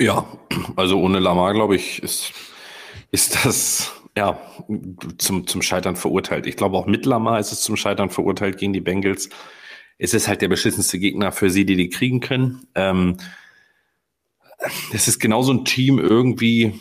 Ja, 0.00 0.24
also 0.76 1.00
ohne 1.00 1.18
Lamar, 1.18 1.54
glaube 1.54 1.74
ich, 1.74 2.00
ist, 2.00 2.32
ist 3.10 3.44
das 3.44 3.92
ja 4.16 4.38
zum, 5.18 5.48
zum 5.48 5.60
Scheitern 5.60 5.96
verurteilt. 5.96 6.46
Ich 6.46 6.56
glaube, 6.56 6.76
auch 6.76 6.86
mit 6.86 7.04
Lamar 7.04 7.40
ist 7.40 7.50
es 7.50 7.62
zum 7.62 7.76
Scheitern 7.76 8.10
verurteilt 8.10 8.58
gegen 8.58 8.72
die 8.72 8.80
Bengals. 8.80 9.28
Es 9.98 10.14
ist 10.14 10.28
halt 10.28 10.40
der 10.40 10.48
beschissenste 10.48 11.00
Gegner 11.00 11.32
für 11.32 11.50
sie, 11.50 11.66
die 11.66 11.76
die 11.76 11.88
kriegen 11.88 12.20
können. 12.20 12.68
Ähm, 12.76 13.16
es 14.92 15.08
ist 15.08 15.18
genauso 15.18 15.52
ein 15.52 15.64
Team 15.64 15.98
irgendwie, 15.98 16.78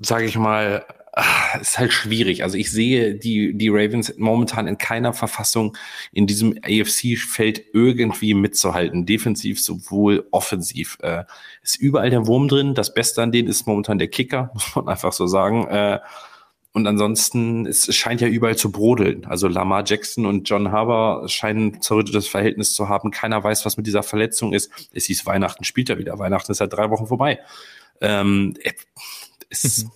sage 0.00 0.26
ich 0.26 0.36
mal, 0.36 0.84
ach, 1.20 1.60
ist 1.60 1.78
halt 1.78 1.92
schwierig. 1.92 2.42
Also 2.42 2.56
ich 2.56 2.70
sehe 2.70 3.14
die, 3.14 3.56
die 3.56 3.68
Ravens 3.68 4.14
momentan 4.16 4.66
in 4.66 4.78
keiner 4.78 5.12
Verfassung 5.12 5.76
in 6.12 6.26
diesem 6.26 6.58
AFC-Feld 6.62 7.62
irgendwie 7.72 8.34
mitzuhalten. 8.34 9.06
Defensiv 9.06 9.62
sowohl 9.62 10.26
offensiv. 10.30 10.98
Äh, 11.02 11.24
ist 11.62 11.76
überall 11.76 12.10
der 12.10 12.26
Wurm 12.26 12.48
drin. 12.48 12.74
Das 12.74 12.94
Beste 12.94 13.22
an 13.22 13.32
denen 13.32 13.48
ist 13.48 13.66
momentan 13.66 13.98
der 13.98 14.08
Kicker, 14.08 14.50
muss 14.54 14.74
man 14.74 14.88
einfach 14.88 15.12
so 15.12 15.26
sagen. 15.26 15.66
Äh, 15.66 16.00
und 16.72 16.86
ansonsten, 16.86 17.66
es 17.66 17.94
scheint 17.94 18.20
ja 18.20 18.28
überall 18.28 18.56
zu 18.56 18.70
brodeln. 18.70 19.26
Also 19.26 19.48
Lamar 19.48 19.82
Jackson 19.84 20.24
und 20.24 20.48
John 20.48 20.70
Harbour 20.70 21.28
scheinen 21.28 21.82
zerrüttetes 21.82 22.28
Verhältnis 22.28 22.72
zu 22.72 22.88
haben. 22.88 23.10
Keiner 23.10 23.42
weiß, 23.42 23.66
was 23.66 23.76
mit 23.76 23.86
dieser 23.86 24.04
Verletzung 24.04 24.52
ist. 24.52 24.70
Es 24.92 25.06
hieß 25.06 25.26
Weihnachten, 25.26 25.64
spielt 25.64 25.90
er 25.90 25.98
wieder. 25.98 26.18
Weihnachten 26.18 26.52
ist 26.52 26.58
seit 26.58 26.72
drei 26.72 26.88
Wochen 26.90 27.08
vorbei. 27.08 27.40
Ähm, 28.00 28.54
es, 29.50 29.86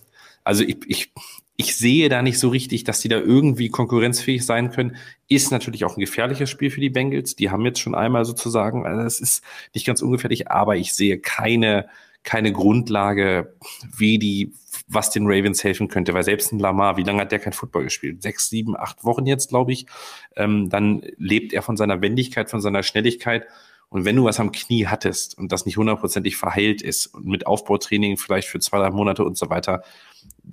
also 0.45 0.63
ich, 0.63 0.77
ich, 0.87 1.11
ich 1.57 1.75
sehe 1.75 2.07
da 2.07 2.21
nicht 2.21 2.39
so 2.39 2.49
richtig, 2.49 2.83
dass 2.83 3.01
die 3.01 3.09
da 3.09 3.17
irgendwie 3.17 3.69
konkurrenzfähig 3.69 4.45
sein 4.45 4.71
können. 4.71 4.95
Ist 5.27 5.51
natürlich 5.51 5.83
auch 5.83 5.97
ein 5.97 6.01
gefährliches 6.01 6.49
Spiel 6.49 6.69
für 6.69 6.79
die 6.79 6.89
Bengals. 6.89 7.35
Die 7.35 7.49
haben 7.49 7.65
jetzt 7.65 7.79
schon 7.79 7.95
einmal 7.95 8.25
sozusagen, 8.25 8.85
also 8.85 9.01
es 9.01 9.19
ist 9.19 9.43
nicht 9.73 9.85
ganz 9.85 10.01
ungefährlich, 10.01 10.49
aber 10.49 10.75
ich 10.77 10.93
sehe 10.93 11.17
keine, 11.17 11.87
keine 12.23 12.51
Grundlage, 12.51 13.55
wie 13.95 14.19
die, 14.19 14.53
was 14.87 15.09
den 15.09 15.25
Ravens 15.25 15.63
helfen 15.63 15.87
könnte, 15.87 16.13
weil 16.13 16.23
selbst 16.23 16.51
ein 16.51 16.59
Lamar, 16.59 16.97
wie 16.97 17.03
lange 17.03 17.21
hat 17.21 17.31
der 17.31 17.39
kein 17.39 17.53
Football 17.53 17.85
gespielt? 17.85 18.21
Sechs, 18.21 18.49
sieben, 18.49 18.77
acht 18.77 19.03
Wochen 19.03 19.25
jetzt, 19.25 19.49
glaube 19.49 19.71
ich. 19.71 19.87
Ähm, 20.35 20.69
dann 20.69 21.01
lebt 21.17 21.53
er 21.53 21.63
von 21.63 21.77
seiner 21.77 22.01
Wendigkeit, 22.01 22.49
von 22.49 22.61
seiner 22.61 22.83
Schnelligkeit. 22.83 23.47
Und 23.87 24.03
wenn 24.03 24.15
du 24.15 24.25
was 24.25 24.39
am 24.39 24.51
Knie 24.51 24.87
hattest 24.87 25.37
und 25.37 25.51
das 25.51 25.65
nicht 25.65 25.77
hundertprozentig 25.77 26.35
verheilt 26.35 26.81
ist 26.81 27.07
und 27.07 27.25
mit 27.27 27.47
Aufbautraining 27.47 28.17
vielleicht 28.17 28.49
für 28.49 28.59
zwei, 28.59 28.77
drei 28.79 28.87
einen 28.87 28.97
und 28.97 29.37
so 29.37 29.49
weiter, 29.49 29.83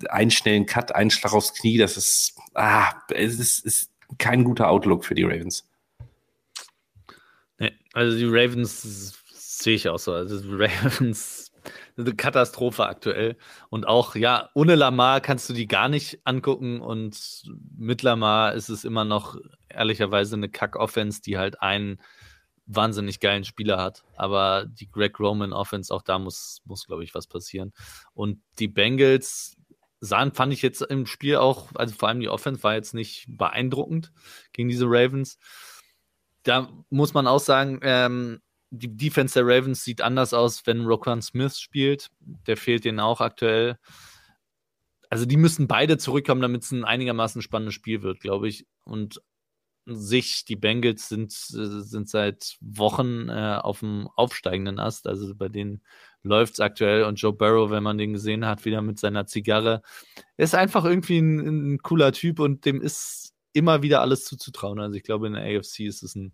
einen 0.09 0.31
schnellen 0.31 0.65
Cut, 0.65 0.93
einen 0.93 1.11
Schlag 1.11 1.33
aufs 1.33 1.53
Knie, 1.53 1.77
das 1.77 1.97
ist, 1.97 2.37
ah, 2.53 2.93
es 3.09 3.39
ist, 3.39 3.65
ist 3.65 3.91
kein 4.17 4.43
guter 4.43 4.69
Outlook 4.69 5.05
für 5.05 5.15
die 5.15 5.23
Ravens. 5.23 5.67
Nee, 7.59 7.71
also 7.93 8.17
die 8.17 8.25
Ravens 8.27 9.13
sehe 9.31 9.75
ich 9.75 9.89
auch 9.89 9.99
so. 9.99 10.13
Also 10.13 10.41
die 10.41 10.63
Ravens 10.63 11.51
eine 11.97 12.15
Katastrophe 12.15 12.85
aktuell. 12.85 13.37
Und 13.69 13.87
auch, 13.87 14.15
ja, 14.15 14.49
ohne 14.53 14.75
Lamar 14.75 15.21
kannst 15.21 15.49
du 15.49 15.53
die 15.53 15.67
gar 15.67 15.89
nicht 15.89 16.19
angucken. 16.23 16.81
Und 16.81 17.43
mit 17.77 18.01
Lamar 18.03 18.53
ist 18.53 18.69
es 18.69 18.83
immer 18.83 19.05
noch 19.05 19.37
ehrlicherweise 19.69 20.35
eine 20.35 20.49
Kack-Offense, 20.49 21.21
die 21.21 21.37
halt 21.37 21.61
einen 21.61 21.99
wahnsinnig 22.65 23.19
geilen 23.19 23.43
Spieler 23.43 23.81
hat. 23.81 24.03
Aber 24.15 24.65
die 24.65 24.89
Greg 24.89 25.19
Roman 25.19 25.53
Offense, 25.53 25.93
auch 25.93 26.01
da 26.01 26.19
muss, 26.19 26.61
muss 26.65 26.85
glaube 26.85 27.03
ich, 27.03 27.13
was 27.13 27.27
passieren. 27.27 27.73
Und 28.13 28.41
die 28.59 28.67
Bengals, 28.67 29.57
sahen, 30.03 30.33
fand 30.33 30.53
ich 30.53 30.61
jetzt 30.61 30.81
im 30.81 31.05
Spiel 31.05 31.37
auch, 31.37 31.69
also 31.75 31.95
vor 31.95 32.09
allem 32.09 32.19
die 32.19 32.29
Offense 32.29 32.63
war 32.63 32.75
jetzt 32.75 32.93
nicht 32.93 33.25
beeindruckend 33.29 34.11
gegen 34.51 34.69
diese 34.69 34.85
Ravens. 34.85 35.37
Da 36.43 36.69
muss 36.89 37.13
man 37.13 37.25
auch 37.25 37.39
sagen, 37.39 37.79
ähm, 37.83 38.41
die 38.69 38.97
Defense 38.97 39.33
der 39.35 39.45
Ravens 39.45 39.83
sieht 39.83 40.01
anders 40.01 40.33
aus, 40.33 40.65
wenn 40.65 40.85
Roquan 40.85 41.21
Smith 41.21 41.59
spielt. 41.59 42.09
Der 42.47 42.57
fehlt 42.57 42.85
denen 42.85 42.99
auch 42.99 43.21
aktuell. 43.21 43.77
Also 45.09 45.25
die 45.25 45.37
müssen 45.37 45.67
beide 45.67 45.97
zurückkommen, 45.97 46.41
damit 46.41 46.63
es 46.63 46.71
ein 46.71 46.83
einigermaßen 46.83 47.41
spannendes 47.41 47.75
Spiel 47.75 48.01
wird, 48.01 48.19
glaube 48.19 48.49
ich. 48.49 48.65
Und 48.83 49.21
sich, 49.85 50.43
die 50.45 50.55
Bengals 50.55 51.07
sind, 51.07 51.31
sind 51.31 52.09
seit 52.09 52.57
Wochen 52.61 53.29
äh, 53.29 53.59
auf 53.61 53.79
dem 53.79 54.09
aufsteigenden 54.15 54.79
Ast. 54.79 55.07
Also 55.07 55.35
bei 55.35 55.49
denen 55.49 55.83
läuft 56.23 56.53
es 56.53 56.59
aktuell 56.59 57.03
und 57.03 57.15
Joe 57.15 57.33
Barrow, 57.33 57.69
wenn 57.69 57.83
man 57.83 57.97
den 57.97 58.13
gesehen 58.13 58.45
hat, 58.45 58.65
wieder 58.65 58.81
mit 58.81 58.99
seiner 58.99 59.27
Zigarre, 59.27 59.81
ist 60.37 60.55
einfach 60.55 60.85
irgendwie 60.85 61.19
ein, 61.19 61.73
ein 61.73 61.77
cooler 61.79 62.11
Typ 62.11 62.39
und 62.39 62.65
dem 62.65 62.81
ist 62.81 63.33
immer 63.51 63.83
wieder 63.83 64.01
alles 64.01 64.25
zuzutrauen. 64.25 64.79
Also 64.79 64.95
ich 64.95 65.03
glaube, 65.03 65.27
in 65.27 65.33
der 65.33 65.43
AFC 65.43 65.81
ist 65.81 66.01
es 66.01 66.15
ein 66.15 66.33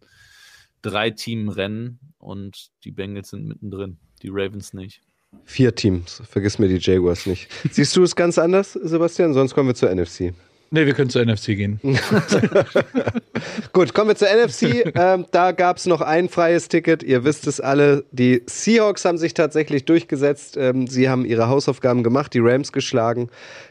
Drei-Team-Rennen 0.82 2.00
und 2.18 2.70
die 2.84 2.92
Bengals 2.92 3.30
sind 3.30 3.48
mittendrin, 3.48 3.98
die 4.22 4.30
Ravens 4.30 4.74
nicht. 4.74 5.02
Vier 5.46 5.76
Teams, 5.76 6.22
vergiss 6.28 6.58
mir 6.58 6.68
die 6.68 6.78
Jaguars 6.80 7.26
nicht. 7.26 7.50
Siehst 7.72 7.96
du 7.96 8.04
es 8.04 8.16
ganz 8.16 8.38
anders, 8.38 8.74
Sebastian? 8.74 9.34
Sonst 9.34 9.54
kommen 9.54 9.70
wir 9.70 9.76
zur 9.76 9.94
NFC. 9.94 10.34
Nee, 10.72 10.86
wir 10.86 10.94
können 10.94 11.10
zur 11.10 11.26
NFC 11.26 11.48
gehen. 11.48 11.80
Gut, 13.74 13.94
kommen 13.94 14.10
wir 14.10 14.16
zur 14.16 14.28
NFC. 14.28 14.94
Ähm, 14.96 15.26
da 15.32 15.52
gab 15.52 15.78
es 15.78 15.88
noch 15.88 16.02
ein 16.02 16.30
freies 16.30 16.68
Ticket. 16.68 17.02
Ihr 17.02 17.24
wisst 17.24 17.48
es 17.48 17.60
alle. 17.60 18.04
Die 18.12 18.44
Seahawks 18.46 19.04
haben 19.06 19.18
sich 19.18 19.34
tatsächlich 19.34 19.86
durchgesetzt. 19.86 20.58
Ähm, 20.58 20.86
sie 20.88 21.10
haben 21.10 21.26
ihre 21.26 21.48
Hausaufgaben 21.48 22.04
gemacht, 22.04 22.34
die 22.36 22.40
Rams 22.40 22.72
geschlagen. 22.72 23.30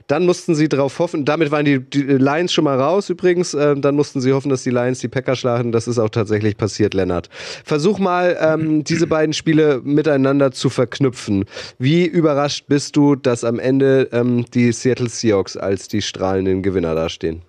Dann 0.09 0.25
mussten 0.25 0.55
sie 0.55 0.69
darauf 0.69 0.99
hoffen, 0.99 1.27
damit 1.27 1.51
waren 1.51 1.67
die, 1.67 1.79
die 1.81 2.03
Lions 2.03 2.53
schon 2.53 2.65
mal 2.65 2.81
raus 2.81 3.11
übrigens. 3.11 3.55
Ähm, 3.55 3.83
dann 3.83 3.95
mussten 3.95 4.21
sie 4.21 4.33
hoffen, 4.33 4.49
dass 4.49 4.63
die 4.63 4.71
Lions 4.71 5.01
die 5.01 5.09
Packer 5.09 5.37
schlagen. 5.37 5.71
Das 5.71 5.87
ist 5.87 5.99
auch 5.99 6.09
tatsächlich 6.09 6.57
passiert, 6.57 6.95
Lennart. 6.95 7.29
Versuch 7.65 7.99
mal, 7.99 8.37
ähm, 8.41 8.85
diese 8.85 9.07
beiden 9.07 9.35
Spiele 9.35 9.83
miteinander 9.85 10.51
zu 10.51 10.71
verknüpfen. 10.71 11.45
Wie 11.79 12.07
überrascht 12.07 12.65
bist 12.69 12.97
du, 12.97 13.17
dass 13.17 13.45
am 13.45 13.59
Ende 13.59 14.09
ähm, 14.13 14.47
die 14.55 14.73
Seattle 14.73 15.11
Seahawks 15.11 15.57
als 15.57 15.89
die 15.89 16.01
strahlenden 16.01 16.63
Gewinner 16.63 16.88
dastehen? 16.95 17.43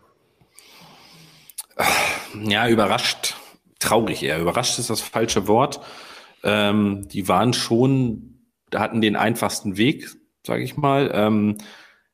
Ja, 2.44 2.68
überrascht. 2.68 3.36
Traurig 3.80 4.24
eher. 4.24 4.40
Überrascht 4.40 4.78
ist 4.80 4.90
das 4.90 5.02
falsche 5.02 5.48
Wort. 5.48 5.80
Ähm, 6.44 7.08
die 7.08 7.28
waren 7.28 7.54
schon, 7.54 8.42
hatten 8.74 9.02
den 9.02 9.16
einfachsten 9.16 9.78
Weg, 9.78 10.10
sage 10.46 10.64
ich 10.64 10.78
mal. 10.78 11.12
Ähm, 11.14 11.58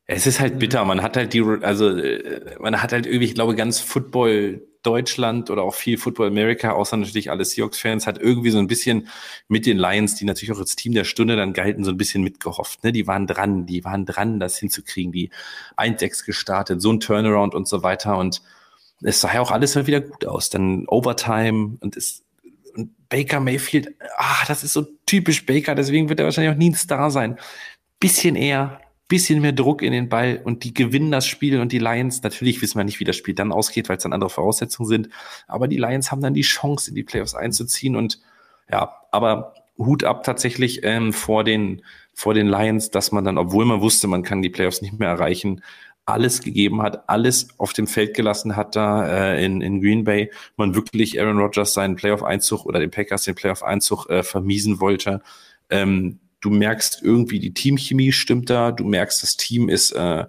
es 0.06 0.28
ist 0.28 0.40
halt 0.40 0.60
bitter. 0.60 0.86
Man 0.86 1.02
hat 1.02 1.18
halt 1.18 1.34
die, 1.34 1.42
also 1.62 1.90
äh, 1.90 2.56
man 2.60 2.82
hat 2.82 2.92
halt 2.92 3.06
irgendwie, 3.06 3.26
ich 3.26 3.36
glaube, 3.36 3.56
ganz 3.56 3.80
Football 3.80 4.62
Deutschland 4.86 5.50
oder 5.50 5.64
auch 5.64 5.74
viel 5.74 5.98
Football 5.98 6.28
America, 6.28 6.72
außer 6.72 6.98
natürlich 6.98 7.32
alle 7.32 7.44
Seahawks-Fans, 7.44 8.06
hat 8.06 8.20
irgendwie 8.20 8.52
so 8.52 8.60
ein 8.60 8.68
bisschen 8.68 9.08
mit 9.48 9.66
den 9.66 9.78
Lions, 9.78 10.16
die 10.16 10.26
natürlich 10.26 10.52
auch 10.52 10.60
als 10.60 10.76
Team 10.76 10.94
der 10.94 11.04
Stunde 11.04 11.36
dann 11.36 11.54
galten, 11.54 11.84
so 11.84 11.92
ein 11.92 11.98
bisschen 11.98 12.24
mitgehofft. 12.24 12.84
Ne? 12.84 12.92
Die 12.92 13.08
waren 13.08 13.28
dran, 13.28 13.66
die 13.66 13.84
waren 13.84 14.06
dran, 14.06 14.40
das 14.40 14.58
hinzukriegen, 14.58 15.12
die 15.12 15.32
1-6 15.78 16.26
gestartet, 16.26 16.82
so 16.82 16.92
ein 16.92 17.00
Turnaround 17.00 17.56
und 17.56 17.68
so 17.68 17.84
weiter. 17.84 18.18
Und 18.18 18.42
es 19.02 19.22
sah 19.22 19.34
ja 19.34 19.42
auch 19.42 19.52
alles 19.52 19.76
mal 19.76 19.88
wieder 19.88 20.02
gut 20.02 20.26
aus. 20.26 20.50
Dann 20.50 20.86
Overtime 20.88 21.78
und 21.82 21.98
es 21.98 22.24
und 22.76 22.92
Baker 23.10 23.40
Mayfield, 23.40 23.96
ah, 24.18 24.44
das 24.48 24.64
ist 24.64 24.74
so 24.74 24.86
typisch 25.06 25.46
Baker, 25.46 25.76
deswegen 25.76 26.10
wird 26.10 26.20
er 26.20 26.26
wahrscheinlich 26.26 26.54
auch 26.54 26.60
nie 26.60 26.72
ein 26.72 26.76
Star 26.76 27.10
sein. 27.10 27.38
Bisschen 28.00 28.36
eher, 28.36 28.82
bisschen 29.08 29.42
mehr 29.42 29.52
Druck 29.52 29.82
in 29.82 29.92
den 29.92 30.10
Ball 30.10 30.42
und 30.44 30.64
die 30.64 30.74
gewinnen 30.74 31.12
das 31.12 31.28
Spiel 31.28 31.60
und 31.60 31.72
die 31.72 31.80
Lions, 31.80 32.24
natürlich 32.24 32.62
wissen 32.62 32.78
wir 32.80 32.84
nicht, 32.84 33.00
wie 33.00 33.04
das 33.04 33.16
Spiel 33.16 33.36
dann 33.36 33.52
ausgeht, 33.52 33.88
weil 33.88 33.98
es 33.98 34.04
dann 34.04 34.14
andere 34.14 34.30
Voraussetzungen 34.30 34.90
sind, 34.90 35.10
aber 35.48 35.68
die 35.68 35.78
Lions 35.78 36.12
haben 36.12 36.22
dann 36.22 36.34
die 36.34 36.42
Chance, 36.42 36.90
in 36.90 36.96
die 36.96 37.04
Playoffs 37.04 37.36
einzuziehen 37.36 37.96
und 37.96 38.20
ja, 38.72 38.96
aber 39.12 39.54
Hut 39.78 40.04
ab 40.04 40.24
tatsächlich 40.24 40.84
ähm, 40.84 41.14
vor 41.14 41.44
den 41.44 41.82
vor 42.14 42.34
den 42.34 42.48
Lions, 42.48 42.92
dass 42.92 43.12
man 43.12 43.26
dann, 43.26 43.38
obwohl 43.38 43.66
man 43.66 43.82
wusste, 43.82 44.08
man 44.08 44.24
kann 44.24 44.42
die 44.42 44.50
Playoffs 44.50 44.82
nicht 44.82 44.98
mehr 44.98 45.10
erreichen, 45.10 45.62
alles 46.06 46.42
gegeben 46.42 46.82
hat, 46.82 47.10
alles 47.10 47.50
auf 47.58 47.74
dem 47.74 47.88
Feld 47.88 48.16
gelassen 48.16 48.56
hat 48.56 48.76
da 48.76 49.08
äh, 49.34 49.44
in, 49.44 49.62
in 49.62 49.82
Green 49.82 50.04
Bay, 50.04 50.32
man 50.56 50.76
wirklich 50.76 51.20
Aaron 51.20 51.40
Rodgers 51.40 51.74
seinen 51.74 51.96
Playoff-Einzug 51.96 52.66
oder 52.66 52.80
den 52.80 52.92
Packers 52.92 53.24
den 53.24 53.36
Playoff-Einzug 53.36 54.10
äh, 54.10 54.24
vermiesen 54.24 54.80
wollte. 54.80 55.22
Ähm, 55.70 56.20
du 56.46 56.52
merkst 56.52 57.02
irgendwie, 57.02 57.40
die 57.40 57.54
Teamchemie 57.54 58.12
stimmt 58.12 58.52
da, 58.52 58.72
du 58.72 58.86
merkst, 58.86 59.24
das 59.24 59.36
Team 59.36 59.68
ist, 59.68 59.92
äh, 59.94 60.26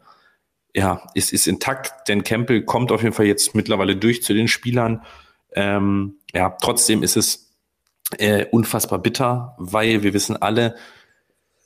ja, 0.74 1.02
ist, 1.14 1.32
ist 1.32 1.46
intakt, 1.46 2.08
denn 2.08 2.24
Campbell 2.24 2.62
kommt 2.64 2.90
auf 2.90 3.02
jeden 3.02 3.14
Fall 3.14 3.26
jetzt 3.26 3.54
mittlerweile 3.54 3.96
durch 3.96 4.22
zu 4.22 4.32
den 4.32 4.48
Spielern. 4.48 5.02
Ähm, 5.52 6.14
ja, 6.34 6.56
trotzdem 6.60 7.02
ist 7.02 7.16
es 7.16 7.54
äh, 8.16 8.46
unfassbar 8.46 8.98
bitter, 8.98 9.56
weil 9.58 10.02
wir 10.02 10.14
wissen 10.14 10.40
alle, 10.40 10.76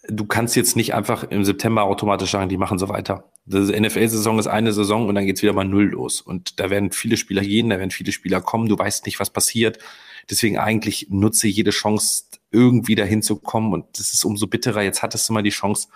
du 0.08 0.26
kannst 0.26 0.56
jetzt 0.56 0.74
nicht 0.74 0.94
einfach 0.94 1.22
im 1.22 1.44
September 1.44 1.84
automatisch 1.84 2.32
sagen, 2.32 2.48
die 2.48 2.56
machen 2.56 2.78
so 2.78 2.88
weiter. 2.88 3.30
Die 3.44 3.80
NFL-Saison 3.80 4.38
ist 4.40 4.48
eine 4.48 4.72
Saison 4.72 5.06
und 5.06 5.14
dann 5.14 5.26
geht's 5.26 5.42
wieder 5.42 5.52
mal 5.52 5.64
null 5.64 5.90
los. 5.90 6.20
Und 6.20 6.58
da 6.58 6.70
werden 6.70 6.90
viele 6.90 7.16
Spieler 7.16 7.42
gehen, 7.42 7.70
da 7.70 7.78
werden 7.78 7.92
viele 7.92 8.10
Spieler 8.10 8.40
kommen, 8.40 8.68
du 8.68 8.76
weißt 8.76 9.06
nicht, 9.06 9.20
was 9.20 9.30
passiert. 9.30 9.78
Deswegen 10.28 10.58
eigentlich 10.58 11.06
nutze 11.10 11.46
jede 11.46 11.70
Chance, 11.70 12.24
irgendwie 12.50 12.94
dahin 12.94 13.22
zu 13.22 13.36
kommen. 13.36 13.72
Und 13.72 13.86
das 13.98 14.12
ist 14.12 14.24
umso 14.24 14.46
bitterer. 14.46 14.82
Jetzt 14.82 15.02
hattest 15.02 15.28
du 15.28 15.32
mal 15.32 15.42
die 15.42 15.50
Chance. 15.50 15.88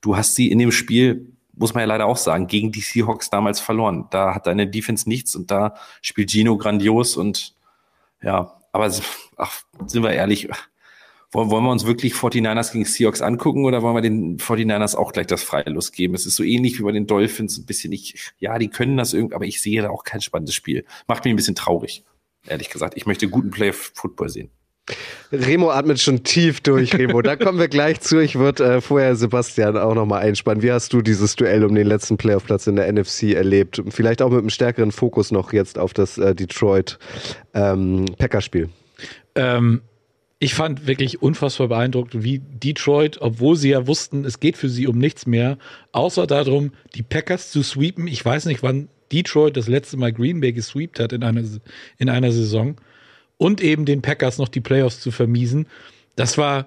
Du 0.00 0.16
hast 0.16 0.34
sie 0.34 0.50
in 0.50 0.58
dem 0.58 0.72
Spiel, 0.72 1.32
muss 1.52 1.74
man 1.74 1.82
ja 1.82 1.86
leider 1.86 2.06
auch 2.06 2.16
sagen, 2.16 2.46
gegen 2.46 2.72
die 2.72 2.80
Seahawks 2.80 3.30
damals 3.30 3.60
verloren. 3.60 4.06
Da 4.10 4.34
hat 4.34 4.46
deine 4.46 4.66
Defense 4.66 5.08
nichts 5.08 5.36
und 5.36 5.50
da 5.50 5.74
spielt 6.00 6.30
Gino 6.30 6.56
grandios 6.56 7.16
und 7.16 7.54
ja, 8.22 8.56
aber 8.72 8.92
ach, 9.36 9.62
sind 9.86 10.02
wir 10.02 10.12
ehrlich, 10.12 10.48
wollen, 11.32 11.50
wir 11.50 11.70
uns 11.70 11.86
wirklich 11.86 12.14
49ers 12.14 12.72
gegen 12.72 12.84
Seahawks 12.84 13.22
angucken 13.22 13.64
oder 13.64 13.82
wollen 13.82 13.94
wir 13.94 14.02
den 14.02 14.38
49ers 14.38 14.96
auch 14.96 15.12
gleich 15.12 15.26
das 15.26 15.42
Freilos 15.42 15.92
geben? 15.92 16.14
Es 16.14 16.26
ist 16.26 16.36
so 16.36 16.42
ähnlich 16.42 16.78
wie 16.78 16.82
bei 16.82 16.92
den 16.92 17.06
Dolphins, 17.06 17.58
ein 17.58 17.66
bisschen 17.66 17.92
ich, 17.92 18.32
ja, 18.38 18.58
die 18.58 18.68
können 18.68 18.96
das 18.96 19.12
irgendwie, 19.12 19.34
aber 19.34 19.44
ich 19.44 19.60
sehe 19.60 19.82
da 19.82 19.90
auch 19.90 20.04
kein 20.04 20.20
spannendes 20.20 20.54
Spiel. 20.54 20.84
Macht 21.06 21.24
mich 21.24 21.32
ein 21.32 21.36
bisschen 21.36 21.54
traurig, 21.54 22.04
ehrlich 22.46 22.70
gesagt. 22.70 22.94
Ich 22.96 23.06
möchte 23.06 23.28
guten 23.28 23.50
Play-Football 23.50 24.28
sehen. 24.28 24.50
Remo 25.32 25.70
atmet 25.70 26.00
schon 26.00 26.24
tief 26.24 26.60
durch, 26.60 26.94
Remo. 26.94 27.22
Da 27.22 27.36
kommen 27.36 27.58
wir 27.58 27.68
gleich 27.68 28.00
zu. 28.00 28.18
Ich 28.18 28.36
würde 28.36 28.64
äh, 28.64 28.80
vorher 28.80 29.14
Sebastian 29.14 29.76
auch 29.76 29.94
nochmal 29.94 30.22
einspannen. 30.22 30.62
Wie 30.62 30.72
hast 30.72 30.92
du 30.92 31.02
dieses 31.02 31.36
Duell 31.36 31.64
um 31.64 31.74
den 31.74 31.86
letzten 31.86 32.16
Playoff-Platz 32.16 32.66
in 32.66 32.76
der 32.76 32.92
NFC 32.92 33.34
erlebt? 33.34 33.82
Vielleicht 33.88 34.22
auch 34.22 34.30
mit 34.30 34.40
einem 34.40 34.50
stärkeren 34.50 34.92
Fokus 34.92 35.30
noch 35.30 35.52
jetzt 35.52 35.78
auf 35.78 35.94
das 35.94 36.18
äh, 36.18 36.34
Detroit 36.34 36.98
ähm. 37.54 38.06
Ähm, 39.34 39.80
ich 40.38 40.54
fand 40.54 40.86
wirklich 40.86 41.22
unfassbar 41.22 41.68
beeindruckend, 41.68 42.24
wie 42.24 42.38
Detroit, 42.38 43.18
obwohl 43.20 43.56
sie 43.56 43.70
ja 43.70 43.86
wussten, 43.86 44.24
es 44.24 44.40
geht 44.40 44.56
für 44.56 44.70
sie 44.70 44.86
um 44.86 44.98
nichts 44.98 45.26
mehr, 45.26 45.58
außer 45.92 46.26
darum, 46.26 46.72
die 46.94 47.02
Packers 47.02 47.50
zu 47.50 47.62
sweepen. 47.62 48.06
Ich 48.06 48.24
weiß 48.24 48.46
nicht, 48.46 48.62
wann 48.62 48.88
Detroit 49.12 49.56
das 49.56 49.68
letzte 49.68 49.96
Mal 49.96 50.12
Green 50.12 50.40
Bay 50.40 50.52
gesweept 50.52 50.98
hat 50.98 51.12
in 51.12 51.22
einer, 51.22 51.44
in 51.98 52.08
einer 52.08 52.32
Saison 52.32 52.76
und 53.40 53.62
eben 53.62 53.86
den 53.86 54.02
Packers 54.02 54.36
noch 54.36 54.48
die 54.48 54.60
Playoffs 54.60 55.00
zu 55.00 55.10
vermiesen. 55.10 55.66
Das 56.14 56.36
war, 56.36 56.66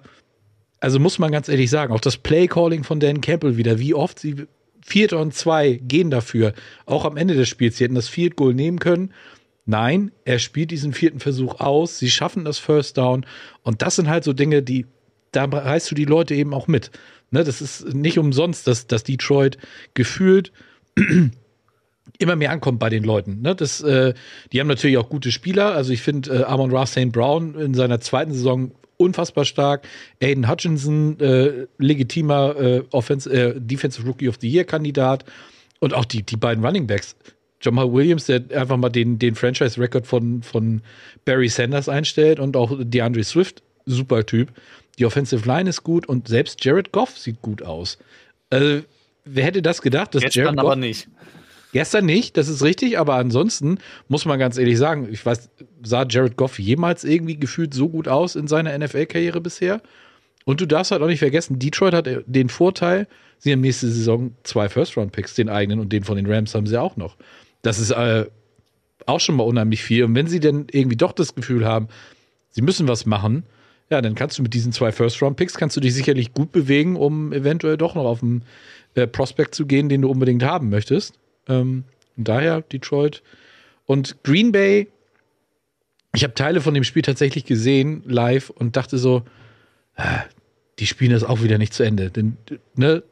also 0.79 0.99
muss 0.99 1.19
man 1.19 1.31
ganz 1.31 1.47
ehrlich 1.47 1.69
sagen, 1.69 1.93
auch 1.93 1.99
das 1.99 2.17
Play-Calling 2.17 2.83
von 2.83 2.99
Dan 2.99 3.21
Campbell 3.21 3.57
wieder, 3.57 3.77
wie 3.77 3.93
oft 3.93 4.17
sie 4.17 4.47
Vierter 4.83 5.19
und 5.19 5.35
zwei 5.35 5.73
gehen 5.73 6.09
dafür, 6.09 6.53
auch 6.87 7.05
am 7.05 7.15
Ende 7.15 7.35
des 7.35 7.47
Spiels. 7.47 7.77
Sie 7.77 7.83
hätten 7.83 7.93
das 7.93 8.09
Field 8.09 8.35
Goal 8.35 8.55
nehmen 8.55 8.79
können. 8.79 9.13
Nein, 9.67 10.11
er 10.25 10.39
spielt 10.39 10.71
diesen 10.71 10.93
vierten 10.93 11.19
Versuch 11.19 11.59
aus. 11.59 11.99
Sie 11.99 12.09
schaffen 12.09 12.43
das 12.43 12.57
First 12.57 12.97
Down. 12.97 13.23
Und 13.61 13.83
das 13.83 13.95
sind 13.95 14.09
halt 14.09 14.23
so 14.23 14.33
Dinge, 14.33 14.63
die, 14.63 14.87
da 15.31 15.45
reißt 15.45 15.91
du 15.91 15.95
die 15.95 16.05
Leute 16.05 16.33
eben 16.33 16.55
auch 16.55 16.67
mit. 16.67 16.89
Ne, 17.29 17.43
das 17.43 17.61
ist 17.61 17.93
nicht 17.93 18.17
umsonst, 18.17 18.65
dass, 18.65 18.87
dass 18.87 19.03
Detroit 19.03 19.59
gefühlt 19.93 20.51
immer 22.19 22.35
mehr 22.35 22.51
ankommt 22.51 22.79
bei 22.79 22.89
den 22.89 23.03
Leuten. 23.03 23.41
Ne? 23.41 23.55
Das, 23.55 23.81
äh, 23.81 24.13
die 24.51 24.59
haben 24.59 24.67
natürlich 24.67 24.97
auch 24.97 25.09
gute 25.09 25.31
Spieler. 25.31 25.73
Also 25.73 25.93
ich 25.93 26.01
finde 26.01 26.41
äh, 26.41 26.43
Amon 26.43 26.71
Ra 26.71 26.85
St. 26.85 27.11
Brown 27.11 27.55
in 27.55 27.73
seiner 27.73 27.99
zweiten 27.99 28.33
Saison 28.33 28.71
unfassbar 28.97 29.45
stark. 29.45 29.87
Aiden 30.21 30.49
Hutchinson, 30.49 31.19
äh, 31.19 31.67
legitimer 31.77 32.55
äh, 32.55 32.83
Offense, 32.91 33.29
äh, 33.29 33.59
Defensive 33.59 34.05
Rookie 34.07 34.29
of 34.29 34.37
the 34.39 34.49
Year 34.49 34.63
Kandidat. 34.63 35.25
Und 35.79 35.93
auch 35.93 36.05
die, 36.05 36.23
die 36.23 36.37
beiden 36.37 36.63
Running 36.63 36.87
Backs. 36.87 37.15
Jamal 37.61 37.91
Williams, 37.91 38.25
der 38.25 38.43
einfach 38.53 38.77
mal 38.77 38.89
den, 38.89 39.19
den 39.19 39.35
Franchise-Record 39.35 40.05
von, 40.05 40.43
von 40.43 40.81
Barry 41.25 41.47
Sanders 41.47 41.87
einstellt 41.89 42.39
und 42.39 42.57
auch 42.57 42.77
DeAndre 42.77 43.23
Swift, 43.23 43.63
super 43.85 44.25
Typ. 44.25 44.49
Die 44.99 45.05
Offensive 45.05 45.47
Line 45.47 45.69
ist 45.69 45.83
gut 45.83 46.05
und 46.07 46.27
selbst 46.27 46.63
Jared 46.63 46.91
Goff 46.91 47.17
sieht 47.17 47.41
gut 47.41 47.63
aus. 47.63 47.97
Also, 48.49 48.83
wer 49.25 49.45
hätte 49.45 49.61
das 49.61 49.81
gedacht, 49.81 50.13
dass 50.13 50.23
Gestern 50.23 50.43
Jared 50.43 50.57
Goff, 50.57 50.65
aber 50.65 50.75
nicht. 50.75 51.07
Gestern 51.73 52.05
nicht, 52.05 52.37
das 52.37 52.49
ist 52.49 52.61
richtig, 52.61 52.99
aber 52.99 53.15
ansonsten 53.15 53.79
muss 54.07 54.25
man 54.25 54.37
ganz 54.37 54.59
ehrlich 54.59 54.77
sagen, 54.77 55.07
ich 55.11 55.25
weiß, 55.25 55.49
sah 55.83 56.05
Jared 56.07 56.37
Goff 56.37 56.59
jemals 56.59 57.03
irgendwie 57.03 57.35
gefühlt 57.35 57.73
so 57.73 57.89
gut 57.89 58.07
aus 58.07 58.35
in 58.35 58.47
seiner 58.47 58.77
NFL-Karriere 58.77 59.41
bisher? 59.41 59.81
Und 60.45 60.61
du 60.61 60.67
darfst 60.67 60.91
halt 60.91 61.01
auch 61.01 61.07
nicht 61.07 61.19
vergessen, 61.19 61.57
Detroit 61.57 61.95
hat 61.95 62.07
den 62.27 62.49
Vorteil, 62.49 63.07
sie 63.39 63.51
haben 63.51 63.61
nächste 63.61 63.87
Saison 63.87 64.35
zwei 64.43 64.69
First-Round-Picks, 64.69 65.33
den 65.33 65.49
eigenen 65.49 65.79
und 65.79 65.91
den 65.91 66.03
von 66.03 66.15
den 66.15 66.31
Rams 66.31 66.53
haben 66.53 66.67
sie 66.67 66.79
auch 66.79 66.95
noch. 66.95 67.17
Das 67.63 67.79
ist 67.79 67.89
äh, 67.89 68.25
auch 69.07 69.19
schon 69.19 69.35
mal 69.35 69.43
unheimlich 69.43 69.81
viel. 69.81 70.03
Und 70.03 70.13
wenn 70.13 70.27
sie 70.27 70.39
denn 70.39 70.67
irgendwie 70.69 70.97
doch 70.97 71.11
das 71.11 71.33
Gefühl 71.33 71.65
haben, 71.65 71.87
sie 72.51 72.61
müssen 72.61 72.87
was 72.87 73.07
machen, 73.07 73.45
ja, 73.89 73.99
dann 73.99 74.13
kannst 74.13 74.37
du 74.37 74.43
mit 74.43 74.53
diesen 74.53 74.73
zwei 74.73 74.91
First-Round-Picks, 74.91 75.55
kannst 75.55 75.75
du 75.75 75.81
dich 75.81 75.95
sicherlich 75.95 76.33
gut 76.33 76.51
bewegen, 76.51 76.97
um 76.97 77.33
eventuell 77.33 77.77
doch 77.77 77.95
noch 77.95 78.05
auf 78.05 78.21
einen 78.21 78.43
äh, 78.93 79.07
Prospect 79.07 79.55
zu 79.55 79.65
gehen, 79.65 79.89
den 79.89 80.03
du 80.03 80.11
unbedingt 80.11 80.43
haben 80.43 80.69
möchtest. 80.69 81.17
Ähm, 81.47 81.83
daher 82.15 82.61
Detroit. 82.61 83.23
Und 83.85 84.23
Green 84.23 84.51
Bay, 84.51 84.87
ich 86.15 86.23
habe 86.23 86.33
Teile 86.33 86.61
von 86.61 86.73
dem 86.73 86.83
Spiel 86.83 87.01
tatsächlich 87.01 87.45
gesehen, 87.45 88.03
live, 88.05 88.49
und 88.49 88.75
dachte 88.75 88.97
so, 88.97 89.23
äh, 89.95 90.19
die 90.79 90.87
spielen 90.87 91.11
das 91.11 91.23
auch 91.23 91.41
wieder 91.41 91.57
nicht 91.57 91.73
zu 91.73 91.83
Ende. 91.83 92.09
Denn, 92.09 92.37
ne, 92.75 93.03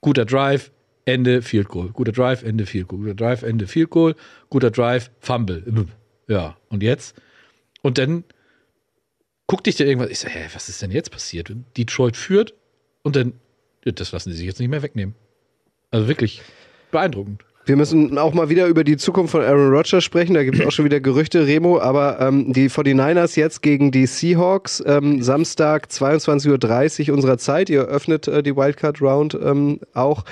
guter 0.00 0.24
Drive, 0.24 0.70
Ende 1.04 1.42
Field 1.42 1.68
Goal. 1.68 1.90
Guter 1.90 2.12
Drive, 2.12 2.42
Ende 2.42 2.66
Field 2.66 2.88
Goal. 2.88 3.00
Guter 3.00 3.14
Drive, 3.14 3.42
Ende 3.42 3.66
Field 3.66 3.90
Goal. 3.90 4.14
Guter 4.50 4.70
Drive, 4.70 5.10
Fumble. 5.20 5.86
Ja, 6.26 6.56
und 6.68 6.82
jetzt? 6.82 7.16
Und 7.82 7.98
dann 7.98 8.24
guckte 9.46 9.70
ich 9.70 9.76
dir 9.76 9.86
irgendwas. 9.86 10.10
Ich 10.10 10.18
so, 10.18 10.28
hä, 10.28 10.46
was 10.52 10.68
ist 10.68 10.82
denn 10.82 10.90
jetzt 10.90 11.10
passiert? 11.10 11.50
Detroit 11.76 12.16
führt 12.16 12.54
und 13.02 13.16
dann, 13.16 13.32
das 13.84 14.12
lassen 14.12 14.30
sie 14.30 14.36
sich 14.36 14.46
jetzt 14.46 14.60
nicht 14.60 14.68
mehr 14.68 14.82
wegnehmen. 14.82 15.14
Also 15.90 16.08
wirklich 16.08 16.42
beeindruckend. 16.90 17.44
Wir 17.68 17.76
müssen 17.76 18.16
auch 18.16 18.32
mal 18.32 18.48
wieder 18.48 18.66
über 18.66 18.82
die 18.82 18.96
Zukunft 18.96 19.32
von 19.32 19.42
Aaron 19.42 19.68
Rodgers 19.68 20.02
sprechen. 20.02 20.32
Da 20.32 20.42
gibt 20.42 20.58
es 20.58 20.66
auch 20.66 20.70
schon 20.70 20.86
wieder 20.86 21.00
Gerüchte, 21.00 21.46
Remo. 21.46 21.78
Aber 21.78 22.18
ähm, 22.18 22.50
die 22.54 22.70
49ers 22.70 23.38
jetzt 23.38 23.60
gegen 23.60 23.90
die 23.90 24.06
Seahawks. 24.06 24.82
Ähm, 24.86 25.22
Samstag 25.22 25.88
22.30 25.90 27.10
Uhr 27.10 27.14
unserer 27.14 27.36
Zeit. 27.36 27.68
Ihr 27.68 27.82
öffnet 27.82 28.26
äh, 28.26 28.42
die 28.42 28.56
Wildcard 28.56 29.02
Round 29.02 29.38
ähm, 29.44 29.80
auch. 29.92 30.24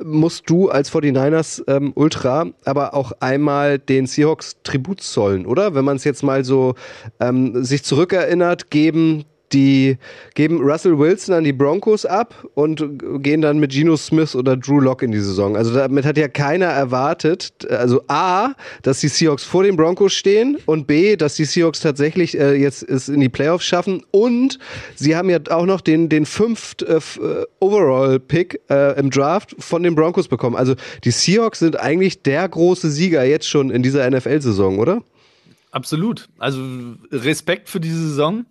Musst 0.00 0.48
du 0.48 0.68
als 0.68 0.92
49ers 0.92 1.64
ähm, 1.66 1.90
Ultra 1.96 2.46
aber 2.64 2.94
auch 2.94 3.10
einmal 3.18 3.80
den 3.80 4.06
Seahawks 4.06 4.58
Tribut 4.62 5.00
zollen, 5.00 5.44
oder? 5.44 5.74
Wenn 5.74 5.84
man 5.84 5.96
es 5.96 6.04
jetzt 6.04 6.22
mal 6.22 6.44
so 6.44 6.76
ähm, 7.18 7.64
sich 7.64 7.82
zurückerinnert, 7.82 8.70
geben 8.70 9.24
die 9.52 9.96
geben 10.34 10.60
Russell 10.60 10.98
Wilson 10.98 11.34
an 11.34 11.44
die 11.44 11.52
Broncos 11.52 12.04
ab 12.04 12.46
und 12.54 12.82
gehen 13.22 13.40
dann 13.40 13.58
mit 13.58 13.72
Geno 13.72 13.96
Smith 13.96 14.34
oder 14.34 14.56
Drew 14.56 14.80
Lock 14.80 15.02
in 15.02 15.12
die 15.12 15.20
Saison. 15.20 15.56
Also 15.56 15.72
damit 15.72 16.04
hat 16.04 16.18
ja 16.18 16.28
keiner 16.28 16.66
erwartet, 16.66 17.52
also 17.70 18.02
A, 18.08 18.54
dass 18.82 19.00
die 19.00 19.08
Seahawks 19.08 19.44
vor 19.44 19.62
den 19.62 19.76
Broncos 19.76 20.12
stehen 20.12 20.58
und 20.66 20.86
B, 20.86 21.16
dass 21.16 21.36
die 21.36 21.44
Seahawks 21.44 21.80
tatsächlich 21.80 22.38
äh, 22.38 22.54
jetzt 22.54 22.82
es 22.82 23.08
in 23.08 23.20
die 23.20 23.28
Playoffs 23.28 23.64
schaffen 23.64 24.02
und 24.10 24.58
sie 24.94 25.16
haben 25.16 25.30
ja 25.30 25.38
auch 25.50 25.66
noch 25.66 25.80
den, 25.80 26.08
den 26.08 26.26
fünft 26.26 26.82
äh, 26.82 26.96
äh 26.96 27.46
Overall-Pick 27.60 28.60
äh, 28.70 28.98
im 28.98 29.10
Draft 29.10 29.56
von 29.58 29.82
den 29.82 29.94
Broncos 29.94 30.28
bekommen. 30.28 30.56
Also 30.56 30.74
die 31.04 31.10
Seahawks 31.10 31.58
sind 31.60 31.78
eigentlich 31.80 32.22
der 32.22 32.48
große 32.48 32.90
Sieger 32.90 33.24
jetzt 33.24 33.48
schon 33.48 33.70
in 33.70 33.82
dieser 33.82 34.08
NFL-Saison, 34.08 34.78
oder? 34.78 35.02
Absolut. 35.70 36.28
Also 36.38 36.60
Respekt 37.10 37.68
für 37.68 37.80
diese 37.80 38.08
Saison. 38.08 38.46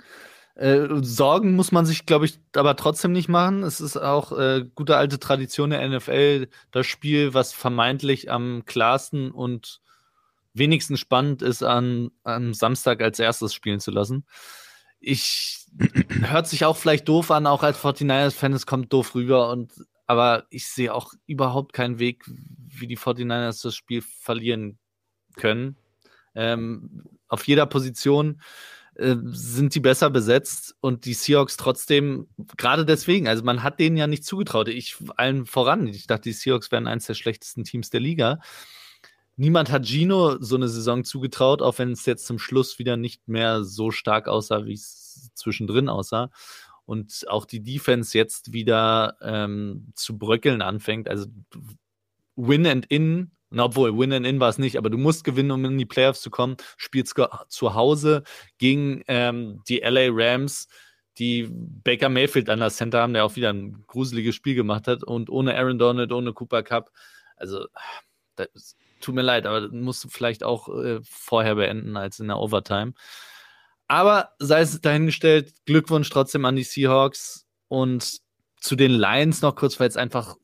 Äh, 0.55 0.87
Sorgen 1.01 1.55
muss 1.55 1.71
man 1.73 1.85
sich, 1.85 2.05
glaube 2.05 2.25
ich, 2.25 2.39
aber 2.55 2.75
trotzdem 2.77 3.11
nicht 3.11 3.27
machen. 3.27 3.63
Es 3.63 3.81
ist 3.81 3.97
auch 3.97 4.31
äh, 4.31 4.65
gute 4.73 4.95
alte 4.95 5.19
Tradition 5.19 5.69
der 5.69 5.87
NFL, 5.87 6.47
das 6.71 6.87
Spiel, 6.87 7.33
was 7.33 7.51
vermeintlich 7.51 8.31
am 8.31 8.63
klarsten 8.65 9.31
und 9.31 9.81
wenigsten 10.53 10.95
spannend 10.95 11.41
ist, 11.41 11.61
an, 11.61 12.11
am 12.23 12.53
Samstag 12.53 13.01
als 13.01 13.19
erstes 13.19 13.53
spielen 13.53 13.81
zu 13.81 13.91
lassen. 13.91 14.25
Ich 15.01 15.65
hört 16.21 16.47
sich 16.47 16.63
auch 16.63 16.77
vielleicht 16.77 17.09
doof 17.09 17.31
an, 17.31 17.47
auch 17.47 17.61
als 17.61 17.77
49ers-Fan, 17.77 18.53
es 18.53 18.65
kommt 18.65 18.93
doof 18.93 19.13
rüber 19.13 19.49
und 19.49 19.73
aber 20.07 20.45
ich 20.49 20.67
sehe 20.67 20.93
auch 20.93 21.13
überhaupt 21.25 21.73
keinen 21.73 21.99
Weg, 21.99 22.23
wie 22.27 22.87
die 22.87 22.97
49ers 22.97 23.63
das 23.63 23.75
Spiel 23.75 24.01
verlieren 24.01 24.77
können. 25.35 25.77
Ähm, 26.35 27.03
auf 27.27 27.47
jeder 27.47 27.65
Position 27.65 28.41
äh, 28.95 29.15
sind 29.25 29.75
die 29.75 29.79
besser 29.79 30.09
besetzt 30.09 30.75
und 30.79 31.05
die 31.05 31.13
Seahawks 31.13 31.57
trotzdem, 31.57 32.27
gerade 32.57 32.85
deswegen, 32.85 33.27
also 33.27 33.43
man 33.43 33.61
hat 33.61 33.79
denen 33.79 33.97
ja 33.97 34.07
nicht 34.07 34.23
zugetraut. 34.23 34.69
Ich 34.69 34.97
allen 35.17 35.45
voran. 35.45 35.87
Ich 35.87 36.07
dachte, 36.07 36.23
die 36.23 36.33
Seahawks 36.33 36.71
wären 36.71 36.87
eines 36.87 37.05
der 37.05 37.13
schlechtesten 37.13 37.63
Teams 37.63 37.89
der 37.89 37.99
Liga. 37.99 38.39
Niemand 39.35 39.69
hat 39.69 39.85
Gino 39.85 40.37
so 40.39 40.55
eine 40.55 40.69
Saison 40.69 41.03
zugetraut, 41.03 41.61
auch 41.61 41.77
wenn 41.77 41.91
es 41.91 42.05
jetzt 42.05 42.25
zum 42.25 42.39
Schluss 42.39 42.79
wieder 42.79 42.95
nicht 42.95 43.27
mehr 43.27 43.65
so 43.65 43.91
stark 43.91 44.29
aussah, 44.29 44.65
wie 44.65 44.73
es 44.73 45.31
zwischendrin 45.33 45.89
aussah. 45.89 46.31
Und 46.85 47.25
auch 47.27 47.45
die 47.45 47.61
Defense 47.61 48.17
jetzt 48.17 48.53
wieder 48.53 49.17
ähm, 49.21 49.91
zu 49.95 50.17
bröckeln 50.17 50.61
anfängt. 50.61 51.09
Also 51.09 51.25
Win 52.37 52.65
and 52.65 52.85
In 52.85 53.31
und 53.51 53.59
obwohl, 53.59 53.97
Win 53.97 54.13
and 54.13 54.25
In 54.25 54.39
war 54.39 54.49
es 54.49 54.57
nicht, 54.57 54.77
aber 54.77 54.89
du 54.89 54.97
musst 54.97 55.23
gewinnen, 55.23 55.51
um 55.51 55.63
in 55.65 55.77
die 55.77 55.85
Playoffs 55.85 56.21
zu 56.21 56.29
kommen. 56.29 56.57
Spielst 56.77 57.15
zu 57.47 57.73
Hause 57.73 58.23
gegen 58.57 59.03
ähm, 59.07 59.61
die 59.67 59.79
LA 59.79 60.09
Rams, 60.11 60.67
die 61.17 61.47
Baker 61.49 62.09
Mayfield 62.09 62.49
an 62.49 62.59
der 62.59 62.69
Center 62.69 63.01
haben, 63.01 63.13
der 63.13 63.23
auch 63.25 63.35
wieder 63.35 63.51
ein 63.53 63.83
gruseliges 63.87 64.35
Spiel 64.35 64.55
gemacht 64.55 64.87
hat. 64.87 65.03
Und 65.03 65.29
ohne 65.29 65.55
Aaron 65.55 65.79
Donald, 65.79 66.11
ohne 66.11 66.33
Cooper 66.33 66.63
Cup. 66.63 66.91
Also, 67.37 67.67
das, 68.35 68.75
tut 69.01 69.15
mir 69.15 69.21
leid, 69.21 69.45
aber 69.45 69.69
musst 69.69 70.03
du 70.03 70.09
vielleicht 70.09 70.43
auch 70.43 70.67
äh, 70.67 70.99
vorher 71.03 71.55
beenden 71.55 71.95
als 71.95 72.19
in 72.19 72.27
der 72.27 72.39
Overtime. 72.39 72.93
Aber 73.87 74.33
sei 74.39 74.61
es 74.61 74.81
dahingestellt, 74.81 75.53
Glückwunsch 75.65 76.09
trotzdem 76.09 76.45
an 76.45 76.55
die 76.55 76.63
Seahawks 76.63 77.45
und 77.67 78.19
zu 78.59 78.75
den 78.75 78.91
Lions 78.91 79.41
noch 79.41 79.55
kurz, 79.55 79.79
weil 79.79 79.87
es 79.87 79.97
einfach 79.97 80.35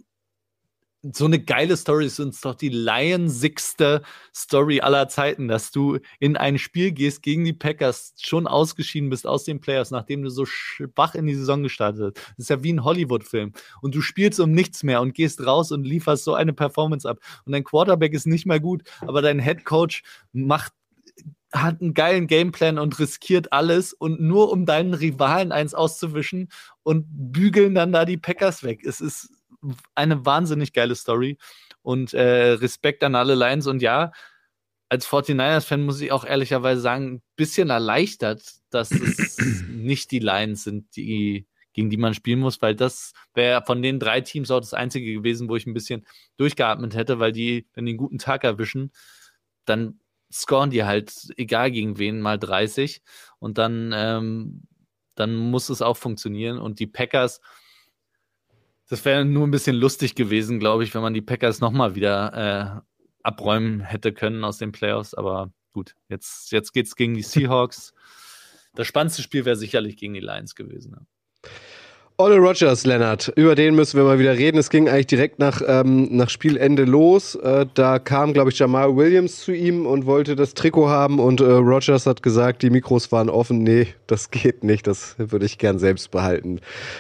so 1.03 1.25
eine 1.25 1.39
geile 1.39 1.75
Story 1.77 2.05
ist 2.05 2.19
uns 2.19 2.41
doch 2.41 2.53
die 2.53 2.69
lionsigste 2.69 4.03
Story 4.35 4.81
aller 4.81 5.07
Zeiten, 5.07 5.47
dass 5.47 5.71
du 5.71 5.97
in 6.19 6.37
ein 6.37 6.59
Spiel 6.59 6.91
gehst 6.91 7.23
gegen 7.23 7.43
die 7.43 7.53
Packers, 7.53 8.13
schon 8.19 8.45
ausgeschieden 8.45 9.09
bist 9.09 9.25
aus 9.25 9.43
den 9.43 9.61
Playoffs, 9.61 9.89
nachdem 9.89 10.21
du 10.21 10.29
so 10.29 10.45
schwach 10.45 11.15
in 11.15 11.25
die 11.25 11.33
Saison 11.33 11.63
gestartet 11.63 12.17
hast. 12.17 12.27
Das 12.37 12.45
ist 12.45 12.49
ja 12.49 12.63
wie 12.63 12.73
ein 12.73 12.83
Hollywood-Film. 12.83 13.53
Und 13.81 13.95
du 13.95 14.01
spielst 14.01 14.39
um 14.39 14.51
nichts 14.51 14.83
mehr 14.83 15.01
und 15.01 15.15
gehst 15.15 15.43
raus 15.45 15.71
und 15.71 15.85
lieferst 15.85 16.23
so 16.23 16.35
eine 16.35 16.53
Performance 16.53 17.09
ab. 17.09 17.17
Und 17.45 17.53
dein 17.53 17.63
Quarterback 17.63 18.13
ist 18.13 18.27
nicht 18.27 18.45
mehr 18.45 18.59
gut, 18.59 18.83
aber 19.01 19.23
dein 19.23 19.39
Head 19.39 19.65
Coach 19.65 20.03
macht 20.33 20.73
hat 21.53 21.81
einen 21.81 21.93
geilen 21.93 22.27
Gameplan 22.27 22.79
und 22.79 22.97
riskiert 22.97 23.51
alles 23.51 23.91
und 23.91 24.21
nur 24.21 24.51
um 24.53 24.65
deinen 24.65 24.93
Rivalen 24.93 25.51
eins 25.51 25.73
auszuwischen 25.73 26.49
und 26.83 27.05
bügeln 27.09 27.75
dann 27.75 27.91
da 27.91 28.05
die 28.05 28.15
Packers 28.15 28.63
weg. 28.63 28.85
Es 28.85 29.01
ist 29.01 29.40
eine 29.95 30.25
wahnsinnig 30.25 30.73
geile 30.73 30.95
Story. 30.95 31.37
Und 31.81 32.13
äh, 32.13 32.51
Respekt 32.53 33.03
an 33.03 33.15
alle 33.15 33.35
Lions. 33.35 33.67
Und 33.67 33.81
ja, 33.81 34.11
als 34.89 35.07
49ers-Fan 35.07 35.83
muss 35.83 36.01
ich 36.01 36.11
auch 36.11 36.25
ehrlicherweise 36.25 36.81
sagen, 36.81 37.13
ein 37.13 37.21
bisschen 37.35 37.69
erleichtert, 37.69 38.43
dass 38.69 38.91
es 38.91 39.37
nicht 39.69 40.11
die 40.11 40.19
Lions 40.19 40.63
sind, 40.63 40.95
die, 40.95 41.47
gegen 41.73 41.89
die 41.89 41.97
man 41.97 42.13
spielen 42.13 42.39
muss, 42.39 42.61
weil 42.61 42.75
das 42.75 43.13
wäre 43.33 43.63
von 43.65 43.81
den 43.81 43.99
drei 43.99 44.21
Teams 44.21 44.51
auch 44.51 44.59
das 44.59 44.73
einzige 44.73 45.13
gewesen, 45.13 45.49
wo 45.49 45.55
ich 45.55 45.65
ein 45.65 45.73
bisschen 45.73 46.05
durchgeatmet 46.37 46.95
hätte, 46.95 47.19
weil 47.19 47.31
die, 47.31 47.67
wenn 47.73 47.85
die 47.85 47.91
einen 47.91 47.97
guten 47.97 48.19
Tag 48.19 48.43
erwischen, 48.43 48.91
dann 49.65 49.99
scoren 50.31 50.69
die 50.69 50.83
halt, 50.83 51.13
egal 51.37 51.71
gegen 51.71 51.97
wen, 51.97 52.21
mal 52.21 52.37
30 52.37 53.01
und 53.39 53.57
dann, 53.57 53.91
ähm, 53.95 54.63
dann 55.15 55.35
muss 55.35 55.69
es 55.69 55.81
auch 55.81 55.97
funktionieren. 55.97 56.57
Und 56.57 56.79
die 56.79 56.87
Packers, 56.87 57.41
das 58.91 59.05
wäre 59.05 59.23
nur 59.23 59.47
ein 59.47 59.51
bisschen 59.51 59.77
lustig 59.77 60.15
gewesen, 60.15 60.59
glaube 60.59 60.83
ich, 60.83 60.93
wenn 60.93 61.01
man 61.01 61.13
die 61.13 61.21
Packers 61.21 61.61
nochmal 61.61 61.95
wieder 61.95 62.83
äh, 62.83 63.21
abräumen 63.23 63.79
hätte 63.79 64.11
können 64.11 64.43
aus 64.43 64.57
den 64.57 64.73
Playoffs. 64.73 65.13
Aber 65.13 65.53
gut, 65.71 65.95
jetzt, 66.09 66.51
jetzt 66.51 66.73
geht 66.73 66.87
es 66.87 66.97
gegen 66.97 67.13
die 67.13 67.21
Seahawks. 67.21 67.93
Das 68.75 68.87
spannendste 68.87 69.21
Spiel 69.21 69.45
wäre 69.45 69.55
sicherlich 69.55 69.95
gegen 69.95 70.13
die 70.13 70.19
Lions 70.19 70.55
gewesen. 70.55 70.97
Ja. 70.97 71.49
Olle 72.21 72.37
Rogers, 72.37 72.85
Lennart, 72.85 73.33
über 73.35 73.55
den 73.55 73.73
müssen 73.73 73.97
wir 73.97 74.03
mal 74.03 74.19
wieder 74.19 74.37
reden. 74.37 74.59
Es 74.59 74.69
ging 74.69 74.87
eigentlich 74.87 75.07
direkt 75.07 75.39
nach, 75.39 75.59
ähm, 75.67 76.07
nach 76.15 76.29
Spielende 76.29 76.83
los. 76.83 77.33
Äh, 77.33 77.65
da 77.73 77.97
kam, 77.97 78.33
glaube 78.33 78.51
ich, 78.51 78.59
Jamal 78.59 78.95
Williams 78.95 79.37
zu 79.37 79.51
ihm 79.51 79.87
und 79.87 80.05
wollte 80.05 80.35
das 80.35 80.53
Trikot 80.53 80.87
haben 80.87 81.19
und 81.19 81.41
äh, 81.41 81.45
Rogers 81.45 82.05
hat 82.05 82.21
gesagt, 82.21 82.61
die 82.61 82.69
Mikros 82.69 83.11
waren 83.11 83.27
offen. 83.27 83.63
Nee, 83.63 83.87
das 84.05 84.29
geht 84.29 84.63
nicht, 84.63 84.85
das 84.85 85.15
würde 85.17 85.47
ich 85.47 85.57
gern 85.57 85.79
selbst 85.79 86.11
behalten. 86.11 86.59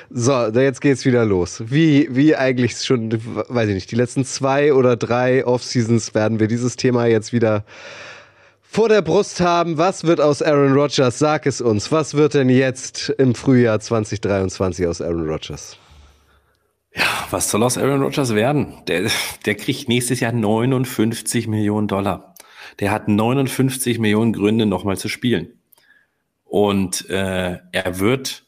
So, 0.09 0.47
jetzt 0.47 0.81
geht's 0.81 1.05
wieder 1.05 1.23
los. 1.23 1.61
Wie, 1.67 2.07
wie 2.09 2.35
eigentlich 2.35 2.77
schon, 2.77 3.11
weiß 3.47 3.69
ich 3.69 3.75
nicht, 3.75 3.91
die 3.91 3.97
letzten 3.97 4.25
zwei 4.25 4.73
oder 4.73 4.95
drei 4.95 5.45
Off-Seasons 5.45 6.15
werden 6.15 6.39
wir 6.39 6.47
dieses 6.47 6.77
Thema 6.77 7.05
jetzt 7.05 7.31
wieder 7.31 7.63
vor 8.71 8.87
der 8.87 9.01
Brust 9.01 9.41
haben. 9.41 9.77
Was 9.77 10.05
wird 10.05 10.21
aus 10.21 10.41
Aaron 10.41 10.71
Rodgers? 10.71 11.19
Sag 11.19 11.45
es 11.45 11.59
uns. 11.59 11.91
Was 11.91 12.13
wird 12.13 12.35
denn 12.35 12.47
jetzt 12.47 13.09
im 13.17 13.35
Frühjahr 13.35 13.81
2023 13.81 14.87
aus 14.87 15.01
Aaron 15.01 15.27
Rodgers? 15.27 15.77
Ja, 16.95 17.03
was 17.31 17.51
soll 17.51 17.63
aus 17.63 17.77
Aaron 17.77 18.01
Rodgers 18.01 18.33
werden? 18.33 18.81
Der, 18.87 19.11
der 19.45 19.55
kriegt 19.55 19.89
nächstes 19.89 20.21
Jahr 20.21 20.31
59 20.31 21.47
Millionen 21.47 21.89
Dollar. 21.89 22.33
Der 22.79 22.91
hat 22.91 23.09
59 23.09 23.99
Millionen 23.99 24.31
Gründe, 24.31 24.65
nochmal 24.65 24.97
zu 24.97 25.09
spielen. 25.09 25.59
Und 26.45 27.09
äh, 27.09 27.57
er 27.73 27.99
wird 27.99 28.45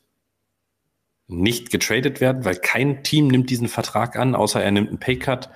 nicht 1.28 1.69
getradet 1.69 2.21
werden, 2.21 2.45
weil 2.45 2.55
kein 2.55 3.03
Team 3.03 3.28
nimmt 3.28 3.49
diesen 3.49 3.67
Vertrag 3.67 4.15
an, 4.15 4.36
außer 4.36 4.63
er 4.63 4.71
nimmt 4.71 4.88
einen 4.88 4.99
Paycut. 4.99 5.49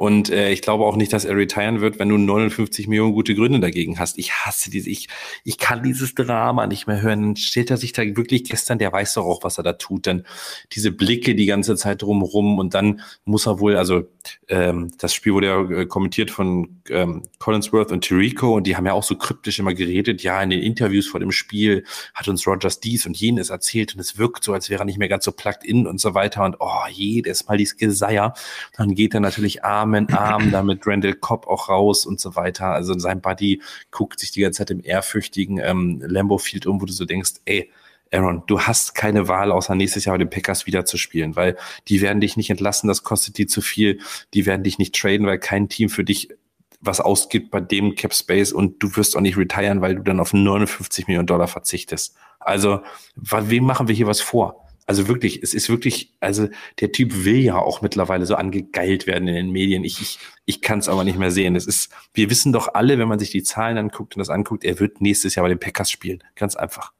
Und 0.00 0.30
äh, 0.30 0.50
ich 0.50 0.62
glaube 0.62 0.86
auch 0.86 0.96
nicht, 0.96 1.12
dass 1.12 1.26
er 1.26 1.36
retiren 1.36 1.82
wird, 1.82 1.98
wenn 1.98 2.08
du 2.08 2.16
59 2.16 2.88
Millionen 2.88 3.12
gute 3.12 3.34
Gründe 3.34 3.60
dagegen 3.60 3.98
hast. 3.98 4.16
Ich 4.16 4.32
hasse 4.32 4.70
diese, 4.70 4.88
ich, 4.88 5.08
ich 5.44 5.58
kann 5.58 5.82
dieses 5.82 6.14
Drama 6.14 6.66
nicht 6.66 6.86
mehr 6.86 7.02
hören. 7.02 7.20
Dann 7.20 7.36
steht 7.36 7.70
er 7.70 7.76
sich 7.76 7.92
da 7.92 8.02
wirklich 8.02 8.44
gestern, 8.44 8.78
der 8.78 8.94
weiß 8.94 9.12
doch 9.12 9.26
auch, 9.26 9.44
was 9.44 9.58
er 9.58 9.62
da 9.62 9.74
tut. 9.74 10.06
Dann 10.06 10.24
diese 10.72 10.90
Blicke 10.90 11.34
die 11.34 11.44
ganze 11.44 11.76
Zeit 11.76 12.00
drumherum 12.00 12.58
und 12.58 12.72
dann 12.72 13.02
muss 13.26 13.46
er 13.46 13.60
wohl, 13.60 13.76
also 13.76 14.04
ähm, 14.48 14.90
das 14.96 15.12
Spiel 15.12 15.34
wurde 15.34 15.46
ja 15.48 15.70
äh, 15.70 15.84
kommentiert 15.84 16.30
von 16.30 16.80
ähm, 16.88 17.24
Collinsworth 17.38 17.92
und 17.92 18.00
Tirico 18.00 18.56
und 18.56 18.66
die 18.66 18.76
haben 18.76 18.86
ja 18.86 18.94
auch 18.94 19.02
so 19.02 19.16
kryptisch 19.16 19.58
immer 19.58 19.74
geredet. 19.74 20.22
Ja, 20.22 20.42
in 20.42 20.48
den 20.48 20.62
Interviews 20.62 21.08
vor 21.08 21.20
dem 21.20 21.30
Spiel 21.30 21.84
hat 22.14 22.26
uns 22.26 22.46
Rogers 22.46 22.80
dies 22.80 23.04
und 23.04 23.18
jenes 23.18 23.50
erzählt 23.50 23.92
und 23.92 24.00
es 24.00 24.16
wirkt 24.16 24.44
so, 24.44 24.54
als 24.54 24.70
wäre 24.70 24.80
er 24.82 24.86
nicht 24.86 24.98
mehr 24.98 25.08
ganz 25.08 25.26
so 25.26 25.32
plugged 25.32 25.62
in 25.62 25.86
und 25.86 26.00
so 26.00 26.14
weiter. 26.14 26.42
Und 26.42 26.56
oh, 26.58 26.86
jedes 26.90 27.48
Mal 27.48 27.58
dieses 27.58 27.76
Geseier. 27.76 28.32
Dann 28.78 28.94
geht 28.94 29.12
er 29.12 29.20
natürlich 29.20 29.62
arm 29.62 29.89
Arm 29.90 29.94
in 29.94 30.14
Arm, 30.14 30.50
da 30.50 30.62
mit 30.62 30.86
Randall 30.86 31.14
Cobb 31.14 31.46
auch 31.46 31.68
raus 31.68 32.06
und 32.06 32.20
so 32.20 32.36
weiter. 32.36 32.66
Also 32.66 32.98
sein 32.98 33.20
Buddy 33.20 33.62
guckt 33.90 34.20
sich 34.20 34.30
die 34.30 34.40
ganze 34.40 34.58
Zeit 34.58 34.70
im 34.70 34.82
ehrfürchtigen 34.82 35.58
ähm, 35.58 36.02
Lambo 36.06 36.38
Field 36.38 36.66
um, 36.66 36.80
wo 36.80 36.84
du 36.84 36.92
so 36.92 37.04
denkst, 37.04 37.34
ey, 37.44 37.70
Aaron, 38.12 38.42
du 38.46 38.60
hast 38.60 38.94
keine 38.94 39.28
Wahl, 39.28 39.52
außer 39.52 39.74
nächstes 39.76 40.04
Jahr 40.04 40.14
bei 40.14 40.24
den 40.24 40.30
Packers 40.30 40.66
wieder 40.66 40.84
zu 40.84 40.96
spielen, 40.96 41.36
weil 41.36 41.56
die 41.86 42.00
werden 42.00 42.20
dich 42.20 42.36
nicht 42.36 42.50
entlassen, 42.50 42.88
das 42.88 43.04
kostet 43.04 43.38
die 43.38 43.46
zu 43.46 43.60
viel. 43.60 44.00
Die 44.34 44.46
werden 44.46 44.64
dich 44.64 44.78
nicht 44.78 44.96
traden, 44.96 45.26
weil 45.26 45.38
kein 45.38 45.68
Team 45.68 45.88
für 45.88 46.02
dich 46.02 46.28
was 46.80 47.00
ausgibt 47.00 47.50
bei 47.50 47.60
dem 47.60 47.94
Cap 47.94 48.14
Space 48.14 48.52
und 48.52 48.82
du 48.82 48.96
wirst 48.96 49.16
auch 49.16 49.20
nicht 49.20 49.36
retiren, 49.36 49.80
weil 49.80 49.96
du 49.96 50.02
dann 50.02 50.18
auf 50.18 50.32
59 50.32 51.06
Millionen 51.06 51.26
Dollar 51.26 51.46
verzichtest. 51.46 52.16
Also, 52.40 52.80
wem 53.14 53.64
machen 53.64 53.86
wir 53.86 53.94
hier 53.94 54.06
was 54.06 54.20
vor? 54.20 54.69
Also 54.90 55.06
wirklich, 55.06 55.40
es 55.40 55.54
ist 55.54 55.68
wirklich, 55.68 56.14
also 56.18 56.48
der 56.80 56.90
Typ 56.90 57.24
will 57.24 57.38
ja 57.38 57.54
auch 57.54 57.80
mittlerweile 57.80 58.26
so 58.26 58.34
angegeilt 58.34 59.06
werden 59.06 59.28
in 59.28 59.36
den 59.36 59.50
Medien. 59.52 59.84
Ich, 59.84 60.00
ich, 60.00 60.18
ich 60.46 60.62
kann 60.62 60.80
es 60.80 60.88
aber 60.88 61.04
nicht 61.04 61.16
mehr 61.16 61.30
sehen. 61.30 61.54
Es 61.54 61.64
ist, 61.64 61.92
wir 62.12 62.28
wissen 62.28 62.52
doch 62.52 62.74
alle, 62.74 62.98
wenn 62.98 63.06
man 63.06 63.20
sich 63.20 63.30
die 63.30 63.44
Zahlen 63.44 63.78
anguckt 63.78 64.16
und 64.16 64.18
das 64.18 64.30
anguckt, 64.30 64.64
er 64.64 64.80
wird 64.80 65.00
nächstes 65.00 65.36
Jahr 65.36 65.44
bei 65.44 65.50
den 65.50 65.60
Packers 65.60 65.92
spielen. 65.92 66.24
Ganz 66.34 66.56
einfach. 66.56 66.92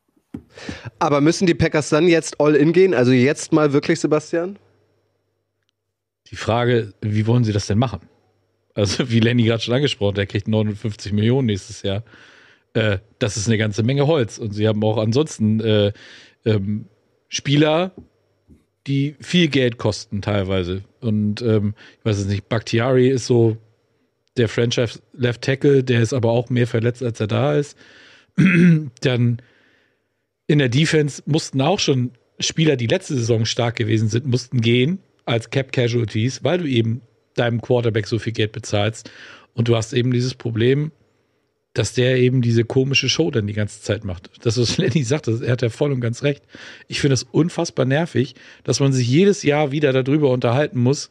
Aber 1.01 1.21
müssen 1.21 1.49
die 1.49 1.55
Packers 1.55 1.89
dann 1.89 2.07
jetzt 2.07 2.41
all 2.41 2.55
in 2.55 2.73
gehen? 2.73 2.95
Also 2.95 3.11
jetzt 3.11 3.53
mal 3.53 3.73
wirklich, 3.73 3.99
Sebastian? 3.99 4.57
Die 6.29 6.37
Frage, 6.37 6.95
wie 7.01 7.27
wollen 7.27 7.43
sie 7.43 7.53
das 7.53 7.67
denn 7.67 7.79
machen? 7.79 8.03
Also, 8.75 9.11
wie 9.11 9.19
Lenny 9.19 9.43
gerade 9.43 9.65
schon 9.65 9.75
angesprochen, 9.75 10.15
der 10.15 10.29
kriegt 10.29 10.47
59 10.47 11.13
Millionen 11.13 11.47
nächstes 11.47 11.83
Jahr. 11.83 12.05
Äh, 12.75 12.99
das 13.19 13.37
ist 13.37 13.49
eine 13.49 13.59
ganze 13.59 13.83
Menge 13.83 14.07
Holz. 14.07 14.39
Und 14.39 14.53
sie 14.53 14.69
haben 14.69 14.85
auch 14.85 14.99
ansonsten 14.99 15.59
äh, 15.59 15.93
ähm, 16.45 16.87
Spieler, 17.31 17.93
die 18.87 19.15
viel 19.21 19.49
Geld 19.49 19.79
kosten 19.79 20.21
teilweise. 20.21 20.83
Und 21.01 21.41
ähm, 21.41 21.75
ich 21.99 22.05
weiß 22.05 22.19
es 22.19 22.27
nicht, 22.27 22.49
Bakhtiari 22.49 23.09
ist 23.09 23.27
so 23.27 23.57
der 24.37 24.49
Franchise 24.49 25.01
Left 25.13 25.43
Tackle, 25.43 25.83
der 25.83 26.03
ist 26.03 26.13
aber 26.13 26.31
auch 26.31 26.51
mehr 26.51 26.67
verletzt, 26.67 27.03
als 27.03 27.21
er 27.21 27.29
da 27.29 27.55
ist. 27.57 27.79
Dann 29.01 29.41
in 30.47 30.59
der 30.59 30.69
Defense 30.69 31.23
mussten 31.25 31.61
auch 31.61 31.79
schon 31.79 32.11
Spieler, 32.41 32.77
die 32.77 32.87
letzte 32.87 33.15
Saison 33.15 33.45
stark 33.45 33.77
gewesen 33.77 34.09
sind, 34.09 34.27
mussten 34.27 34.61
gehen 34.61 34.99
als 35.25 35.51
Cap 35.51 35.73
Casualties, 35.73 36.43
weil 36.43 36.59
du 36.59 36.65
eben 36.65 37.03
deinem 37.35 37.61
Quarterback 37.61 38.07
so 38.07 38.19
viel 38.19 38.33
Geld 38.33 38.53
bezahlst. 38.53 39.11
Und 39.55 39.69
du 39.69 39.77
hast 39.77 39.93
eben 39.93 40.11
dieses 40.11 40.35
Problem, 40.35 40.91
dass 41.81 41.95
der 41.95 42.19
eben 42.19 42.43
diese 42.43 42.67
komische 42.67 43.09
Show 43.09 43.31
dann 43.31 43.47
die 43.47 43.55
ganze 43.55 43.81
Zeit 43.81 44.05
macht. 44.05 44.29
Das, 44.43 44.59
was 44.59 44.77
Lenny 44.77 45.03
sagt, 45.03 45.29
er 45.29 45.51
hat 45.51 45.63
ja 45.63 45.71
voll 45.71 45.93
und 45.93 46.03
ganz 46.03 46.23
recht. 46.23 46.45
Ich 46.89 47.01
finde 47.01 47.15
es 47.15 47.23
unfassbar 47.23 47.87
nervig, 47.87 48.35
dass 48.65 48.81
man 48.81 48.93
sich 48.93 49.09
jedes 49.09 49.43
Jahr 49.43 49.73
wieder 49.73 49.95
darüber 49.95 50.29
unterhalten 50.29 50.79
muss. 50.79 51.09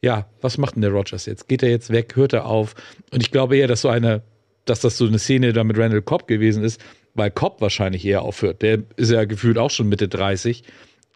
Ja, 0.00 0.26
was 0.40 0.56
macht 0.56 0.76
denn 0.76 0.80
der 0.80 0.92
Rogers 0.92 1.26
jetzt? 1.26 1.46
Geht 1.46 1.62
er 1.62 1.68
jetzt 1.68 1.90
weg? 1.90 2.16
Hört 2.16 2.32
er 2.32 2.46
auf? 2.46 2.74
Und 3.12 3.22
ich 3.22 3.30
glaube 3.30 3.58
eher, 3.58 3.66
dass 3.66 3.82
so 3.82 3.90
eine, 3.90 4.22
dass 4.64 4.80
das 4.80 4.96
so 4.96 5.06
eine 5.06 5.18
Szene 5.18 5.52
da 5.52 5.62
mit 5.62 5.76
Randall 5.76 6.00
Cobb 6.00 6.26
gewesen 6.26 6.64
ist, 6.64 6.80
weil 7.12 7.30
Cobb 7.30 7.60
wahrscheinlich 7.60 8.02
eher 8.06 8.22
aufhört. 8.22 8.62
Der 8.62 8.84
ist 8.96 9.10
ja 9.10 9.26
gefühlt 9.26 9.58
auch 9.58 9.70
schon 9.70 9.90
Mitte 9.90 10.08
30 10.08 10.62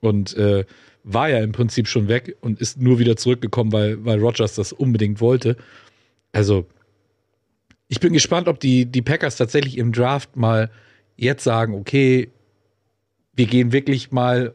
und 0.02 0.36
äh, 0.36 0.66
war 1.02 1.30
ja 1.30 1.38
im 1.38 1.52
Prinzip 1.52 1.88
schon 1.88 2.08
weg 2.08 2.36
und 2.42 2.60
ist 2.60 2.78
nur 2.78 2.98
wieder 2.98 3.16
zurückgekommen, 3.16 3.72
weil, 3.72 4.04
weil 4.04 4.18
Rogers 4.18 4.54
das 4.54 4.74
unbedingt 4.74 5.22
wollte. 5.22 5.56
Also, 6.32 6.66
ich 7.92 8.00
bin 8.00 8.14
gespannt, 8.14 8.48
ob 8.48 8.58
die, 8.58 8.86
die 8.86 9.02
Packers 9.02 9.36
tatsächlich 9.36 9.76
im 9.76 9.92
Draft 9.92 10.34
mal 10.34 10.70
jetzt 11.18 11.44
sagen, 11.44 11.74
okay, 11.74 12.30
wir 13.34 13.44
gehen 13.44 13.70
wirklich 13.70 14.10
mal 14.10 14.54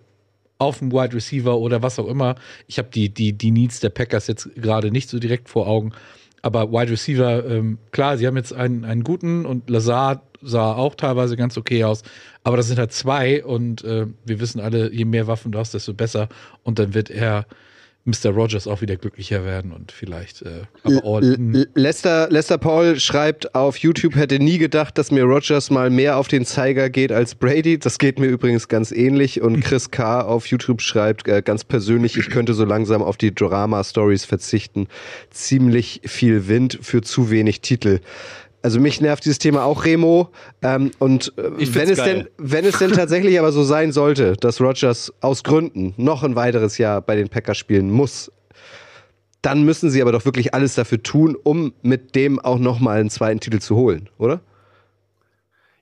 auf 0.58 0.82
einen 0.82 0.92
Wide 0.92 1.14
Receiver 1.14 1.56
oder 1.56 1.84
was 1.84 2.00
auch 2.00 2.08
immer. 2.08 2.34
Ich 2.66 2.80
habe 2.80 2.90
die, 2.92 3.10
die, 3.10 3.34
die 3.34 3.52
Needs 3.52 3.80
der 3.80 3.92
Packers 3.92 4.26
jetzt 4.26 4.50
gerade 4.56 4.90
nicht 4.90 5.08
so 5.08 5.20
direkt 5.20 5.50
vor 5.50 5.68
Augen. 5.68 5.92
Aber 6.42 6.72
Wide 6.72 6.92
Receiver, 6.92 7.46
ähm, 7.46 7.78
klar, 7.92 8.18
sie 8.18 8.26
haben 8.26 8.38
jetzt 8.38 8.54
einen, 8.54 8.84
einen 8.86 9.04
guten 9.04 9.46
und 9.46 9.70
Lazard 9.70 10.24
sah 10.42 10.74
auch 10.74 10.96
teilweise 10.96 11.38
ganz 11.38 11.60
okay 11.60 11.84
aus. 11.84 12.02
Aber 12.44 12.58
das 12.58 12.66
sind 12.66 12.80
halt 12.80 12.92
zwei 12.92 13.46
und 13.46 13.84
äh, 13.84 14.08
wir 14.26 14.40
wissen 14.40 14.60
alle, 14.60 14.92
je 14.92 15.06
mehr 15.06 15.28
Waffen 15.28 15.52
du 15.52 15.60
hast, 15.60 15.76
desto 15.76 15.94
besser. 15.94 16.28
Und 16.64 16.80
dann 16.80 16.96
wird 16.96 17.12
er 17.12 17.46
Mr. 18.08 18.30
Rogers 18.30 18.68
auch 18.68 18.82
wieder 18.82 18.96
glücklicher 18.96 19.44
werden 19.44 19.74
und 19.74 19.92
vielleicht 19.92 20.42
äh, 20.42 20.62
aber 20.84 21.02
all 21.04 21.68
Lester, 21.76 22.30
Lester 22.30 22.58
Paul 22.58 23.00
schreibt 23.02 23.54
auf 23.54 23.78
YouTube, 23.78 24.16
hätte 24.16 24.40
nie 24.40 24.58
gedacht, 24.58 24.98
dass 24.98 25.12
mir 25.12 25.26
Rogers 25.26 25.70
mal 25.70 25.90
mehr 25.90 26.16
auf 26.18 26.30
den 26.30 26.46
Zeiger 26.46 26.90
geht 26.90 27.12
als 27.12 27.36
Brady. 27.36 27.78
Das 27.78 27.98
geht 28.00 28.18
mir 28.18 28.28
übrigens 28.28 28.70
ganz 28.70 28.94
ähnlich. 28.94 29.42
Und 29.42 29.60
Chris 29.64 29.92
K. 29.92 30.22
auf 30.22 30.48
YouTube 30.48 30.82
schreibt 30.82 31.28
äh, 31.28 31.42
ganz 31.42 31.66
persönlich, 31.66 32.18
ich 32.18 32.30
könnte 32.30 32.54
so 32.54 32.64
langsam 32.64 33.04
auf 33.04 33.18
die 33.18 33.36
Drama-Stories 33.36 34.24
verzichten. 34.24 34.88
Ziemlich 35.30 36.00
viel 36.06 36.48
Wind 36.48 36.80
für 36.82 37.02
zu 37.02 37.30
wenig 37.30 37.60
Titel. 37.60 38.00
Also 38.68 38.82
mich 38.82 39.00
nervt 39.00 39.24
dieses 39.24 39.40
Thema 39.40 39.64
auch 39.64 39.86
Remo. 39.86 40.28
Ähm, 40.62 40.92
und 41.00 41.32
äh, 41.38 41.74
wenn 41.74 41.90
es 41.90 42.04
denn, 42.04 42.28
wenn 42.38 42.66
es 42.66 42.78
denn 42.78 42.92
tatsächlich 42.92 43.40
aber 43.40 43.54
so 43.54 43.64
sein 43.64 43.94
sollte, 43.94 44.34
dass 44.34 44.60
Rogers 44.60 45.14
aus 45.22 45.46
Gründen 45.46 45.94
noch 45.96 46.22
ein 46.22 46.36
weiteres 46.36 46.78
Jahr 46.78 47.00
bei 47.00 47.16
den 47.16 47.30
Packers 47.30 47.58
spielen 47.58 47.90
muss, 47.90 48.30
dann 49.42 49.64
müssen 49.64 49.90
sie 49.90 50.02
aber 50.02 50.12
doch 50.12 50.26
wirklich 50.26 50.54
alles 50.54 50.76
dafür 50.76 51.02
tun, 51.02 51.38
um 51.42 51.72
mit 51.82 52.14
dem 52.14 52.40
auch 52.40 52.60
noch 52.60 52.82
mal 52.82 53.00
einen 53.00 53.10
zweiten 53.10 53.40
Titel 53.40 53.60
zu 53.60 53.78
holen, 53.78 54.10
oder? 54.18 54.42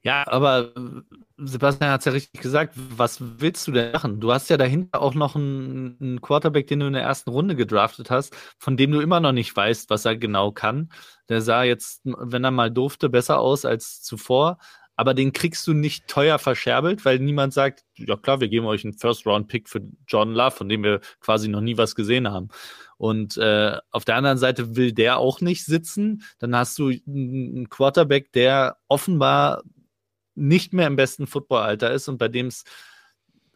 Ja, 0.06 0.24
aber 0.28 0.72
Sebastian 1.38 1.90
hat 1.90 2.02
es 2.02 2.06
ja 2.06 2.12
richtig 2.12 2.40
gesagt. 2.40 2.76
Was 2.76 3.18
willst 3.40 3.68
du 3.68 3.72
denn 3.72 3.92
machen? 3.92 4.20
Du 4.20 4.32
hast 4.32 4.52
ja 4.52 4.58
dahinter 4.58 5.02
auch 5.02 5.16
noch 5.16 5.36
einen, 5.36 5.98
einen, 6.00 6.22
Quarterback, 6.22 6.68
den 6.68 6.82
du 6.82 6.86
in 6.86 6.94
der 6.94 7.02
ersten 7.02 7.32
Runde 7.32 7.56
gedraftet 7.56 8.12
hast, 8.12 8.36
von 8.60 8.78
dem 8.78 8.92
du 8.92 9.02
immer 9.02 9.20
noch 9.20 9.32
nicht 9.32 9.56
weißt, 9.56 9.90
was 9.90 10.06
er 10.06 10.16
genau 10.16 10.52
kann. 10.52 10.92
Der 11.28 11.42
sah 11.42 11.64
jetzt, 11.64 12.02
wenn 12.04 12.44
er 12.44 12.52
mal 12.52 12.70
durfte, 12.70 13.10
besser 13.10 13.40
aus 13.40 13.66
als 13.66 14.04
zuvor. 14.04 14.60
Aber 14.96 15.16
den 15.16 15.34
kriegst 15.34 15.66
du 15.66 15.74
nicht 15.74 16.08
teuer 16.08 16.38
verscherbelt, 16.38 17.04
weil 17.04 17.18
niemand 17.18 17.54
sagt, 17.54 17.84
ja 17.96 18.16
klar, 18.16 18.40
wir 18.42 18.48
geben 18.48 18.68
euch 18.68 18.84
einen 18.86 18.94
First-Round-Pick 18.94 19.68
für 19.68 19.82
John 20.08 20.34
Love, 20.34 20.52
von 20.52 20.70
dem 20.70 20.84
wir 20.84 21.02
quasi 21.20 21.48
noch 21.48 21.62
nie 21.62 21.78
was 21.78 21.96
gesehen 21.96 22.30
haben. 22.30 22.50
Und 22.98 23.38
äh, 23.38 23.78
auf 23.90 24.06
der 24.06 24.18
anderen 24.18 24.38
Seite 24.38 24.76
will 24.76 24.94
der 24.94 25.18
auch 25.18 25.42
nicht 25.42 25.66
sitzen. 25.66 26.24
Dann 26.38 26.56
hast 26.56 26.78
du 26.78 26.94
einen 27.08 27.70
Quarterback, 27.70 28.32
der 28.34 28.78
offenbar 28.88 29.64
nicht 30.36 30.74
mehr 30.74 30.88
im 30.88 30.96
besten 30.96 31.28
Footballalter 31.28 31.92
ist 31.92 32.08
und 32.08 32.18
bei 32.18 32.28
dem 32.28 32.48
es 32.48 32.64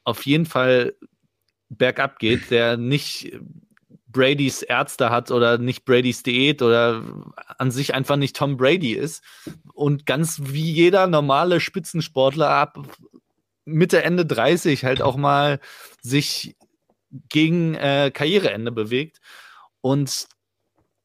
auf 0.03 0.25
jeden 0.25 0.45
Fall 0.45 0.95
bergab 1.69 2.19
geht, 2.19 2.49
der 2.51 2.77
nicht 2.77 3.38
Bradys 4.07 4.63
Ärzte 4.63 5.11
hat 5.11 5.30
oder 5.30 5.59
nicht 5.59 5.86
Bradys 5.86 6.23
Diät 6.23 6.61
oder 6.63 7.03
an 7.57 7.69
sich 7.69 7.93
einfach 7.93 8.15
nicht 8.15 8.36
Tom 8.36 8.57
Brady 8.57 8.93
ist 8.93 9.23
und 9.73 10.07
ganz 10.07 10.39
wie 10.45 10.71
jeder 10.71 11.05
normale 11.05 11.59
Spitzensportler 11.59 12.49
ab 12.49 12.80
Mitte, 13.65 14.03
Ende 14.03 14.25
30 14.25 14.84
halt 14.84 15.01
auch 15.01 15.15
mal 15.15 15.59
sich 16.01 16.55
gegen 17.30 17.75
äh, 17.75 18.11
Karriereende 18.13 18.71
bewegt. 18.71 19.19
Und 19.82 20.27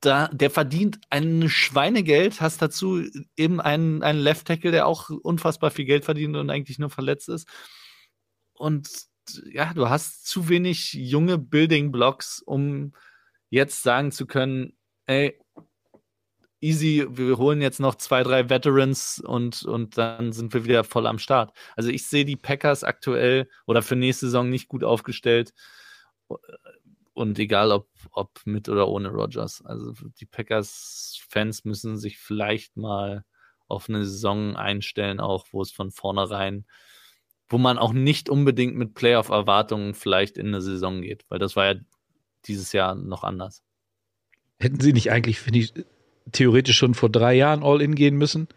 da, 0.05 0.29
der 0.29 0.51
verdient 0.51 1.01
ein 1.11 1.49
Schweinegeld, 1.49 2.41
hast 2.41 2.63
dazu 2.63 3.03
eben 3.37 3.61
einen, 3.61 4.03
einen 4.03 4.21
Left 4.21 4.47
Tackle, 4.47 4.71
der 4.71 4.87
auch 4.87 5.11
unfassbar 5.11 5.71
viel 5.71 5.85
Geld 5.85 6.05
verdient 6.05 6.37
und 6.37 6.51
eigentlich 6.51 6.79
nur 6.79 6.91
verletzt 6.91 7.29
ist. 7.29 7.49
Und 8.55 8.89
ja, 9.47 9.73
du 9.75 9.89
hast 9.89 10.27
zu 10.27 10.49
wenig 10.49 10.93
junge 10.93 11.39
Building 11.39 11.93
Blocks, 11.93 12.41
um 12.41 12.93
jetzt 13.51 13.83
sagen 13.83 14.13
zu 14.13 14.27
können, 14.27 14.77
ey, 15.07 15.39
easy, 16.61 17.07
wir 17.09 17.37
holen 17.37 17.61
jetzt 17.61 17.81
noch 17.81 17.95
zwei, 17.95 18.23
drei 18.23 18.49
Veterans 18.49 19.21
und, 19.21 19.65
und 19.65 19.99
dann 19.99 20.33
sind 20.33 20.55
wir 20.55 20.65
wieder 20.65 20.85
voll 20.85 21.07
am 21.07 21.19
Start. 21.19 21.57
Also 21.77 21.91
ich 21.91 22.07
sehe 22.07 22.25
die 22.25 22.37
Packers 22.37 22.85
aktuell 22.85 23.49
oder 23.67 23.83
für 23.83 23.97
nächste 23.97 24.27
Saison 24.27 24.49
nicht 24.49 24.69
gut 24.69 24.83
aufgestellt 24.83 25.53
und 27.15 27.39
egal 27.39 27.73
ob, 27.73 27.89
ob 28.11 28.41
mit 28.45 28.69
oder 28.69 28.89
ohne 28.89 29.09
Rogers. 29.09 29.65
Also 29.65 29.93
die 30.21 30.27
Packers-Fans 30.27 31.65
müssen 31.65 31.97
sich 31.97 32.19
vielleicht 32.19 32.77
mal 32.77 33.25
auf 33.69 33.89
eine 33.89 34.05
Saison 34.05 34.57
einstellen, 34.57 35.21
auch 35.21 35.47
wo 35.53 35.63
es 35.63 35.73
von 35.73 35.91
vornherein, 35.91 36.67
wo 37.49 37.57
man 37.59 37.79
auch 37.79 37.93
nicht 37.93 38.29
unbedingt 38.29 38.77
mit 38.77 38.95
Playoff-Erwartungen 38.95 39.95
vielleicht 39.95 40.37
in 40.37 40.49
eine 40.49 40.61
Saison 40.61 41.03
geht, 41.03 41.25
weil 41.29 41.39
das 41.39 41.57
war 41.57 41.73
ja 41.73 41.81
dieses 42.47 42.73
Jahr 42.73 42.95
noch 42.95 43.25
anders. 43.25 43.63
Hätten 44.59 44.81
sie 44.81 44.93
nicht 44.93 45.11
eigentlich, 45.11 45.41
finde 45.41 45.61
ich, 45.61 45.73
theoretisch 46.33 46.77
schon 46.77 46.95
vor 46.95 47.11
drei 47.11 47.35
Jahren 47.35 47.63
All-In 47.63 47.95
gehen 47.95 48.17
müssen? 48.17 48.49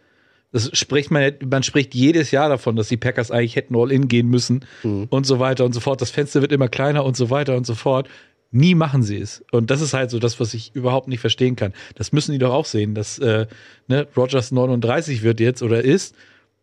Das 0.52 0.76
spricht 0.78 1.12
man, 1.12 1.34
man 1.50 1.64
spricht 1.64 1.94
jedes 1.94 2.32
Jahr 2.32 2.50
davon, 2.50 2.76
dass 2.76 2.88
die 2.88 2.98
Packers 2.98 3.32
eigentlich 3.32 3.56
hätten 3.56 3.76
All-In 3.76 4.08
gehen 4.08 4.30
müssen 4.30 4.66
mhm. 4.84 5.08
und 5.10 5.26
so 5.26 5.40
weiter 5.40 5.66
und 5.66 5.74
so 5.74 5.80
fort. 5.80 6.02
Das 6.02 6.12
Fenster 6.12 6.42
wird 6.42 6.52
immer 6.52 6.70
kleiner 6.70 7.04
und 7.04 7.18
so 7.18 7.30
weiter 7.30 7.56
und 7.58 7.66
so 7.66 7.76
fort. 7.76 8.08
Nie 8.52 8.76
machen 8.76 9.04
sie 9.04 9.18
es. 9.18 9.44
Und 9.52 9.70
das 9.72 9.82
ist 9.82 9.94
halt 9.94 10.10
so 10.10 10.20
das, 10.20 10.40
was 10.40 10.54
ich 10.54 10.74
überhaupt 10.74 11.08
nicht 11.08 11.20
verstehen 11.20 11.56
kann. 11.56 11.74
Das 11.96 12.12
müssen 12.12 12.32
die 12.32 12.38
doch 12.38 12.54
auch 12.54 12.66
sehen, 12.66 12.96
dass 12.96 13.20
äh, 13.20 13.48
ne, 13.88 14.08
Rogers 14.16 14.52
39 14.52 15.22
wird 15.24 15.40
jetzt 15.40 15.62
oder 15.62 15.84
ist 15.84 16.16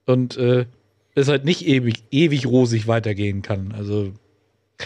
und 0.07 0.37
äh, 0.37 0.67
es 1.15 1.29
halt 1.29 1.45
nicht 1.45 1.67
ewig, 1.67 2.03
ewig 2.11 2.47
rosig 2.47 2.87
weitergehen 2.87 3.43
kann. 3.43 3.73
Also 3.73 4.13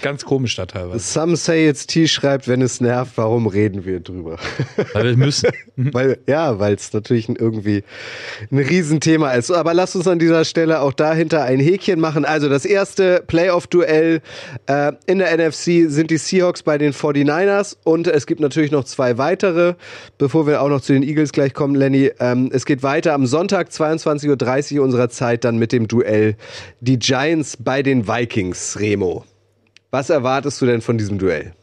Ganz 0.02 0.26
komisch 0.26 0.54
da 0.54 0.66
teilweise. 0.66 0.98
Some 0.98 1.34
say 1.36 1.66
it's 1.66 1.86
T 1.86 2.08
schreibt, 2.08 2.46
wenn 2.46 2.60
es 2.60 2.80
nervt, 2.80 3.12
warum 3.16 3.46
reden 3.46 3.86
wir 3.86 4.00
drüber? 4.00 4.36
Weil 4.92 5.04
wir 5.04 5.16
müssen. 5.16 5.48
weil, 5.76 6.18
ja, 6.26 6.58
weil 6.58 6.74
es 6.74 6.92
natürlich 6.92 7.28
irgendwie 7.28 7.84
ein 8.52 8.58
Riesenthema 8.58 9.32
ist. 9.32 9.50
Aber 9.50 9.72
lasst 9.72 9.96
uns 9.96 10.06
an 10.06 10.18
dieser 10.18 10.44
Stelle 10.44 10.82
auch 10.82 10.92
dahinter 10.92 11.42
ein 11.42 11.58
Häkchen 11.58 12.00
machen. 12.00 12.26
Also 12.26 12.50
das 12.50 12.66
erste 12.66 13.24
Playoff-Duell 13.26 14.20
äh, 14.66 14.92
in 15.06 15.20
der 15.20 15.36
NFC 15.36 15.90
sind 15.90 16.10
die 16.10 16.18
Seahawks 16.18 16.62
bei 16.62 16.76
den 16.76 16.92
49ers 16.92 17.76
und 17.82 18.08
es 18.08 18.26
gibt 18.26 18.40
natürlich 18.40 18.70
noch 18.70 18.84
zwei 18.84 19.16
weitere, 19.16 19.74
bevor 20.18 20.46
wir 20.46 20.60
auch 20.60 20.68
noch 20.68 20.82
zu 20.82 20.92
den 20.92 21.02
Eagles 21.02 21.32
gleich 21.32 21.54
kommen, 21.54 21.74
Lenny. 21.74 22.12
Ähm, 22.20 22.50
es 22.52 22.66
geht 22.66 22.82
weiter 22.82 23.14
am 23.14 23.26
Sonntag 23.26 23.70
22.30 23.70 24.76
Uhr 24.76 24.84
unserer 24.84 25.08
Zeit 25.08 25.44
dann 25.44 25.56
mit 25.56 25.72
dem 25.72 25.88
Duell 25.88 26.36
die 26.80 26.98
Giants 26.98 27.56
bei 27.56 27.82
den 27.82 28.06
Vikings, 28.06 28.78
Remo. 28.78 29.24
Was 29.90 30.10
erwartest 30.10 30.60
du 30.60 30.66
denn 30.66 30.80
von 30.80 30.98
diesem 30.98 31.18
Duell? 31.18 31.54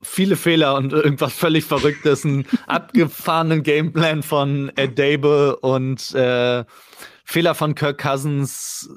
Viele 0.00 0.36
Fehler 0.36 0.76
und 0.76 0.92
irgendwas 0.92 1.32
völlig 1.32 1.64
Verrücktes, 1.64 2.24
einen 2.24 2.46
abgefahrenen 2.66 3.62
Gameplan 3.62 4.22
von 4.22 4.70
Ed 4.76 4.98
Dable 4.98 5.56
und 5.56 6.14
äh, 6.14 6.64
Fehler 7.24 7.54
von 7.54 7.74
Kirk 7.74 7.98
Cousins. 7.98 8.88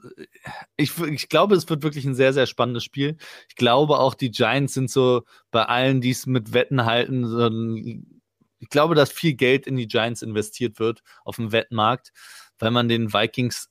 Ich, 0.78 0.98
ich 1.00 1.28
glaube, 1.28 1.56
es 1.56 1.68
wird 1.70 1.84
wirklich 1.84 2.06
ein 2.06 2.16
sehr, 2.16 2.34
sehr 2.34 2.46
spannendes 2.46 2.84
Spiel. 2.84 3.18
Ich 3.50 3.56
glaube 3.56 4.00
auch, 4.00 4.14
die 4.14 4.32
Giants 4.32 4.74
sind 4.74 4.92
so 4.92 5.24
bei 5.50 5.64
allen, 5.64 6.02
die 6.02 6.12
es 6.12 6.28
mit 6.28 6.54
Wetten 6.54 6.86
halten, 6.86 7.28
so 7.28 7.48
ein, 7.48 8.22
ich 8.60 8.70
glaube, 8.70 8.94
dass 8.94 9.12
viel 9.12 9.34
Geld 9.34 9.66
in 9.66 9.76
die 9.76 9.88
Giants 9.88 10.22
investiert 10.22 10.80
wird 10.80 11.02
auf 11.26 11.38
dem 11.38 11.52
Wettmarkt, 11.52 12.12
weil 12.60 12.70
man 12.70 12.88
den 12.88 13.12
Vikings 13.12 13.71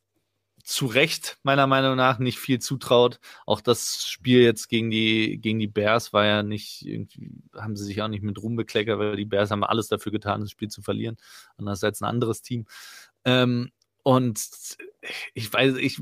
zu 0.70 0.86
Recht 0.86 1.38
meiner 1.42 1.66
Meinung 1.66 1.96
nach 1.96 2.20
nicht 2.20 2.38
viel 2.38 2.60
zutraut. 2.60 3.18
Auch 3.44 3.60
das 3.60 4.06
Spiel 4.08 4.40
jetzt 4.42 4.68
gegen 4.68 4.88
die, 4.88 5.38
gegen 5.40 5.58
die 5.58 5.66
Bears 5.66 6.12
war 6.12 6.24
ja 6.24 6.42
nicht, 6.44 6.86
irgendwie 6.86 7.32
haben 7.56 7.74
sie 7.74 7.84
sich 7.84 8.00
auch 8.02 8.08
nicht 8.08 8.22
mit 8.22 8.40
Ruhm 8.40 8.54
bekleckert, 8.54 9.00
weil 9.00 9.16
die 9.16 9.24
Bears 9.24 9.50
haben 9.50 9.64
alles 9.64 9.88
dafür 9.88 10.12
getan, 10.12 10.42
das 10.42 10.52
Spiel 10.52 10.68
zu 10.68 10.80
verlieren. 10.80 11.16
Anders 11.56 11.82
als 11.82 12.00
ein 12.00 12.04
anderes 12.04 12.42
Team. 12.42 12.66
Ähm, 13.24 13.72
und 14.04 14.40
ich 15.34 15.52
weiß, 15.52 15.74
ich, 15.76 16.00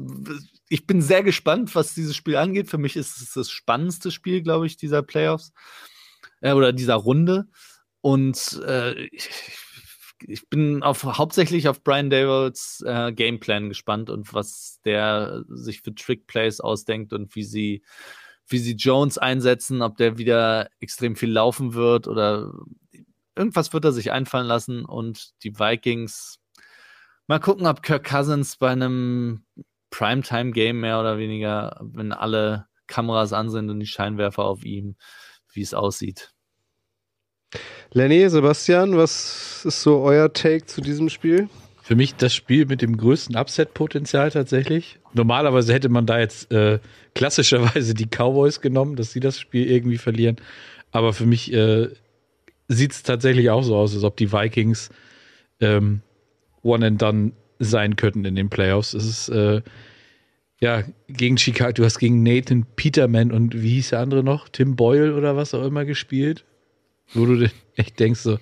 ich 0.68 0.86
bin 0.86 1.00
sehr 1.00 1.22
gespannt, 1.22 1.74
was 1.74 1.94
dieses 1.94 2.14
Spiel 2.14 2.36
angeht. 2.36 2.68
Für 2.68 2.78
mich 2.78 2.96
ist 2.96 3.22
es 3.22 3.32
das 3.32 3.50
spannendste 3.50 4.10
Spiel, 4.10 4.42
glaube 4.42 4.66
ich, 4.66 4.76
dieser 4.76 5.02
Playoffs 5.02 5.52
äh, 6.42 6.52
oder 6.52 6.74
dieser 6.74 6.96
Runde. 6.96 7.48
Und 8.02 8.60
äh, 8.66 9.06
ich, 9.06 9.30
ich 10.26 10.48
bin 10.48 10.82
auf, 10.82 11.04
hauptsächlich 11.04 11.68
auf 11.68 11.82
Brian 11.82 12.10
Davids 12.10 12.82
äh, 12.86 13.12
Gameplan 13.12 13.68
gespannt 13.68 14.10
und 14.10 14.32
was 14.34 14.80
der 14.84 15.44
sich 15.48 15.82
für 15.82 15.94
Trickplays 15.94 16.60
ausdenkt 16.60 17.12
und 17.12 17.34
wie 17.34 17.44
sie, 17.44 17.82
wie 18.46 18.58
sie 18.58 18.74
Jones 18.74 19.18
einsetzen, 19.18 19.82
ob 19.82 19.96
der 19.96 20.18
wieder 20.18 20.68
extrem 20.80 21.16
viel 21.16 21.30
laufen 21.30 21.74
wird 21.74 22.08
oder 22.08 22.52
irgendwas 23.36 23.72
wird 23.72 23.84
er 23.84 23.92
sich 23.92 24.10
einfallen 24.12 24.46
lassen 24.46 24.84
und 24.84 25.32
die 25.44 25.58
Vikings. 25.58 26.40
Mal 27.26 27.40
gucken, 27.40 27.66
ob 27.66 27.82
Kirk 27.82 28.04
Cousins 28.04 28.56
bei 28.56 28.70
einem 28.70 29.44
Primetime-Game 29.90 30.80
mehr 30.80 31.00
oder 31.00 31.18
weniger, 31.18 31.78
wenn 31.80 32.12
alle 32.12 32.66
Kameras 32.86 33.32
an 33.32 33.50
sind 33.50 33.70
und 33.70 33.80
die 33.80 33.86
Scheinwerfer 33.86 34.44
auf 34.44 34.64
ihm, 34.64 34.96
wie 35.52 35.62
es 35.62 35.74
aussieht. 35.74 36.32
Lenny, 37.94 38.28
Sebastian, 38.28 38.96
was 38.96 39.64
ist 39.64 39.80
so 39.80 40.00
euer 40.00 40.30
Take 40.32 40.66
zu 40.66 40.82
diesem 40.82 41.08
Spiel? 41.08 41.48
Für 41.82 41.96
mich 41.96 42.14
das 42.14 42.34
Spiel 42.34 42.66
mit 42.66 42.82
dem 42.82 42.98
größten 42.98 43.34
Upset-Potenzial 43.34 44.30
tatsächlich. 44.30 44.98
Normalerweise 45.14 45.72
hätte 45.72 45.88
man 45.88 46.04
da 46.04 46.18
jetzt 46.18 46.52
äh, 46.52 46.80
klassischerweise 47.14 47.94
die 47.94 48.06
Cowboys 48.06 48.60
genommen, 48.60 48.96
dass 48.96 49.12
sie 49.12 49.20
das 49.20 49.40
Spiel 49.40 49.70
irgendwie 49.70 49.96
verlieren. 49.96 50.36
Aber 50.92 51.14
für 51.14 51.24
mich 51.24 51.50
äh, 51.54 51.88
sieht 52.68 52.92
es 52.92 53.02
tatsächlich 53.02 53.48
auch 53.48 53.62
so 53.62 53.74
aus, 53.74 53.94
als 53.94 54.04
ob 54.04 54.18
die 54.18 54.32
Vikings 54.32 54.90
ähm, 55.60 56.02
One 56.62 56.86
and 56.86 57.00
Done 57.00 57.32
sein 57.58 57.96
könnten 57.96 58.26
in 58.26 58.36
den 58.36 58.50
Playoffs. 58.50 58.92
Es 58.92 59.06
ist 59.06 59.28
äh, 59.30 59.62
ja 60.60 60.82
gegen 61.08 61.38
Chicago, 61.38 61.72
du 61.72 61.84
hast 61.86 61.98
gegen 61.98 62.22
Nathan 62.22 62.66
Peterman 62.76 63.32
und 63.32 63.62
wie 63.62 63.76
hieß 63.76 63.90
der 63.90 64.00
andere 64.00 64.22
noch? 64.22 64.50
Tim 64.50 64.76
Boyle 64.76 65.16
oder 65.16 65.36
was 65.36 65.54
auch 65.54 65.64
immer 65.64 65.86
gespielt 65.86 66.44
wo 67.14 67.26
du 67.26 67.50
echt 67.76 67.98
denkst 67.98 68.20
so, 68.20 68.38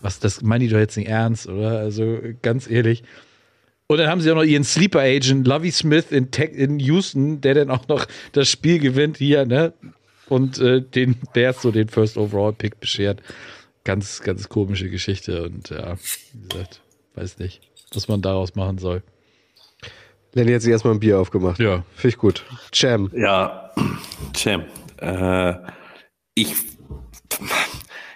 was, 0.00 0.20
das 0.20 0.42
meine 0.42 0.64
ich 0.64 0.70
doch 0.70 0.78
jetzt 0.78 0.96
nicht 0.96 1.08
ernst, 1.08 1.48
oder? 1.48 1.78
Also 1.78 2.18
ganz 2.42 2.68
ehrlich. 2.68 3.02
Und 3.86 3.98
dann 3.98 4.08
haben 4.08 4.20
sie 4.20 4.30
auch 4.30 4.36
noch 4.36 4.44
ihren 4.44 4.64
Sleeper 4.64 5.00
Agent, 5.00 5.46
Lovey 5.46 5.70
Smith 5.70 6.06
in, 6.10 6.30
Tech, 6.30 6.52
in 6.52 6.78
Houston, 6.78 7.40
der 7.40 7.54
dann 7.54 7.70
auch 7.70 7.86
noch 7.88 8.06
das 8.32 8.48
Spiel 8.48 8.78
gewinnt 8.78 9.18
hier, 9.18 9.44
ne? 9.44 9.72
Und 10.28 10.58
äh, 10.58 10.80
den, 10.80 11.16
der 11.34 11.50
ist 11.50 11.60
so 11.60 11.70
den 11.70 11.88
First 11.88 12.16
Overall 12.16 12.52
Pick 12.52 12.80
beschert. 12.80 13.22
Ganz, 13.84 14.20
ganz 14.20 14.48
komische 14.48 14.88
Geschichte 14.88 15.42
und 15.42 15.68
ja, 15.68 15.96
wie 16.32 16.48
gesagt, 16.48 16.80
weiß 17.14 17.38
nicht, 17.38 17.60
was 17.92 18.08
man 18.08 18.22
daraus 18.22 18.54
machen 18.54 18.78
soll. 18.78 19.02
Lenny 20.32 20.52
hat 20.52 20.62
sich 20.62 20.72
erstmal 20.72 20.94
ein 20.94 21.00
Bier 21.00 21.20
aufgemacht. 21.20 21.60
Ja. 21.60 21.84
Finde 21.94 22.08
ich 22.08 22.18
gut. 22.18 22.44
Cham. 22.72 23.10
Ja, 23.14 23.70
Cham. 24.32 24.64
Äh, 24.96 25.54
ich 26.34 26.54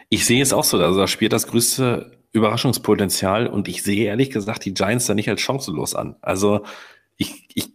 ich 0.09 0.25
sehe 0.27 0.43
es 0.43 0.53
auch 0.53 0.65
so, 0.65 0.79
also 0.79 0.99
da 0.99 1.07
spielt 1.07 1.33
das 1.33 1.47
größte 1.47 2.19
Überraschungspotenzial 2.33 3.47
und 3.47 3.69
ich 3.69 3.83
sehe 3.83 4.07
ehrlich 4.07 4.31
gesagt 4.31 4.65
die 4.65 4.75
Giants 4.75 5.07
da 5.07 5.15
nicht 5.15 5.29
als 5.29 5.41
chancenlos 5.41 5.95
an. 5.95 6.17
Also 6.21 6.65
ich, 7.17 7.49
ich 7.55 7.73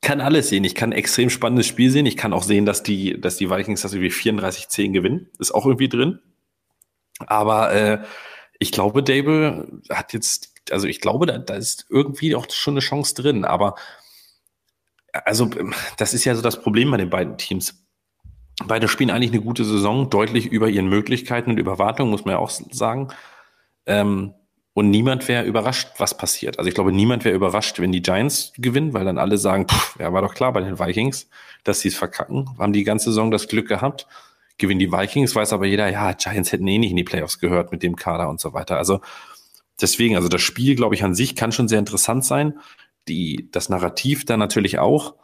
kann 0.00 0.20
alles 0.20 0.48
sehen. 0.48 0.64
Ich 0.64 0.74
kann 0.74 0.90
ein 0.90 0.98
extrem 0.98 1.30
spannendes 1.30 1.66
Spiel 1.66 1.90
sehen. 1.90 2.06
Ich 2.06 2.16
kann 2.16 2.32
auch 2.32 2.44
sehen, 2.44 2.64
dass 2.64 2.82
die, 2.82 3.20
dass 3.20 3.36
die 3.36 3.50
Vikings 3.50 3.82
das 3.82 3.92
irgendwie 3.92 4.12
34-10 4.12 4.92
gewinnen. 4.92 5.28
Ist 5.38 5.52
auch 5.52 5.66
irgendwie 5.66 5.88
drin. 5.88 6.20
Aber 7.26 7.72
äh, 7.72 8.04
ich 8.58 8.70
glaube, 8.70 9.02
Dable 9.02 9.80
hat 9.90 10.12
jetzt, 10.12 10.54
also 10.70 10.86
ich 10.86 11.00
glaube, 11.00 11.26
da, 11.26 11.38
da 11.38 11.54
ist 11.54 11.86
irgendwie 11.90 12.34
auch 12.36 12.48
schon 12.50 12.74
eine 12.74 12.80
Chance 12.80 13.14
drin. 13.14 13.44
Aber 13.44 13.74
also, 15.24 15.50
das 15.96 16.14
ist 16.14 16.24
ja 16.24 16.34
so 16.34 16.42
das 16.42 16.60
Problem 16.60 16.90
bei 16.90 16.98
den 16.98 17.10
beiden 17.10 17.38
Teams. 17.38 17.85
Beide 18.64 18.88
spielen 18.88 19.10
eigentlich 19.10 19.32
eine 19.32 19.42
gute 19.42 19.64
Saison, 19.64 20.08
deutlich 20.08 20.46
über 20.46 20.68
ihren 20.68 20.88
Möglichkeiten 20.88 21.50
und 21.50 21.58
über 21.58 21.78
Wartung, 21.78 22.10
muss 22.10 22.24
man 22.24 22.32
ja 22.32 22.38
auch 22.38 22.50
sagen. 22.50 23.08
Ähm, 23.84 24.32
und 24.72 24.90
niemand 24.90 25.26
wäre 25.28 25.44
überrascht, 25.44 25.88
was 25.98 26.16
passiert. 26.16 26.58
Also 26.58 26.68
ich 26.68 26.74
glaube, 26.74 26.92
niemand 26.92 27.24
wäre 27.24 27.34
überrascht, 27.34 27.80
wenn 27.80 27.92
die 27.92 28.02
Giants 28.02 28.52
gewinnen, 28.58 28.92
weil 28.92 29.06
dann 29.06 29.16
alle 29.16 29.38
sagen, 29.38 29.66
pff, 29.66 29.98
ja, 29.98 30.12
war 30.12 30.20
doch 30.20 30.34
klar 30.34 30.52
bei 30.52 30.60
den 30.60 30.78
Vikings, 30.78 31.28
dass 31.64 31.80
sie 31.80 31.88
es 31.88 31.96
verkacken. 31.96 32.50
Haben 32.58 32.74
die 32.74 32.84
ganze 32.84 33.06
Saison 33.06 33.30
das 33.30 33.48
Glück 33.48 33.68
gehabt. 33.68 34.06
Gewinnen 34.58 34.78
die 34.78 34.92
Vikings, 34.92 35.34
weiß 35.34 35.52
aber 35.54 35.66
jeder, 35.66 35.88
ja, 35.88 36.12
Giants 36.12 36.52
hätten 36.52 36.68
eh 36.68 36.76
nicht 36.78 36.90
in 36.90 36.96
die 36.96 37.04
Playoffs 37.04 37.38
gehört 37.38 37.72
mit 37.72 37.82
dem 37.82 37.96
Kader 37.96 38.28
und 38.28 38.38
so 38.38 38.52
weiter. 38.52 38.76
Also 38.76 39.00
deswegen, 39.80 40.16
also 40.16 40.28
das 40.28 40.42
Spiel, 40.42 40.74
glaube 40.74 40.94
ich, 40.94 41.04
an 41.04 41.14
sich 41.14 41.36
kann 41.36 41.52
schon 41.52 41.68
sehr 41.68 41.78
interessant 41.78 42.24
sein. 42.24 42.58
Die, 43.08 43.48
das 43.50 43.68
Narrativ 43.70 44.24
da 44.26 44.36
natürlich 44.36 44.78
auch. 44.78 45.14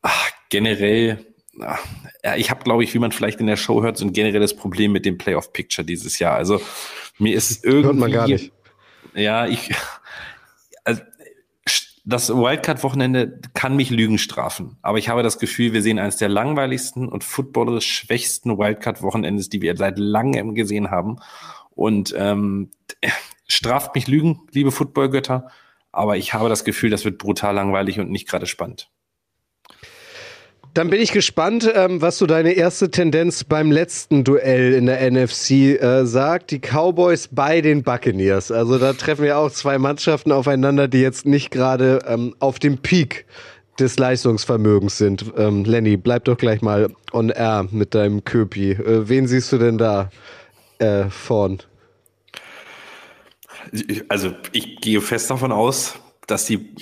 Ach, 0.00 0.30
generell, 0.48 1.34
ich 2.36 2.50
habe, 2.50 2.64
glaube 2.64 2.84
ich, 2.84 2.92
wie 2.94 2.98
man 2.98 3.12
vielleicht 3.12 3.40
in 3.40 3.46
der 3.46 3.56
Show 3.56 3.82
hört, 3.82 3.96
so 3.96 4.04
ein 4.04 4.12
generelles 4.12 4.54
Problem 4.54 4.92
mit 4.92 5.04
dem 5.06 5.18
Playoff-Picture 5.18 5.84
dieses 5.84 6.18
Jahr. 6.18 6.36
Also 6.36 6.60
mir 7.18 7.34
ist 7.34 7.64
irgendwie. 7.64 7.86
Hört 7.86 7.96
man 7.96 8.12
gar 8.12 8.28
nicht 8.28 8.52
ja, 9.16 9.46
ich, 9.46 9.74
also, 10.84 11.02
das 12.04 12.28
Wildcard-Wochenende 12.28 13.40
kann 13.54 13.74
mich 13.74 13.90
Lügen 13.90 14.18
strafen. 14.18 14.76
Aber 14.82 14.98
ich 14.98 15.08
habe 15.08 15.22
das 15.22 15.38
Gefühl, 15.38 15.72
wir 15.72 15.82
sehen 15.82 15.98
eines 15.98 16.18
der 16.18 16.28
langweiligsten 16.28 17.08
und 17.08 17.24
footballerisch 17.24 17.90
schwächsten 17.90 18.58
Wildcard-Wochenendes, 18.58 19.48
die 19.48 19.62
wir 19.62 19.76
seit 19.76 19.98
langem 19.98 20.54
gesehen 20.54 20.90
haben. 20.90 21.16
Und 21.70 22.14
ähm, 22.16 22.70
straft 23.48 23.94
mich 23.94 24.06
Lügen, 24.06 24.42
liebe 24.52 24.70
Footballgötter. 24.70 25.50
Aber 25.90 26.16
ich 26.16 26.34
habe 26.34 26.48
das 26.48 26.64
Gefühl, 26.64 26.90
das 26.90 27.04
wird 27.04 27.18
brutal 27.18 27.54
langweilig 27.54 27.98
und 27.98 28.10
nicht 28.10 28.28
gerade 28.28 28.46
spannend. 28.46 28.90
Dann 30.76 30.90
bin 30.90 31.00
ich 31.00 31.10
gespannt, 31.10 31.66
ähm, 31.74 32.02
was 32.02 32.18
so 32.18 32.26
deine 32.26 32.52
erste 32.52 32.90
Tendenz 32.90 33.44
beim 33.44 33.72
letzten 33.72 34.24
Duell 34.24 34.74
in 34.74 34.84
der 34.84 35.10
NFC 35.10 35.80
äh, 35.80 36.04
sagt. 36.04 36.50
Die 36.50 36.58
Cowboys 36.58 37.30
bei 37.32 37.62
den 37.62 37.82
Buccaneers. 37.82 38.50
Also 38.50 38.76
da 38.76 38.92
treffen 38.92 39.24
wir 39.24 39.38
auch 39.38 39.50
zwei 39.50 39.78
Mannschaften 39.78 40.32
aufeinander, 40.32 40.86
die 40.86 41.00
jetzt 41.00 41.24
nicht 41.24 41.50
gerade 41.50 42.00
ähm, 42.06 42.34
auf 42.40 42.58
dem 42.58 42.76
Peak 42.76 43.24
des 43.78 43.98
Leistungsvermögens 43.98 44.98
sind. 44.98 45.24
Ähm, 45.38 45.64
Lenny, 45.64 45.96
bleib 45.96 46.26
doch 46.26 46.36
gleich 46.36 46.60
mal 46.60 46.90
on 47.10 47.30
air 47.30 47.66
mit 47.70 47.94
deinem 47.94 48.24
Köpi. 48.24 48.72
Äh, 48.72 49.08
wen 49.08 49.26
siehst 49.26 49.50
du 49.52 49.56
denn 49.56 49.78
da 49.78 50.10
äh, 50.78 51.04
vorn? 51.08 51.62
Also 54.10 54.32
ich 54.52 54.76
gehe 54.82 55.00
fest 55.00 55.30
davon 55.30 55.52
aus, 55.52 55.94
dass 56.26 56.44
die 56.44 56.74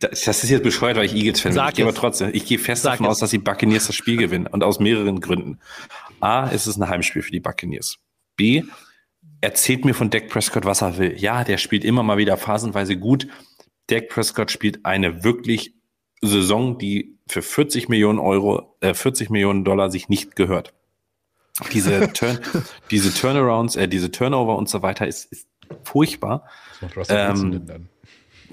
das 0.00 0.26
ist 0.26 0.50
jetzt 0.50 0.62
bescheuert, 0.62 0.96
weil 0.96 1.06
ich 1.06 1.14
Eagles-Fan 1.14 1.54
bin. 1.54 1.64
Ich 1.68 1.74
gehe 1.74 1.84
aber 1.84 1.94
trotzdem, 1.94 2.30
ich 2.32 2.46
gehe 2.46 2.58
fest 2.58 2.82
Sag 2.82 2.92
davon 2.92 3.06
es. 3.06 3.12
aus, 3.12 3.18
dass 3.20 3.30
die 3.30 3.38
Buccaneers 3.38 3.86
das 3.86 3.94
Spiel 3.94 4.16
gewinnen. 4.16 4.46
Und 4.46 4.62
aus 4.62 4.80
mehreren 4.80 5.20
Gründen. 5.20 5.60
A, 6.20 6.48
ist 6.48 6.66
es 6.66 6.76
ein 6.76 6.88
Heimspiel 6.88 7.22
für 7.22 7.30
die 7.30 7.40
Buccaneers. 7.40 7.98
B, 8.36 8.62
erzählt 9.40 9.84
mir 9.84 9.94
von 9.94 10.10
Dak 10.10 10.28
Prescott, 10.28 10.64
was 10.64 10.82
er 10.82 10.98
will. 10.98 11.14
Ja, 11.18 11.44
der 11.44 11.58
spielt 11.58 11.84
immer 11.84 12.02
mal 12.02 12.16
wieder 12.16 12.36
phasenweise 12.36 12.96
gut. 12.96 13.28
Dak 13.88 14.08
Prescott 14.08 14.50
spielt 14.50 14.84
eine 14.84 15.22
wirklich 15.24 15.74
Saison, 16.20 16.78
die 16.78 17.18
für 17.28 17.42
40 17.42 17.88
Millionen 17.88 18.18
Euro, 18.18 18.76
äh, 18.80 18.94
40 18.94 19.30
Millionen 19.30 19.64
Dollar 19.64 19.90
sich 19.90 20.08
nicht 20.08 20.36
gehört. 20.36 20.72
Diese, 21.72 22.12
Turn, 22.12 22.38
diese 22.90 23.12
Turnarounds, 23.14 23.76
äh, 23.76 23.88
diese 23.88 24.10
Turnover 24.10 24.56
und 24.56 24.68
so 24.68 24.82
weiter 24.82 25.06
ist, 25.06 25.30
ist 25.30 25.46
furchtbar. 25.84 26.48
Das 26.80 26.96
macht 26.96 27.10
ähm, 27.10 27.66
dann 27.66 27.88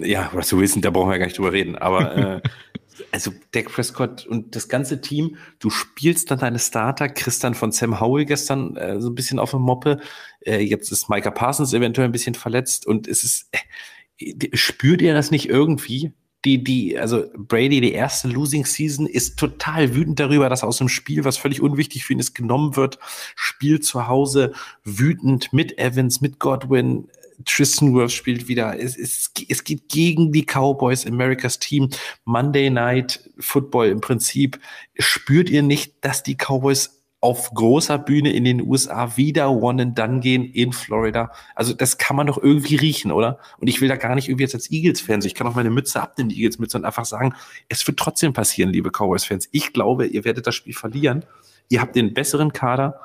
ja, 0.03 0.27
Russell 0.27 0.59
Wilson, 0.59 0.81
da 0.81 0.89
brauchen 0.89 1.09
wir 1.09 1.19
gar 1.19 1.25
nicht 1.25 1.37
drüber 1.37 1.53
reden, 1.53 1.75
aber 1.75 2.15
äh, 2.15 2.41
also 3.11 3.31
Dak 3.51 3.71
Prescott 3.71 4.25
und 4.25 4.55
das 4.55 4.69
ganze 4.69 5.01
Team, 5.01 5.37
du 5.59 5.69
spielst 5.69 6.31
dann 6.31 6.39
deine 6.39 6.59
Starter, 6.59 7.09
kriegst 7.09 7.43
dann 7.43 7.53
von 7.53 7.71
Sam 7.71 7.99
Howell 7.99 8.25
gestern 8.25 8.75
äh, 8.75 9.01
so 9.01 9.09
ein 9.09 9.15
bisschen 9.15 9.39
auf 9.39 9.51
der 9.51 9.59
Moppe, 9.59 9.99
äh, 10.45 10.59
jetzt 10.59 10.91
ist 10.91 11.09
Micah 11.09 11.31
Parsons 11.31 11.73
eventuell 11.73 12.07
ein 12.07 12.11
bisschen 12.11 12.35
verletzt 12.35 12.85
und 12.85 13.07
es 13.07 13.23
ist, 13.23 13.49
äh, 13.51 14.49
spürt 14.53 15.01
ihr 15.01 15.13
das 15.13 15.31
nicht 15.31 15.49
irgendwie? 15.49 16.13
Die, 16.43 16.63
die, 16.63 16.97
also 16.97 17.25
Brady, 17.37 17.81
die 17.81 17.93
erste 17.93 18.27
Losing 18.27 18.65
Season, 18.65 19.05
ist 19.05 19.37
total 19.37 19.93
wütend 19.93 20.19
darüber, 20.19 20.49
dass 20.49 20.63
aus 20.63 20.79
dem 20.79 20.89
Spiel, 20.89 21.23
was 21.23 21.37
völlig 21.37 21.61
unwichtig 21.61 22.03
für 22.03 22.13
ihn 22.13 22.19
ist, 22.19 22.33
genommen 22.33 22.75
wird. 22.75 22.97
Spiel 23.35 23.79
zu 23.79 24.07
Hause, 24.07 24.53
wütend 24.83 25.53
mit 25.53 25.77
Evans, 25.77 26.19
mit 26.19 26.39
Godwin, 26.39 27.09
Tristan 27.45 27.93
Wirth 27.93 28.11
spielt 28.11 28.47
wieder. 28.47 28.79
Es, 28.79 28.97
es, 28.97 29.31
es 29.47 29.63
geht 29.63 29.89
gegen 29.89 30.31
die 30.31 30.45
Cowboys, 30.45 31.05
Americas 31.05 31.59
Team. 31.59 31.89
Monday 32.25 32.69
Night 32.69 33.29
Football 33.39 33.87
im 33.87 34.01
Prinzip. 34.01 34.59
Spürt 34.97 35.49
ihr 35.49 35.63
nicht, 35.63 36.03
dass 36.03 36.23
die 36.23 36.35
Cowboys 36.35 37.01
auf 37.21 37.53
großer 37.53 37.99
Bühne 37.99 38.33
in 38.33 38.43
den 38.43 38.61
USA 38.61 39.15
wieder 39.15 39.51
one 39.51 39.83
and 39.83 39.97
done 39.97 40.21
gehen 40.21 40.43
in 40.43 40.73
Florida. 40.73 41.31
Also 41.53 41.73
das 41.73 41.99
kann 41.99 42.15
man 42.15 42.25
doch 42.25 42.41
irgendwie 42.41 42.75
riechen, 42.75 43.11
oder? 43.11 43.37
Und 43.59 43.67
ich 43.67 43.79
will 43.79 43.87
da 43.87 43.95
gar 43.95 44.15
nicht 44.15 44.27
irgendwie 44.27 44.43
jetzt 44.43 44.55
als 44.55 44.71
Eagles-Fan, 44.71 45.21
ich 45.23 45.35
kann 45.35 45.45
auch 45.45 45.53
meine 45.53 45.69
Mütze 45.69 46.01
abnehmen, 46.01 46.29
die 46.29 46.37
Eagles-Mütze 46.37 46.77
und 46.77 46.85
einfach 46.85 47.05
sagen, 47.05 47.35
es 47.69 47.85
wird 47.85 47.99
trotzdem 47.99 48.33
passieren, 48.33 48.73
liebe 48.73 48.89
Cowboys-Fans. 48.89 49.49
Ich 49.51 49.71
glaube, 49.71 50.07
ihr 50.07 50.25
werdet 50.25 50.47
das 50.47 50.55
Spiel 50.55 50.73
verlieren. 50.73 51.23
Ihr 51.69 51.79
habt 51.79 51.95
den 51.95 52.15
besseren 52.15 52.53
Kader 52.53 52.99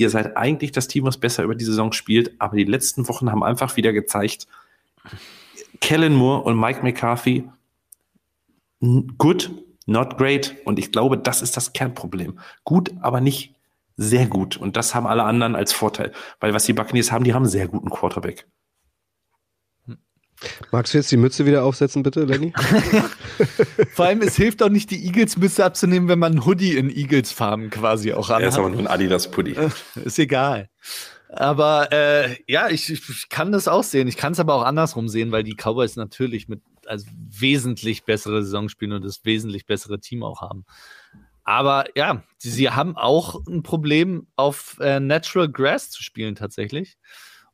Ihr 0.00 0.08
seid 0.08 0.34
eigentlich 0.34 0.72
das 0.72 0.88
Team, 0.88 1.04
was 1.04 1.18
besser 1.18 1.42
über 1.42 1.54
die 1.54 1.64
Saison 1.66 1.92
spielt, 1.92 2.32
aber 2.40 2.56
die 2.56 2.64
letzten 2.64 3.06
Wochen 3.06 3.30
haben 3.30 3.44
einfach 3.44 3.76
wieder 3.76 3.92
gezeigt, 3.92 4.46
Kellen 5.82 6.14
Moore 6.14 6.40
und 6.44 6.58
Mike 6.58 6.82
McCarthy, 6.82 7.44
good, 9.18 9.50
not 9.84 10.16
great. 10.16 10.56
Und 10.64 10.78
ich 10.78 10.90
glaube, 10.90 11.18
das 11.18 11.42
ist 11.42 11.54
das 11.54 11.74
Kernproblem. 11.74 12.38
Gut, 12.64 12.94
aber 13.02 13.20
nicht 13.20 13.54
sehr 13.98 14.26
gut. 14.26 14.56
Und 14.56 14.78
das 14.78 14.94
haben 14.94 15.06
alle 15.06 15.24
anderen 15.24 15.54
als 15.54 15.74
Vorteil. 15.74 16.12
Weil 16.40 16.54
was 16.54 16.64
die 16.64 16.72
Buccaneers 16.72 17.12
haben, 17.12 17.24
die 17.24 17.34
haben 17.34 17.42
einen 17.42 17.50
sehr 17.50 17.68
guten 17.68 17.90
Quarterback. 17.90 18.46
Magst 20.70 20.94
du 20.94 20.98
jetzt 20.98 21.10
die 21.10 21.16
Mütze 21.16 21.46
wieder 21.46 21.64
aufsetzen, 21.64 22.02
bitte, 22.02 22.24
Lenny? 22.24 22.52
Vor 23.94 24.06
allem, 24.06 24.22
es 24.22 24.36
hilft 24.36 24.62
auch 24.62 24.68
nicht, 24.68 24.90
die 24.90 25.04
Eagles-Mütze 25.06 25.64
abzunehmen, 25.64 26.08
wenn 26.08 26.18
man 26.18 26.32
einen 26.32 26.46
Hoodie 26.46 26.76
in 26.76 26.90
Eagles-Farben 26.90 27.70
quasi 27.70 28.12
auch 28.12 28.30
anhat. 28.30 28.42
Er 28.42 28.48
ist 28.48 28.58
aber 28.58 28.70
nur 28.70 28.80
ein 28.80 28.86
Adidas-Pulli. 28.86 29.52
Äh, 29.52 29.70
ist 30.04 30.18
egal. 30.18 30.68
Aber 31.28 31.92
äh, 31.92 32.36
ja, 32.48 32.68
ich, 32.68 32.90
ich, 32.90 33.28
kann 33.28 33.52
das 33.52 33.68
auch 33.68 33.84
sehen. 33.84 34.08
Ich 34.08 34.16
kann 34.16 34.32
es 34.32 34.40
aber 34.40 34.54
auch 34.54 34.64
andersrum 34.64 35.08
sehen, 35.08 35.30
weil 35.30 35.44
die 35.44 35.54
Cowboys 35.54 35.96
natürlich 35.96 36.48
mit 36.48 36.62
also 36.86 37.06
wesentlich 37.14 38.04
bessere 38.04 38.42
Saison 38.42 38.68
spielen 38.68 38.92
und 38.92 39.04
das 39.04 39.24
wesentlich 39.24 39.66
bessere 39.66 40.00
Team 40.00 40.24
auch 40.24 40.40
haben. 40.40 40.64
Aber 41.44 41.84
ja, 41.94 42.24
sie, 42.38 42.50
sie 42.50 42.70
haben 42.70 42.96
auch 42.96 43.46
ein 43.46 43.62
Problem, 43.62 44.26
auf 44.36 44.76
äh, 44.80 45.00
Natural 45.00 45.48
Grass 45.48 45.90
zu 45.90 46.02
spielen 46.02 46.34
tatsächlich. 46.34 46.96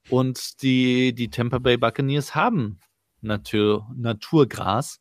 Und 0.09 0.62
die, 0.62 1.14
die 1.14 1.30
Tampa 1.30 1.59
Bay 1.59 1.76
Buccaneers 1.76 2.34
haben 2.34 2.80
Natur, 3.20 3.90
Naturgras 3.96 5.00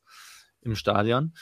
im 0.61 0.75
Stadion. 0.75 1.33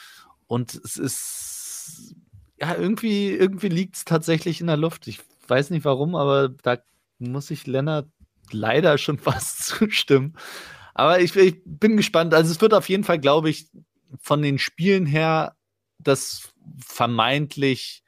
Und 0.46 0.74
es 0.74 0.96
ist, 0.96 2.14
ja, 2.60 2.74
irgendwie, 2.74 3.30
irgendwie 3.30 3.68
liegt 3.68 3.96
es 3.96 4.04
tatsächlich 4.04 4.60
in 4.60 4.66
der 4.66 4.76
Luft. 4.76 5.06
Ich 5.08 5.20
weiß 5.48 5.70
nicht 5.70 5.84
warum, 5.84 6.14
aber 6.14 6.48
da 6.48 6.78
muss 7.18 7.50
ich 7.50 7.66
Lennart 7.66 8.08
leider 8.50 8.98
schon 8.98 9.18
fast 9.18 9.64
zustimmen. 9.64 10.36
Aber 10.94 11.20
ich, 11.20 11.34
ich 11.34 11.60
bin 11.64 11.96
gespannt. 11.96 12.34
Also 12.34 12.52
es 12.52 12.60
wird 12.60 12.74
auf 12.74 12.88
jeden 12.88 13.04
Fall, 13.04 13.18
glaube 13.18 13.50
ich, 13.50 13.68
von 14.20 14.42
den 14.42 14.58
Spielen 14.58 15.06
her 15.06 15.56
das 15.98 16.52
vermeintlich 16.78 18.04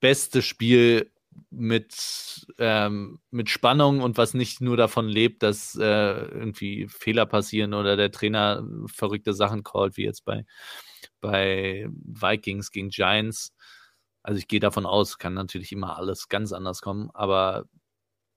beste 0.00 0.42
Spiel 0.42 1.10
mit, 1.50 2.46
ähm, 2.58 3.20
mit 3.30 3.50
Spannung 3.50 4.00
und 4.00 4.18
was 4.18 4.34
nicht 4.34 4.60
nur 4.60 4.76
davon 4.76 5.08
lebt, 5.08 5.42
dass 5.42 5.74
äh, 5.76 5.82
irgendwie 5.82 6.88
Fehler 6.88 7.26
passieren 7.26 7.74
oder 7.74 7.96
der 7.96 8.10
Trainer 8.10 8.66
verrückte 8.86 9.32
Sachen 9.32 9.62
callt, 9.62 9.96
wie 9.96 10.04
jetzt 10.04 10.24
bei, 10.24 10.44
bei 11.20 11.88
Vikings 11.90 12.70
gegen 12.70 12.90
Giants. 12.90 13.52
Also 14.22 14.38
ich 14.38 14.48
gehe 14.48 14.60
davon 14.60 14.86
aus, 14.86 15.18
kann 15.18 15.34
natürlich 15.34 15.72
immer 15.72 15.96
alles 15.96 16.28
ganz 16.28 16.52
anders 16.52 16.80
kommen, 16.80 17.10
aber 17.14 17.66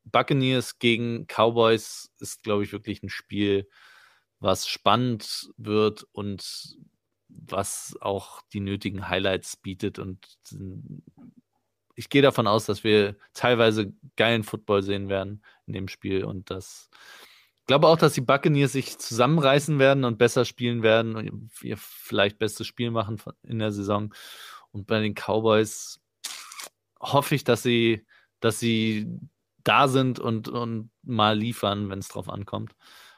Buccaneers 0.05 0.79
gegen 0.79 1.25
Cowboys 1.27 2.11
ist, 2.19 2.43
glaube 2.43 2.63
ich, 2.63 2.71
wirklich 2.71 3.03
ein 3.03 3.09
Spiel, 3.09 3.67
was 4.39 4.67
spannend 4.67 5.49
wird 5.57 6.05
und 6.11 6.77
was 7.27 7.95
auch 8.01 8.41
die 8.53 8.59
nötigen 8.59 9.07
Highlights 9.07 9.57
bietet 9.57 9.99
und 9.99 10.25
ich 11.99 12.07
gehe 12.07 12.21
davon 12.21 12.47
aus, 12.47 12.65
dass 12.65 12.85
wir 12.85 13.17
teilweise 13.33 13.91
geilen 14.15 14.43
Football 14.43 14.83
sehen 14.83 15.09
werden 15.09 15.43
in 15.67 15.73
dem 15.73 15.89
Spiel 15.89 16.23
und 16.23 16.49
dass 16.49 16.89
glaube 17.67 17.87
auch, 17.87 17.97
dass 17.97 18.13
die 18.13 18.21
Buccaneers 18.21 18.71
sich 18.71 18.97
zusammenreißen 18.97 19.79
werden 19.79 20.05
und 20.05 20.17
besser 20.17 20.45
spielen 20.45 20.81
werden 20.81 21.17
und 21.17 21.51
ihr 21.61 21.77
vielleicht 21.77 22.39
bestes 22.39 22.65
Spiel 22.65 22.89
machen 22.89 23.21
in 23.43 23.59
der 23.59 23.71
Saison. 23.73 24.15
Und 24.71 24.87
bei 24.87 25.01
den 25.01 25.13
Cowboys 25.13 25.99
hoffe 26.99 27.35
ich, 27.35 27.43
dass 27.43 27.61
sie, 27.61 28.07
dass 28.39 28.59
sie 28.59 29.07
da 29.63 29.87
sind 29.87 30.19
und, 30.19 30.47
und 30.47 30.89
mal 31.03 31.37
liefern, 31.37 31.89
wenn 31.89 31.99
es 31.99 32.07
drauf 32.07 32.27
ankommt. 32.29 32.75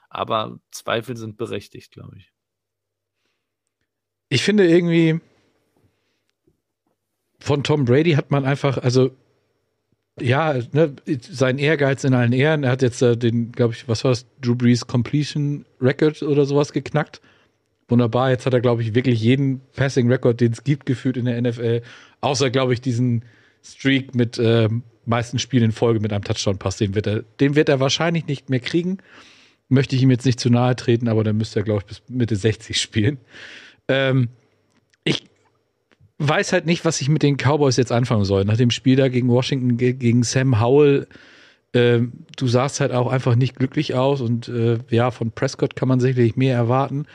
Aber 0.10 0.60
Zweifel 0.72 1.16
sind 1.16 1.38
berechtigt, 1.38 1.94
glaube 1.94 2.18
ich. 2.18 2.34
Ich 4.28 4.44
finde 4.44 4.68
irgendwie, 4.68 5.22
von 7.42 7.64
Tom 7.64 7.86
Brady 7.86 8.12
hat 8.12 8.30
man 8.30 8.46
einfach, 8.46 8.78
also 8.78 9.12
ja, 10.20 10.60
ne, 10.72 10.96
sein 11.20 11.58
Ehrgeiz 11.58 12.04
in 12.04 12.14
allen 12.14 12.34
Ehren. 12.34 12.64
Er 12.64 12.72
hat 12.72 12.84
jetzt 12.84 13.02
äh, 13.02 13.18
den, 13.18 13.52
glaube 13.52 13.74
ich, 13.74 13.88
was 13.88 14.04
war 14.04 14.12
das, 14.12 14.26
Drew 14.42 14.56
Brees 14.56 14.86
Completion 14.86 15.66
Record 15.82 16.22
oder 16.22 16.46
sowas 16.46 16.72
geknackt. 16.72 17.20
Wunderbar, 17.88 18.30
jetzt 18.30 18.46
hat 18.46 18.54
er, 18.54 18.62
glaube 18.62 18.84
ich, 18.84 18.94
wirklich 18.94 19.20
jeden 19.22 19.62
Passing 19.76 20.08
Record, 20.10 20.40
den 20.40 20.52
es 20.52 20.64
gibt, 20.64 20.86
geführt 20.86 21.18
in 21.18 21.26
der 21.26 21.42
NFL. 21.42 21.82
Außer, 22.22 22.52
glaube 22.52 22.74
ich, 22.74 22.82
diesen 22.82 23.26
Streak 23.64 24.14
mit 24.14 24.38
äh, 24.38 24.70
meisten 25.06 25.40
Spielen 25.40 25.64
in 25.64 25.72
Folge 25.72 26.00
mit 26.00 26.14
einem 26.14 26.24
Touchdown-Pass. 26.24 26.78
Den 26.78 26.94
wird 26.94 27.08
er, 27.08 27.24
den 27.40 27.56
wird 27.56 27.70
er 27.70 27.80
wahrscheinlich 27.80 28.28
nicht 28.28 28.50
mehr 28.50 28.60
kriegen. 28.60 29.00
Möchte 29.68 29.96
ich 29.96 30.04
ihm 30.04 30.12
jetzt 30.12 30.26
nicht 30.26 30.40
zu 30.40 30.50
nahe 30.52 30.76
treten, 30.76 31.08
aber 31.08 31.24
dann 31.24 31.38
müsste 31.38 31.62
er, 31.62 31.64
glaube 31.64 31.82
ich, 31.82 31.86
bis 31.88 32.04
Mitte 32.08 32.36
60 32.36 32.80
spielen. 32.80 33.18
Ähm, 33.88 34.30
ich 35.04 35.31
weiß 36.28 36.54
halt 36.54 36.66
nicht, 36.66 36.86
was 36.86 37.02
ich 37.02 37.10
mit 37.10 37.24
den 37.24 37.38
Cowboys 37.38 37.78
jetzt 37.78 37.92
anfangen 37.92 38.26
soll. 38.26 38.46
Nach 38.46 38.58
dem 38.58 38.72
Spiel 38.72 38.96
da 38.96 39.10
gegen 39.10 39.30
Washington, 39.30 39.78
gegen 39.78 40.24
Sam 40.24 40.62
Howell, 40.62 41.08
äh, 41.74 42.00
du 42.38 42.48
sahst 42.48 42.80
halt 42.80 42.92
auch 42.92 43.12
einfach 43.12 43.36
nicht 43.36 43.56
glücklich 43.56 43.96
aus 43.96 44.22
und 44.22 44.48
äh, 44.48 44.80
ja, 44.90 45.12
von 45.12 45.32
Prescott 45.32 45.76
kann 45.76 45.88
man 45.88 46.00
sicherlich 46.00 46.36
mehr 46.36 46.56
erwarten. 46.56 47.06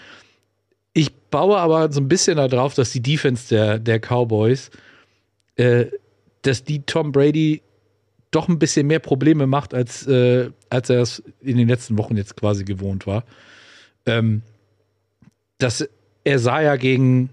Ich 0.92 1.14
baue 1.14 1.58
aber 1.58 1.92
so 1.92 2.00
ein 2.00 2.08
bisschen 2.08 2.36
darauf, 2.36 2.74
dass 2.74 2.90
die 2.90 3.02
Defense 3.02 3.48
der, 3.48 3.78
der 3.78 4.00
Cowboys, 4.00 4.70
äh, 5.56 5.86
dass 6.42 6.64
die 6.64 6.82
Tom 6.82 7.12
Brady 7.12 7.62
doch 8.30 8.48
ein 8.48 8.58
bisschen 8.58 8.86
mehr 8.86 8.98
Probleme 8.98 9.46
macht, 9.46 9.74
als, 9.74 10.06
äh, 10.06 10.50
als 10.70 10.90
er 10.90 11.00
es 11.00 11.22
in 11.40 11.56
den 11.56 11.68
letzten 11.68 11.98
Wochen 11.98 12.16
jetzt 12.16 12.36
quasi 12.36 12.64
gewohnt 12.64 13.06
war. 13.06 13.24
Ähm, 14.04 14.42
dass 15.58 15.88
er 16.24 16.38
sah 16.38 16.60
ja 16.60 16.76
gegen, 16.76 17.30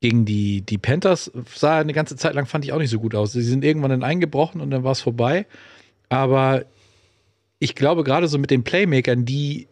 gegen 0.00 0.24
die, 0.24 0.62
die 0.62 0.78
Panthers 0.78 1.30
sah 1.54 1.78
eine 1.78 1.92
ganze 1.92 2.16
Zeit 2.16 2.34
lang, 2.34 2.46
fand 2.46 2.64
ich 2.64 2.72
auch 2.72 2.78
nicht 2.78 2.90
so 2.90 3.00
gut 3.00 3.14
aus. 3.14 3.32
Sie 3.32 3.42
sind 3.42 3.64
irgendwann 3.64 3.90
dann 3.90 4.02
eingebrochen 4.02 4.60
und 4.60 4.70
dann 4.70 4.82
war 4.82 4.92
es 4.92 5.00
vorbei. 5.00 5.46
Aber 6.08 6.64
ich 7.58 7.74
glaube, 7.74 8.02
gerade 8.02 8.26
so 8.26 8.38
mit 8.38 8.50
den 8.50 8.64
Playmakern, 8.64 9.24
die 9.24 9.68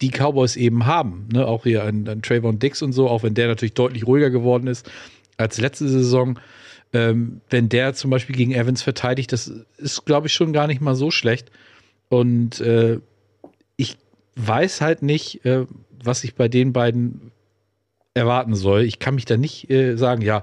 die 0.00 0.10
Cowboys 0.10 0.56
eben 0.56 0.86
haben, 0.86 1.28
ne, 1.32 1.46
auch 1.46 1.64
hier 1.64 1.84
an, 1.84 2.08
an 2.08 2.22
Trayvon 2.22 2.58
Dix 2.58 2.82
und 2.82 2.92
so, 2.92 3.08
auch 3.08 3.22
wenn 3.22 3.34
der 3.34 3.48
natürlich 3.48 3.74
deutlich 3.74 4.06
ruhiger 4.06 4.30
geworden 4.30 4.66
ist 4.66 4.90
als 5.36 5.60
letzte 5.60 5.88
Saison, 5.88 6.38
ähm, 6.92 7.40
wenn 7.50 7.68
der 7.68 7.94
zum 7.94 8.10
Beispiel 8.10 8.34
gegen 8.34 8.52
Evans 8.52 8.82
verteidigt, 8.82 9.32
das 9.32 9.52
ist, 9.76 10.04
glaube 10.06 10.26
ich, 10.26 10.32
schon 10.32 10.52
gar 10.52 10.66
nicht 10.66 10.80
mal 10.80 10.94
so 10.94 11.10
schlecht. 11.10 11.50
Und 12.08 12.60
äh, 12.60 12.98
ich 13.76 13.96
weiß 14.36 14.80
halt 14.80 15.02
nicht, 15.02 15.44
äh, 15.44 15.66
was 16.02 16.24
ich 16.24 16.34
bei 16.34 16.48
den 16.48 16.72
beiden 16.72 17.30
erwarten 18.14 18.54
soll. 18.54 18.82
Ich 18.82 18.98
kann 18.98 19.14
mich 19.14 19.24
da 19.24 19.36
nicht 19.36 19.70
äh, 19.70 19.96
sagen, 19.96 20.22
ja, 20.22 20.42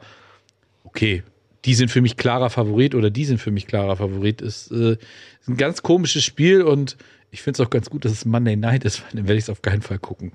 okay, 0.84 1.24
die 1.66 1.74
sind 1.74 1.90
für 1.90 2.02
mich 2.02 2.18
klarer 2.18 2.50
Favorit 2.50 2.96
oder 2.96 3.10
die 3.10 3.26
sind 3.26 3.40
für 3.40 3.52
mich 3.52 3.68
klarer 3.68 3.98
Favorit. 3.98 4.42
Ist, 4.42 4.72
äh, 4.72 4.94
ist 4.94 5.48
ein 5.48 5.58
ganz 5.58 5.84
komisches 5.84 6.24
Spiel 6.24 6.62
und 6.62 6.98
ich 7.32 7.42
finde 7.42 7.62
es 7.62 7.66
auch 7.66 7.70
ganz 7.70 7.90
gut, 7.90 8.06
dass 8.06 8.12
es 8.12 8.26
Monday 8.26 8.56
Night 8.56 8.86
ist, 8.86 9.02
weil 9.04 9.10
dann 9.14 9.28
werde 9.28 9.38
ich 9.38 9.46
es 9.46 9.50
auf 9.50 9.62
keinen 9.62 9.82
Fall 9.82 10.00
gucken. 10.00 10.32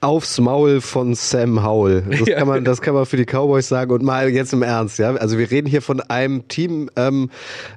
Aufs 0.00 0.38
Maul 0.40 0.80
von 0.80 1.14
Sam 1.14 1.64
Howell. 1.64 2.02
Das, 2.02 2.24
kann 2.36 2.48
man, 2.48 2.64
das 2.64 2.80
kann 2.80 2.94
man 2.94 3.06
für 3.06 3.16
die 3.16 3.24
Cowboys 3.24 3.68
sagen. 3.68 3.92
Und 3.92 4.02
mal 4.02 4.28
jetzt 4.30 4.52
im 4.52 4.62
Ernst, 4.62 4.98
ja. 4.98 5.14
Also 5.14 5.38
wir 5.38 5.50
reden 5.50 5.68
hier 5.68 5.82
von 5.82 6.00
einem 6.00 6.48
Team, 6.48 6.90
ähm, 6.96 7.30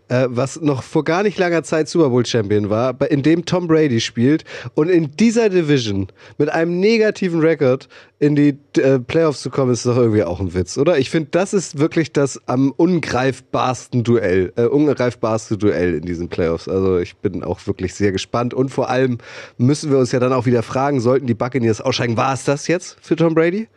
äh, 0.10 0.26
was 0.30 0.62
noch 0.62 0.84
vor 0.84 1.04
gar 1.04 1.24
nicht 1.24 1.38
langer 1.38 1.64
Zeit 1.64 1.90
Super 1.90 2.10
Bowl 2.10 2.26
Champion 2.26 2.70
war, 2.70 2.96
in 3.10 3.24
dem 3.24 3.46
Tom 3.46 3.68
Brady 3.68 4.00
spielt 4.00 4.44
und 4.76 4.90
in 4.90 5.12
dieser 5.18 5.50
Division 5.50 6.08
mit 6.38 6.50
einem 6.50 6.80
negativen 6.80 7.40
Rekord 7.40 7.88
in 8.24 8.38
die 8.38 8.58
äh, 8.78 9.00
Playoffs 9.00 9.42
zu 9.42 9.50
kommen, 9.50 9.74
ist 9.74 9.86
doch 9.86 9.98
irgendwie 9.98 10.24
auch 10.24 10.40
ein 10.40 10.54
Witz, 10.54 10.78
oder? 10.78 10.98
Ich 10.98 11.10
finde, 11.10 11.28
das 11.32 11.54
ist 11.54 11.78
wirklich 11.78 12.14
das 12.14 12.40
am 12.46 12.72
ungreifbarsten 12.72 14.06
Duell, 14.06 14.54
äh, 14.56 14.64
ungreifbarste 14.64 15.58
Duell 15.58 15.96
in 15.96 16.04
diesen 16.04 16.30
Playoffs. 16.30 16.70
Also 16.70 17.00
ich 17.00 17.18
bin 17.18 17.44
auch 17.44 17.68
wirklich 17.68 17.94
sehr 17.94 18.14
gespannt 18.14 18.54
und 18.54 18.70
vor 18.70 18.90
allem 18.90 19.18
müssen 19.58 19.92
wir 19.92 19.98
uns 19.98 20.14
ja 20.14 20.22
dann 20.22 20.32
auch 20.32 20.46
wieder 20.46 20.64
fragen, 20.64 21.02
sollten 21.02 21.28
die 21.28 21.34
Buccaneers 21.34 21.82
aussteigen, 21.84 22.18
war 22.18 22.34
es 22.34 22.44
das 22.44 22.68
jetzt 22.68 22.98
für 23.02 23.16
Tom 23.16 23.36
Brady? 23.36 23.68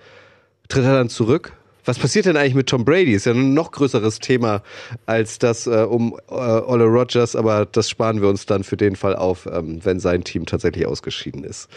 Tritt 0.69 0.85
er 0.85 0.95
dann 0.95 1.09
zurück? 1.09 1.53
Was 1.87 2.01
passiert 2.01 2.27
denn 2.27 2.37
eigentlich 2.37 2.57
mit 2.57 2.67
Tom 2.67 2.85
Brady? 2.85 3.13
Ist 3.13 3.27
ja 3.27 3.33
ein 3.33 3.55
noch 3.55 3.71
größeres 3.71 4.19
Thema 4.19 4.63
als 5.07 5.39
das 5.39 5.69
äh, 5.69 5.87
um 5.89 6.19
äh, 6.29 6.35
Olle 6.35 6.85
Rogers, 6.85 7.37
aber 7.37 7.65
das 7.65 7.89
sparen 7.89 8.21
wir 8.21 8.29
uns 8.29 8.45
dann 8.45 8.65
für 8.65 8.77
den 8.77 8.97
Fall 8.97 9.15
auf, 9.15 9.47
ähm, 9.47 9.79
wenn 9.85 10.01
sein 10.01 10.25
Team 10.25 10.47
tatsächlich 10.47 10.85
ausgeschieden 10.85 11.45
ist. 11.45 11.69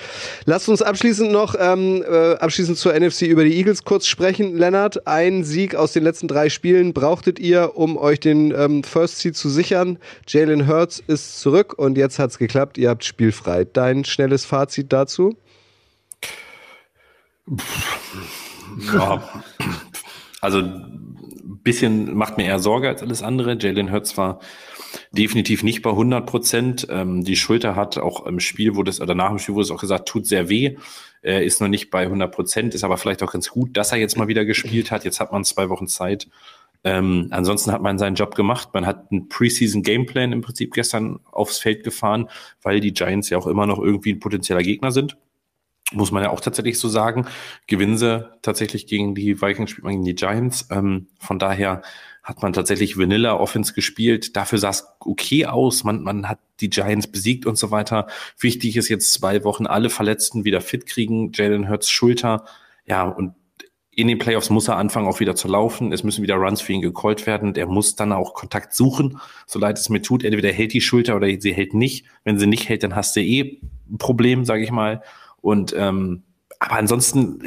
Lasst 0.46 0.68
uns 0.68 0.82
abschließend 0.82 1.32
noch 1.32 1.54
ähm, 1.60 2.04
äh, 2.10 2.34
abschließend 2.34 2.80
zur 2.80 3.00
NFC 3.00 3.24
über 3.24 3.44
die 3.44 3.56
Eagles 3.56 3.84
kurz 3.84 4.08
sprechen. 4.08 4.58
Lennart, 4.58 5.06
ein 5.06 5.44
Sieg 5.44 5.76
aus 5.76 5.94
den 5.94 6.04
letzten 6.04 6.28
drei 6.28 6.50
Spielen 6.50 6.94
brauchtet 6.94 7.38
ihr, 7.38 7.74
um 7.76 7.96
euch 7.96 8.20
den 8.20 8.52
ähm, 8.52 8.84
First 8.84 9.20
Seed 9.20 9.38
zu 9.38 9.48
sichern. 9.48 10.00
Jalen 10.28 10.68
Hurts 10.68 11.04
ist 11.06 11.40
zurück 11.40 11.76
und 11.78 12.00
jetzt 12.00 12.18
hat's 12.18 12.40
geklappt. 12.40 12.80
Ihr 12.80 12.90
habt 12.90 13.04
spielfrei. 13.04 13.64
Dein 13.66 14.06
schnelles 14.06 14.44
Fazit 14.44 14.92
dazu? 14.92 15.38
Ja, 18.94 19.24
also 20.42 20.60
ein 20.60 21.60
bisschen 21.64 22.16
macht 22.16 22.38
mir 22.38 22.46
eher 22.46 22.60
Sorge 22.60 22.88
als 22.88 23.02
alles 23.02 23.24
andere. 23.24 23.58
Jalen 23.60 23.92
Hurts 23.92 24.18
war 24.18 24.40
definitiv 25.12 25.64
nicht 25.64 25.82
bei 25.82 25.90
100 25.90 26.26
Prozent. 26.26 26.88
Ähm, 26.90 27.24
die 27.24 27.36
Schulter 27.36 27.76
hat 27.76 27.98
auch 27.98 28.26
im 28.26 28.40
Spiel, 28.40 28.76
wo 28.76 28.84
das, 28.84 29.02
oder 29.02 29.16
nach 29.16 29.30
dem 29.30 29.40
Spiel 29.40 29.56
wurde 29.56 29.66
es 29.66 29.72
auch 29.72 29.82
gesagt, 29.82 30.08
tut 30.08 30.26
sehr 30.26 30.50
weh. 30.50 30.78
Er 31.22 31.44
ist 31.44 31.62
noch 31.62 31.68
nicht 31.68 31.90
bei 31.90 32.04
100 32.04 32.32
Prozent, 32.34 32.76
ist 32.76 32.84
aber 32.84 32.98
vielleicht 32.98 33.22
auch 33.24 33.32
ganz 33.32 33.50
gut, 33.50 33.76
dass 33.76 33.92
er 33.92 33.98
jetzt 33.98 34.18
mal 34.18 34.28
wieder 34.28 34.46
gespielt 34.46 34.92
hat. 34.92 35.04
Jetzt 35.04 35.20
hat 35.20 35.32
man 35.32 35.44
zwei 35.44 35.70
Wochen 35.70 35.88
Zeit. 35.88 36.28
Ähm, 36.86 37.28
ansonsten 37.32 37.74
hat 37.74 37.82
man 37.82 37.98
seinen 38.00 38.16
Job 38.16 38.36
gemacht. 38.36 38.70
Man 38.74 38.86
hat 38.86 39.12
einen 39.12 39.28
Preseason 39.28 39.84
Gameplan 39.84 40.32
im 40.32 40.42
Prinzip 40.42 40.74
gestern 40.74 41.20
aufs 41.30 41.60
Feld 41.60 41.84
gefahren, 41.84 42.30
weil 42.62 42.80
die 42.80 42.94
Giants 42.94 43.30
ja 43.30 43.38
auch 43.38 43.48
immer 43.48 43.66
noch 43.66 43.80
irgendwie 43.80 44.14
ein 44.14 44.20
potenzieller 44.20 44.64
Gegner 44.64 44.92
sind 44.92 45.18
muss 45.92 46.12
man 46.12 46.24
ja 46.24 46.30
auch 46.30 46.42
tatsächlich 46.42 46.80
so 46.80 46.88
sagen. 46.88 47.26
Gewinnen 47.68 47.98
sie 47.98 48.30
tatsächlich 48.42 48.88
gegen 48.88 49.16
die 49.16 49.42
Vikings, 49.42 49.72
spielt 49.72 49.86
man 49.86 49.94
gegen 49.94 50.06
die 50.06 50.16
Giants. 50.16 50.68
Ähm, 50.72 51.08
von 51.20 51.40
daher 51.40 51.82
hat 52.24 52.42
man 52.44 52.54
tatsächlich 52.54 52.98
Vanilla 52.98 53.40
Offense 53.40 53.74
gespielt. 53.74 54.36
Dafür 54.36 54.60
sah 54.60 54.70
es 54.70 54.86
okay 55.00 55.48
aus. 55.48 55.84
Man, 55.84 56.04
man 56.04 56.30
hat 56.30 56.40
die 56.60 56.70
Giants 56.70 57.08
besiegt 57.08 57.46
und 57.46 57.58
so 57.58 57.72
weiter. 57.72 58.08
Wichtig 58.40 58.78
ist 58.78 58.90
jetzt 58.90 59.14
zwei 59.14 59.44
Wochen 59.44 59.66
alle 59.66 59.90
Verletzten 59.90 60.46
wieder 60.46 60.62
fit 60.62 60.86
kriegen. 60.86 61.32
Jalen 61.34 61.70
Hurts 61.70 61.90
Schulter. 61.90 62.46
Ja, 62.86 63.04
und 63.04 63.34
in 64.00 64.08
den 64.08 64.20
Playoffs 64.20 64.50
muss 64.50 64.68
er 64.68 64.78
anfangen, 64.78 65.08
auch 65.08 65.20
wieder 65.20 65.36
zu 65.36 65.48
laufen. 65.48 65.92
Es 65.92 66.04
müssen 66.04 66.22
wieder 66.22 66.36
Runs 66.36 66.62
für 66.62 66.72
ihn 66.72 66.82
gecallt 66.82 67.26
werden. 67.26 67.54
Der 67.54 67.66
muss 67.66 67.96
dann 67.96 68.14
auch 68.14 68.34
Kontakt 68.34 68.74
suchen, 68.74 69.20
so 69.46 69.60
leid 69.60 69.78
es 69.78 69.90
mir 69.90 70.02
tut. 70.02 70.24
Entweder 70.24 70.52
hält 70.52 70.72
die 70.74 70.82
Schulter 70.82 71.16
oder 71.16 71.28
sie 71.40 71.54
hält 71.54 71.74
nicht. 71.74 72.06
Wenn 72.24 72.40
sie 72.40 72.48
nicht 72.48 72.70
hält, 72.70 72.84
dann 72.84 72.96
hast 72.96 73.16
du 73.16 73.22
eh 73.22 73.60
ein 73.90 73.98
Problem, 73.98 74.46
sage 74.46 74.64
ich 74.64 74.72
mal. 74.72 75.02
Und 75.42 75.74
ähm, 75.78 76.24
aber 76.62 76.76
ansonsten, 76.76 77.42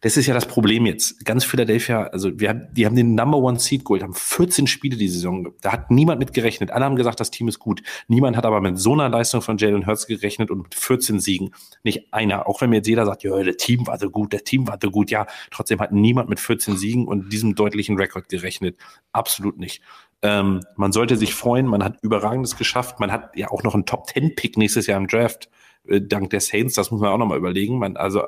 das 0.00 0.16
ist 0.16 0.26
ja 0.26 0.32
das 0.32 0.46
Problem 0.46 0.86
jetzt. 0.86 1.26
Ganz 1.26 1.44
Philadelphia, 1.44 2.04
also 2.04 2.40
wir, 2.40 2.54
die 2.54 2.86
haben 2.86 2.96
den 2.96 3.14
Number 3.14 3.36
One 3.36 3.58
Seed 3.58 3.84
geholt, 3.84 4.02
haben 4.02 4.14
14 4.14 4.66
Spiele 4.66 4.96
die 4.96 5.08
Saison. 5.08 5.48
Da 5.60 5.72
hat 5.72 5.90
niemand 5.90 6.20
mit 6.20 6.32
gerechnet. 6.32 6.70
Alle 6.70 6.86
haben 6.86 6.96
gesagt, 6.96 7.20
das 7.20 7.30
Team 7.30 7.48
ist 7.48 7.58
gut. 7.58 7.82
Niemand 8.08 8.34
hat 8.34 8.46
aber 8.46 8.62
mit 8.62 8.78
so 8.78 8.94
einer 8.94 9.10
Leistung 9.10 9.42
von 9.42 9.58
Jalen 9.58 9.86
Hurts 9.86 10.06
gerechnet 10.06 10.50
und 10.50 10.62
mit 10.62 10.74
14 10.74 11.20
Siegen. 11.20 11.50
Nicht 11.82 12.14
einer. 12.14 12.48
Auch 12.48 12.62
wenn 12.62 12.70
mir 12.70 12.76
jetzt 12.76 12.88
jeder 12.88 13.04
sagt, 13.04 13.24
ja, 13.24 13.42
der 13.42 13.58
Team 13.58 13.86
war 13.86 13.98
so 13.98 14.08
gut, 14.08 14.32
der 14.32 14.42
Team 14.42 14.66
war 14.66 14.78
so 14.80 14.90
gut. 14.90 15.10
Ja, 15.10 15.26
trotzdem 15.50 15.80
hat 15.80 15.92
niemand 15.92 16.30
mit 16.30 16.40
14 16.40 16.78
Siegen 16.78 17.06
und 17.06 17.30
diesem 17.34 17.56
deutlichen 17.56 17.98
Rekord 17.98 18.30
gerechnet. 18.30 18.78
Absolut 19.12 19.58
nicht. 19.58 19.82
Ähm, 20.22 20.62
man 20.76 20.92
sollte 20.92 21.18
sich 21.18 21.34
freuen. 21.34 21.66
Man 21.66 21.84
hat 21.84 21.98
Überragendes 22.00 22.56
geschafft. 22.56 23.00
Man 23.00 23.12
hat 23.12 23.36
ja 23.36 23.50
auch 23.50 23.62
noch 23.64 23.74
einen 23.74 23.84
Top 23.84 24.08
10 24.08 24.34
Pick 24.34 24.56
nächstes 24.56 24.86
Jahr 24.86 24.98
im 24.98 25.08
Draft 25.08 25.50
äh, 25.88 26.00
dank 26.00 26.30
der 26.30 26.40
Saints, 26.40 26.74
das 26.74 26.90
muss 26.90 27.00
man 27.00 27.10
auch 27.10 27.18
nochmal 27.18 27.38
überlegen. 27.38 27.78
Man, 27.78 27.96
also, 27.96 28.22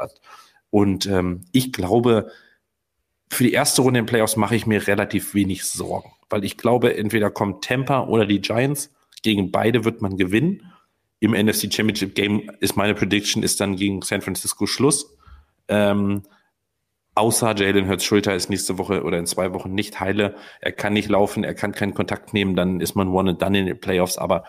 und 0.71 1.07
ähm, 1.07 1.43
ich 1.53 1.73
glaube, 1.73 2.31
für 3.31 3.45
die 3.45 3.53
erste 3.53 3.83
Runde 3.83 4.01
in 4.01 4.07
Playoffs 4.07 4.37
mache 4.37 4.57
ich 4.57 4.67
mir 4.67 4.87
relativ 4.87 5.35
wenig 5.35 5.65
Sorgen, 5.65 6.13
weil 6.31 6.45
ich 6.45 6.57
glaube, 6.57 6.97
entweder 6.97 7.31
kommt 7.31 7.65
Tampa 7.65 8.05
oder 8.07 8.27
die 8.27 8.41
Giants. 8.41 8.93
Gegen 9.23 9.51
beide 9.51 9.85
wird 9.85 10.01
man 10.01 10.17
gewinnen. 10.17 10.73
Im 11.21 11.33
NFC 11.33 11.73
Championship 11.73 12.15
Game 12.15 12.51
ist 12.61 12.77
meine 12.77 12.95
Prediction, 12.95 13.43
ist 13.43 13.61
dann 13.61 13.77
gegen 13.77 14.03
San 14.03 14.21
Francisco 14.21 14.67
Schluss. 14.67 15.17
Ähm, 15.67 16.23
außer 17.15 17.57
Jalen 17.57 17.89
Hurts 17.89 18.05
Schulter 18.05 18.35
ist 18.35 18.49
nächste 18.49 18.79
Woche 18.79 19.03
oder 19.03 19.19
in 19.19 19.27
zwei 19.27 19.53
Wochen 19.53 19.75
nicht 19.75 19.99
heile. 19.99 20.37
Er 20.61 20.73
kann 20.73 20.93
nicht 20.93 21.09
laufen, 21.09 21.43
er 21.43 21.55
kann 21.55 21.73
keinen 21.73 21.95
Kontakt 21.95 22.33
nehmen, 22.33 22.55
dann 22.55 22.81
ist 22.81 22.95
man 22.95 23.09
one 23.09 23.31
and 23.31 23.43
done 23.43 23.59
in 23.59 23.67
den 23.67 23.81
Playoffs. 23.81 24.17
Aber 24.17 24.45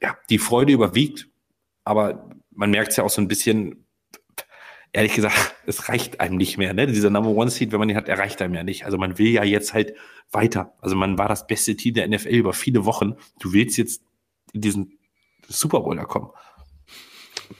ja, 0.00 0.16
die 0.30 0.38
Freude 0.38 0.72
überwiegt 0.72 1.28
aber 1.84 2.30
man 2.50 2.70
merkt 2.70 2.90
es 2.90 2.96
ja 2.96 3.04
auch 3.04 3.10
so 3.10 3.20
ein 3.20 3.28
bisschen, 3.28 3.86
ehrlich 4.92 5.14
gesagt, 5.14 5.54
es 5.66 5.88
reicht 5.88 6.20
einem 6.20 6.36
nicht 6.36 6.58
mehr. 6.58 6.74
Ne? 6.74 6.86
Dieser 6.86 7.10
Number 7.10 7.30
One 7.30 7.50
Seed, 7.50 7.72
wenn 7.72 7.78
man 7.78 7.88
ihn 7.88 7.96
hat, 7.96 8.08
erreicht 8.08 8.40
einem 8.42 8.54
ja 8.54 8.64
nicht. 8.64 8.84
Also 8.84 8.98
man 8.98 9.18
will 9.18 9.28
ja 9.28 9.44
jetzt 9.44 9.74
halt 9.74 9.94
weiter. 10.30 10.74
Also 10.80 10.96
man 10.96 11.18
war 11.18 11.28
das 11.28 11.46
beste 11.46 11.76
Team 11.76 11.94
der 11.94 12.08
NFL 12.08 12.28
über 12.28 12.52
viele 12.52 12.84
Wochen. 12.84 13.14
Du 13.40 13.52
willst 13.52 13.76
jetzt 13.76 14.02
in 14.52 14.60
diesen 14.60 14.98
Super 15.48 15.80
Bowl 15.80 15.96
da 15.96 16.04
kommen. 16.04 16.30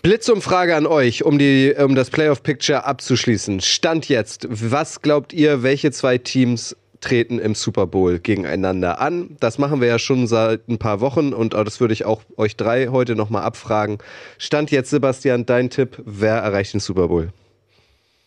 Blitzumfrage 0.02 0.74
an 0.74 0.86
euch, 0.86 1.24
um, 1.24 1.38
die, 1.38 1.74
um 1.78 1.94
das 1.94 2.10
Playoff 2.10 2.42
Picture 2.42 2.84
abzuschließen. 2.84 3.60
Stand 3.60 4.08
jetzt, 4.08 4.46
was 4.48 5.02
glaubt 5.02 5.32
ihr, 5.32 5.62
welche 5.62 5.90
zwei 5.92 6.18
Teams 6.18 6.76
treten 7.04 7.38
im 7.38 7.54
Super 7.54 7.86
Bowl 7.86 8.18
gegeneinander 8.18 9.00
an? 9.00 9.36
Das 9.40 9.58
machen 9.58 9.80
wir 9.80 9.88
ja 9.88 9.98
schon 9.98 10.26
seit 10.26 10.68
ein 10.68 10.78
paar 10.78 11.00
Wochen 11.00 11.32
und 11.32 11.54
das 11.54 11.80
würde 11.80 11.92
ich 11.92 12.04
auch 12.04 12.22
euch 12.36 12.56
drei 12.56 12.88
heute 12.88 13.14
nochmal 13.14 13.42
abfragen. 13.42 13.98
Stand 14.38 14.70
jetzt, 14.70 14.90
Sebastian, 14.90 15.46
dein 15.46 15.70
Tipp, 15.70 16.02
wer 16.04 16.36
erreicht 16.36 16.72
den 16.72 16.80
Super 16.80 17.08
Bowl? 17.08 17.32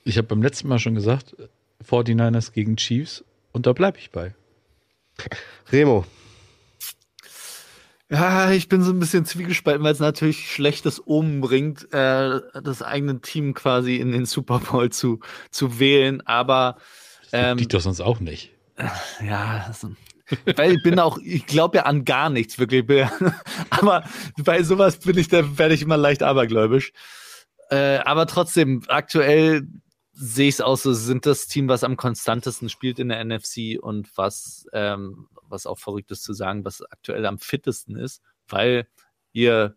Ich 0.04 0.18
habe 0.18 0.28
beim 0.28 0.42
letzten 0.42 0.68
Mal 0.68 0.80
schon 0.80 0.96
gesagt, 0.96 1.36
49ers 1.88 2.54
gegen 2.54 2.78
Chiefs 2.78 3.24
und 3.52 3.66
da 3.66 3.74
bleibe 3.74 3.98
ich 3.98 4.12
bei. 4.12 4.36
Remo. 5.72 6.06
Ja, 8.10 8.52
ich 8.52 8.70
bin 8.70 8.84
so 8.84 8.92
ein 8.92 9.00
bisschen 9.00 9.26
zwiegespalten, 9.26 9.84
weil 9.84 9.92
es 9.92 10.00
natürlich 10.00 10.50
schlechtes 10.50 11.06
Omen 11.06 11.42
bringt, 11.42 11.92
äh, 11.94 12.40
das 12.64 12.82
eigene 12.82 13.20
Team 13.20 13.54
quasi 13.54 13.98
in 13.98 14.14
den 14.14 14.26
Super 14.26 14.60
Bowl 14.60 14.90
zu, 14.92 15.20
zu 15.52 15.80
wählen. 15.80 16.22
Aber 16.26 16.78
ähm, 17.34 17.58
die 17.58 17.68
doch 17.68 17.82
sonst 17.82 18.00
auch 18.00 18.20
nicht. 18.20 18.52
Ja, 19.22 19.66
also, 19.68 19.96
weil 20.56 20.74
ich 20.74 20.84
bin 20.84 21.00
auch, 21.00 21.18
ich 21.20 21.46
glaube 21.46 21.78
ja 21.78 21.84
an 21.84 22.06
gar 22.06 22.30
nichts 22.30 22.60
wirklich. 22.60 22.86
aber 23.70 24.04
bei 24.38 24.62
sowas 24.64 25.00
bin 25.00 25.18
ich, 25.18 25.28
da 25.28 25.58
werde 25.58 25.74
ich 25.74 25.82
immer 25.82 25.98
leicht 25.98 26.24
abergläubisch. 26.24 26.92
Äh, 27.70 27.98
aber 28.00 28.28
trotzdem, 28.28 28.84
aktuell 28.88 29.68
sehe 30.14 30.48
ich 30.48 30.56
es 30.56 30.62
aus, 30.62 30.84
so 30.84 30.94
sind 30.94 31.26
das 31.26 31.48
Team, 31.48 31.68
was 31.68 31.84
am 31.84 31.98
konstantesten 31.98 32.70
spielt 32.70 33.00
in 33.00 33.10
der 33.10 33.24
NFC 33.24 33.78
und 33.80 34.10
was 34.16 34.66
ähm, 34.74 35.28
was 35.50 35.66
auch 35.66 35.78
verrückt 35.78 36.12
ist 36.12 36.24
zu 36.24 36.34
sagen, 36.34 36.66
was 36.66 36.82
aktuell 36.82 37.26
am 37.26 37.40
fittesten 37.40 37.96
ist, 37.96 38.22
weil 38.48 38.88
ihr 39.34 39.76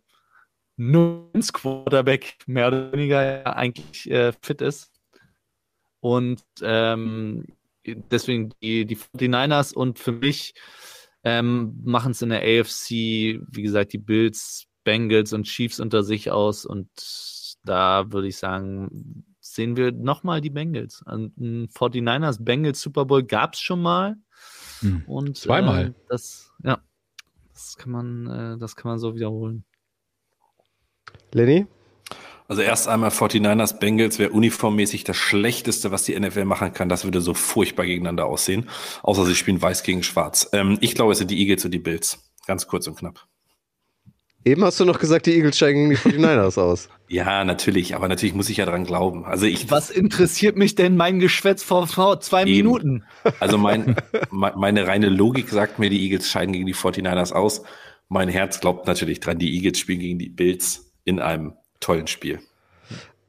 nur 0.77 1.31
ins 1.35 1.53
Quarterback 1.53 2.39
mehr 2.47 2.69
oder 2.69 2.93
weniger 2.93 3.57
eigentlich 3.57 4.11
äh, 4.11 4.33
fit 4.41 4.63
ist. 4.63 4.91
Und 6.01 6.43
ähm, 6.63 7.47
deswegen 7.87 8.51
die, 8.63 8.87
die 8.87 8.97
49ers 8.97 9.75
und 9.75 9.99
für 9.99 10.13
mich 10.13 10.55
ähm, 11.25 11.81
machen 11.85 12.13
es 12.13 12.23
in 12.23 12.31
der 12.31 12.43
AFC, 12.43 12.91
wie 12.91 13.63
gesagt, 13.63 13.93
die 13.93 13.99
Bills, 13.99 14.67
Bengals 14.85 15.33
und 15.33 15.45
Chiefs 15.45 15.81
unter 15.81 16.03
sich 16.03 16.31
aus. 16.31 16.65
Und 16.65 16.89
da 17.65 18.11
würde 18.11 18.29
ich 18.29 18.39
sagen, 18.39 19.25
sehen 19.41 19.77
wir 19.77 19.93
nochmal 19.93 20.41
die 20.41 20.51
Bengals. 20.51 21.03
Ein 21.07 21.69
49ers 21.69 22.43
Bengals 22.43 22.81
Super 22.81 23.05
Bowl 23.05 23.23
gab 23.23 23.55
es 23.55 23.61
schon 23.61 23.83
mal. 23.83 24.17
Hm. 24.81 25.05
Und, 25.07 25.37
Zweimal. 25.37 25.89
Äh, 25.89 25.93
das, 26.09 26.53
ja, 26.65 26.81
das 27.53 27.77
kann 27.77 27.93
man, 27.93 28.27
äh, 28.27 28.59
das 28.59 28.77
kann 28.77 28.91
man 28.91 28.99
so 28.99 29.15
wiederholen. 29.15 29.65
Lenny? 31.33 31.67
Also 32.51 32.63
erst 32.63 32.89
einmal 32.89 33.11
49ers 33.11 33.79
Bengals 33.79 34.19
wäre 34.19 34.31
uniformmäßig 34.31 35.05
das 35.05 35.17
Schlechteste, 35.17 35.93
was 35.93 36.03
die 36.03 36.19
NFL 36.19 36.47
machen 36.47 36.73
kann. 36.73 36.89
Das 36.89 37.05
würde 37.05 37.21
so 37.21 37.33
furchtbar 37.33 37.87
gegeneinander 37.87 38.27
aussehen. 38.27 38.69
Außer 39.05 39.25
sie 39.25 39.37
spielen 39.37 39.63
weiß 39.63 39.85
gegen 39.85 40.03
schwarz. 40.03 40.49
Ähm, 40.53 40.77
ich 40.81 40.97
glaube, 40.97 41.13
es 41.13 41.19
sind 41.19 41.31
die 41.31 41.39
Eagles 41.39 41.65
und 41.65 41.71
die 41.71 41.79
Bills. 41.79 42.19
Ganz 42.49 42.67
kurz 42.67 42.89
und 42.89 42.99
knapp. 42.99 43.25
Eben 44.45 44.65
hast 44.65 44.81
du 44.81 44.85
noch 44.85 44.99
gesagt, 44.99 45.27
die 45.27 45.37
Eagles 45.37 45.59
steigen 45.59 45.91
gegen 45.91 46.03
die 46.03 46.25
49ers 46.27 46.61
aus. 46.61 46.89
Ja, 47.13 47.45
natürlich, 47.45 47.97
aber 47.97 48.07
natürlich 48.07 48.37
muss 48.37 48.49
ich 48.49 48.59
ja 48.59 48.67
dran 48.67 48.85
glauben. 48.85 49.25
Also 49.25 49.45
ich, 49.45 49.69
Was 49.69 49.91
interessiert 49.91 50.57
mich 50.57 50.77
denn 50.77 50.97
mein 50.97 51.19
Geschwätz 51.19 51.65
vor, 51.65 51.89
vor 51.89 52.21
zwei 52.21 52.43
eben. 52.43 52.69
Minuten? 52.69 53.05
Also 53.41 53.59
mein, 53.59 53.97
meine 54.31 54.87
reine 54.87 55.09
Logik 55.09 55.49
sagt 55.49 55.81
mir, 55.81 55.91
die 55.91 56.01
Eagles 56.05 56.29
scheiden 56.29 56.53
gegen 56.53 56.67
die 56.67 56.75
49ers 56.75 57.33
aus. 57.33 57.63
Mein 58.09 58.29
Herz 58.29 58.61
glaubt 58.61 58.87
natürlich 58.87 59.19
dran, 59.19 59.39
die 59.39 59.57
Eagles 59.57 59.81
spielen 59.81 59.99
gegen 59.99 60.21
die 60.21 60.29
Bills 60.29 60.93
in 61.05 61.19
einem 61.19 61.55
tollen 61.81 62.07
Spiel. 62.07 62.41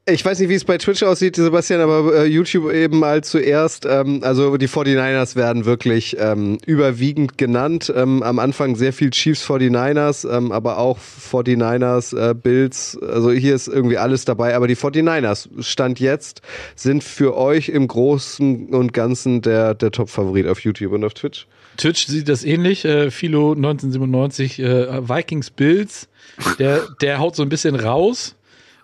Ich 0.07 0.25
weiß 0.25 0.39
nicht, 0.39 0.49
wie 0.49 0.55
es 0.55 0.65
bei 0.65 0.79
Twitch 0.79 1.03
aussieht, 1.03 1.35
Sebastian, 1.35 1.79
aber 1.79 2.15
äh, 2.15 2.25
YouTube 2.25 2.73
eben 2.73 2.97
mal 2.97 3.23
zuerst. 3.23 3.85
Ähm, 3.85 4.21
also 4.23 4.57
die 4.57 4.67
49ers 4.67 5.35
werden 5.35 5.65
wirklich 5.65 6.17
ähm, 6.19 6.57
überwiegend 6.65 7.37
genannt. 7.37 7.93
Ähm, 7.95 8.23
am 8.23 8.39
Anfang 8.39 8.75
sehr 8.75 8.93
viel 8.93 9.11
Chiefs 9.11 9.47
49ers, 9.47 10.27
ähm, 10.27 10.51
aber 10.51 10.79
auch 10.79 10.97
49ers, 10.97 12.17
äh, 12.17 12.33
Bills. 12.33 12.97
Also 12.99 13.31
hier 13.31 13.53
ist 13.53 13.67
irgendwie 13.67 13.99
alles 13.99 14.25
dabei. 14.25 14.55
Aber 14.55 14.67
die 14.67 14.75
49ers, 14.75 15.47
Stand 15.61 15.99
jetzt, 15.99 16.41
sind 16.75 17.03
für 17.03 17.37
euch 17.37 17.69
im 17.69 17.87
Großen 17.87 18.73
und 18.73 18.93
Ganzen 18.93 19.43
der, 19.43 19.75
der 19.75 19.91
Top-Favorit 19.91 20.47
auf 20.47 20.61
YouTube 20.61 20.93
und 20.93 21.03
auf 21.03 21.13
Twitch. 21.13 21.45
Twitch 21.77 22.07
sieht 22.07 22.27
das 22.27 22.43
ähnlich. 22.43 22.85
Äh, 22.85 23.11
Philo 23.11 23.51
1997, 23.51 24.59
äh, 24.59 25.07
Vikings 25.07 25.51
Bills, 25.51 26.09
der, 26.57 26.87
der 27.01 27.19
haut 27.19 27.35
so 27.35 27.43
ein 27.43 27.49
bisschen 27.49 27.75
raus. 27.75 28.35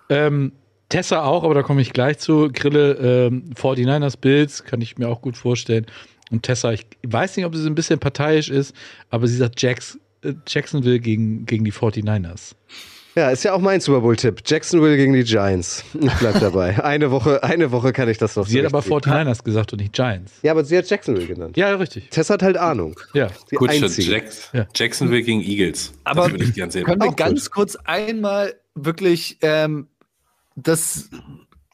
Ähm, 0.09 0.53
Tessa 0.89 1.23
auch, 1.23 1.43
aber 1.43 1.53
da 1.53 1.63
komme 1.63 1.81
ich 1.81 1.91
gleich 1.91 2.17
zu. 2.19 2.49
Grille 2.51 2.93
ähm, 3.27 3.51
49ers 3.55 4.17
Bills, 4.19 4.63
kann 4.63 4.81
ich 4.81 4.97
mir 4.97 5.09
auch 5.09 5.21
gut 5.21 5.35
vorstellen. 5.35 5.85
Und 6.31 6.43
Tessa, 6.43 6.71
ich 6.71 6.85
weiß 7.05 7.37
nicht, 7.37 7.45
ob 7.45 7.55
sie 7.55 7.61
so 7.61 7.69
ein 7.69 7.75
bisschen 7.75 7.99
parteiisch 7.99 8.49
ist, 8.49 8.75
aber 9.09 9.27
sie 9.27 9.35
sagt 9.35 9.61
Jacks, 9.61 9.99
äh, 10.23 10.33
Jacksonville 10.47 10.99
gegen, 10.99 11.45
gegen 11.45 11.65
die 11.65 11.73
49ers. 11.73 12.55
Ja, 13.15 13.31
ist 13.31 13.43
ja 13.43 13.53
auch 13.53 13.61
mein 13.61 13.81
Super 13.81 14.01
Bowl-Tipp. 14.01 14.43
Jacksonville 14.45 14.95
gegen 14.95 15.13
die 15.13 15.23
Giants. 15.23 15.83
Ich 15.99 16.13
bleib 16.19 16.39
dabei. 16.39 16.83
eine 16.83 17.09
Woche, 17.09 17.43
eine 17.43 17.71
Woche 17.71 17.91
kann 17.91 18.07
ich 18.09 18.19
das 18.19 18.35
noch 18.35 18.45
Sie 18.45 18.59
hat 18.59 18.67
aber 18.67 18.81
49ers 18.81 19.43
gesagt 19.43 19.73
und 19.73 19.79
nicht 19.81 19.93
Giants. 19.93 20.33
Ja, 20.43 20.51
aber 20.51 20.63
sie 20.63 20.77
hat 20.77 20.87
Jacksonville 20.87 21.25
genannt. 21.25 21.57
Ja, 21.57 21.73
richtig. 21.73 22.11
Tess 22.11 22.29
hat 22.29 22.43
halt 22.43 22.57
Ahnung. 22.57 22.99
Ja. 23.13 23.29
Die 23.49 23.55
Gut, 23.55 23.73
Jacks 23.73 24.51
ja. 24.53 24.67
Jacksonville 24.75 25.23
gegen 25.23 25.41
Eagles. 25.41 25.93
Aber 26.03 26.29
können 26.29 26.53
wir 27.01 27.11
ganz 27.15 27.45
gut. 27.45 27.53
kurz 27.53 27.75
einmal 27.85 28.53
wirklich 28.75 29.39
ähm, 29.41 29.87
das 30.57 31.09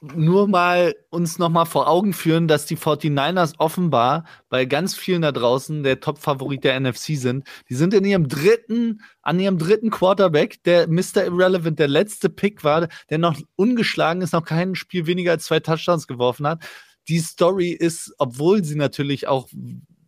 nur 0.01 0.49
mal 0.49 0.95
uns 1.09 1.39
noch 1.39 1.49
mal 1.49 1.63
vor 1.63 1.87
Augen 1.87 2.11
führen, 2.11 2.49
dass 2.49 2.65
die 2.65 2.75
49ers 2.75 3.53
offenbar 3.57 4.25
bei 4.49 4.65
ganz 4.65 4.95
vielen 4.95 5.21
da 5.21 5.31
draußen 5.31 5.81
der 5.83 6.01
Top-Favorit 6.01 6.65
der 6.65 6.77
NFC 6.77 7.15
sind. 7.15 7.47
Die 7.69 7.75
sind 7.75 7.93
in 7.93 8.03
ihrem 8.03 8.27
dritten, 8.27 9.01
an 9.21 9.39
ihrem 9.39 9.57
dritten 9.57 9.89
Quarterback, 9.89 10.61
der 10.63 10.89
Mr. 10.89 11.25
Irrelevant, 11.25 11.79
der 11.79 11.87
letzte 11.87 12.29
Pick 12.29 12.65
war, 12.65 12.89
der 13.09 13.17
noch 13.17 13.39
ungeschlagen 13.55 14.21
ist, 14.21 14.33
noch 14.33 14.43
kein 14.43 14.75
Spiel 14.75 15.07
weniger 15.07 15.31
als 15.31 15.45
zwei 15.45 15.61
Touchdowns 15.61 16.05
geworfen 16.05 16.45
hat. 16.45 16.63
Die 17.07 17.19
Story 17.19 17.69
ist, 17.69 18.13
obwohl 18.17 18.63
sie 18.65 18.75
natürlich 18.75 19.27
auch, 19.29 19.47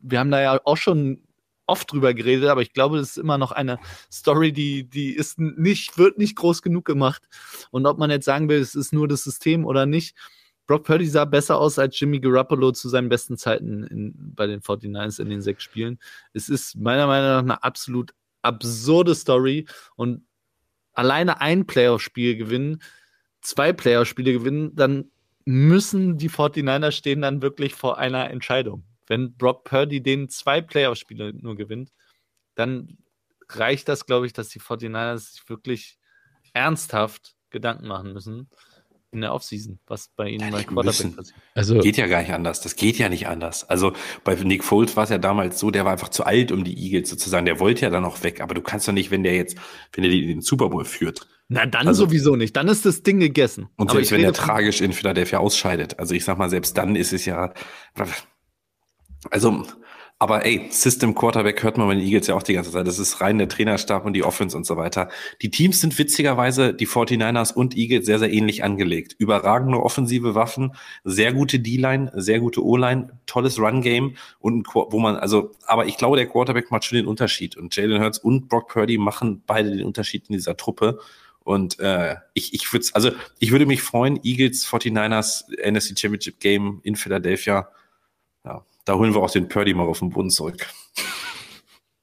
wir 0.02 0.20
haben 0.20 0.32
da 0.32 0.42
ja 0.42 0.60
auch 0.66 0.78
schon 0.78 1.25
oft 1.68 1.92
drüber 1.92 2.14
geredet, 2.14 2.50
aber 2.50 2.62
ich 2.62 2.74
glaube, 2.74 2.98
das 2.98 3.12
ist 3.12 3.18
immer 3.18 3.38
noch 3.38 3.52
eine 3.52 3.80
Story, 4.12 4.52
die, 4.54 4.90
die 4.90 5.14
ist 5.14 5.40
nicht, 5.40 5.98
wird 5.98 6.18
nicht 6.18 6.36
groß 6.36 6.62
genug 6.62 6.86
gemacht. 6.86 7.24
Und 7.72 7.86
ob 7.86 7.98
man 7.98 8.12
jetzt 8.12 8.26
sagen 8.26 8.50
will, 8.50 8.60
es 8.60 8.76
ist 8.76 8.94
nur 8.94 9.08
das 9.08 9.24
System 9.24 9.66
oder 9.66 9.86
nicht, 9.86 10.16
Brock 10.68 10.84
Purdy 10.84 11.06
sah 11.06 11.26
besser 11.26 11.58
aus 11.58 11.78
als 11.78 12.00
Jimmy 12.00 12.20
Garoppolo 12.20 12.72
zu 12.72 12.90
seinen 12.90 13.10
besten 13.10 13.38
Zeiten 13.38 13.84
in, 13.84 14.14
bei 14.36 14.48
den 14.48 14.62
49ers 14.62 15.22
in 15.22 15.30
den 15.30 15.42
sechs 15.42 15.64
Spielen. 15.64 16.00
Es 16.34 16.50
ist 16.50 16.76
meiner 16.76 17.06
Meinung 17.08 17.30
nach 17.30 17.42
eine 17.42 17.64
absolut 17.64 18.14
absurde 18.42 19.14
Story 19.14 19.68
und 19.96 20.26
alleine 20.94 21.42
ein 21.42 21.68
Playoff-Spiel 21.68 22.36
gewinnen, 22.38 22.82
zwei 23.42 23.74
Playoff-Spiele 23.74 24.34
gewinnen, 24.34 24.76
dann 24.76 25.12
müssen 25.46 26.18
die 26.18 26.30
49ers 26.30 26.92
stehen 26.92 27.22
dann 27.22 27.42
wirklich 27.42 27.76
vor 27.76 28.00
einer 28.00 28.32
Entscheidung. 28.32 28.84
Wenn 29.08 29.36
Brock 29.36 29.64
Purdy 29.64 30.02
den 30.02 30.30
zwei 30.30 30.62
Playoff-Spiele 30.62 31.34
nur 31.34 31.56
gewinnt, 31.56 31.92
dann 32.56 32.98
reicht 33.50 33.88
das, 33.88 34.06
glaube 34.06 34.26
ich, 34.26 34.34
dass 34.34 34.50
die 34.50 34.60
49ers 34.60 35.34
sich 35.34 35.50
wirklich 35.50 35.98
ernsthaft 36.54 37.36
Gedanken 37.50 37.88
machen 37.88 38.14
müssen 38.14 38.50
in 39.16 39.22
der 39.22 39.34
Offseason, 39.34 39.80
was 39.88 40.10
bei 40.16 40.30
ihnen 40.30 40.42
ja, 40.42 40.50
bei 40.52 40.64
Quarterback 40.64 41.16
passiert. 41.16 41.40
Also 41.56 41.80
geht 41.80 41.98
ja 41.98 42.06
gar 42.08 42.22
nicht 42.22 42.34
anders. 42.34 42.62
Das 42.62 42.76
geht 42.76 42.98
ja 42.98 43.10
nicht 43.10 43.28
anders. 43.28 43.64
Also 43.64 43.94
bei 44.24 44.36
Nick 44.36 44.64
Foles 44.64 44.96
war 44.96 45.06
es 45.06 45.10
ja 45.10 45.18
damals 45.18 45.60
so, 45.60 45.72
der 45.72 45.86
war 45.86 45.94
einfach 45.94 46.10
zu 46.10 46.26
alt, 46.26 46.52
um 46.52 46.64
die 46.64 46.78
Eagles 46.78 47.10
sozusagen. 47.10 47.46
Der 47.46 47.60
wollte 47.60 47.84
ja 47.84 47.90
dann 47.90 48.06
auch 48.06 48.24
weg. 48.24 48.42
Aber 48.42 48.54
du 48.54 48.62
kannst 48.62 48.88
doch 48.88 48.94
nicht, 48.94 49.12
wenn 49.12 49.24
der 49.24 49.36
jetzt, 49.36 49.58
wenn 49.94 50.04
er 50.04 50.10
den 50.10 50.42
Super 50.42 50.70
Bowl 50.70 50.86
führt. 50.86 51.28
Na, 51.48 51.66
dann 51.66 51.88
also, 51.88 52.06
sowieso 52.06 52.36
nicht. 52.36 52.56
Dann 52.56 52.68
ist 52.68 52.86
das 52.86 53.04
Ding 53.04 53.20
gegessen. 53.20 53.70
Und 53.78 53.92
selbst 53.92 54.12
wenn 54.12 54.24
er 54.24 54.34
tragisch 54.34 54.82
in 54.82 54.94
Philadelphia 54.94 55.40
ausscheidet. 55.40 55.98
Also 55.98 56.14
ich 56.14 56.26
sag 56.26 56.38
mal, 56.38 56.50
selbst 56.50 56.78
dann 56.78 56.96
ist 56.96 57.14
es 57.14 57.26
ja, 57.26 57.54
also, 59.32 59.66
aber 60.18 60.46
ey, 60.46 60.68
System 60.70 61.14
Quarterback 61.14 61.62
hört 61.62 61.78
man 61.78 61.88
bei 61.88 61.96
den 61.96 62.04
Eagles 62.04 62.28
ja 62.28 62.36
auch 62.36 62.44
die 62.44 62.54
ganze 62.54 62.72
Zeit. 62.72 62.88
Das 62.88 63.00
ist 63.00 63.20
rein 63.20 63.38
der 63.38 63.50
Trainerstab 63.50 64.06
und 64.06 64.14
die 64.14 64.24
Offense 64.24 64.56
und 64.56 64.66
so 64.66 64.78
weiter. 64.78 65.10
Die 65.42 65.52
Teams 65.52 65.82
sind 65.82 65.98
witzigerweise, 66.00 66.74
die 66.74 66.88
49ers 66.88 67.54
und 67.54 67.76
Eagles, 67.76 68.06
sehr, 68.06 68.20
sehr 68.20 68.32
ähnlich 68.32 68.64
angelegt. 68.64 69.16
Überragende 69.18 69.84
offensive 69.84 70.34
Waffen, 70.34 70.72
sehr 71.04 71.34
gute 71.34 71.60
D-Line, 71.60 72.14
sehr 72.16 72.40
gute 72.40 72.64
O-Line, 72.64 73.20
tolles 73.26 73.60
Run-Game 73.60 74.16
und 74.40 74.68
wo 74.74 75.00
man, 75.00 75.18
also, 75.18 75.52
aber 75.68 75.86
ich 75.86 75.98
glaube, 75.98 76.16
der 76.16 76.28
Quarterback 76.28 76.72
macht 76.72 76.86
schon 76.86 76.96
den 76.98 77.08
Unterschied 77.08 77.58
und 77.58 77.76
Jalen 77.76 78.02
Hurts 78.02 78.18
und 78.18 78.48
Brock 78.48 78.70
Purdy 78.70 78.98
machen 78.98 79.44
beide 79.46 79.70
den 79.70 79.86
Unterschied 79.86 80.30
in 80.30 80.34
dieser 80.34 80.56
Truppe. 80.56 81.00
Und 81.44 81.80
äh, 81.80 82.16
ich, 82.34 82.54
ich 82.54 82.72
würde 82.74 82.86
also 82.94 83.12
ich 83.38 83.52
würde 83.52 83.68
mich 83.68 83.84
freuen, 83.84 84.20
Eagles 84.24 84.66
49ers 84.66 85.44
NFC 85.70 85.98
Championship 86.00 86.40
Game 86.40 86.80
in 86.84 86.96
Philadelphia. 86.96 87.70
Ja, 88.44 88.66
da 88.86 88.96
holen 88.96 89.14
wir 89.14 89.22
auch 89.22 89.32
den 89.32 89.48
Purdy 89.48 89.74
mal 89.74 89.88
auf 89.88 90.00
den 90.00 90.10
Boden 90.12 90.30
zurück. 90.30 90.66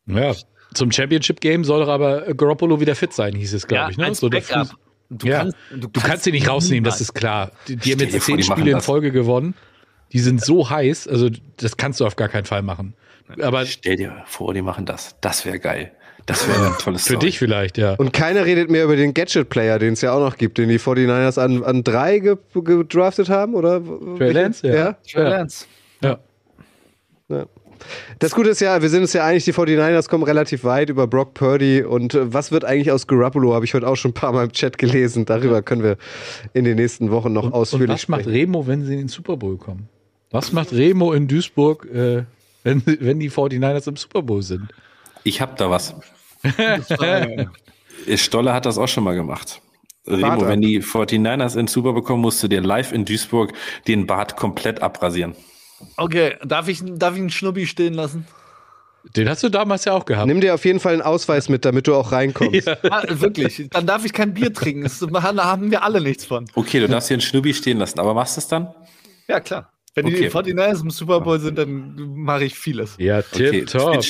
Ja, 0.07 0.35
zum 0.75 0.91
Championship 0.91 1.41
Game 1.41 1.65
soll 1.65 1.81
doch 1.85 1.89
aber 1.93 2.35
Garoppolo 2.35 2.81
wieder 2.81 2.95
fit 2.95 3.13
sein, 3.13 3.35
hieß 3.35 3.55
es, 3.55 3.67
glaube 3.67 3.83
Ja, 3.85 3.91
ich. 3.91 3.97
Ne? 3.97 4.07
als 4.07 4.19
So 4.21 4.29
Backup. 4.31 4.69
Du, 5.11 5.27
ja. 5.27 5.39
kannst, 5.41 5.57
du, 5.71 5.89
kannst 6.01 6.25
sie 6.25 6.33
nicht 6.33 6.49
rausnehmen, 6.49 6.85
das 6.85 7.01
ist 7.03 7.13
klar. 7.13 7.53
Die, 7.69 7.77
die 7.77 7.93
haben 7.93 8.01
jetzt 8.01 8.13
vor, 8.17 8.21
zehn 8.23 8.37
machen 8.37 8.53
Spiele 8.53 8.71
in 8.71 8.77
das. 8.79 8.85
Folge 8.87 9.13
gewonnen. 9.13 9.55
Die 10.13 10.21
sind 10.21 10.43
so 10.43 10.71
heiß, 10.71 11.07
also 11.07 11.29
das 11.59 11.77
kannst 11.77 12.01
du 12.01 12.07
auf 12.07 12.17
gar 12.17 12.29
keinen 12.29 12.47
Fall 12.47 12.63
machen. 12.63 12.95
Aber 13.41 13.65
Stell 13.67 13.97
dir 13.97 14.23
vor, 14.27 14.55
die 14.55 14.63
machen 14.63 14.87
das. 14.87 15.17
Das 15.21 15.45
wäre 15.45 15.59
geil. 15.59 15.93
Das 16.27 16.47
wäre 16.49 16.67
ein 16.67 16.79
tolles 16.79 17.07
für 17.07 17.15
Zeug. 17.15 17.21
dich 17.21 17.39
vielleicht, 17.39 17.79
ja. 17.79 17.95
Und 17.95 18.13
keiner 18.13 18.45
redet 18.47 18.71
mehr 18.71 18.85
über 18.85 18.97
den 18.97 19.13
Gadget-Player, 19.13 19.79
den 19.79 19.95
es 19.95 20.01
ja 20.03 20.13
auch 20.13 20.21
noch 20.21 20.37
gibt, 20.37 20.57
den 20.57 20.69
die 20.69 20.79
49ers 20.79 21.39
an, 21.41 21.65
an 21.65 21.83
drei 21.83 22.19
ge 22.21 22.37
gedraftet 22.55 23.29
haben, 23.29 23.55
oder? 23.55 23.83
Trey 24.19 24.33
Lance, 24.33 24.67
ja. 24.67 24.75
ja? 24.75 24.93
Trey 25.11 25.29
Lance. 25.29 25.67
ja. 26.03 26.19
Ja. 27.33 27.47
Das 28.19 28.33
Gute 28.35 28.51
ist 28.51 28.61
ja, 28.61 28.81
wir 28.81 28.89
sind 28.89 29.03
uns 29.03 29.13
ja 29.13 29.25
einig, 29.25 29.45
die 29.45 29.53
49ers 29.53 30.09
kommen 30.09 30.25
relativ 30.25 30.65
weit 30.65 30.91
über 30.91 31.07
Brock 31.07 31.35
Purdy 31.35 31.83
und 31.83 32.15
äh, 32.15 32.33
was 32.33 32.53
wird 32.53 32.65
eigentlich 32.65 32.91
aus 32.91 33.07
Garoppolo, 33.07 33.55
habe 33.55 33.65
ich 33.65 33.75
heute 33.75 33.89
auch 33.89 33.97
schon 33.97 34.13
ein 34.13 34.15
paar 34.15 34.33
Mal 34.33 34.45
im 34.45 34.53
Chat 34.53 34.79
gelesen. 34.79 35.25
Darüber 35.25 35.63
können 35.63 35.83
wir 35.83 35.97
in 36.53 36.65
den 36.65 36.77
nächsten 36.77 37.11
Wochen 37.11 37.33
noch 37.33 37.45
Und, 37.45 37.53
ausführlich 37.53 37.89
und 37.89 37.95
was 37.95 38.09
macht 38.09 38.23
sprechen. 38.23 38.37
Remo, 38.37 38.67
wenn 38.67 38.85
sie 38.85 38.93
in 38.93 38.99
den 39.01 39.09
Super 39.09 39.37
Bowl 39.37 39.57
kommen? 39.57 39.89
Was 40.31 40.53
macht 40.53 40.73
Remo 40.73 41.13
in 41.13 41.29
Duisburg, 41.29 41.87
äh, 41.93 42.25
wenn, 42.63 42.83
wenn 42.87 43.19
die 43.19 43.31
49ers 43.31 43.89
im 43.89 43.97
Super 43.97 44.23
Bowl 44.23 44.43
sind? 44.43 44.69
Ich 45.25 45.41
hab 45.41 45.57
da 45.57 45.71
was. 45.71 45.95
War, 46.43 47.51
Stolle 48.17 48.53
hat 48.53 48.67
das 48.67 48.79
auch 48.79 48.89
schon 48.89 49.05
mal 49.05 49.15
gemacht. 49.15 49.61
Bart 50.05 50.19
Remo, 50.19 50.43
ab. 50.43 50.49
wenn 50.49 50.61
die 50.61 50.83
49ers 50.83 51.57
in 51.57 51.69
Super 51.69 51.93
bekommen, 51.93 52.23
musst 52.23 52.43
du 52.43 52.49
dir 52.49 52.61
live 52.61 52.93
in 52.93 53.05
Duisburg 53.05 53.53
den 53.87 54.07
Bart 54.07 54.37
komplett 54.37 54.83
abrasieren. 54.83 55.37
Okay, 55.97 56.37
darf 56.45 56.69
ich, 56.69 56.83
darf 56.85 57.15
ich 57.15 57.21
einen 57.21 57.31
Schnubbi 57.31 57.67
stehen 57.67 57.95
lassen? 57.95 58.27
Den 59.17 59.29
hast 59.29 59.43
du 59.43 59.49
damals 59.49 59.85
ja 59.85 59.95
auch 59.95 60.05
gehabt. 60.05 60.29
Nimm 60.29 60.41
dir 60.41 60.55
auf 60.55 60.65
jeden 60.65 60.79
Fall 60.79 60.93
einen 60.93 61.03
Ausweis 61.03 61.49
mit, 61.49 61.65
damit 61.65 61.89
du 61.89 61.95
auch 61.97 62.13
reinkommst. 62.13 62.69
Ah, 62.89 63.03
wirklich, 63.09 63.67
dann 63.71 63.85
darf 63.85 64.05
ich 64.05 64.13
kein 64.13 64.33
Bier 64.33 64.53
trinken. 64.53 64.85
Das, 64.85 64.99
da 65.13 65.23
haben 65.23 65.71
wir 65.73 65.83
alle 65.83 66.01
nichts 66.01 66.25
von. 66.25 66.47
Okay, 66.55 66.79
du 66.81 66.89
darfst 66.89 67.09
hier 67.09 67.17
einen 67.17 67.21
Schnubbi 67.21 67.53
stehen 67.53 67.79
lassen, 67.79 67.99
aber 67.99 68.15
machst 68.15 68.37
du 68.37 68.41
es 68.41 68.49
dann? 68.49 68.73
Ja, 69.27 69.41
klar. 69.41 69.71
Wenn 69.95 70.07
Okay. 70.07 70.23
die 70.23 70.31
49ers 70.31 70.83
im 70.83 70.91
Super 70.91 71.21
Bowl 71.21 71.39
sind, 71.41 71.59
dann 71.59 71.95
mache 72.15 72.45
ich 72.45 72.55
vieles. 72.55 72.95
Ja, 72.99 73.19
Okay, 73.19 73.51
tip 73.51 73.67
top. 73.71 74.05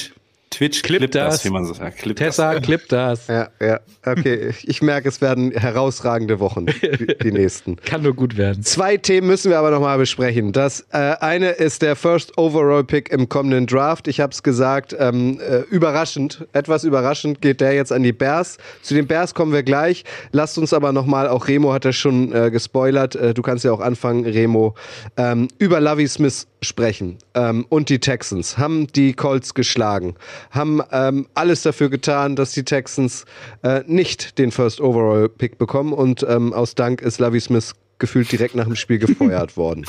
Twitch, 0.53 0.83
Clip 0.83 0.99
clip 0.99 1.11
das, 1.11 1.37
das. 1.37 1.45
wie 1.47 1.51
man 1.51 1.65
so 1.65 1.73
sagt. 1.73 1.99
Clip 1.99 2.15
Tessa, 2.15 2.61
clip 2.61 2.87
das. 2.89 3.27
Ja, 3.27 3.49
ja. 3.61 3.81
Okay, 4.05 4.53
ich 4.63 4.83
merke, 4.83 5.09
es 5.09 5.21
werden 5.21 5.51
herausragende 5.53 6.41
Wochen, 6.41 6.67
die, 6.67 7.17
die 7.23 7.33
nächsten. 7.33 7.77
Kann 7.85 8.03
nur 8.03 8.15
gut 8.15 8.37
werden. 8.37 8.63
Zwei 8.63 8.99
Themen 8.99 9.29
müssen 9.29 9.51
wir 9.51 9.59
aber 9.59 9.71
nochmal 9.71 9.97
besprechen. 9.97 10.53
Das 10.53 10.87
äh, 10.93 11.15
eine 11.21 11.51
ist 11.51 11.81
der 11.81 11.97
First 11.97 12.37
Overall 12.37 12.85
Pick 12.85 13.11
im 13.11 13.29
kommenden 13.29 13.67
Draft. 13.67 14.09
Ich 14.09 14.21
habe 14.21 14.33
es 14.33 14.43
gesagt, 14.43 14.95
ähm, 14.99 15.41
äh, 15.41 15.61
überraschend, 15.71 16.47
etwas 16.53 16.85
überraschend 16.85 17.41
geht 17.41 17.61
der 17.63 17.73
jetzt 17.73 17.93
an 17.93 18.03
die 18.03 18.13
Bears. 18.13 18.59
Zu 18.83 18.95
den 18.95 19.07
Bears 19.07 19.35
kommen 19.35 19.53
wir 19.53 19.63
gleich. 19.63 20.05
Lasst 20.33 20.59
uns 20.59 20.75
aber 20.75 20.93
nochmal, 20.93 21.29
auch 21.29 21.49
Remo 21.49 21.73
hat 21.73 21.87
das 21.87 21.97
schon 21.97 22.33
äh, 22.33 22.51
gespoilert, 22.51 23.17
äh, 23.17 23.33
du 23.33 23.41
kannst 23.41 23.65
ja 23.65 23.73
auch 23.73 23.81
anfangen, 23.81 24.27
Remo, 24.27 24.75
ähm, 25.17 25.49
über 25.59 25.81
Lovey 25.81 26.07
Smith 26.07 26.47
sprechen. 26.63 27.19
Ähm, 27.35 27.67
und 27.69 27.89
die 27.89 27.99
Texans 27.99 28.59
haben 28.59 28.87
die 28.89 29.13
Colts 29.13 29.55
geschlagen, 29.55 30.15
haben 30.51 30.81
ähm, 30.91 31.27
alles 31.35 31.63
dafür 31.63 31.91
getan, 31.91 32.37
dass 32.37 32.53
die 32.53 32.65
Texans 32.65 33.25
äh, 33.63 33.83
nicht 33.87 34.39
den 34.39 34.51
First 34.51 34.81
Overall 34.81 35.29
Pick 35.29 35.59
bekommen 35.59 35.93
und 35.93 36.25
ähm, 36.29 36.53
aus 36.53 36.75
Dank 36.75 37.03
ist 37.03 37.19
Lovey 37.19 37.41
Smith 37.41 37.75
gefühlt 37.99 38.31
direkt 38.33 38.55
nach 38.55 38.65
dem 38.65 38.77
Spiel 38.77 38.99
gefeuert 39.01 39.57
worden. 39.57 39.87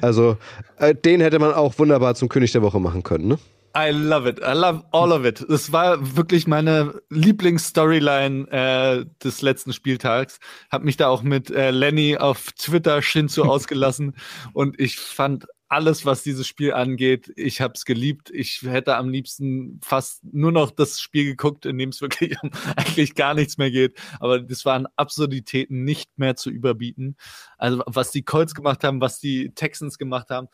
Also 0.00 0.36
äh, 0.78 0.94
den 0.94 1.20
hätte 1.20 1.38
man 1.38 1.52
auch 1.52 1.78
wunderbar 1.78 2.14
zum 2.14 2.28
König 2.28 2.52
der 2.52 2.62
Woche 2.62 2.80
machen 2.80 3.02
können. 3.02 3.28
Ne? 3.28 3.38
I 3.76 3.90
love 3.90 4.28
it. 4.28 4.38
I 4.38 4.52
love 4.52 4.84
all 4.92 5.10
of 5.12 5.24
it. 5.24 5.44
Das 5.48 5.72
war 5.72 6.16
wirklich 6.16 6.46
meine 6.46 7.00
Lieblingsstoryline 7.10 8.48
äh, 8.52 9.04
des 9.22 9.42
letzten 9.42 9.72
Spieltags. 9.72 10.38
Hab 10.70 10.84
mich 10.84 10.96
da 10.96 11.08
auch 11.08 11.22
mit 11.22 11.50
äh, 11.50 11.72
Lenny 11.72 12.16
auf 12.16 12.52
Twitter 12.52 13.02
Shinzo 13.02 13.42
ausgelassen 13.50 14.14
und 14.52 14.78
ich 14.78 14.96
fand 14.96 15.46
alles, 15.74 16.06
was 16.06 16.22
dieses 16.22 16.46
Spiel 16.46 16.72
angeht, 16.72 17.32
ich 17.34 17.60
hab's 17.60 17.84
geliebt. 17.84 18.30
Ich 18.30 18.62
hätte 18.62 18.96
am 18.96 19.08
liebsten 19.08 19.80
fast 19.82 20.22
nur 20.22 20.52
noch 20.52 20.70
das 20.70 21.00
Spiel 21.00 21.24
geguckt, 21.24 21.66
in 21.66 21.78
dem 21.78 21.88
es 21.88 22.00
wirklich 22.00 22.36
eigentlich 22.76 23.16
gar 23.16 23.34
nichts 23.34 23.58
mehr 23.58 23.72
geht. 23.72 23.98
Aber 24.20 24.38
das 24.38 24.64
waren 24.64 24.86
Absurditäten 24.94 25.82
nicht 25.82 26.16
mehr 26.16 26.36
zu 26.36 26.50
überbieten. 26.50 27.16
Also 27.58 27.82
was 27.86 28.12
die 28.12 28.22
Colts 28.22 28.54
gemacht 28.54 28.84
haben, 28.84 29.00
was 29.00 29.18
die 29.18 29.50
Texans 29.50 29.98
gemacht 29.98 30.30
haben. 30.30 30.46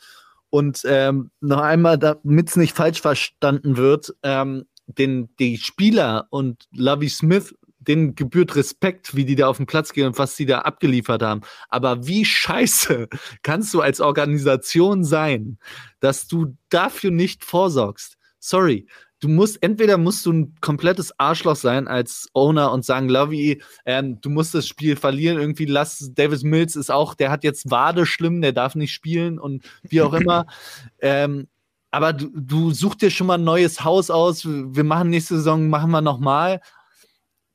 Und 0.49 0.83
ähm, 0.87 1.31
noch 1.41 1.61
einmal, 1.61 1.99
damit 1.99 2.49
es 2.49 2.57
nicht 2.57 2.75
falsch 2.75 3.03
verstanden 3.03 3.77
wird, 3.77 4.15
ähm, 4.23 4.65
den, 4.87 5.29
die 5.39 5.59
Spieler 5.59 6.29
und 6.31 6.67
Lovey 6.73 7.11
Smith, 7.11 7.55
denen 7.91 8.15
gebührt 8.15 8.57
Respekt, 8.57 9.17
wie 9.17 9.25
die 9.25 9.35
da 9.35 9.49
auf 9.49 9.57
den 9.57 9.67
Platz 9.67 9.93
gehen 9.93 10.07
und 10.07 10.19
was 10.19 10.37
sie 10.37 10.47
da 10.47 10.61
abgeliefert 10.61 11.23
haben. 11.23 11.43
Aber 11.69 12.07
wie 12.07 12.25
scheiße 12.25 13.09
kannst 13.43 13.75
du 13.75 13.81
als 13.81 14.01
Organisation 14.01 15.05
sein, 15.05 15.59
dass 16.01 16.27
du 16.27 16.57
dafür 16.69 17.11
nicht 17.11 17.45
vorsorgst? 17.45 18.17
Sorry. 18.39 18.87
Du 19.23 19.29
musst, 19.29 19.62
entweder 19.62 19.99
musst 19.99 20.25
du 20.25 20.33
ein 20.33 20.55
komplettes 20.62 21.12
Arschloch 21.19 21.57
sein 21.57 21.89
als 21.89 22.29
Owner 22.33 22.73
und 22.73 22.87
sagen, 22.87 23.11
Lovey, 23.11 23.61
ähm, 23.85 24.19
du 24.23 24.31
musst 24.31 24.55
das 24.55 24.67
Spiel 24.67 24.97
verlieren, 24.97 25.39
irgendwie 25.39 25.67
lass, 25.67 26.11
Davis 26.15 26.43
Mills 26.43 26.75
ist 26.75 26.91
auch, 26.91 27.15
der 27.15 27.31
hat 27.31 27.45
jetzt 27.45 27.71
Wade 27.71 28.07
schlimm, 28.07 28.41
der 28.41 28.53
darf 28.53 28.75
nicht 28.77 28.95
spielen 28.95 29.39
und 29.39 29.62
wie 29.83 30.01
auch 30.01 30.15
immer. 30.15 30.47
ähm, 31.01 31.49
aber 31.91 32.15
du, 32.15 32.31
du 32.35 32.71
such 32.71 32.95
dir 32.95 33.11
schon 33.11 33.27
mal 33.27 33.35
ein 33.35 33.45
neues 33.45 33.85
Haus 33.85 34.11
aus, 34.11 34.47
wir 34.47 34.85
machen 34.85 35.11
nächste 35.11 35.37
Saison, 35.37 35.69
machen 35.69 35.91
wir 35.91 36.01
nochmal. 36.01 36.62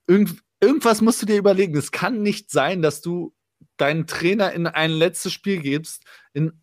Irgend, 0.07 0.43
irgendwas 0.59 1.01
musst 1.01 1.21
du 1.21 1.25
dir 1.25 1.37
überlegen. 1.37 1.75
Es 1.75 1.91
kann 1.91 2.21
nicht 2.21 2.51
sein, 2.51 2.81
dass 2.81 3.01
du 3.01 3.33
deinen 3.77 4.07
Trainer 4.07 4.53
in 4.53 4.67
ein 4.67 4.91
letztes 4.91 5.33
Spiel 5.33 5.61
gibst, 5.61 6.03
in 6.33 6.53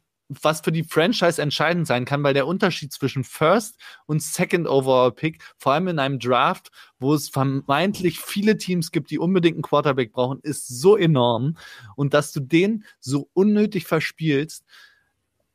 was 0.40 0.60
für 0.60 0.72
die 0.72 0.84
Franchise 0.84 1.40
entscheidend 1.42 1.86
sein 1.86 2.04
kann, 2.04 2.22
weil 2.22 2.34
der 2.34 2.46
Unterschied 2.46 2.92
zwischen 2.92 3.24
First 3.24 3.78
und 4.06 4.22
Second 4.22 4.66
Overall 4.66 5.12
Pick, 5.12 5.42
vor 5.58 5.72
allem 5.72 5.88
in 5.88 5.98
einem 5.98 6.18
Draft, 6.18 6.70
wo 6.98 7.14
es 7.14 7.28
vermeintlich 7.28 8.20
viele 8.20 8.56
Teams 8.56 8.92
gibt, 8.92 9.10
die 9.10 9.18
unbedingt 9.18 9.56
einen 9.56 9.62
Quarterback 9.62 10.12
brauchen, 10.12 10.40
ist 10.42 10.68
so 10.68 10.96
enorm. 10.96 11.56
Und 11.96 12.14
dass 12.14 12.32
du 12.32 12.40
den 12.40 12.84
so 13.00 13.28
unnötig 13.34 13.86
verspielst, 13.86 14.64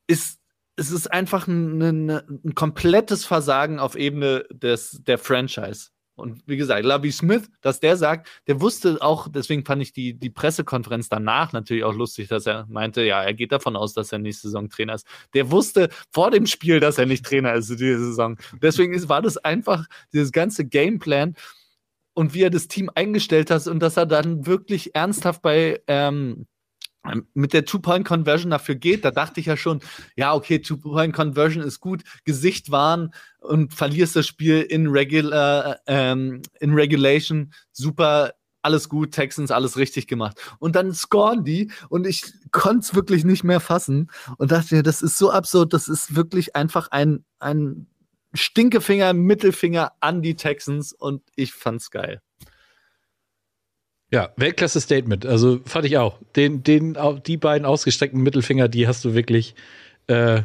ist 0.08 0.40
es 0.80 0.92
ist 0.92 1.12
einfach 1.12 1.48
ein, 1.48 1.82
ein, 1.82 2.10
ein 2.12 2.54
komplettes 2.54 3.26
Versagen 3.26 3.80
auf 3.80 3.96
Ebene 3.96 4.46
des, 4.52 5.02
der 5.04 5.18
Franchise. 5.18 5.90
Und 6.18 6.42
wie 6.48 6.58
gesagt, 6.58 6.84
Lovey 6.84 7.12
Smith, 7.12 7.50
dass 7.62 7.80
der 7.80 7.96
sagt, 7.96 8.28
der 8.48 8.60
wusste 8.60 8.98
auch, 9.02 9.28
deswegen 9.30 9.64
fand 9.64 9.84
ich 9.84 9.94
die, 9.94 10.16
die 10.16 10.32
Pressekonferenz 10.32 11.10
danach 11.10 11.54
natürlich 11.54 11.84
auch 11.84 11.94
lustig, 11.94 12.28
dass 12.28 12.48
er 12.48 12.66
meinte, 12.70 13.04
ja, 13.04 13.24
er 13.24 13.36
geht 13.36 13.52
davon 13.52 13.76
aus, 13.76 13.94
dass 13.94 14.12
er 14.12 14.18
nächste 14.18 14.48
Saison 14.48 14.68
Trainer 14.68 14.96
ist. 14.96 15.06
Der 15.36 15.52
wusste 15.52 15.90
vor 16.12 16.32
dem 16.32 16.48
Spiel, 16.48 16.80
dass 16.80 16.98
er 16.98 17.06
nicht 17.06 17.24
Trainer 17.24 17.54
ist 17.54 17.70
in 17.70 17.78
dieser 17.78 18.00
Saison. 18.00 18.38
Deswegen 18.62 18.94
ist, 18.94 19.10
war 19.10 19.22
das 19.22 19.38
einfach 19.38 19.86
dieses 20.12 20.32
ganze 20.32 20.66
Gameplan 20.66 21.36
und 22.16 22.34
wie 22.34 22.42
er 22.42 22.50
das 22.50 22.68
Team 22.68 22.90
eingestellt 22.96 23.52
hat 23.52 23.68
und 23.68 23.80
dass 23.80 23.96
er 23.96 24.08
dann 24.08 24.48
wirklich 24.48 24.96
ernsthaft 24.96 25.44
bei 25.44 25.82
ähm, 25.86 26.48
mit 27.34 27.54
der 27.54 27.66
Two-Point-Conversion 27.66 28.52
dafür 28.52 28.76
geht, 28.76 29.06
da 29.06 29.12
dachte 29.12 29.40
ich 29.40 29.46
ja 29.46 29.58
schon, 29.58 29.82
ja, 30.16 30.34
okay, 30.34 30.60
Two-Point-Conversion 30.60 31.64
ist 31.64 31.80
gut, 31.80 32.04
Gesicht 32.26 32.72
wahren 32.72 33.14
und 33.40 33.74
verlierst 33.74 34.16
das 34.16 34.28
Spiel 34.28 34.62
in, 34.62 34.88
Regular, 34.88 35.80
ähm, 35.88 36.42
in 36.60 36.74
Regulation, 36.74 37.54
super, 37.72 38.34
alles 38.62 38.90
gut, 38.90 39.12
Texans, 39.12 39.52
alles 39.52 39.78
richtig 39.78 40.08
gemacht. 40.08 40.38
Und 40.60 40.76
dann 40.76 40.94
scoren 40.94 41.44
die 41.44 41.72
und 41.90 42.06
ich 42.06 42.26
konnte 42.52 42.80
es 42.80 42.96
wirklich 42.96 43.24
nicht 43.24 43.44
mehr 43.44 43.60
fassen 43.60 44.10
und 44.38 44.52
dachte 44.52 44.76
mir, 44.76 44.84
das 44.84 45.02
ist 45.02 45.18
so 45.18 45.32
absurd, 45.32 45.74
das 45.74 45.88
ist 45.88 46.16
wirklich 46.16 46.56
einfach 46.56 46.90
ein, 46.92 47.24
ein 47.40 47.88
Stinkefinger, 48.34 49.14
Mittelfinger 49.14 49.94
an 50.00 50.22
die 50.22 50.36
Texans 50.36 50.94
und 50.94 51.24
ich 51.36 51.54
fand's 51.54 51.92
geil. 51.92 52.22
Ja, 54.12 54.30
Weltklasse-Statement. 54.38 55.26
Also 55.26 55.60
fand 55.66 55.86
ich 55.86 55.98
auch. 55.98 56.18
Den, 56.36 56.64
den, 56.64 56.98
die 57.26 57.38
beiden 57.38 57.66
ausgestreckten 57.66 58.22
Mittelfinger, 58.22 58.68
die 58.70 58.88
hast 58.88 59.04
du 59.04 59.14
wirklich 59.14 59.54
äh, 60.08 60.44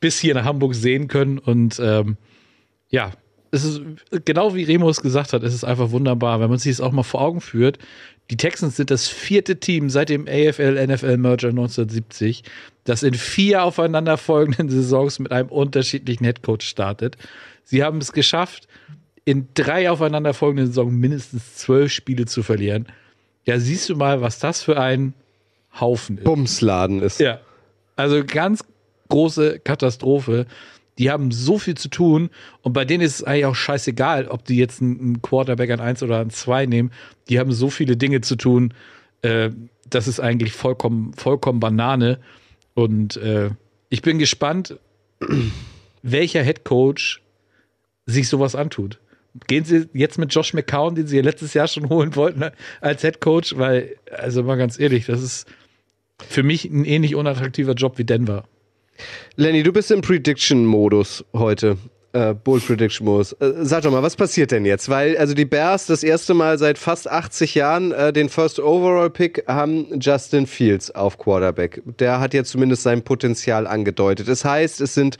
bis 0.00 0.18
hier 0.18 0.34
nach 0.34 0.44
Hamburg 0.44 0.74
sehen 0.74 1.08
können. 1.08 1.38
Und 1.38 1.78
ähm, 1.80 2.16
ja, 2.88 3.12
es 3.50 3.64
ist 3.64 3.82
genau 4.24 4.54
wie 4.54 4.64
Remus 4.64 5.00
gesagt 5.00 5.32
hat, 5.32 5.42
es 5.42 5.54
ist 5.54 5.64
einfach 5.64 5.90
wunderbar, 5.90 6.40
wenn 6.40 6.50
man 6.50 6.58
sich 6.58 6.76
das 6.76 6.80
auch 6.80 6.92
mal 6.92 7.02
vor 7.02 7.20
Augen 7.20 7.40
führt. 7.40 7.78
Die 8.30 8.36
Texans 8.36 8.76
sind 8.76 8.90
das 8.90 9.08
vierte 9.08 9.58
Team 9.58 9.88
seit 9.88 10.10
dem 10.10 10.26
AFL-NFL-Merger 10.26 11.48
1970, 11.48 12.42
das 12.84 13.02
in 13.02 13.14
vier 13.14 13.62
aufeinanderfolgenden 13.64 14.68
Saisons 14.70 15.18
mit 15.18 15.32
einem 15.32 15.48
unterschiedlichen 15.48 16.24
Headcoach 16.24 16.62
startet. 16.62 17.16
Sie 17.64 17.82
haben 17.82 17.98
es 17.98 18.12
geschafft, 18.12 18.68
in 19.28 19.48
drei 19.52 19.90
aufeinanderfolgenden 19.90 20.68
Saisons 20.68 20.90
mindestens 20.90 21.56
zwölf 21.56 21.92
Spiele 21.92 22.24
zu 22.24 22.42
verlieren. 22.42 22.86
Ja, 23.44 23.58
siehst 23.58 23.90
du 23.90 23.94
mal, 23.94 24.22
was 24.22 24.38
das 24.38 24.62
für 24.62 24.80
ein 24.80 25.12
Haufen 25.78 26.16
ist. 26.16 26.24
Bumsladen 26.24 27.02
ist. 27.02 27.20
Ja. 27.20 27.38
Also 27.94 28.24
ganz 28.24 28.64
große 29.10 29.58
Katastrophe. 29.58 30.46
Die 30.96 31.10
haben 31.10 31.30
so 31.30 31.58
viel 31.58 31.76
zu 31.76 31.90
tun 31.90 32.30
und 32.62 32.72
bei 32.72 32.86
denen 32.86 33.02
ist 33.02 33.16
es 33.16 33.22
eigentlich 33.22 33.44
auch 33.44 33.54
scheißegal, 33.54 34.28
ob 34.28 34.46
die 34.46 34.56
jetzt 34.56 34.80
einen 34.80 35.20
Quarterback 35.20 35.72
an 35.72 35.80
1 35.80 36.02
oder 36.02 36.20
an 36.20 36.30
2 36.30 36.64
nehmen. 36.64 36.90
Die 37.28 37.38
haben 37.38 37.52
so 37.52 37.68
viele 37.68 37.98
Dinge 37.98 38.22
zu 38.22 38.34
tun. 38.34 38.72
Äh, 39.20 39.50
das 39.90 40.08
ist 40.08 40.20
eigentlich 40.20 40.54
vollkommen, 40.54 41.12
vollkommen 41.12 41.60
Banane. 41.60 42.18
Und 42.72 43.18
äh, 43.18 43.50
ich 43.90 44.00
bin 44.00 44.18
gespannt, 44.18 44.78
welcher 46.02 46.42
Head 46.42 46.64
Coach 46.64 47.20
sich 48.06 48.30
sowas 48.30 48.54
antut. 48.54 48.98
Gehen 49.46 49.64
Sie 49.64 49.88
jetzt 49.92 50.18
mit 50.18 50.34
Josh 50.34 50.54
McCown, 50.54 50.94
den 50.94 51.06
Sie 51.06 51.20
letztes 51.20 51.54
Jahr 51.54 51.68
schon 51.68 51.88
holen 51.88 52.16
wollten, 52.16 52.44
als 52.80 53.02
Head 53.02 53.20
Coach, 53.20 53.56
weil, 53.56 53.96
also 54.10 54.42
mal 54.42 54.56
ganz 54.56 54.78
ehrlich, 54.78 55.06
das 55.06 55.22
ist 55.22 55.46
für 56.28 56.42
mich 56.42 56.64
ein 56.64 56.84
ähnlich 56.84 57.14
unattraktiver 57.14 57.72
Job 57.72 57.98
wie 57.98 58.04
Denver. 58.04 58.44
Lenny, 59.36 59.62
du 59.62 59.72
bist 59.72 59.90
im 59.90 60.00
Prediction-Modus 60.00 61.24
heute 61.32 61.78
äh, 62.18 62.34
Bull 62.34 62.60
Prediction 62.60 63.06
muss. 63.06 63.32
Äh, 63.34 63.52
sag 63.62 63.82
doch 63.82 63.92
mal, 63.92 64.02
was 64.02 64.16
passiert 64.16 64.50
denn 64.50 64.64
jetzt? 64.64 64.88
Weil 64.88 65.16
also 65.16 65.34
die 65.34 65.44
Bears 65.44 65.86
das 65.86 66.02
erste 66.02 66.34
Mal 66.34 66.58
seit 66.58 66.78
fast 66.78 67.08
80 67.08 67.54
Jahren 67.54 67.92
äh, 67.92 68.12
den 68.12 68.28
First 68.28 68.58
Overall 68.58 69.10
Pick 69.10 69.44
haben 69.46 69.86
Justin 70.00 70.46
Fields 70.46 70.90
auf 70.90 71.18
Quarterback. 71.18 71.82
Der 71.98 72.20
hat 72.20 72.34
jetzt 72.34 72.50
zumindest 72.50 72.82
sein 72.82 73.02
Potenzial 73.02 73.66
angedeutet. 73.66 74.28
Das 74.28 74.44
heißt, 74.44 74.80
es 74.80 74.94
sind 74.94 75.18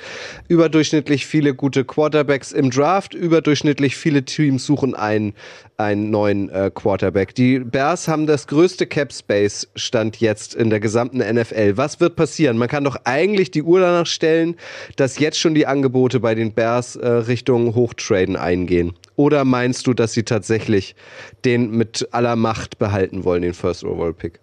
überdurchschnittlich 0.48 1.26
viele 1.26 1.54
gute 1.54 1.84
Quarterbacks 1.84 2.52
im 2.52 2.70
Draft, 2.70 3.14
überdurchschnittlich 3.14 3.96
viele 3.96 4.24
Teams 4.24 4.66
suchen 4.66 4.94
einen 4.94 5.34
einen 5.78 6.10
neuen 6.10 6.50
äh, 6.50 6.72
Quarterback. 6.74 7.36
Die 7.36 7.60
Bears 7.60 8.09
haben 8.09 8.26
das 8.26 8.48
größte 8.48 8.86
Cap 8.88 9.12
Space 9.12 9.68
Stand 9.76 10.20
jetzt 10.20 10.55
in 10.55 10.70
der 10.70 10.80
gesamten 10.80 11.18
NFL. 11.18 11.76
Was 11.76 12.00
wird 12.00 12.16
passieren? 12.16 12.59
Man 12.59 12.68
kann 12.68 12.82
doch 12.82 12.96
eigentlich 13.05 13.52
die 13.52 13.62
Uhr 13.62 13.78
danach 13.78 14.06
stellen, 14.06 14.56
dass 14.96 15.20
jetzt 15.20 15.38
schon 15.38 15.55
die 15.55 15.66
Angebote 15.66 16.18
bei 16.18 16.34
den 16.34 16.52
Bears 16.52 16.96
äh, 16.96 17.06
Richtung 17.09 17.76
Hochtraden 17.76 18.34
eingehen. 18.34 18.94
Oder 19.14 19.44
meinst 19.44 19.86
du, 19.86 19.94
dass 19.94 20.12
sie 20.12 20.24
tatsächlich 20.24 20.96
den 21.44 21.70
mit 21.70 22.09
aller 22.10 22.34
Macht 22.34 22.78
behalten 22.78 23.22
wollen, 23.22 23.42
den 23.42 23.55
First 23.55 23.84
Overall 23.84 24.14
Pick? 24.14 24.40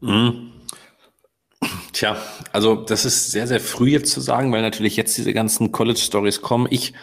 Mhm. 0.00 0.52
Tja, 1.92 2.16
also 2.52 2.76
das 2.76 3.04
ist 3.04 3.32
sehr, 3.32 3.46
sehr 3.46 3.60
früh 3.60 3.90
jetzt 3.90 4.12
zu 4.12 4.20
sagen, 4.22 4.50
weil 4.50 4.62
natürlich 4.62 4.96
jetzt 4.96 5.18
diese 5.18 5.34
ganzen 5.34 5.72
College 5.72 5.98
Stories 5.98 6.40
kommen. 6.40 6.68
Ich 6.70 6.94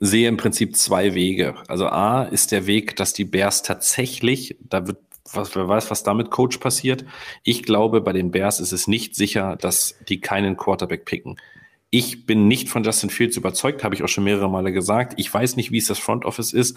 sehe 0.00 0.28
im 0.28 0.38
Prinzip 0.38 0.76
zwei 0.76 1.14
Wege. 1.14 1.54
Also 1.68 1.86
A 1.86 2.24
ist 2.24 2.52
der 2.52 2.66
Weg, 2.66 2.96
dass 2.96 3.12
die 3.12 3.26
Bears 3.26 3.62
tatsächlich, 3.62 4.56
da 4.60 4.86
wird 4.86 4.98
was, 5.32 5.54
wer 5.54 5.68
weiß, 5.68 5.90
was 5.90 6.02
damit 6.02 6.30
Coach 6.30 6.58
passiert. 6.58 7.04
Ich 7.44 7.62
glaube, 7.62 8.00
bei 8.00 8.12
den 8.12 8.30
Bears 8.30 8.58
ist 8.58 8.72
es 8.72 8.88
nicht 8.88 9.14
sicher, 9.14 9.56
dass 9.56 9.94
die 10.08 10.20
keinen 10.20 10.56
Quarterback 10.56 11.04
picken. 11.04 11.36
Ich 11.90 12.26
bin 12.26 12.48
nicht 12.48 12.68
von 12.68 12.82
Justin 12.82 13.10
Fields 13.10 13.36
überzeugt, 13.36 13.84
habe 13.84 13.94
ich 13.94 14.02
auch 14.02 14.08
schon 14.08 14.24
mehrere 14.24 14.48
Male 14.48 14.72
gesagt. 14.72 15.14
Ich 15.18 15.32
weiß 15.32 15.56
nicht, 15.56 15.70
wie 15.70 15.78
es 15.78 15.86
das 15.86 15.98
Front 15.98 16.24
Office 16.24 16.52
ist. 16.52 16.76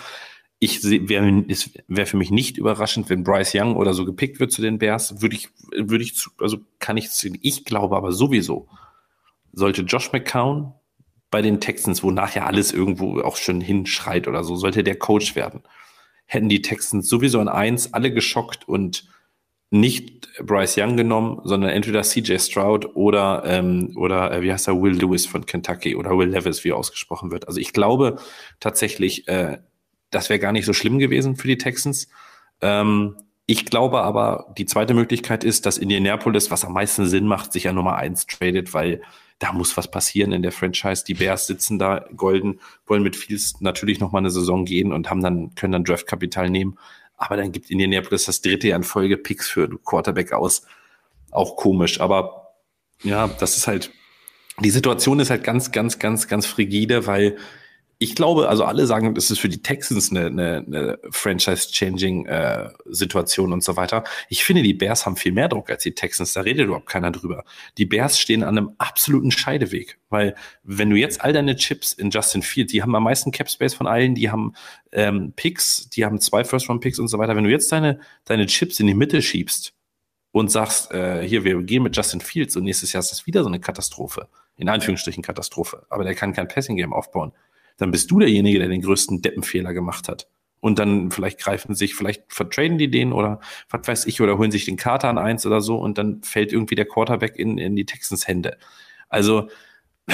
Ich 0.59 0.83
wäre 0.83 1.45
wär 1.87 2.07
für 2.07 2.17
mich 2.17 2.31
nicht 2.31 2.57
überraschend, 2.57 3.09
wenn 3.09 3.23
Bryce 3.23 3.53
Young 3.55 3.75
oder 3.75 3.93
so 3.93 4.05
gepickt 4.05 4.39
wird 4.39 4.51
zu 4.51 4.61
den 4.61 4.77
Bears. 4.77 5.21
Würde 5.21 5.35
ich, 5.35 5.49
würde 5.75 6.03
ich, 6.03 6.13
also 6.39 6.57
kann 6.79 6.97
ich. 6.97 7.09
Ich 7.41 7.65
glaube 7.65 7.95
aber 7.95 8.11
sowieso, 8.11 8.67
sollte 9.51 9.81
Josh 9.83 10.11
McCown 10.11 10.73
bei 11.33 11.41
den 11.41 11.59
Texans, 11.59 12.03
wo 12.03 12.11
nachher 12.11 12.45
alles 12.45 12.71
irgendwo 12.71 13.19
auch 13.21 13.37
schon 13.37 13.59
hinschreit 13.59 14.27
oder 14.27 14.43
so, 14.43 14.55
sollte 14.55 14.83
der 14.83 14.99
Coach 14.99 15.35
werden. 15.35 15.63
Hätten 16.27 16.47
die 16.47 16.61
Texans 16.61 17.09
sowieso 17.09 17.39
an 17.39 17.47
eins 17.47 17.91
alle 17.91 18.13
geschockt 18.13 18.67
und 18.67 19.09
nicht 19.71 20.29
Bryce 20.45 20.77
Young 20.77 20.95
genommen, 20.95 21.41
sondern 21.43 21.71
entweder 21.71 22.03
CJ 22.03 22.37
Stroud 22.37 22.95
oder, 22.95 23.41
ähm, 23.47 23.93
oder 23.95 24.31
äh, 24.31 24.43
wie 24.43 24.53
heißt 24.53 24.67
er, 24.67 24.79
Will 24.79 24.93
Lewis 24.93 25.25
von 25.25 25.47
Kentucky 25.47 25.95
oder 25.95 26.15
Will 26.15 26.29
Levis, 26.29 26.63
wie 26.63 26.69
er 26.69 26.77
ausgesprochen 26.77 27.31
wird. 27.31 27.47
Also 27.47 27.59
ich 27.59 27.73
glaube 27.73 28.19
tatsächlich, 28.59 29.27
äh, 29.27 29.57
das 30.11 30.29
wäre 30.29 30.37
gar 30.37 30.51
nicht 30.51 30.65
so 30.65 30.73
schlimm 30.73 30.99
gewesen 30.99 31.35
für 31.35 31.47
die 31.47 31.57
Texans. 31.57 32.09
Ähm, 32.61 33.15
ich 33.47 33.65
glaube 33.65 34.03
aber, 34.03 34.53
die 34.55 34.67
zweite 34.67 34.93
Möglichkeit 34.93 35.43
ist, 35.43 35.65
dass 35.65 35.79
Indianapolis, 35.79 36.51
was 36.51 36.63
am 36.63 36.73
meisten 36.73 37.07
Sinn 37.07 37.25
macht, 37.25 37.53
sich 37.53 37.63
ja 37.63 37.73
Nummer 37.73 37.95
eins 37.95 38.27
tradet, 38.27 38.75
weil 38.75 39.01
da 39.39 39.51
muss 39.51 39.75
was 39.75 39.89
passieren 39.89 40.31
in 40.31 40.41
der 40.41 40.51
Franchise. 40.51 41.03
Die 41.05 41.15
Bears 41.15 41.47
sitzen 41.47 41.79
da 41.79 42.05
golden, 42.15 42.59
wollen 42.85 43.03
mit 43.03 43.15
Fields 43.15 43.59
natürlich 43.61 43.99
noch 43.99 44.11
mal 44.11 44.19
eine 44.19 44.31
Saison 44.31 44.65
gehen 44.65 44.93
und 44.93 45.09
haben 45.09 45.21
dann, 45.21 45.53
können 45.55 45.73
dann 45.73 45.83
Draftkapital 45.83 46.49
nehmen. 46.49 46.77
Aber 47.17 47.37
dann 47.37 47.51
gibt 47.51 47.69
Indianapolis 47.69 48.25
das 48.25 48.41
dritte 48.41 48.69
Jahr 48.69 48.77
in 48.77 48.83
Folge 48.83 49.17
Picks 49.17 49.49
für 49.49 49.69
Quarterback 49.83 50.33
aus. 50.33 50.65
Auch 51.31 51.55
komisch. 51.55 51.99
Aber 51.99 52.53
ja, 53.03 53.27
das 53.27 53.57
ist 53.57 53.67
halt, 53.67 53.91
die 54.59 54.69
Situation 54.69 55.19
ist 55.19 55.29
halt 55.29 55.43
ganz, 55.43 55.71
ganz, 55.71 55.99
ganz, 55.99 56.27
ganz 56.27 56.45
frigide, 56.45 57.07
weil 57.07 57.37
ich 58.03 58.15
glaube, 58.15 58.49
also 58.49 58.65
alle 58.65 58.85
sagen, 58.85 59.15
das 59.15 59.31
ist 59.31 59.39
für 59.39 59.47
die 59.47 59.61
Texans 59.61 60.11
eine, 60.11 60.25
eine, 60.25 60.65
eine 60.67 60.99
Franchise-Changing-Situation 61.09 63.49
äh, 63.49 63.53
und 63.53 63.63
so 63.63 63.77
weiter. 63.77 64.03
Ich 64.27 64.43
finde, 64.43 64.61
die 64.61 64.73
Bears 64.73 65.05
haben 65.05 65.15
viel 65.15 65.31
mehr 65.31 65.47
Druck 65.47 65.69
als 65.69 65.83
die 65.83 65.95
Texans. 65.95 66.33
Da 66.33 66.41
redet 66.41 66.65
überhaupt 66.65 66.89
keiner 66.89 67.11
drüber. 67.11 67.45
Die 67.77 67.85
Bears 67.85 68.19
stehen 68.19 68.43
an 68.43 68.57
einem 68.57 68.71
absoluten 68.77 69.31
Scheideweg, 69.31 69.99
weil 70.09 70.35
wenn 70.63 70.89
du 70.89 70.97
jetzt 70.97 71.21
all 71.21 71.31
deine 71.31 71.55
Chips 71.55 71.93
in 71.93 72.09
Justin 72.09 72.41
Fields, 72.41 72.73
die 72.73 72.81
haben 72.81 72.93
am 72.93 73.03
meisten 73.03 73.31
Cap 73.31 73.49
Space 73.49 73.73
von 73.73 73.87
allen, 73.87 74.15
die 74.15 74.29
haben 74.29 74.53
ähm, 74.91 75.31
Picks, 75.35 75.87
die 75.89 76.03
haben 76.03 76.19
zwei 76.19 76.43
First-Round-Picks 76.43 76.99
und 76.99 77.07
so 77.07 77.19
weiter. 77.19 77.37
Wenn 77.37 77.45
du 77.45 77.51
jetzt 77.51 77.71
deine 77.71 78.01
deine 78.25 78.47
Chips 78.47 78.81
in 78.81 78.87
die 78.87 78.93
Mitte 78.93 79.21
schiebst 79.21 79.73
und 80.31 80.51
sagst, 80.51 80.91
äh, 80.91 81.25
hier, 81.25 81.45
wir 81.45 81.63
gehen 81.63 81.83
mit 81.83 81.95
Justin 81.95 82.19
Fields 82.19 82.57
und 82.57 82.65
nächstes 82.65 82.91
Jahr 82.91 82.99
ist 82.99 83.11
das 83.11 83.27
wieder 83.27 83.43
so 83.43 83.47
eine 83.47 83.61
Katastrophe, 83.61 84.27
in 84.57 84.67
Anführungsstrichen 84.67 85.23
Katastrophe, 85.23 85.85
aber 85.89 86.03
der 86.03 86.15
kann 86.15 86.33
kein 86.33 86.49
Passing-Game 86.49 86.91
aufbauen 86.91 87.31
dann 87.77 87.91
bist 87.91 88.11
du 88.11 88.19
derjenige, 88.19 88.59
der 88.59 88.69
den 88.69 88.81
größten 88.81 89.21
Deppenfehler 89.21 89.73
gemacht 89.73 90.07
hat. 90.07 90.27
Und 90.59 90.79
dann 90.79 91.11
vielleicht 91.11 91.39
greifen 91.39 91.75
sich, 91.75 91.93
vielleicht 91.93 92.23
vertraden 92.29 92.77
die 92.77 92.89
den 92.89 93.11
oder 93.11 93.41
was 93.69 93.85
weiß 93.85 94.05
ich, 94.05 94.21
oder 94.21 94.37
holen 94.37 94.51
sich 94.51 94.63
den 94.63 94.77
Kater 94.77 95.09
an 95.09 95.17
eins 95.17 95.45
oder 95.45 95.59
so 95.59 95.77
und 95.77 95.97
dann 95.97 96.23
fällt 96.23 96.53
irgendwie 96.53 96.75
der 96.75 96.85
Quarterback 96.85 97.35
in, 97.35 97.57
in 97.57 97.75
die 97.75 97.85
Texans 97.85 98.27
Hände. 98.27 98.57
Also, 99.09 99.49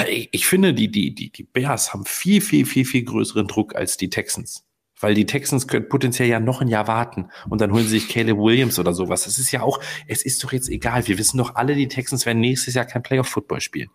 ich, 0.08 0.28
ich 0.32 0.46
finde, 0.46 0.74
die, 0.74 0.90
die, 0.90 1.14
die, 1.14 1.30
die 1.30 1.42
Bears 1.44 1.92
haben 1.92 2.04
viel, 2.04 2.40
viel, 2.40 2.66
viel, 2.66 2.84
viel 2.84 3.04
größeren 3.04 3.46
Druck 3.46 3.76
als 3.76 3.96
die 3.96 4.10
Texans. 4.10 4.64
Weil 4.98 5.14
die 5.14 5.24
Texans 5.24 5.66
können 5.66 5.88
potenziell 5.88 6.28
ja 6.28 6.40
noch 6.40 6.60
ein 6.60 6.68
Jahr 6.68 6.86
warten 6.86 7.28
und 7.48 7.60
dann 7.60 7.72
holen 7.72 7.84
sie 7.84 8.00
sich 8.00 8.08
Caleb 8.08 8.36
Williams 8.36 8.78
oder 8.78 8.92
sowas. 8.92 9.24
Das 9.24 9.38
ist 9.38 9.50
ja 9.50 9.62
auch, 9.62 9.80
es 10.06 10.22
ist 10.22 10.44
doch 10.44 10.52
jetzt 10.52 10.68
egal. 10.68 11.06
Wir 11.06 11.16
wissen 11.16 11.38
doch 11.38 11.54
alle, 11.54 11.74
die 11.74 11.88
Texans 11.88 12.26
werden 12.26 12.40
nächstes 12.40 12.74
Jahr 12.74 12.84
kein 12.84 13.02
Playoff-Football 13.02 13.60
spielen. 13.60 13.88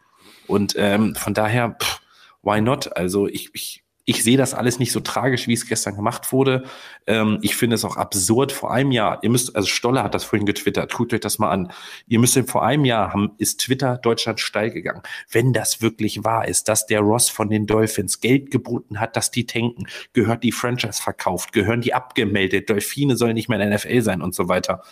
Und 0.48 0.74
ähm, 0.78 1.16
von 1.16 1.34
daher, 1.34 1.78
pff, 1.82 2.02
why 2.46 2.62
not? 2.62 2.96
Also 2.96 3.28
ich, 3.28 3.50
ich, 3.54 3.86
ich 4.08 4.24
sehe 4.24 4.38
das 4.38 4.54
alles 4.54 4.78
nicht 4.78 4.92
so 4.92 5.00
tragisch, 5.00 5.48
wie 5.48 5.54
es 5.54 5.68
gestern 5.68 5.96
gemacht 5.96 6.32
wurde. 6.32 6.64
Ähm, 7.08 7.40
ich 7.42 7.56
finde 7.56 7.74
es 7.74 7.84
auch 7.84 7.98
absurd. 7.98 8.52
Vor 8.52 8.72
einem 8.72 8.92
Jahr, 8.92 9.20
ihr 9.24 9.32
müsst, 9.32 9.56
also 9.56 9.68
Stolle 9.68 10.04
hat 10.04 10.14
das 10.14 10.24
vorhin 10.24 10.46
getwittert, 10.46 10.94
guckt 10.94 11.12
euch 11.14 11.20
das 11.20 11.40
mal 11.40 11.50
an. 11.50 11.72
Ihr 12.08 12.20
müsst 12.20 12.38
vor 12.48 12.64
einem 12.64 12.86
Jahr 12.86 13.12
haben, 13.12 13.32
ist 13.40 13.62
Twitter 13.62 13.98
Deutschland 13.98 14.40
steil 14.40 14.70
gegangen. 14.70 15.02
Wenn 15.32 15.54
das 15.54 15.82
wirklich 15.82 16.24
wahr 16.24 16.48
ist, 16.48 16.70
dass 16.70 16.86
der 16.86 17.00
Ross 17.00 17.30
von 17.30 17.50
den 17.50 17.66
Dolphins 17.66 18.20
Geld 18.22 18.52
geboten 18.52 19.00
hat, 19.00 19.16
dass 19.16 19.32
die 19.32 19.48
tanken, 19.48 19.88
gehört 20.14 20.44
die 20.44 20.52
Franchise 20.52 21.02
verkauft, 21.02 21.52
gehören 21.52 21.82
die 21.82 21.96
abgemeldet, 21.96 22.70
Delfine 22.70 23.18
sollen 23.18 23.34
nicht 23.34 23.50
mehr 23.50 23.60
in 23.60 23.70
der 23.70 23.80
NFL 23.80 24.02
sein 24.02 24.22
und 24.22 24.36
so 24.36 24.48
weiter 24.48 24.84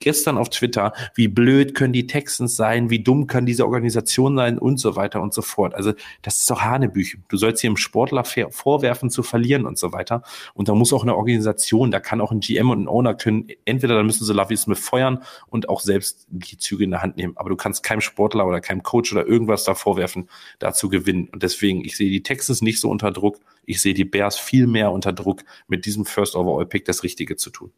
gestern 0.00 0.38
auf 0.38 0.50
Twitter, 0.50 0.92
wie 1.14 1.28
blöd 1.28 1.74
können 1.74 1.92
die 1.92 2.06
Texans 2.06 2.56
sein, 2.56 2.90
wie 2.90 3.02
dumm 3.02 3.26
kann 3.26 3.46
diese 3.46 3.64
Organisation 3.64 4.36
sein 4.36 4.58
und 4.58 4.78
so 4.78 4.96
weiter 4.96 5.22
und 5.22 5.32
so 5.32 5.42
fort. 5.42 5.74
Also 5.74 5.92
das 6.22 6.38
ist 6.38 6.50
doch 6.50 6.60
Hanebüchen. 6.60 7.24
Du 7.28 7.36
sollst 7.36 7.60
hier 7.60 7.70
im 7.70 7.76
Sportler 7.76 8.24
vorwerfen 8.24 9.10
zu 9.10 9.22
verlieren 9.22 9.66
und 9.66 9.78
so 9.78 9.92
weiter. 9.92 10.22
Und 10.54 10.68
da 10.68 10.74
muss 10.74 10.92
auch 10.92 11.02
eine 11.02 11.16
Organisation, 11.16 11.90
da 11.90 12.00
kann 12.00 12.20
auch 12.20 12.32
ein 12.32 12.40
GM 12.40 12.70
und 12.70 12.82
ein 12.82 12.88
Owner 12.88 13.14
können, 13.14 13.48
entweder 13.64 13.94
dann 13.94 14.06
müssen 14.06 14.24
sie 14.24 14.32
Lovey 14.32 14.56
Smith 14.56 14.78
feuern 14.78 15.22
und 15.46 15.68
auch 15.68 15.80
selbst 15.80 16.26
die 16.28 16.58
Züge 16.58 16.84
in 16.84 16.90
der 16.90 17.02
Hand 17.02 17.16
nehmen. 17.16 17.36
Aber 17.36 17.50
du 17.50 17.56
kannst 17.56 17.82
keinem 17.82 18.00
Sportler 18.00 18.46
oder 18.46 18.60
keinem 18.60 18.82
Coach 18.82 19.12
oder 19.12 19.26
irgendwas 19.26 19.64
da 19.64 19.74
vorwerfen, 19.74 20.28
da 20.58 20.72
zu 20.72 20.88
gewinnen. 20.88 21.28
Und 21.32 21.42
deswegen, 21.42 21.84
ich 21.84 21.96
sehe 21.96 22.10
die 22.10 22.22
Texans 22.22 22.62
nicht 22.62 22.80
so 22.80 22.90
unter 22.90 23.10
Druck. 23.10 23.38
Ich 23.64 23.80
sehe 23.80 23.94
die 23.94 24.04
Bears 24.04 24.38
viel 24.38 24.66
mehr 24.66 24.92
unter 24.92 25.12
Druck, 25.12 25.42
mit 25.66 25.86
diesem 25.86 26.04
First 26.04 26.36
Overall 26.36 26.66
Pick 26.66 26.84
das 26.84 27.02
Richtige 27.02 27.36
zu 27.36 27.50
tun. 27.50 27.72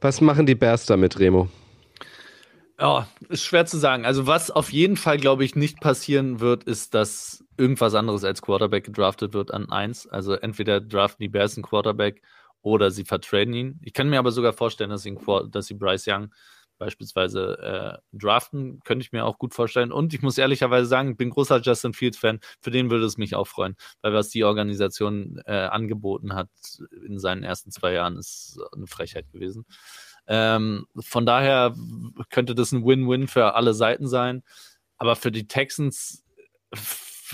Was 0.00 0.20
machen 0.20 0.46
die 0.46 0.54
Bears 0.54 0.86
damit, 0.86 1.18
Remo? 1.18 1.48
Ja, 2.80 3.06
ist 3.28 3.44
schwer 3.44 3.64
zu 3.66 3.78
sagen. 3.78 4.04
Also, 4.04 4.26
was 4.26 4.50
auf 4.50 4.72
jeden 4.72 4.96
Fall, 4.96 5.16
glaube 5.16 5.44
ich, 5.44 5.54
nicht 5.54 5.80
passieren 5.80 6.40
wird, 6.40 6.64
ist, 6.64 6.94
dass 6.94 7.44
irgendwas 7.56 7.94
anderes 7.94 8.24
als 8.24 8.42
Quarterback 8.42 8.84
gedraftet 8.84 9.34
wird 9.34 9.52
an 9.52 9.70
eins. 9.70 10.08
Also, 10.08 10.32
entweder 10.34 10.80
draften 10.80 11.22
die 11.22 11.28
Bears 11.28 11.56
einen 11.56 11.64
Quarterback 11.64 12.22
oder 12.60 12.90
sie 12.90 13.04
vertraden 13.04 13.54
ihn. 13.54 13.80
Ich 13.82 13.92
kann 13.92 14.08
mir 14.08 14.18
aber 14.18 14.32
sogar 14.32 14.52
vorstellen, 14.52 14.90
dass 14.90 15.02
sie, 15.02 15.16
dass 15.50 15.66
sie 15.66 15.74
Bryce 15.74 16.08
Young 16.08 16.30
beispielsweise 16.82 18.00
äh, 18.02 18.16
draften, 18.16 18.80
könnte 18.84 19.04
ich 19.04 19.12
mir 19.12 19.24
auch 19.24 19.38
gut 19.38 19.54
vorstellen. 19.54 19.92
Und 19.92 20.12
ich 20.14 20.22
muss 20.22 20.36
ehrlicherweise 20.36 20.86
sagen, 20.86 21.12
ich 21.12 21.16
bin 21.16 21.30
großer 21.30 21.60
Justin 21.60 21.92
Fields-Fan. 21.92 22.40
Für 22.60 22.72
den 22.72 22.90
würde 22.90 23.04
es 23.04 23.18
mich 23.18 23.36
auch 23.36 23.46
freuen, 23.46 23.76
weil 24.00 24.12
was 24.12 24.30
die 24.30 24.42
Organisation 24.42 25.40
äh, 25.46 25.52
angeboten 25.52 26.34
hat 26.34 26.48
in 27.06 27.20
seinen 27.20 27.44
ersten 27.44 27.70
zwei 27.70 27.92
Jahren, 27.92 28.16
ist 28.16 28.58
eine 28.74 28.88
Frechheit 28.88 29.30
gewesen. 29.30 29.64
Ähm, 30.26 30.86
von 30.98 31.24
daher 31.24 31.74
könnte 32.30 32.56
das 32.56 32.72
ein 32.72 32.84
Win-Win 32.84 33.28
für 33.28 33.54
alle 33.54 33.74
Seiten 33.74 34.08
sein. 34.08 34.42
Aber 34.98 35.14
für 35.14 35.30
die 35.30 35.46
Texans 35.46 36.24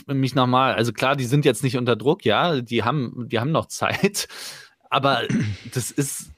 mich 0.07 0.35
nochmal, 0.35 0.75
also 0.75 0.93
klar, 0.93 1.17
die 1.17 1.25
sind 1.25 1.47
jetzt 1.47 1.63
nicht 1.63 1.79
unter 1.79 1.97
Druck, 1.97 2.25
ja, 2.25 2.61
die 2.61 2.85
haben, 2.85 3.27
die 3.29 3.41
haben 3.41 3.51
noch 3.51 3.67
Zeit, 3.67 4.29
aber 4.91 5.23
das 5.75 5.91
ist 5.91 6.31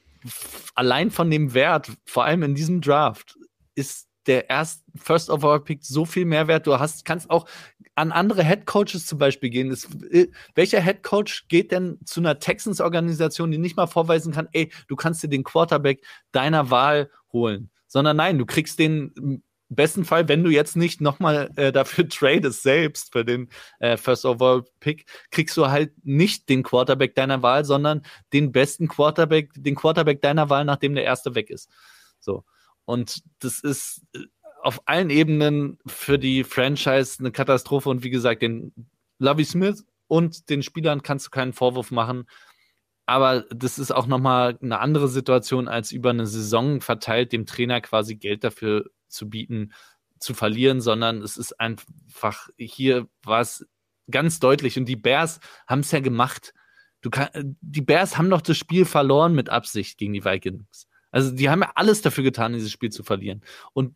allein 0.75 1.11
von 1.11 1.29
dem 1.29 1.53
Wert, 1.53 1.91
vor 2.05 2.25
allem 2.25 2.43
in 2.43 2.55
diesem 2.55 2.81
Draft, 2.81 3.37
ist 3.75 4.07
der 4.27 4.49
erst 4.49 4.83
First 4.95 5.29
Overall 5.29 5.61
Pick 5.61 5.83
so 5.83 6.05
viel 6.05 6.25
Mehrwert. 6.25 6.67
Du 6.67 6.77
hast, 6.79 7.05
kannst 7.05 7.29
auch 7.29 7.47
an 7.95 8.11
andere 8.11 8.43
Head 8.43 8.65
Coaches 8.65 9.05
zum 9.05 9.17
Beispiel 9.17 9.49
gehen. 9.49 9.71
Es, 9.71 9.87
äh, 10.11 10.27
welcher 10.55 10.81
Head 10.81 11.03
Coach 11.03 11.47
geht 11.47 11.71
denn 11.71 11.99
zu 12.05 12.19
einer 12.19 12.39
Texans-Organisation, 12.39 13.51
die 13.51 13.57
nicht 13.57 13.77
mal 13.77 13.87
vorweisen 13.87 14.31
kann, 14.31 14.47
ey, 14.53 14.71
du 14.87 14.95
kannst 14.95 15.23
dir 15.23 15.27
den 15.27 15.43
Quarterback 15.43 16.03
deiner 16.31 16.69
Wahl 16.69 17.09
holen? 17.33 17.69
Sondern 17.87 18.17
nein, 18.17 18.37
du 18.37 18.45
kriegst 18.45 18.79
den 18.79 19.43
besten 19.75 20.05
Fall, 20.05 20.27
wenn 20.27 20.43
du 20.43 20.49
jetzt 20.49 20.75
nicht 20.75 21.01
nochmal 21.01 21.49
äh, 21.55 21.71
dafür 21.71 22.07
tradest 22.09 22.63
selbst 22.63 23.11
für 23.11 23.25
den 23.25 23.49
äh, 23.79 23.97
First 23.97 24.25
Overall 24.25 24.63
Pick, 24.79 25.05
kriegst 25.31 25.55
du 25.57 25.67
halt 25.67 25.91
nicht 26.03 26.49
den 26.49 26.63
Quarterback 26.63 27.15
deiner 27.15 27.41
Wahl, 27.41 27.65
sondern 27.65 28.03
den 28.33 28.51
besten 28.51 28.87
Quarterback, 28.87 29.51
den 29.55 29.75
Quarterback 29.75 30.21
deiner 30.21 30.49
Wahl, 30.49 30.65
nachdem 30.65 30.95
der 30.95 31.03
erste 31.03 31.35
weg 31.35 31.49
ist. 31.49 31.69
So. 32.19 32.43
Und 32.85 33.23
das 33.39 33.59
ist 33.61 34.03
äh, 34.13 34.19
auf 34.61 34.81
allen 34.85 35.09
Ebenen 35.09 35.79
für 35.87 36.19
die 36.19 36.43
Franchise 36.43 37.17
eine 37.19 37.31
Katastrophe. 37.31 37.89
Und 37.89 38.03
wie 38.03 38.09
gesagt, 38.09 38.41
den 38.41 38.73
Lovey 39.17 39.45
Smith 39.45 39.85
und 40.07 40.49
den 40.49 40.61
Spielern 40.61 41.01
kannst 41.01 41.27
du 41.27 41.29
keinen 41.31 41.53
Vorwurf 41.53 41.89
machen. 41.91 42.25
Aber 43.11 43.41
das 43.49 43.77
ist 43.77 43.91
auch 43.91 44.07
nochmal 44.07 44.57
eine 44.61 44.79
andere 44.79 45.09
Situation, 45.09 45.67
als 45.67 45.91
über 45.91 46.11
eine 46.11 46.25
Saison 46.25 46.79
verteilt, 46.79 47.33
dem 47.33 47.45
Trainer 47.45 47.81
quasi 47.81 48.15
Geld 48.15 48.45
dafür 48.45 48.89
zu 49.09 49.29
bieten, 49.29 49.73
zu 50.17 50.33
verlieren, 50.33 50.79
sondern 50.79 51.21
es 51.21 51.35
ist 51.35 51.59
einfach, 51.59 52.47
hier 52.55 53.09
war 53.23 53.41
es 53.41 53.67
ganz 54.09 54.39
deutlich 54.39 54.77
und 54.77 54.85
die 54.85 54.95
Bears 54.95 55.41
haben 55.67 55.81
es 55.81 55.91
ja 55.91 55.99
gemacht. 55.99 56.53
Du 57.01 57.09
kann, 57.09 57.27
die 57.59 57.81
Bears 57.81 58.17
haben 58.17 58.29
doch 58.29 58.39
das 58.39 58.57
Spiel 58.57 58.85
verloren 58.85 59.35
mit 59.35 59.49
Absicht 59.49 59.97
gegen 59.97 60.13
die 60.13 60.23
Vikings. 60.23 60.87
Also 61.11 61.31
die 61.31 61.49
haben 61.49 61.63
ja 61.63 61.71
alles 61.75 62.01
dafür 62.01 62.23
getan, 62.23 62.53
dieses 62.53 62.71
Spiel 62.71 62.91
zu 62.91 63.03
verlieren. 63.03 63.43
Und 63.73 63.93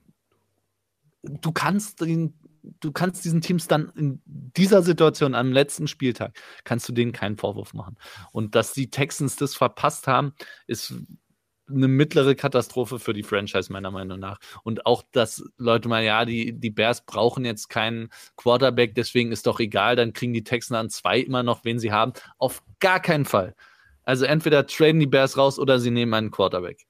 du 1.23 1.53
kannst 1.53 2.01
den, 2.01 2.37
du 2.79 2.91
kannst 2.91 3.25
diesen 3.25 3.41
Teams 3.41 3.67
dann 3.67 3.91
in 3.95 4.21
dieser 4.25 4.81
Situation 4.81 5.35
am 5.35 5.51
letzten 5.51 5.87
Spieltag 5.87 6.37
kannst 6.63 6.87
du 6.89 6.93
denen 6.93 7.11
keinen 7.11 7.37
Vorwurf 7.37 7.73
machen. 7.73 7.97
Und 8.31 8.55
dass 8.55 8.73
die 8.73 8.89
Texans 8.89 9.35
das 9.35 9.55
verpasst 9.55 10.07
haben, 10.07 10.33
ist 10.67 10.93
eine 11.67 11.87
mittlere 11.87 12.35
Katastrophe 12.35 12.99
für 12.99 13.13
die 13.13 13.23
Franchise, 13.23 13.71
meiner 13.71 13.91
Meinung 13.91 14.19
nach. 14.19 14.39
Und 14.63 14.85
auch, 14.85 15.03
dass 15.11 15.43
Leute 15.57 15.89
mal, 15.89 16.03
ja, 16.03 16.25
die, 16.25 16.53
die 16.53 16.69
Bears 16.69 17.05
brauchen 17.05 17.43
jetzt 17.43 17.69
keinen 17.69 18.09
Quarterback, 18.37 18.93
deswegen 18.95 19.31
ist 19.31 19.47
doch 19.47 19.59
egal, 19.59 19.95
dann 19.95 20.13
kriegen 20.13 20.33
die 20.33 20.43
Texans 20.43 20.77
an 20.77 20.89
zwei 20.89 21.19
immer 21.19 21.43
noch, 21.43 21.65
wen 21.65 21.79
sie 21.79 21.91
haben. 21.91 22.13
Auf 22.37 22.61
gar 22.79 22.99
keinen 22.99 23.25
Fall. 23.25 23.55
Also 24.03 24.25
entweder 24.25 24.67
traden 24.67 24.99
die 24.99 25.07
Bears 25.07 25.37
raus 25.37 25.57
oder 25.57 25.79
sie 25.79 25.91
nehmen 25.91 26.13
einen 26.13 26.31
Quarterback. 26.31 26.85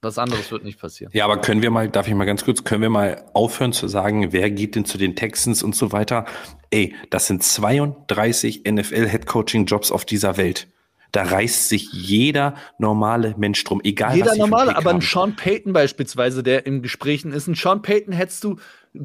Was 0.00 0.16
anderes 0.16 0.52
wird 0.52 0.62
nicht 0.62 0.80
passieren. 0.80 1.10
Ja, 1.12 1.24
aber 1.24 1.38
können 1.38 1.60
wir 1.60 1.70
mal, 1.70 1.88
darf 1.88 2.06
ich 2.06 2.14
mal 2.14 2.24
ganz 2.24 2.44
kurz, 2.44 2.62
können 2.62 2.82
wir 2.82 2.90
mal 2.90 3.24
aufhören 3.34 3.72
zu 3.72 3.88
sagen, 3.88 4.32
wer 4.32 4.48
geht 4.50 4.76
denn 4.76 4.84
zu 4.84 4.96
den 4.96 5.16
Texans 5.16 5.62
und 5.62 5.74
so 5.74 5.90
weiter? 5.90 6.24
Ey, 6.70 6.94
das 7.10 7.26
sind 7.26 7.42
32 7.42 8.62
NFL-Head-Coaching-Jobs 8.64 9.90
auf 9.90 10.04
dieser 10.04 10.36
Welt. 10.36 10.68
Da 11.10 11.22
reißt 11.22 11.68
sich 11.68 11.90
jeder 11.92 12.54
normale 12.78 13.34
Mensch 13.38 13.64
drum, 13.64 13.80
egal 13.82 14.14
jeder 14.14 14.26
was 14.26 14.36
Jeder 14.36 14.46
normale, 14.46 14.76
aber 14.76 14.90
ein 14.90 15.00
Sean 15.00 15.34
Payton 15.34 15.72
beispielsweise, 15.72 16.42
der 16.42 16.66
im 16.66 16.82
Gesprächen 16.82 17.32
ist, 17.32 17.48
ein 17.48 17.54
Sean 17.54 17.82
Payton 17.82 18.12
hättest 18.12 18.44
du 18.44 18.56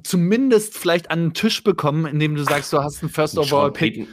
zumindest 0.04 0.78
vielleicht 0.78 1.10
an 1.10 1.28
den 1.28 1.34
Tisch 1.34 1.64
bekommen, 1.64 2.06
indem 2.06 2.36
du 2.36 2.44
sagst, 2.44 2.74
du 2.74 2.80
hast 2.80 3.02
einen 3.02 3.10
First 3.10 3.38
Overall 3.38 3.72
Pick. 3.72 4.08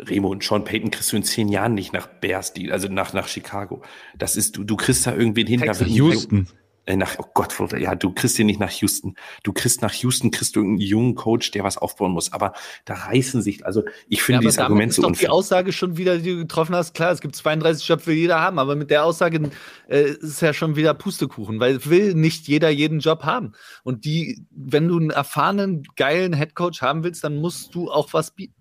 Remo 0.00 0.28
und 0.28 0.42
Sean 0.42 0.64
Payton 0.64 0.90
kriegst 0.90 1.12
du 1.12 1.16
in 1.16 1.22
zehn 1.22 1.48
Jahren 1.48 1.74
nicht 1.74 1.92
nach 1.92 2.06
Bears, 2.06 2.52
also 2.70 2.88
nach, 2.88 3.12
nach 3.12 3.28
Chicago. 3.28 3.82
Das 4.16 4.36
ist, 4.36 4.56
du, 4.56 4.64
du 4.64 4.76
kriegst 4.76 5.06
da 5.06 5.14
irgendwen 5.14 5.46
hin. 5.46 5.60
Texas 5.60 5.88
Houston. 5.88 6.48
Äh, 6.88 6.96
nach, 6.96 7.16
oh 7.18 7.26
Gott, 7.34 7.54
ja, 7.78 7.94
du 7.94 8.14
kriegst 8.14 8.38
den 8.38 8.46
nicht 8.46 8.60
nach 8.60 8.70
Houston. 8.70 9.14
Du 9.42 9.52
kriegst 9.52 9.82
nach 9.82 9.92
Houston, 9.92 10.30
kriegst 10.30 10.56
du 10.56 10.60
irgendeinen 10.60 10.88
jungen 10.88 11.14
Coach, 11.16 11.50
der 11.50 11.62
was 11.62 11.76
aufbauen 11.76 12.12
muss. 12.12 12.32
Aber 12.32 12.54
da 12.86 12.94
reißen 12.94 13.42
sich, 13.42 13.66
also 13.66 13.82
ich 14.08 14.22
finde 14.22 14.36
ja, 14.36 14.40
dieses 14.48 14.58
Argument 14.58 14.94
so 14.94 15.06
unfair. 15.06 15.26
die 15.26 15.28
Aussage 15.28 15.72
schon 15.72 15.98
wieder, 15.98 16.16
die 16.16 16.30
du 16.30 16.36
getroffen 16.38 16.74
hast, 16.74 16.94
klar, 16.94 17.12
es 17.12 17.20
gibt 17.20 17.36
32 17.36 17.86
Jobs, 17.86 18.06
will 18.06 18.16
jeder 18.16 18.40
haben, 18.40 18.58
aber 18.58 18.74
mit 18.74 18.88
der 18.90 19.04
Aussage 19.04 19.50
äh, 19.88 20.12
ist 20.12 20.40
ja 20.40 20.54
schon 20.54 20.76
wieder 20.76 20.94
Pustekuchen, 20.94 21.60
weil 21.60 21.84
will 21.84 22.14
nicht 22.14 22.48
jeder 22.48 22.70
jeden 22.70 23.00
Job 23.00 23.24
haben. 23.24 23.52
Und 23.84 24.06
die, 24.06 24.46
wenn 24.50 24.88
du 24.88 24.98
einen 24.98 25.10
erfahrenen, 25.10 25.82
geilen 25.94 26.32
Headcoach 26.32 26.80
haben 26.80 27.04
willst, 27.04 27.22
dann 27.22 27.36
musst 27.36 27.74
du 27.74 27.90
auch 27.90 28.14
was 28.14 28.30
bieten. 28.30 28.54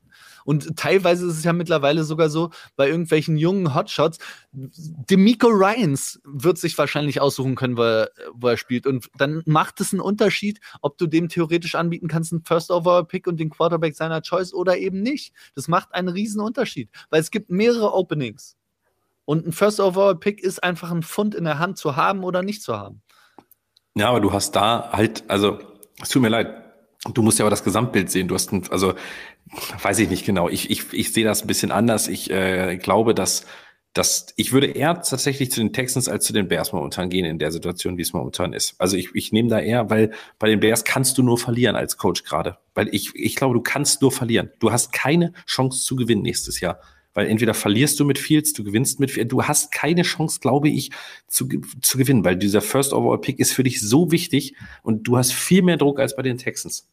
Und 0.47 0.77
teilweise 0.77 1.27
ist 1.27 1.39
es 1.39 1.43
ja 1.43 1.51
mittlerweile 1.51 2.05
sogar 2.05 2.29
so, 2.29 2.51
bei 2.77 2.87
irgendwelchen 2.87 3.35
jungen 3.35 3.75
Hotshots, 3.75 4.17
Demico 4.53 5.49
Ryans 5.49 6.21
wird 6.23 6.57
sich 6.57 6.77
wahrscheinlich 6.77 7.19
aussuchen 7.19 7.55
können, 7.55 7.75
wo 7.75 7.81
er, 7.81 8.11
wo 8.33 8.47
er 8.47 8.55
spielt. 8.55 8.87
Und 8.87 9.09
dann 9.17 9.43
macht 9.45 9.81
es 9.81 9.91
einen 9.91 9.99
Unterschied, 9.99 10.61
ob 10.81 10.97
du 10.97 11.05
dem 11.05 11.27
theoretisch 11.27 11.75
anbieten 11.75 12.07
kannst, 12.07 12.31
einen 12.31 12.45
First 12.45 12.71
Overall 12.71 13.03
Pick 13.03 13.27
und 13.27 13.41
den 13.41 13.49
Quarterback 13.49 13.93
seiner 13.93 14.21
Choice 14.21 14.53
oder 14.53 14.77
eben 14.77 15.01
nicht. 15.01 15.33
Das 15.53 15.67
macht 15.67 15.93
einen 15.93 16.07
riesen 16.07 16.39
Unterschied, 16.39 16.89
weil 17.09 17.19
es 17.19 17.29
gibt 17.29 17.49
mehrere 17.49 17.93
Openings. 17.93 18.55
Und 19.25 19.45
ein 19.45 19.51
First 19.51 19.81
Overall 19.81 20.15
Pick 20.15 20.41
ist 20.41 20.63
einfach 20.63 20.91
ein 20.91 21.03
Fund 21.03 21.35
in 21.35 21.43
der 21.43 21.59
Hand 21.59 21.77
zu 21.77 21.97
haben 21.97 22.23
oder 22.23 22.41
nicht 22.41 22.61
zu 22.61 22.77
haben. 22.77 23.01
Ja, 23.95 24.07
aber 24.07 24.21
du 24.21 24.31
hast 24.31 24.55
da 24.55 24.93
halt, 24.93 25.25
also, 25.27 25.59
es 26.01 26.07
tut 26.07 26.21
mir 26.21 26.29
leid, 26.29 26.66
Du 27.13 27.21
musst 27.21 27.39
ja 27.39 27.45
aber 27.45 27.49
das 27.49 27.63
Gesamtbild 27.63 28.09
sehen. 28.09 28.27
Du 28.27 28.35
hast, 28.35 28.51
ein, 28.51 28.63
also 28.69 28.93
weiß 29.81 29.99
ich 29.99 30.09
nicht 30.09 30.25
genau. 30.25 30.49
Ich, 30.49 30.69
ich, 30.69 30.93
ich 30.93 31.13
sehe 31.13 31.23
das 31.23 31.41
ein 31.41 31.47
bisschen 31.47 31.71
anders. 31.71 32.07
Ich 32.07 32.29
äh, 32.29 32.77
glaube, 32.77 33.13
dass, 33.13 33.45
dass 33.93 34.27
ich 34.35 34.51
würde 34.51 34.67
eher 34.67 35.01
tatsächlich 35.01 35.51
zu 35.51 35.59
den 35.59 35.73
Texans 35.73 36.09
als 36.09 36.25
zu 36.25 36.33
den 36.33 36.47
Bears 36.47 36.73
momentan 36.73 37.09
gehen 37.09 37.25
in 37.25 37.39
der 37.39 37.51
Situation, 37.51 37.97
wie 37.97 38.01
es 38.01 38.13
momentan 38.13 38.53
ist. 38.53 38.75
Also 38.79 38.97
ich, 38.97 39.09
ich 39.13 39.31
nehme 39.31 39.49
da 39.49 39.59
eher, 39.59 39.89
weil 39.89 40.11
bei 40.39 40.49
den 40.49 40.59
Bears 40.59 40.83
kannst 40.83 41.17
du 41.17 41.23
nur 41.23 41.37
verlieren 41.37 41.75
als 41.75 41.97
Coach 41.97 42.23
gerade. 42.23 42.57
Weil 42.75 42.93
ich, 42.93 43.15
ich 43.15 43.35
glaube, 43.35 43.53
du 43.53 43.61
kannst 43.61 44.01
nur 44.01 44.11
verlieren. 44.11 44.51
Du 44.59 44.71
hast 44.71 44.91
keine 44.91 45.33
Chance 45.45 45.83
zu 45.83 45.95
gewinnen 45.95 46.21
nächstes 46.21 46.59
Jahr. 46.59 46.79
Weil 47.13 47.29
entweder 47.29 47.55
verlierst 47.55 47.99
du 47.99 48.05
mit 48.05 48.19
Fields, 48.19 48.53
du 48.53 48.63
gewinnst 48.63 48.99
mit 48.99 49.09
Fields. 49.09 49.29
Du 49.29 49.43
hast 49.43 49.71
keine 49.71 50.03
Chance, 50.03 50.39
glaube 50.39 50.69
ich, 50.69 50.91
zu, 51.27 51.47
zu 51.81 51.97
gewinnen, 51.97 52.23
weil 52.23 52.35
dieser 52.35 52.61
First 52.61 52.93
Overall 52.93 53.19
Pick 53.19 53.39
ist 53.39 53.53
für 53.53 53.63
dich 53.63 53.81
so 53.81 54.11
wichtig 54.11 54.53
und 54.83 55.07
du 55.07 55.17
hast 55.17 55.33
viel 55.33 55.63
mehr 55.63 55.77
Druck 55.77 55.99
als 55.99 56.15
bei 56.15 56.21
den 56.21 56.37
Texans. 56.37 56.87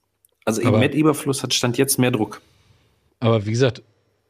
Also 0.45 0.63
aber, 0.65 0.79
Matt 0.79 0.95
Eberfluss 0.95 1.43
hat 1.43 1.55
Stand 1.55 1.79
jetzt 1.79 1.99
mehr 1.99 2.11
Druck. 2.11 2.41
Aber 3.21 3.47
wie 3.47 3.51
gesagt, 3.51 3.83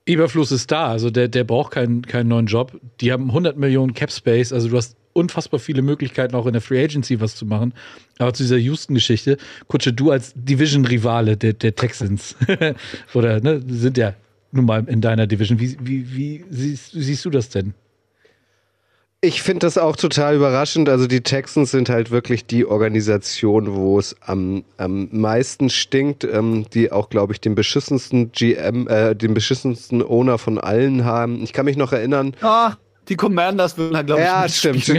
Eberfluss 0.06 0.52
ist 0.52 0.70
da, 0.70 0.88
also 0.88 1.10
der, 1.10 1.28
der 1.28 1.44
braucht 1.44 1.72
keinen, 1.72 2.02
keinen 2.02 2.28
neuen 2.28 2.46
Job. 2.46 2.78
Die 3.00 3.10
haben 3.10 3.28
100 3.28 3.56
Millionen 3.56 3.94
Cap 3.94 4.12
Space, 4.12 4.52
also 4.52 4.68
du 4.68 4.76
hast 4.76 4.96
unfassbar 5.14 5.60
viele 5.60 5.80
Möglichkeiten, 5.80 6.34
auch 6.34 6.46
in 6.46 6.52
der 6.52 6.60
Free 6.60 6.82
Agency 6.82 7.20
was 7.20 7.36
zu 7.36 7.46
machen. 7.46 7.72
Aber 8.18 8.34
zu 8.34 8.42
dieser 8.42 8.56
Houston-Geschichte, 8.58 9.38
Kutsche, 9.68 9.92
du 9.92 10.10
als 10.10 10.32
Division-Rivale 10.34 11.36
der, 11.36 11.54
der 11.54 11.74
Texans, 11.74 12.36
oder 13.14 13.40
ne, 13.40 13.62
sind 13.66 13.96
ja 13.96 14.14
nun 14.52 14.66
mal 14.66 14.84
in 14.86 15.00
deiner 15.00 15.26
Division. 15.26 15.58
Wie, 15.58 15.76
wie, 15.80 16.14
wie 16.14 16.44
siehst, 16.50 16.92
siehst 16.92 17.24
du 17.24 17.30
das 17.30 17.48
denn? 17.48 17.74
Ich 19.24 19.40
finde 19.40 19.60
das 19.60 19.78
auch 19.78 19.96
total 19.96 20.36
überraschend. 20.36 20.90
Also 20.90 21.06
die 21.06 21.22
Texans 21.22 21.70
sind 21.70 21.88
halt 21.88 22.10
wirklich 22.10 22.44
die 22.44 22.66
Organisation, 22.66 23.74
wo 23.74 23.98
es 23.98 24.14
am, 24.20 24.64
am 24.76 25.08
meisten 25.12 25.70
stinkt, 25.70 26.24
ähm, 26.24 26.66
die 26.74 26.92
auch, 26.92 27.08
glaube 27.08 27.32
ich, 27.32 27.40
den 27.40 27.54
beschissensten 27.54 28.32
GM, 28.32 28.86
äh, 28.86 29.16
den 29.16 29.32
beschissensten 29.32 30.02
Owner 30.02 30.36
von 30.36 30.58
allen 30.58 31.06
haben. 31.06 31.42
Ich 31.42 31.54
kann 31.54 31.64
mich 31.64 31.78
noch 31.78 31.92
erinnern. 31.92 32.36
Ah, 32.42 32.74
die 33.08 33.16
Commanders 33.16 33.76
würden 33.76 33.92
da, 33.92 34.02
glaube 34.02 34.22
ich, 34.22 34.26
Ja, 34.26 34.48
stimmt. 34.48 34.86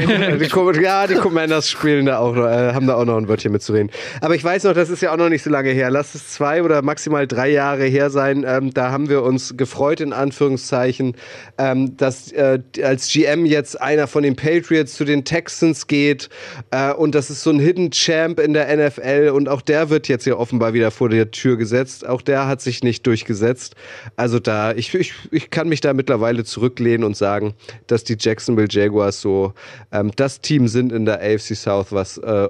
Die, 0.76 0.82
ja, 0.82 1.08
die 1.08 1.16
Commanders 1.16 1.70
spielen 1.70 2.06
da 2.06 2.20
auch, 2.20 2.36
äh, 2.36 2.74
haben 2.74 2.88
da 2.88 2.96
auch 2.96 3.06
noch 3.06 3.18
ein 3.18 3.28
Wörtchen 3.28 3.52
mitzureden. 3.52 3.90
Aber 4.22 4.36
ich 4.36 4.44
weiß 4.44 4.64
noch, 4.66 4.74
das 4.74 4.90
ist 4.90 5.02
ja 5.02 5.12
auch 5.12 5.18
noch 5.18 5.30
nicht 5.30 5.44
so 5.44 5.50
lange 5.50 5.72
her. 5.72 5.90
Lass 5.90 6.14
es 6.14 6.30
zwei 6.30 6.62
oder 6.62 6.82
maximal 6.82 7.28
drei 7.28 7.50
Jahre 7.50 7.86
her 7.86 8.10
sein. 8.10 8.46
Ähm, 8.48 8.74
da 8.74 8.92
haben 8.92 9.10
wir 9.10 9.24
uns 9.24 9.58
gefreut, 9.58 10.02
in 10.02 10.14
Anführungszeichen, 10.14 11.16
ähm, 11.58 11.98
dass 11.98 12.32
äh, 12.32 12.60
als 12.84 13.12
GM 13.12 13.46
jetzt 13.46 13.82
einer 13.82 14.08
von 14.08 14.24
den 14.24 14.36
Patriots 14.36 14.94
zu 14.94 15.06
den 15.06 15.26
Texans 15.26 15.88
geht. 15.88 16.30
Äh, 16.72 16.94
und 16.94 17.16
das 17.16 17.30
ist 17.30 17.42
so 17.42 17.50
ein 17.50 17.60
Hidden 17.60 17.92
Champ 17.92 18.40
in 18.40 18.54
der 18.54 18.76
NFL. 18.76 19.32
Und 19.34 19.50
auch 19.50 19.62
der 19.62 19.90
wird 19.90 20.08
jetzt 20.08 20.26
hier 20.26 20.38
offenbar 20.38 20.74
wieder 20.74 20.92
vor 20.92 21.10
der 21.10 21.32
Tür 21.32 21.58
gesetzt. 21.58 22.06
Auch 22.08 22.22
der 22.22 22.48
hat 22.48 22.62
sich 22.62 22.84
nicht 22.84 23.08
durchgesetzt. 23.08 23.76
Also 24.16 24.40
da, 24.40 24.74
ich, 24.74 24.94
ich, 24.94 25.14
ich 25.32 25.50
kann 25.50 25.70
mich 25.70 25.82
da 25.82 25.94
mittlerweile 25.94 26.44
zurücklehnen 26.44 27.04
und 27.04 27.18
sagen, 27.18 27.54
dass 27.88 27.95
dass 27.96 28.04
die 28.04 28.18
Jacksonville 28.20 28.68
Jaguars 28.70 29.22
so 29.22 29.54
ähm, 29.94 30.12
das 30.18 30.42
Team 30.42 30.68
sind 30.68 30.92
in 30.92 31.06
der 31.06 31.22
AFC 31.22 31.56
South, 31.56 31.94
was 31.94 32.18
äh, 32.18 32.50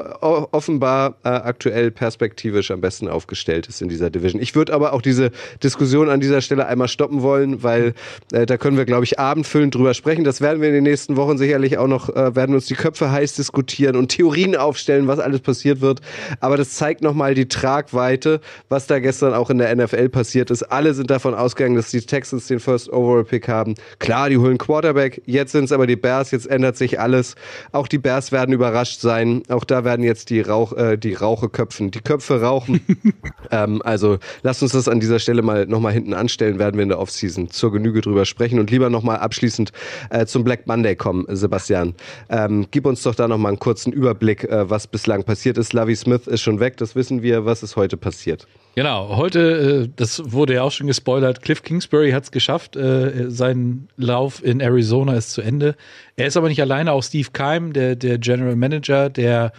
offenbar 0.00 1.16
äh, 1.22 1.28
aktuell 1.28 1.90
perspektivisch 1.90 2.70
am 2.70 2.80
besten 2.80 3.08
aufgestellt 3.08 3.66
ist 3.66 3.82
in 3.82 3.90
dieser 3.90 4.08
Division. 4.08 4.40
Ich 4.40 4.54
würde 4.54 4.72
aber 4.72 4.94
auch 4.94 5.02
diese 5.02 5.32
Diskussion 5.62 6.08
an 6.08 6.20
dieser 6.20 6.40
Stelle 6.40 6.66
einmal 6.66 6.88
stoppen 6.88 7.20
wollen, 7.20 7.62
weil 7.62 7.92
äh, 8.32 8.46
da 8.46 8.56
können 8.56 8.78
wir, 8.78 8.86
glaube 8.86 9.04
ich, 9.04 9.18
abendfüllend 9.18 9.74
drüber 9.74 9.92
sprechen. 9.92 10.24
Das 10.24 10.40
werden 10.40 10.62
wir 10.62 10.68
in 10.68 10.74
den 10.74 10.84
nächsten 10.84 11.16
Wochen 11.16 11.36
sicherlich 11.36 11.76
auch 11.76 11.86
noch, 11.86 12.08
äh, 12.08 12.34
werden 12.34 12.54
uns 12.54 12.64
die 12.64 12.74
Köpfe 12.74 13.12
heiß 13.12 13.34
diskutieren 13.34 13.96
und 13.96 14.08
Theorien 14.08 14.56
aufstellen, 14.56 15.08
was 15.08 15.18
alles 15.18 15.40
passiert 15.40 15.82
wird. 15.82 16.00
Aber 16.40 16.56
das 16.56 16.70
zeigt 16.70 17.02
nochmal 17.02 17.34
die 17.34 17.48
Tragweite, 17.48 18.40
was 18.70 18.86
da 18.86 18.98
gestern 18.98 19.34
auch 19.34 19.50
in 19.50 19.58
der 19.58 19.76
NFL 19.76 20.08
passiert 20.08 20.50
ist. 20.50 20.62
Alle 20.62 20.94
sind 20.94 21.10
davon 21.10 21.34
ausgegangen, 21.34 21.76
dass 21.76 21.90
die 21.90 22.00
Texans 22.00 22.46
den 22.46 22.60
First 22.60 22.90
Overall 22.90 23.24
Pick 23.24 23.46
haben. 23.46 23.74
Klar, 23.98 24.30
die 24.30 24.37
holen 24.40 24.58
Quarterback. 24.58 25.22
Jetzt 25.26 25.52
sind 25.52 25.64
es 25.64 25.72
aber 25.72 25.86
die 25.86 25.96
Bears. 25.96 26.30
Jetzt 26.30 26.46
ändert 26.46 26.76
sich 26.76 27.00
alles. 27.00 27.34
Auch 27.72 27.88
die 27.88 27.98
Bears 27.98 28.32
werden 28.32 28.52
überrascht 28.52 29.00
sein. 29.00 29.42
Auch 29.48 29.64
da 29.64 29.84
werden 29.84 30.04
jetzt 30.04 30.30
die 30.30 30.40
Rauch, 30.40 30.72
äh, 30.72 30.96
die 30.96 31.14
Rauche 31.14 31.48
köpfen. 31.48 31.90
Die 31.90 32.00
Köpfe 32.00 32.40
rauchen. 32.40 32.80
ähm, 33.50 33.82
also 33.84 34.18
lasst 34.42 34.62
uns 34.62 34.72
das 34.72 34.88
an 34.88 35.00
dieser 35.00 35.18
Stelle 35.18 35.42
mal 35.42 35.66
nochmal 35.66 35.92
hinten 35.92 36.14
anstellen. 36.14 36.58
Werden 36.58 36.76
wir 36.76 36.82
in 36.82 36.88
der 36.88 36.98
Offseason 36.98 37.50
zur 37.50 37.72
Genüge 37.72 38.00
drüber 38.00 38.24
sprechen 38.24 38.58
und 38.58 38.70
lieber 38.70 38.90
nochmal 38.90 39.18
abschließend 39.18 39.72
äh, 40.10 40.26
zum 40.26 40.44
Black 40.44 40.66
Monday 40.66 40.96
kommen, 40.96 41.26
Sebastian. 41.28 41.94
Ähm, 42.28 42.66
gib 42.70 42.86
uns 42.86 43.02
doch 43.02 43.14
da 43.14 43.28
nochmal 43.28 43.50
einen 43.50 43.58
kurzen 43.58 43.92
Überblick, 43.92 44.44
äh, 44.44 44.68
was 44.70 44.86
bislang 44.86 45.24
passiert 45.24 45.58
ist. 45.58 45.72
Lavi 45.72 45.96
Smith 45.96 46.26
ist 46.26 46.42
schon 46.42 46.60
weg. 46.60 46.76
Das 46.76 46.94
wissen 46.94 47.22
wir. 47.22 47.44
Was 47.44 47.62
ist 47.62 47.76
heute 47.76 47.96
passiert? 47.96 48.46
Genau, 48.78 49.16
heute, 49.16 49.86
äh, 49.86 49.88
das 49.96 50.30
wurde 50.30 50.54
ja 50.54 50.62
auch 50.62 50.70
schon 50.70 50.86
gespoilert, 50.86 51.42
Cliff 51.42 51.64
Kingsbury 51.64 52.12
hat 52.12 52.22
es 52.22 52.30
geschafft, 52.30 52.76
äh, 52.76 53.28
sein 53.28 53.88
Lauf 53.96 54.40
in 54.44 54.60
Arizona 54.60 55.14
ist 55.14 55.32
zu 55.32 55.42
Ende. 55.42 55.74
Er 56.14 56.28
ist 56.28 56.36
aber 56.36 56.48
nicht 56.48 56.60
alleine, 56.60 56.92
auch 56.92 57.02
Steve 57.02 57.30
Keim, 57.32 57.72
der, 57.72 57.96
der 57.96 58.18
General 58.18 58.54
Manager, 58.54 59.10
der 59.10 59.50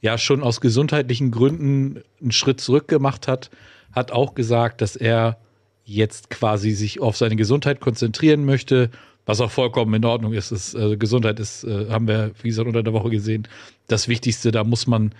ja 0.00 0.16
schon 0.16 0.42
aus 0.42 0.62
gesundheitlichen 0.62 1.30
Gründen 1.30 2.02
einen 2.18 2.32
Schritt 2.32 2.62
zurück 2.62 2.88
gemacht 2.88 3.28
hat, 3.28 3.50
hat 3.94 4.10
auch 4.10 4.34
gesagt, 4.34 4.80
dass 4.80 4.96
er 4.96 5.36
jetzt 5.84 6.30
quasi 6.30 6.70
sich 6.70 6.98
auf 6.98 7.18
seine 7.18 7.36
Gesundheit 7.36 7.78
konzentrieren 7.78 8.46
möchte, 8.46 8.88
was 9.26 9.42
auch 9.42 9.50
vollkommen 9.50 9.92
in 9.92 10.06
Ordnung 10.06 10.32
ist. 10.32 10.50
ist 10.50 10.74
äh, 10.74 10.96
Gesundheit 10.96 11.38
ist, 11.40 11.66
haben 11.90 12.08
wir, 12.08 12.30
wie 12.40 12.48
gesagt, 12.48 12.68
unter 12.68 12.82
der 12.82 12.94
Woche 12.94 13.10
gesehen, 13.10 13.46
das 13.86 14.08
Wichtigste. 14.08 14.50
Da 14.50 14.64
muss 14.64 14.86
man 14.86 15.12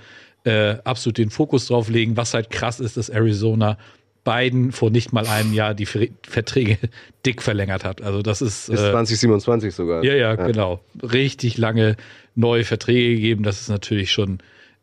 äh, 0.44 0.76
absolut 0.84 1.18
den 1.18 1.30
Fokus 1.30 1.66
drauf 1.66 1.88
legen. 1.88 2.16
Was 2.16 2.34
halt 2.34 2.50
krass 2.50 2.80
ist, 2.80 2.96
dass 2.96 3.08
Arizona 3.08 3.78
Biden 4.24 4.70
vor 4.70 4.90
nicht 4.90 5.12
mal 5.12 5.26
einem 5.26 5.52
Jahr 5.52 5.74
die 5.74 5.86
Verträge 5.86 6.78
dick 7.26 7.42
verlängert 7.42 7.84
hat. 7.84 8.02
Also 8.02 8.22
das 8.22 8.40
ist 8.40 8.70
bis 8.70 8.80
2027 8.80 9.68
äh, 9.68 9.70
sogar. 9.70 10.04
Ja, 10.04 10.14
ja, 10.14 10.34
ja, 10.34 10.34
genau. 10.36 10.80
Richtig 11.02 11.58
lange 11.58 11.96
neue 12.34 12.64
Verträge 12.64 13.16
gegeben. 13.16 13.42
Das 13.42 13.60
ist 13.60 13.68
natürlich 13.68 14.12
schon 14.12 14.38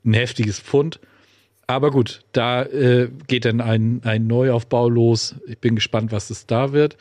ein 0.06 0.14
heftiges 0.14 0.60
Pfund. 0.60 0.99
Aber 1.68 1.91
gut, 1.91 2.22
da 2.31 2.64
äh, 2.64 3.10
geht 3.27 3.45
dann 3.45 3.61
ein, 3.61 4.02
ein 4.03 4.27
Neuaufbau 4.27 4.90
los. 4.90 5.36
Ich 5.48 5.60
bin 5.60 5.76
gespannt, 5.76 6.11
was 6.11 6.30
es 6.30 6.45
da 6.45 6.73
wird. 6.73 6.98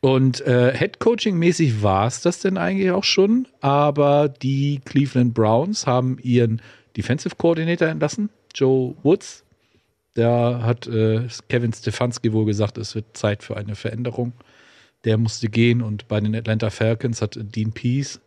Und 0.00 0.40
äh, 0.46 0.76
Head-Coaching-mäßig 0.76 1.82
war 1.82 2.06
es 2.06 2.20
das 2.20 2.40
denn 2.40 2.58
eigentlich 2.58 2.90
auch 2.90 3.04
schon. 3.04 3.46
Aber 3.60 4.28
die 4.28 4.80
Cleveland 4.84 5.32
Browns 5.32 5.86
haben 5.86 6.18
ihren 6.22 6.60
Defensive 6.96 7.36
Coordinator 7.36 7.88
entlassen, 7.88 8.30
Joe 8.54 8.94
Woods. 9.02 9.44
Der 10.16 10.60
hat 10.62 10.86
äh, 10.86 11.28
Kevin 11.48 11.72
Stefanski 11.72 12.32
wohl 12.32 12.44
gesagt, 12.44 12.78
es 12.78 12.94
wird 12.94 13.16
Zeit 13.16 13.42
für 13.42 13.56
eine 13.56 13.76
Veränderung. 13.76 14.32
Der 15.04 15.16
musste 15.16 15.48
gehen 15.48 15.82
und 15.82 16.08
bei 16.08 16.20
den 16.20 16.34
Atlanta 16.34 16.70
Falcons 16.70 17.22
hat 17.22 17.38
Dean 17.40 17.72
Pease, 17.72 18.20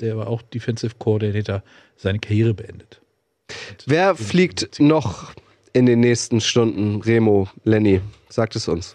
der 0.00 0.16
war 0.16 0.28
auch 0.28 0.42
Defensive 0.42 0.94
Coordinator, 0.98 1.62
seine 1.96 2.18
Karriere 2.18 2.54
beendet. 2.54 3.00
Wer 3.86 4.14
fliegt 4.14 4.78
noch 4.78 5.32
in 5.72 5.86
den 5.86 6.00
nächsten 6.00 6.40
Stunden? 6.40 7.00
Remo, 7.02 7.48
Lenny, 7.64 8.00
sagt 8.28 8.54
es 8.56 8.68
uns. 8.68 8.94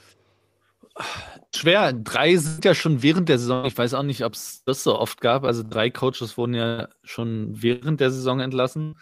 Schwer. 1.55 1.93
Drei 1.93 2.35
sind 2.35 2.65
ja 2.65 2.75
schon 2.75 3.01
während 3.01 3.29
der 3.29 3.39
Saison. 3.39 3.65
Ich 3.65 3.77
weiß 3.77 3.93
auch 3.93 4.03
nicht, 4.03 4.23
ob 4.23 4.33
es 4.33 4.63
das 4.65 4.83
so 4.83 4.97
oft 4.97 5.21
gab. 5.21 5.43
Also 5.43 5.63
drei 5.63 5.89
Coaches 5.89 6.37
wurden 6.37 6.53
ja 6.53 6.89
schon 7.03 7.61
während 7.61 7.99
der 7.99 8.11
Saison 8.11 8.39
entlassen. 8.39 8.97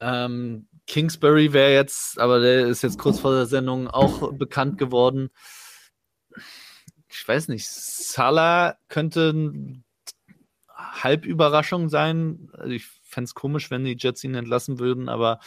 Ähm, 0.00 0.68
Kingsbury 0.86 1.52
wäre 1.52 1.72
jetzt, 1.72 2.18
aber 2.18 2.40
der 2.40 2.66
ist 2.66 2.82
jetzt 2.82 2.98
kurz 2.98 3.20
vor 3.20 3.32
der 3.32 3.46
Sendung 3.46 3.88
auch 3.88 4.32
bekannt 4.32 4.78
geworden. 4.78 5.30
Ich 7.08 7.26
weiß 7.26 7.48
nicht, 7.48 7.68
Salah 7.68 8.76
könnte 8.88 9.30
eine 9.30 9.82
Halbüberraschung 10.74 11.88
sein. 11.88 12.50
Also 12.52 12.72
ich 12.72 12.86
fände 13.02 13.26
es 13.26 13.34
komisch, 13.34 13.70
wenn 13.70 13.84
die 13.84 13.96
Jets 13.98 14.24
ihn 14.24 14.34
entlassen 14.34 14.78
würden, 14.78 15.08
aber 15.08 15.40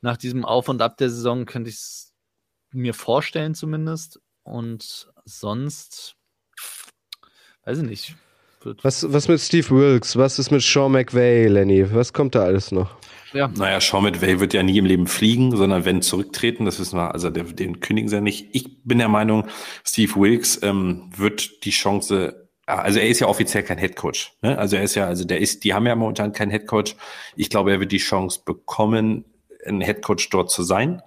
nach 0.00 0.16
diesem 0.16 0.44
Auf 0.44 0.68
und 0.68 0.82
Ab 0.82 0.96
der 0.96 1.10
Saison 1.10 1.46
könnte 1.46 1.70
ich 1.70 1.76
es 1.76 2.14
mir 2.72 2.94
vorstellen 2.94 3.54
zumindest. 3.54 4.20
Und 4.42 5.08
sonst, 5.26 6.16
weiß 7.64 7.78
ich 7.78 7.84
nicht. 7.84 8.14
Was, 8.82 9.12
was 9.12 9.28
mit 9.28 9.40
Steve 9.40 9.68
Wilkes? 9.70 10.16
Was 10.16 10.38
ist 10.38 10.50
mit 10.50 10.62
Sean 10.62 10.92
McVay, 10.92 11.46
Lenny? 11.46 11.92
Was 11.94 12.12
kommt 12.12 12.34
da 12.34 12.44
alles 12.44 12.72
noch? 12.72 12.96
Ja. 13.32 13.48
Naja, 13.48 13.80
Sean 13.80 14.02
McVay 14.02 14.40
wird 14.40 14.54
ja 14.54 14.62
nie 14.62 14.78
im 14.78 14.86
Leben 14.86 15.06
fliegen, 15.06 15.56
sondern 15.56 15.84
wenn 15.84 16.02
zurücktreten, 16.02 16.64
das 16.64 16.80
wissen 16.80 16.96
wir, 16.96 17.12
also 17.12 17.30
der, 17.30 17.44
den 17.44 17.80
kündigen 17.80 18.08
sie 18.08 18.16
ja 18.16 18.20
nicht. 18.20 18.48
Ich 18.52 18.82
bin 18.82 18.98
der 18.98 19.08
Meinung, 19.08 19.46
Steve 19.84 20.16
Wilkes 20.16 20.60
ähm, 20.62 21.10
wird 21.16 21.64
die 21.64 21.70
Chance 21.70 22.46
also 22.66 22.98
er 22.98 23.08
ist 23.08 23.20
ja 23.20 23.28
offiziell 23.28 23.62
kein 23.62 23.78
Headcoach. 23.78 24.32
Ne? 24.42 24.58
Also 24.58 24.74
er 24.74 24.82
ist 24.82 24.96
ja, 24.96 25.06
also 25.06 25.24
der 25.24 25.38
ist, 25.38 25.62
die 25.62 25.72
haben 25.72 25.86
ja 25.86 25.94
momentan 25.94 26.32
keinen 26.32 26.50
Headcoach. 26.50 26.96
Ich 27.36 27.48
glaube, 27.48 27.70
er 27.70 27.78
wird 27.78 27.92
die 27.92 27.98
Chance 27.98 28.40
bekommen, 28.44 29.24
ein 29.64 29.80
Headcoach 29.80 30.28
dort 30.30 30.50
zu 30.50 30.64
sein. 30.64 31.00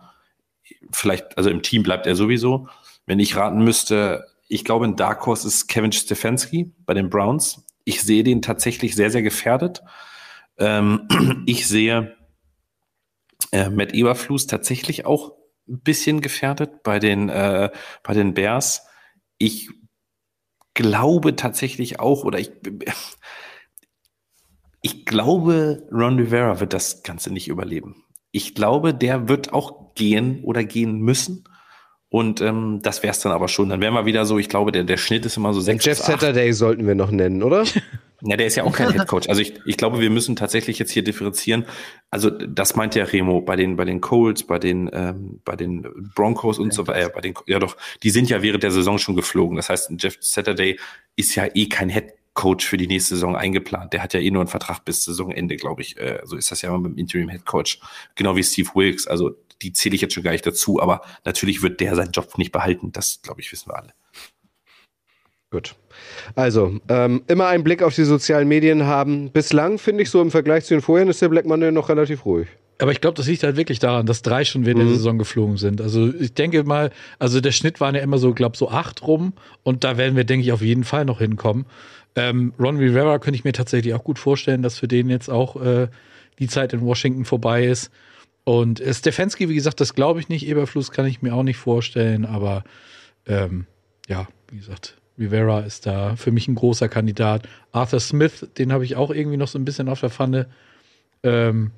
Vielleicht, 0.91 1.37
also 1.37 1.49
im 1.49 1.61
Team 1.61 1.83
bleibt 1.83 2.07
er 2.07 2.15
sowieso. 2.15 2.69
Wenn 3.09 3.17
ich 3.17 3.35
raten 3.35 3.63
müsste, 3.63 4.27
ich 4.47 4.63
glaube, 4.63 4.85
ein 4.85 4.95
Dark 4.95 5.25
Horse 5.25 5.47
ist 5.47 5.65
Kevin 5.65 5.91
Stefanski 5.91 6.75
bei 6.85 6.93
den 6.93 7.09
Browns. 7.09 7.65
Ich 7.83 8.03
sehe 8.03 8.23
den 8.23 8.43
tatsächlich 8.43 8.95
sehr, 8.95 9.09
sehr 9.09 9.23
gefährdet. 9.23 9.81
Ähm, 10.59 11.07
ich 11.47 11.67
sehe 11.67 12.15
äh, 13.51 13.71
Matt 13.71 13.95
Eberflus 13.95 14.45
tatsächlich 14.45 15.07
auch 15.07 15.31
ein 15.67 15.79
bisschen 15.79 16.21
gefährdet 16.21 16.83
bei 16.83 16.99
den, 16.99 17.29
äh, 17.29 17.71
bei 18.03 18.13
den 18.13 18.35
Bears. 18.35 18.85
Ich 19.39 19.71
glaube 20.75 21.35
tatsächlich 21.35 21.99
auch, 21.99 22.25
oder 22.25 22.37
ich, 22.37 22.51
ich 24.83 25.05
glaube, 25.07 25.87
Ron 25.91 26.19
Rivera 26.19 26.59
wird 26.59 26.73
das 26.73 27.01
Ganze 27.01 27.33
nicht 27.33 27.47
überleben. 27.47 28.03
Ich 28.29 28.53
glaube, 28.53 28.93
der 28.93 29.27
wird 29.27 29.51
auch 29.51 29.95
gehen 29.95 30.43
oder 30.43 30.63
gehen 30.63 30.99
müssen. 30.99 31.48
Und 32.09 32.41
ähm, 32.41 32.79
das 32.81 33.03
wäre 33.03 33.11
es 33.11 33.19
dann 33.19 33.31
aber 33.31 33.47
schon. 33.47 33.69
Dann 33.69 33.81
wären 33.81 33.93
wir 33.93 34.05
wieder 34.05 34.25
so, 34.25 34.39
ich 34.39 34.49
glaube, 34.49 34.71
der, 34.71 34.83
der 34.83 34.97
Schnitt 34.97 35.25
ist 35.25 35.37
immer 35.37 35.53
so 35.53 35.61
sechs. 35.61 35.85
Jeff 35.85 35.99
Saturday 35.99 36.51
sollten 36.53 36.87
wir 36.87 36.95
noch 36.95 37.11
nennen, 37.11 37.43
oder? 37.43 37.63
Ja, 38.21 38.35
der 38.35 38.47
ist 38.47 38.55
ja 38.55 38.63
auch 38.65 38.73
kein 38.73 38.91
Headcoach. 38.91 39.29
Also 39.29 39.41
ich, 39.41 39.53
ich 39.65 39.77
glaube, 39.77 40.01
wir 40.01 40.09
müssen 40.09 40.35
tatsächlich 40.35 40.77
jetzt 40.77 40.91
hier 40.91 41.03
differenzieren. 41.03 41.65
Also 42.11 42.29
das 42.29 42.75
meint 42.75 42.95
ja 42.95 43.05
Remo 43.05 43.39
bei 43.39 43.55
den 43.55 43.77
bei 43.77 43.85
den 43.85 44.01
Colts, 44.01 44.43
bei 44.43 44.59
den 44.59 44.89
ähm, 44.91 45.39
bei 45.45 45.55
den 45.55 45.87
Broncos 46.15 46.59
und 46.59 46.73
so 46.73 46.85
weiter. 46.87 47.07
Äh, 47.07 47.09
bei 47.13 47.21
den 47.21 47.33
ja 47.47 47.59
doch, 47.59 47.77
die 48.03 48.09
sind 48.09 48.29
ja 48.29 48.41
während 48.41 48.63
der 48.63 48.71
Saison 48.71 48.97
schon 48.97 49.15
geflogen. 49.15 49.55
Das 49.55 49.69
heißt, 49.69 49.91
Jeff 49.99 50.17
Saturday 50.19 50.77
ist 51.15 51.33
ja 51.35 51.47
eh 51.53 51.69
kein 51.69 51.87
Headcoach 51.87 52.63
für 52.63 52.75
die 52.75 52.87
nächste 52.87 53.15
Saison 53.15 53.37
eingeplant. 53.37 53.93
Der 53.93 54.03
hat 54.03 54.13
ja 54.13 54.19
eh 54.19 54.31
nur 54.31 54.41
einen 54.41 54.49
Vertrag 54.49 54.83
bis 54.83 55.05
Saisonende, 55.05 55.55
glaube 55.55 55.81
ich. 55.81 55.97
Äh, 55.97 56.19
so 56.25 56.35
ist 56.35 56.51
das 56.51 56.61
ja 56.61 56.69
immer 56.69 56.79
mit 56.79 56.91
dem 56.91 56.97
Interim 56.97 57.29
Headcoach. 57.29 57.79
Genau 58.15 58.35
wie 58.35 58.43
Steve 58.43 58.69
Wilkes. 58.75 59.07
Also 59.07 59.31
die 59.61 59.73
zähle 59.73 59.95
ich 59.95 60.01
jetzt 60.01 60.13
schon 60.13 60.23
gar 60.23 60.31
nicht 60.31 60.45
dazu, 60.45 60.81
aber 60.81 61.01
natürlich 61.25 61.61
wird 61.61 61.79
der 61.79 61.95
seinen 61.95 62.11
Job 62.11 62.37
nicht 62.37 62.51
behalten. 62.51 62.91
Das, 62.91 63.21
glaube 63.21 63.41
ich, 63.41 63.51
wissen 63.51 63.69
wir 63.69 63.77
alle. 63.77 63.93
Gut. 65.51 65.75
Also, 66.35 66.79
ähm, 66.89 67.23
immer 67.27 67.47
einen 67.47 67.63
Blick 67.63 67.81
auf 67.81 67.95
die 67.95 68.03
sozialen 68.03 68.47
Medien 68.47 68.85
haben. 68.85 69.31
Bislang 69.31 69.79
finde 69.79 70.03
ich 70.03 70.09
so 70.09 70.21
im 70.21 70.29
Vergleich 70.29 70.65
zu 70.65 70.75
den 70.75 70.81
vorherigen 70.81 71.09
ist 71.09 71.21
der 71.21 71.29
Black 71.29 71.45
Monday 71.45 71.71
noch 71.71 71.89
relativ 71.89 72.25
ruhig. 72.25 72.47
Aber 72.81 72.91
ich 72.91 73.01
glaube, 73.01 73.15
das 73.15 73.27
liegt 73.27 73.43
halt 73.43 73.57
wirklich 73.57 73.79
daran, 73.79 74.05
dass 74.05 74.21
drei 74.21 74.45
schon 74.45 74.65
während 74.65 74.83
mhm. 74.83 74.87
der 74.87 74.95
Saison 74.95 75.17
geflogen 75.17 75.57
sind. 75.57 75.81
Also 75.81 76.13
ich 76.13 76.33
denke 76.33 76.63
mal, 76.63 76.91
also 77.17 77.41
der 77.41 77.51
Schnitt 77.51 77.81
waren 77.81 77.93
ja 77.93 78.01
immer 78.01 78.17
so, 78.19 78.33
glaube 78.33 78.55
so 78.55 78.69
acht 78.69 79.05
rum 79.05 79.33
und 79.63 79.83
da 79.83 79.97
werden 79.97 80.15
wir, 80.15 80.23
denke 80.23 80.45
ich, 80.45 80.53
auf 80.53 80.61
jeden 80.61 80.85
Fall 80.85 81.03
noch 81.03 81.19
hinkommen. 81.19 81.65
Ähm, 82.15 82.53
Ron 82.57 82.77
Rivera 82.77 83.19
könnte 83.19 83.35
ich 83.35 83.43
mir 83.43 83.51
tatsächlich 83.51 83.93
auch 83.93 84.03
gut 84.03 84.17
vorstellen, 84.17 84.61
dass 84.61 84.79
für 84.79 84.87
den 84.87 85.09
jetzt 85.09 85.29
auch 85.29 85.61
äh, 85.61 85.87
die 86.39 86.47
Zeit 86.47 86.71
in 86.71 86.81
Washington 86.81 87.25
vorbei 87.25 87.65
ist. 87.65 87.91
Und 88.49 88.81
äh, 88.81 88.91
Stefanski, 88.95 89.47
wie 89.47 89.53
gesagt, 89.53 89.79
das 89.79 89.93
glaube 89.93 90.19
ich 90.19 90.27
nicht. 90.27 90.47
Eberfluss 90.47 90.89
kann 90.89 91.05
ich 91.05 91.21
mir 91.21 91.35
auch 91.35 91.43
nicht 91.43 91.57
vorstellen, 91.57 92.25
aber 92.25 92.63
ähm, 93.27 93.67
ja, 94.07 94.27
wie 94.49 94.57
gesagt, 94.57 94.97
Rivera 95.19 95.59
ist 95.59 95.85
da 95.85 96.15
für 96.15 96.31
mich 96.31 96.47
ein 96.47 96.55
großer 96.55 96.89
Kandidat. 96.89 97.47
Arthur 97.73 97.99
Smith, 97.99 98.47
den 98.57 98.73
habe 98.73 98.83
ich 98.85 98.95
auch 98.95 99.11
irgendwie 99.11 99.37
noch 99.37 99.49
so 99.49 99.59
ein 99.59 99.65
bisschen 99.65 99.87
auf 99.87 99.99
der 99.99 100.09
Pfanne. 100.09 100.47
Ähm, 101.21 101.69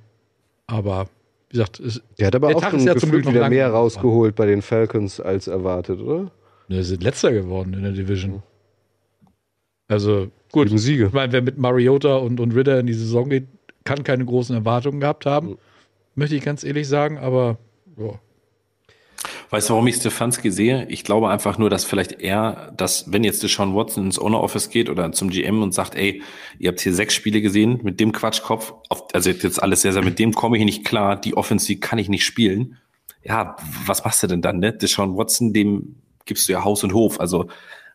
aber 0.65 1.09
wie 1.49 1.57
gesagt, 1.57 1.81
es, 1.81 2.01
der 2.17 2.27
hat 2.27 2.35
aber 2.35 2.47
der 2.47 2.55
auch 2.55 2.69
schon 2.69 2.79
ja 2.79 2.93
gefühlt 2.93 3.27
wieder 3.27 3.49
mehr 3.49 3.69
rausgeholt 3.69 4.33
bei 4.35 4.45
den 4.45 4.61
Falcons 4.61 5.19
als 5.19 5.47
erwartet, 5.47 5.99
oder? 5.99 6.31
Ne, 6.69 6.85
sind 6.85 7.03
letzter 7.03 7.33
geworden 7.33 7.73
in 7.73 7.83
der 7.83 7.91
Division. 7.91 8.43
Also 9.89 10.31
gut. 10.53 10.69
Siege. 10.79 11.07
Ich 11.07 11.11
meine, 11.11 11.33
wer 11.33 11.41
mit 11.41 11.57
Mariota 11.57 12.15
und, 12.15 12.39
und 12.39 12.55
Ritter 12.55 12.79
in 12.79 12.87
die 12.87 12.93
Saison 12.93 13.29
geht, 13.29 13.47
kann 13.83 14.05
keine 14.05 14.23
großen 14.23 14.55
Erwartungen 14.55 15.01
gehabt 15.01 15.25
haben. 15.25 15.57
Möchte 16.15 16.35
ich 16.35 16.43
ganz 16.43 16.63
ehrlich 16.63 16.87
sagen, 16.87 17.17
aber 17.17 17.57
ja. 17.97 18.19
Weißt 19.51 19.69
du, 19.69 19.73
warum 19.73 19.87
ich 19.87 19.97
Stefanski 19.97 20.49
sehe? 20.49 20.87
Ich 20.87 21.03
glaube 21.03 21.29
einfach 21.29 21.57
nur, 21.57 21.69
dass 21.69 21.83
vielleicht 21.83 22.21
er, 22.21 22.73
dass 22.77 23.11
wenn 23.11 23.23
jetzt 23.23 23.43
Deshaun 23.43 23.75
Watson 23.75 24.05
ins 24.05 24.17
Owner 24.17 24.41
Office 24.41 24.69
geht 24.69 24.89
oder 24.89 25.11
zum 25.11 25.29
GM 25.29 25.61
und 25.61 25.73
sagt, 25.73 25.95
ey, 25.95 26.23
ihr 26.57 26.69
habt 26.69 26.79
hier 26.79 26.93
sechs 26.93 27.13
Spiele 27.13 27.41
gesehen 27.41 27.81
mit 27.83 27.99
dem 27.99 28.13
Quatschkopf, 28.13 28.73
also 29.11 29.29
jetzt 29.29 29.61
alles 29.61 29.81
sehr, 29.81 29.91
sehr, 29.91 30.03
mit 30.03 30.19
dem 30.19 30.33
komme 30.33 30.57
ich 30.57 30.63
nicht 30.63 30.85
klar, 30.85 31.19
die 31.19 31.35
Offensive 31.35 31.81
kann 31.81 31.99
ich 31.99 32.07
nicht 32.07 32.25
spielen. 32.25 32.77
Ja, 33.23 33.57
was 33.85 34.05
machst 34.05 34.23
du 34.23 34.27
denn 34.27 34.41
dann, 34.41 34.59
ne? 34.59 34.73
Deshaun 34.73 35.17
Watson, 35.17 35.53
dem 35.53 35.97
gibst 36.25 36.47
du 36.47 36.53
ja 36.53 36.63
Haus 36.63 36.83
und 36.83 36.93
Hof. 36.93 37.19
Also 37.19 37.49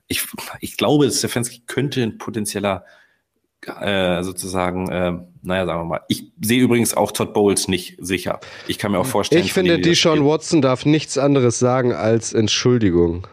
ich, 0.08 0.24
ich 0.60 0.76
glaube, 0.76 1.10
Stefanski 1.10 1.62
könnte 1.66 2.02
ein 2.02 2.18
potenzieller 2.18 2.84
äh, 3.80 4.22
sozusagen, 4.22 4.88
äh, 4.90 5.18
naja, 5.46 5.66
sagen 5.66 5.80
wir 5.80 5.84
mal. 5.84 6.00
Ich 6.08 6.24
sehe 6.40 6.60
übrigens 6.60 6.94
auch 6.94 7.12
Todd 7.12 7.32
Bowles 7.32 7.68
nicht 7.68 7.96
sicher. 7.98 8.40
Ich 8.66 8.78
kann 8.78 8.92
mir 8.92 8.98
auch 8.98 9.06
vorstellen. 9.06 9.44
Ich 9.44 9.52
finde, 9.52 9.78
Deshaun 9.78 10.24
Watson 10.24 10.60
darf 10.60 10.84
nichts 10.84 11.16
anderes 11.16 11.58
sagen 11.58 11.92
als 11.92 12.32
Entschuldigung. 12.32 13.26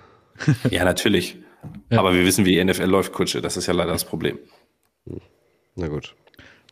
Ja, 0.69 0.83
natürlich. 0.85 1.37
Ja. 1.89 1.99
Aber 1.99 2.13
wir 2.13 2.25
wissen, 2.25 2.45
wie 2.45 2.55
die 2.55 2.63
NFL 2.63 2.85
läuft, 2.85 3.13
Kutsche. 3.13 3.41
Das 3.41 3.57
ist 3.57 3.67
ja 3.67 3.73
leider 3.73 3.91
das 3.91 4.05
Problem. 4.05 4.39
Na 5.75 5.87
gut. 5.87 6.15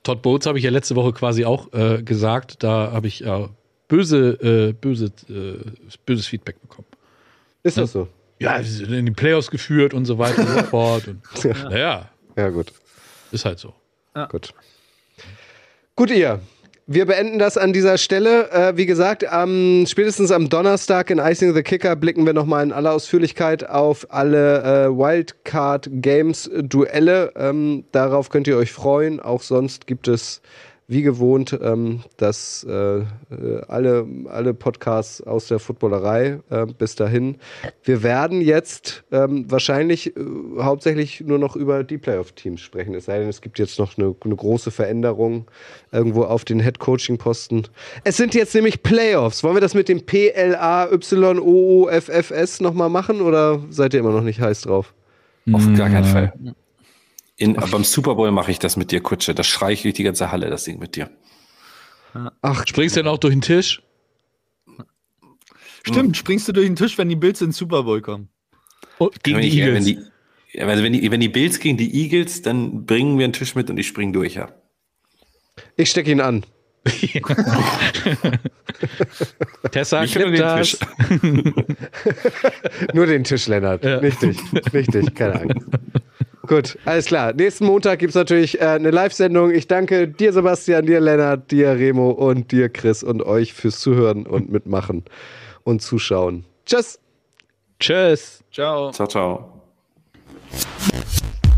Todd 0.03 0.21
Bowles 0.21 0.45
habe 0.45 0.57
ich 0.57 0.63
ja 0.63 0.71
letzte 0.71 0.95
Woche 0.95 1.13
quasi 1.13 1.45
auch 1.45 1.71
äh, 1.73 2.01
gesagt. 2.01 2.63
Da 2.63 2.91
habe 2.91 3.07
ich 3.07 3.23
äh, 3.23 3.47
böse, 3.87 4.31
äh, 4.41 4.73
böse, 4.73 5.11
äh, 5.29 5.95
böses 6.05 6.27
Feedback 6.27 6.61
bekommen. 6.61 6.87
Ist 7.63 7.77
das 7.77 7.91
so? 7.91 8.07
Ja, 8.39 8.61
sie 8.63 8.71
sind 8.71 8.91
in 8.91 9.05
die 9.05 9.11
Playoffs 9.11 9.51
geführt 9.51 9.93
und 9.93 10.05
so 10.05 10.17
weiter 10.17 10.41
und 10.41 10.47
so 10.47 10.63
fort. 10.69 11.07
Und, 11.07 11.21
ja. 11.43 11.69
Naja. 11.69 12.09
Ja, 12.35 12.49
gut. 12.49 12.73
Ist 13.31 13.45
halt 13.45 13.59
so. 13.59 13.73
Ja. 14.15 14.25
Gut. 14.25 14.53
Gut, 15.97 16.09
ihr. 16.09 16.39
Wir 16.87 17.05
beenden 17.05 17.37
das 17.37 17.57
an 17.57 17.73
dieser 17.73 17.97
Stelle. 17.97 18.49
Äh, 18.51 18.77
wie 18.77 18.85
gesagt, 18.85 19.27
am, 19.27 19.85
spätestens 19.85 20.31
am 20.31 20.47
Donnerstag 20.47 21.09
in 21.09 21.19
Icing 21.19 21.53
the 21.53 21.63
Kicker 21.63 21.97
blicken 21.97 22.25
wir 22.25 22.33
nochmal 22.33 22.63
in 22.63 22.71
aller 22.71 22.93
Ausführlichkeit 22.93 23.69
auf 23.69 24.07
alle 24.09 24.61
äh, 24.61 24.89
Wildcard 24.89 25.89
Games 25.91 26.49
Duelle. 26.53 27.33
Ähm, 27.35 27.83
darauf 27.91 28.29
könnt 28.29 28.47
ihr 28.47 28.55
euch 28.57 28.71
freuen. 28.71 29.19
Auch 29.19 29.41
sonst 29.41 29.85
gibt 29.85 30.07
es 30.07 30.41
wie 30.91 31.01
gewohnt, 31.03 31.57
ähm, 31.61 32.01
dass 32.17 32.65
äh, 32.69 32.97
äh, 32.97 33.05
alle, 33.69 34.05
alle 34.27 34.53
Podcasts 34.53 35.21
aus 35.21 35.47
der 35.47 35.59
Footballerei 35.59 36.41
äh, 36.49 36.65
bis 36.65 36.95
dahin. 36.95 37.37
Wir 37.81 38.03
werden 38.03 38.41
jetzt 38.41 39.05
ähm, 39.09 39.49
wahrscheinlich 39.49 40.17
äh, 40.17 40.19
hauptsächlich 40.59 41.21
nur 41.21 41.39
noch 41.39 41.55
über 41.55 41.85
die 41.85 41.97
Playoff-Teams 41.97 42.59
sprechen. 42.59 42.93
Es 42.93 43.05
sei 43.05 43.19
denn, 43.19 43.29
es 43.29 43.39
gibt 43.39 43.57
jetzt 43.57 43.79
noch 43.79 43.97
eine, 43.97 44.13
eine 44.19 44.35
große 44.35 44.69
Veränderung 44.69 45.49
irgendwo 45.93 46.23
auf 46.23 46.43
den 46.43 46.59
Head-Coaching-Posten. 46.59 47.69
Es 48.03 48.17
sind 48.17 48.33
jetzt 48.33 48.53
nämlich 48.53 48.83
Playoffs. 48.83 49.45
Wollen 49.45 49.55
wir 49.55 49.61
das 49.61 49.73
mit 49.73 49.87
dem 49.87 50.05
P-L-A-Y-O-O-F-F-S 50.05 50.99
nochmal 52.59 52.89
machen 52.89 53.21
oder 53.21 53.61
seid 53.69 53.93
ihr 53.93 54.01
immer 54.01 54.11
noch 54.11 54.23
nicht 54.23 54.41
heiß 54.41 54.63
drauf? 54.63 54.93
Auf 55.53 55.63
gar 55.73 55.89
keinen 55.89 56.03
Fall. 56.03 56.33
In, 57.41 57.53
beim 57.55 57.83
Super 57.83 58.13
Bowl 58.13 58.29
mache 58.29 58.51
ich 58.51 58.59
das 58.59 58.77
mit 58.77 58.91
dir, 58.91 59.01
Kutsche. 59.01 59.33
Das 59.33 59.47
schreie 59.47 59.73
ich 59.73 59.81
durch 59.81 59.95
die 59.95 60.03
ganze 60.03 60.31
Halle, 60.31 60.51
das 60.51 60.65
Ding 60.65 60.77
mit 60.77 60.95
dir. 60.95 61.09
Ach, 62.43 62.67
springst 62.67 62.95
du 62.95 62.99
denn 62.99 63.07
auch 63.07 63.17
durch 63.17 63.33
den 63.33 63.41
Tisch? 63.41 63.81
Stimmt, 65.81 66.09
hm. 66.09 66.13
springst 66.13 66.47
du 66.47 66.51
durch 66.51 66.67
den 66.67 66.75
Tisch, 66.75 66.99
wenn 66.99 67.09
die 67.09 67.15
Bills 67.15 67.41
ins 67.41 67.57
Super 67.57 67.81
Bowl 67.81 67.99
kommen? 67.99 68.29
Oh, 68.99 69.09
gegen 69.23 69.37
wenn 69.37 69.49
die 69.49 69.59
Eagles. 69.59 69.73
Wenn 69.73 69.85
die, 69.85 69.97
also 70.61 70.83
wenn, 70.83 70.93
die, 70.93 71.09
wenn 71.09 71.19
die 71.19 71.29
Bills 71.29 71.59
gegen 71.59 71.77
die 71.77 72.03
Eagles, 72.03 72.43
dann 72.43 72.85
bringen 72.85 73.17
wir 73.17 73.23
einen 73.23 73.33
Tisch 73.33 73.55
mit 73.55 73.71
und 73.71 73.77
ich 73.79 73.87
spring 73.87 74.13
durch, 74.13 74.35
ja. 74.35 74.49
Ich 75.77 75.89
stecke 75.89 76.11
ihn 76.11 76.21
an. 76.21 76.45
Tessa, 79.71 80.03
ich 80.03 80.13
den 80.13 80.35
Tisch. 80.35 80.77
Nur 82.93 83.07
den 83.07 83.23
Tisch, 83.23 83.47
Lennart. 83.47 83.83
Ja. 83.83 83.99
Nicht 83.99 84.21
dich, 84.21 85.15
keine 85.15 85.41
Angst. 85.41 85.57
Gut, 86.47 86.77
alles 86.85 87.05
klar. 87.05 87.33
Nächsten 87.33 87.65
Montag 87.65 87.99
gibt 87.99 88.09
es 88.09 88.15
natürlich 88.15 88.59
äh, 88.59 88.65
eine 88.65 88.89
Live-Sendung. 88.91 89.51
Ich 89.51 89.67
danke 89.67 90.07
dir, 90.07 90.33
Sebastian, 90.33 90.85
dir, 90.85 90.99
Lennart, 90.99 91.51
dir, 91.51 91.69
Remo 91.71 92.09
und 92.09 92.51
dir, 92.51 92.69
Chris 92.69 93.03
und 93.03 93.21
euch 93.21 93.53
fürs 93.53 93.79
Zuhören 93.79 94.25
und 94.25 94.51
Mitmachen 94.51 95.03
und 95.63 95.81
Zuschauen. 95.81 96.45
Tschüss. 96.65 96.99
Tschüss. 97.79 98.43
Ciao. 98.51 98.91
Ciao, 98.91 99.07
ciao. 99.07 99.61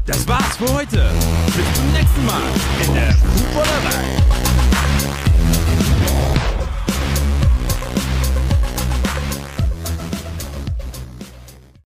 Das 0.05 0.27
war's 0.27 0.57
für 0.57 0.73
heute. 0.73 1.09
Bis 1.45 1.73
zum 1.73 1.91
nächsten 1.93 2.25
Mal 2.25 2.41
in 2.85 2.93
der 2.93 4.32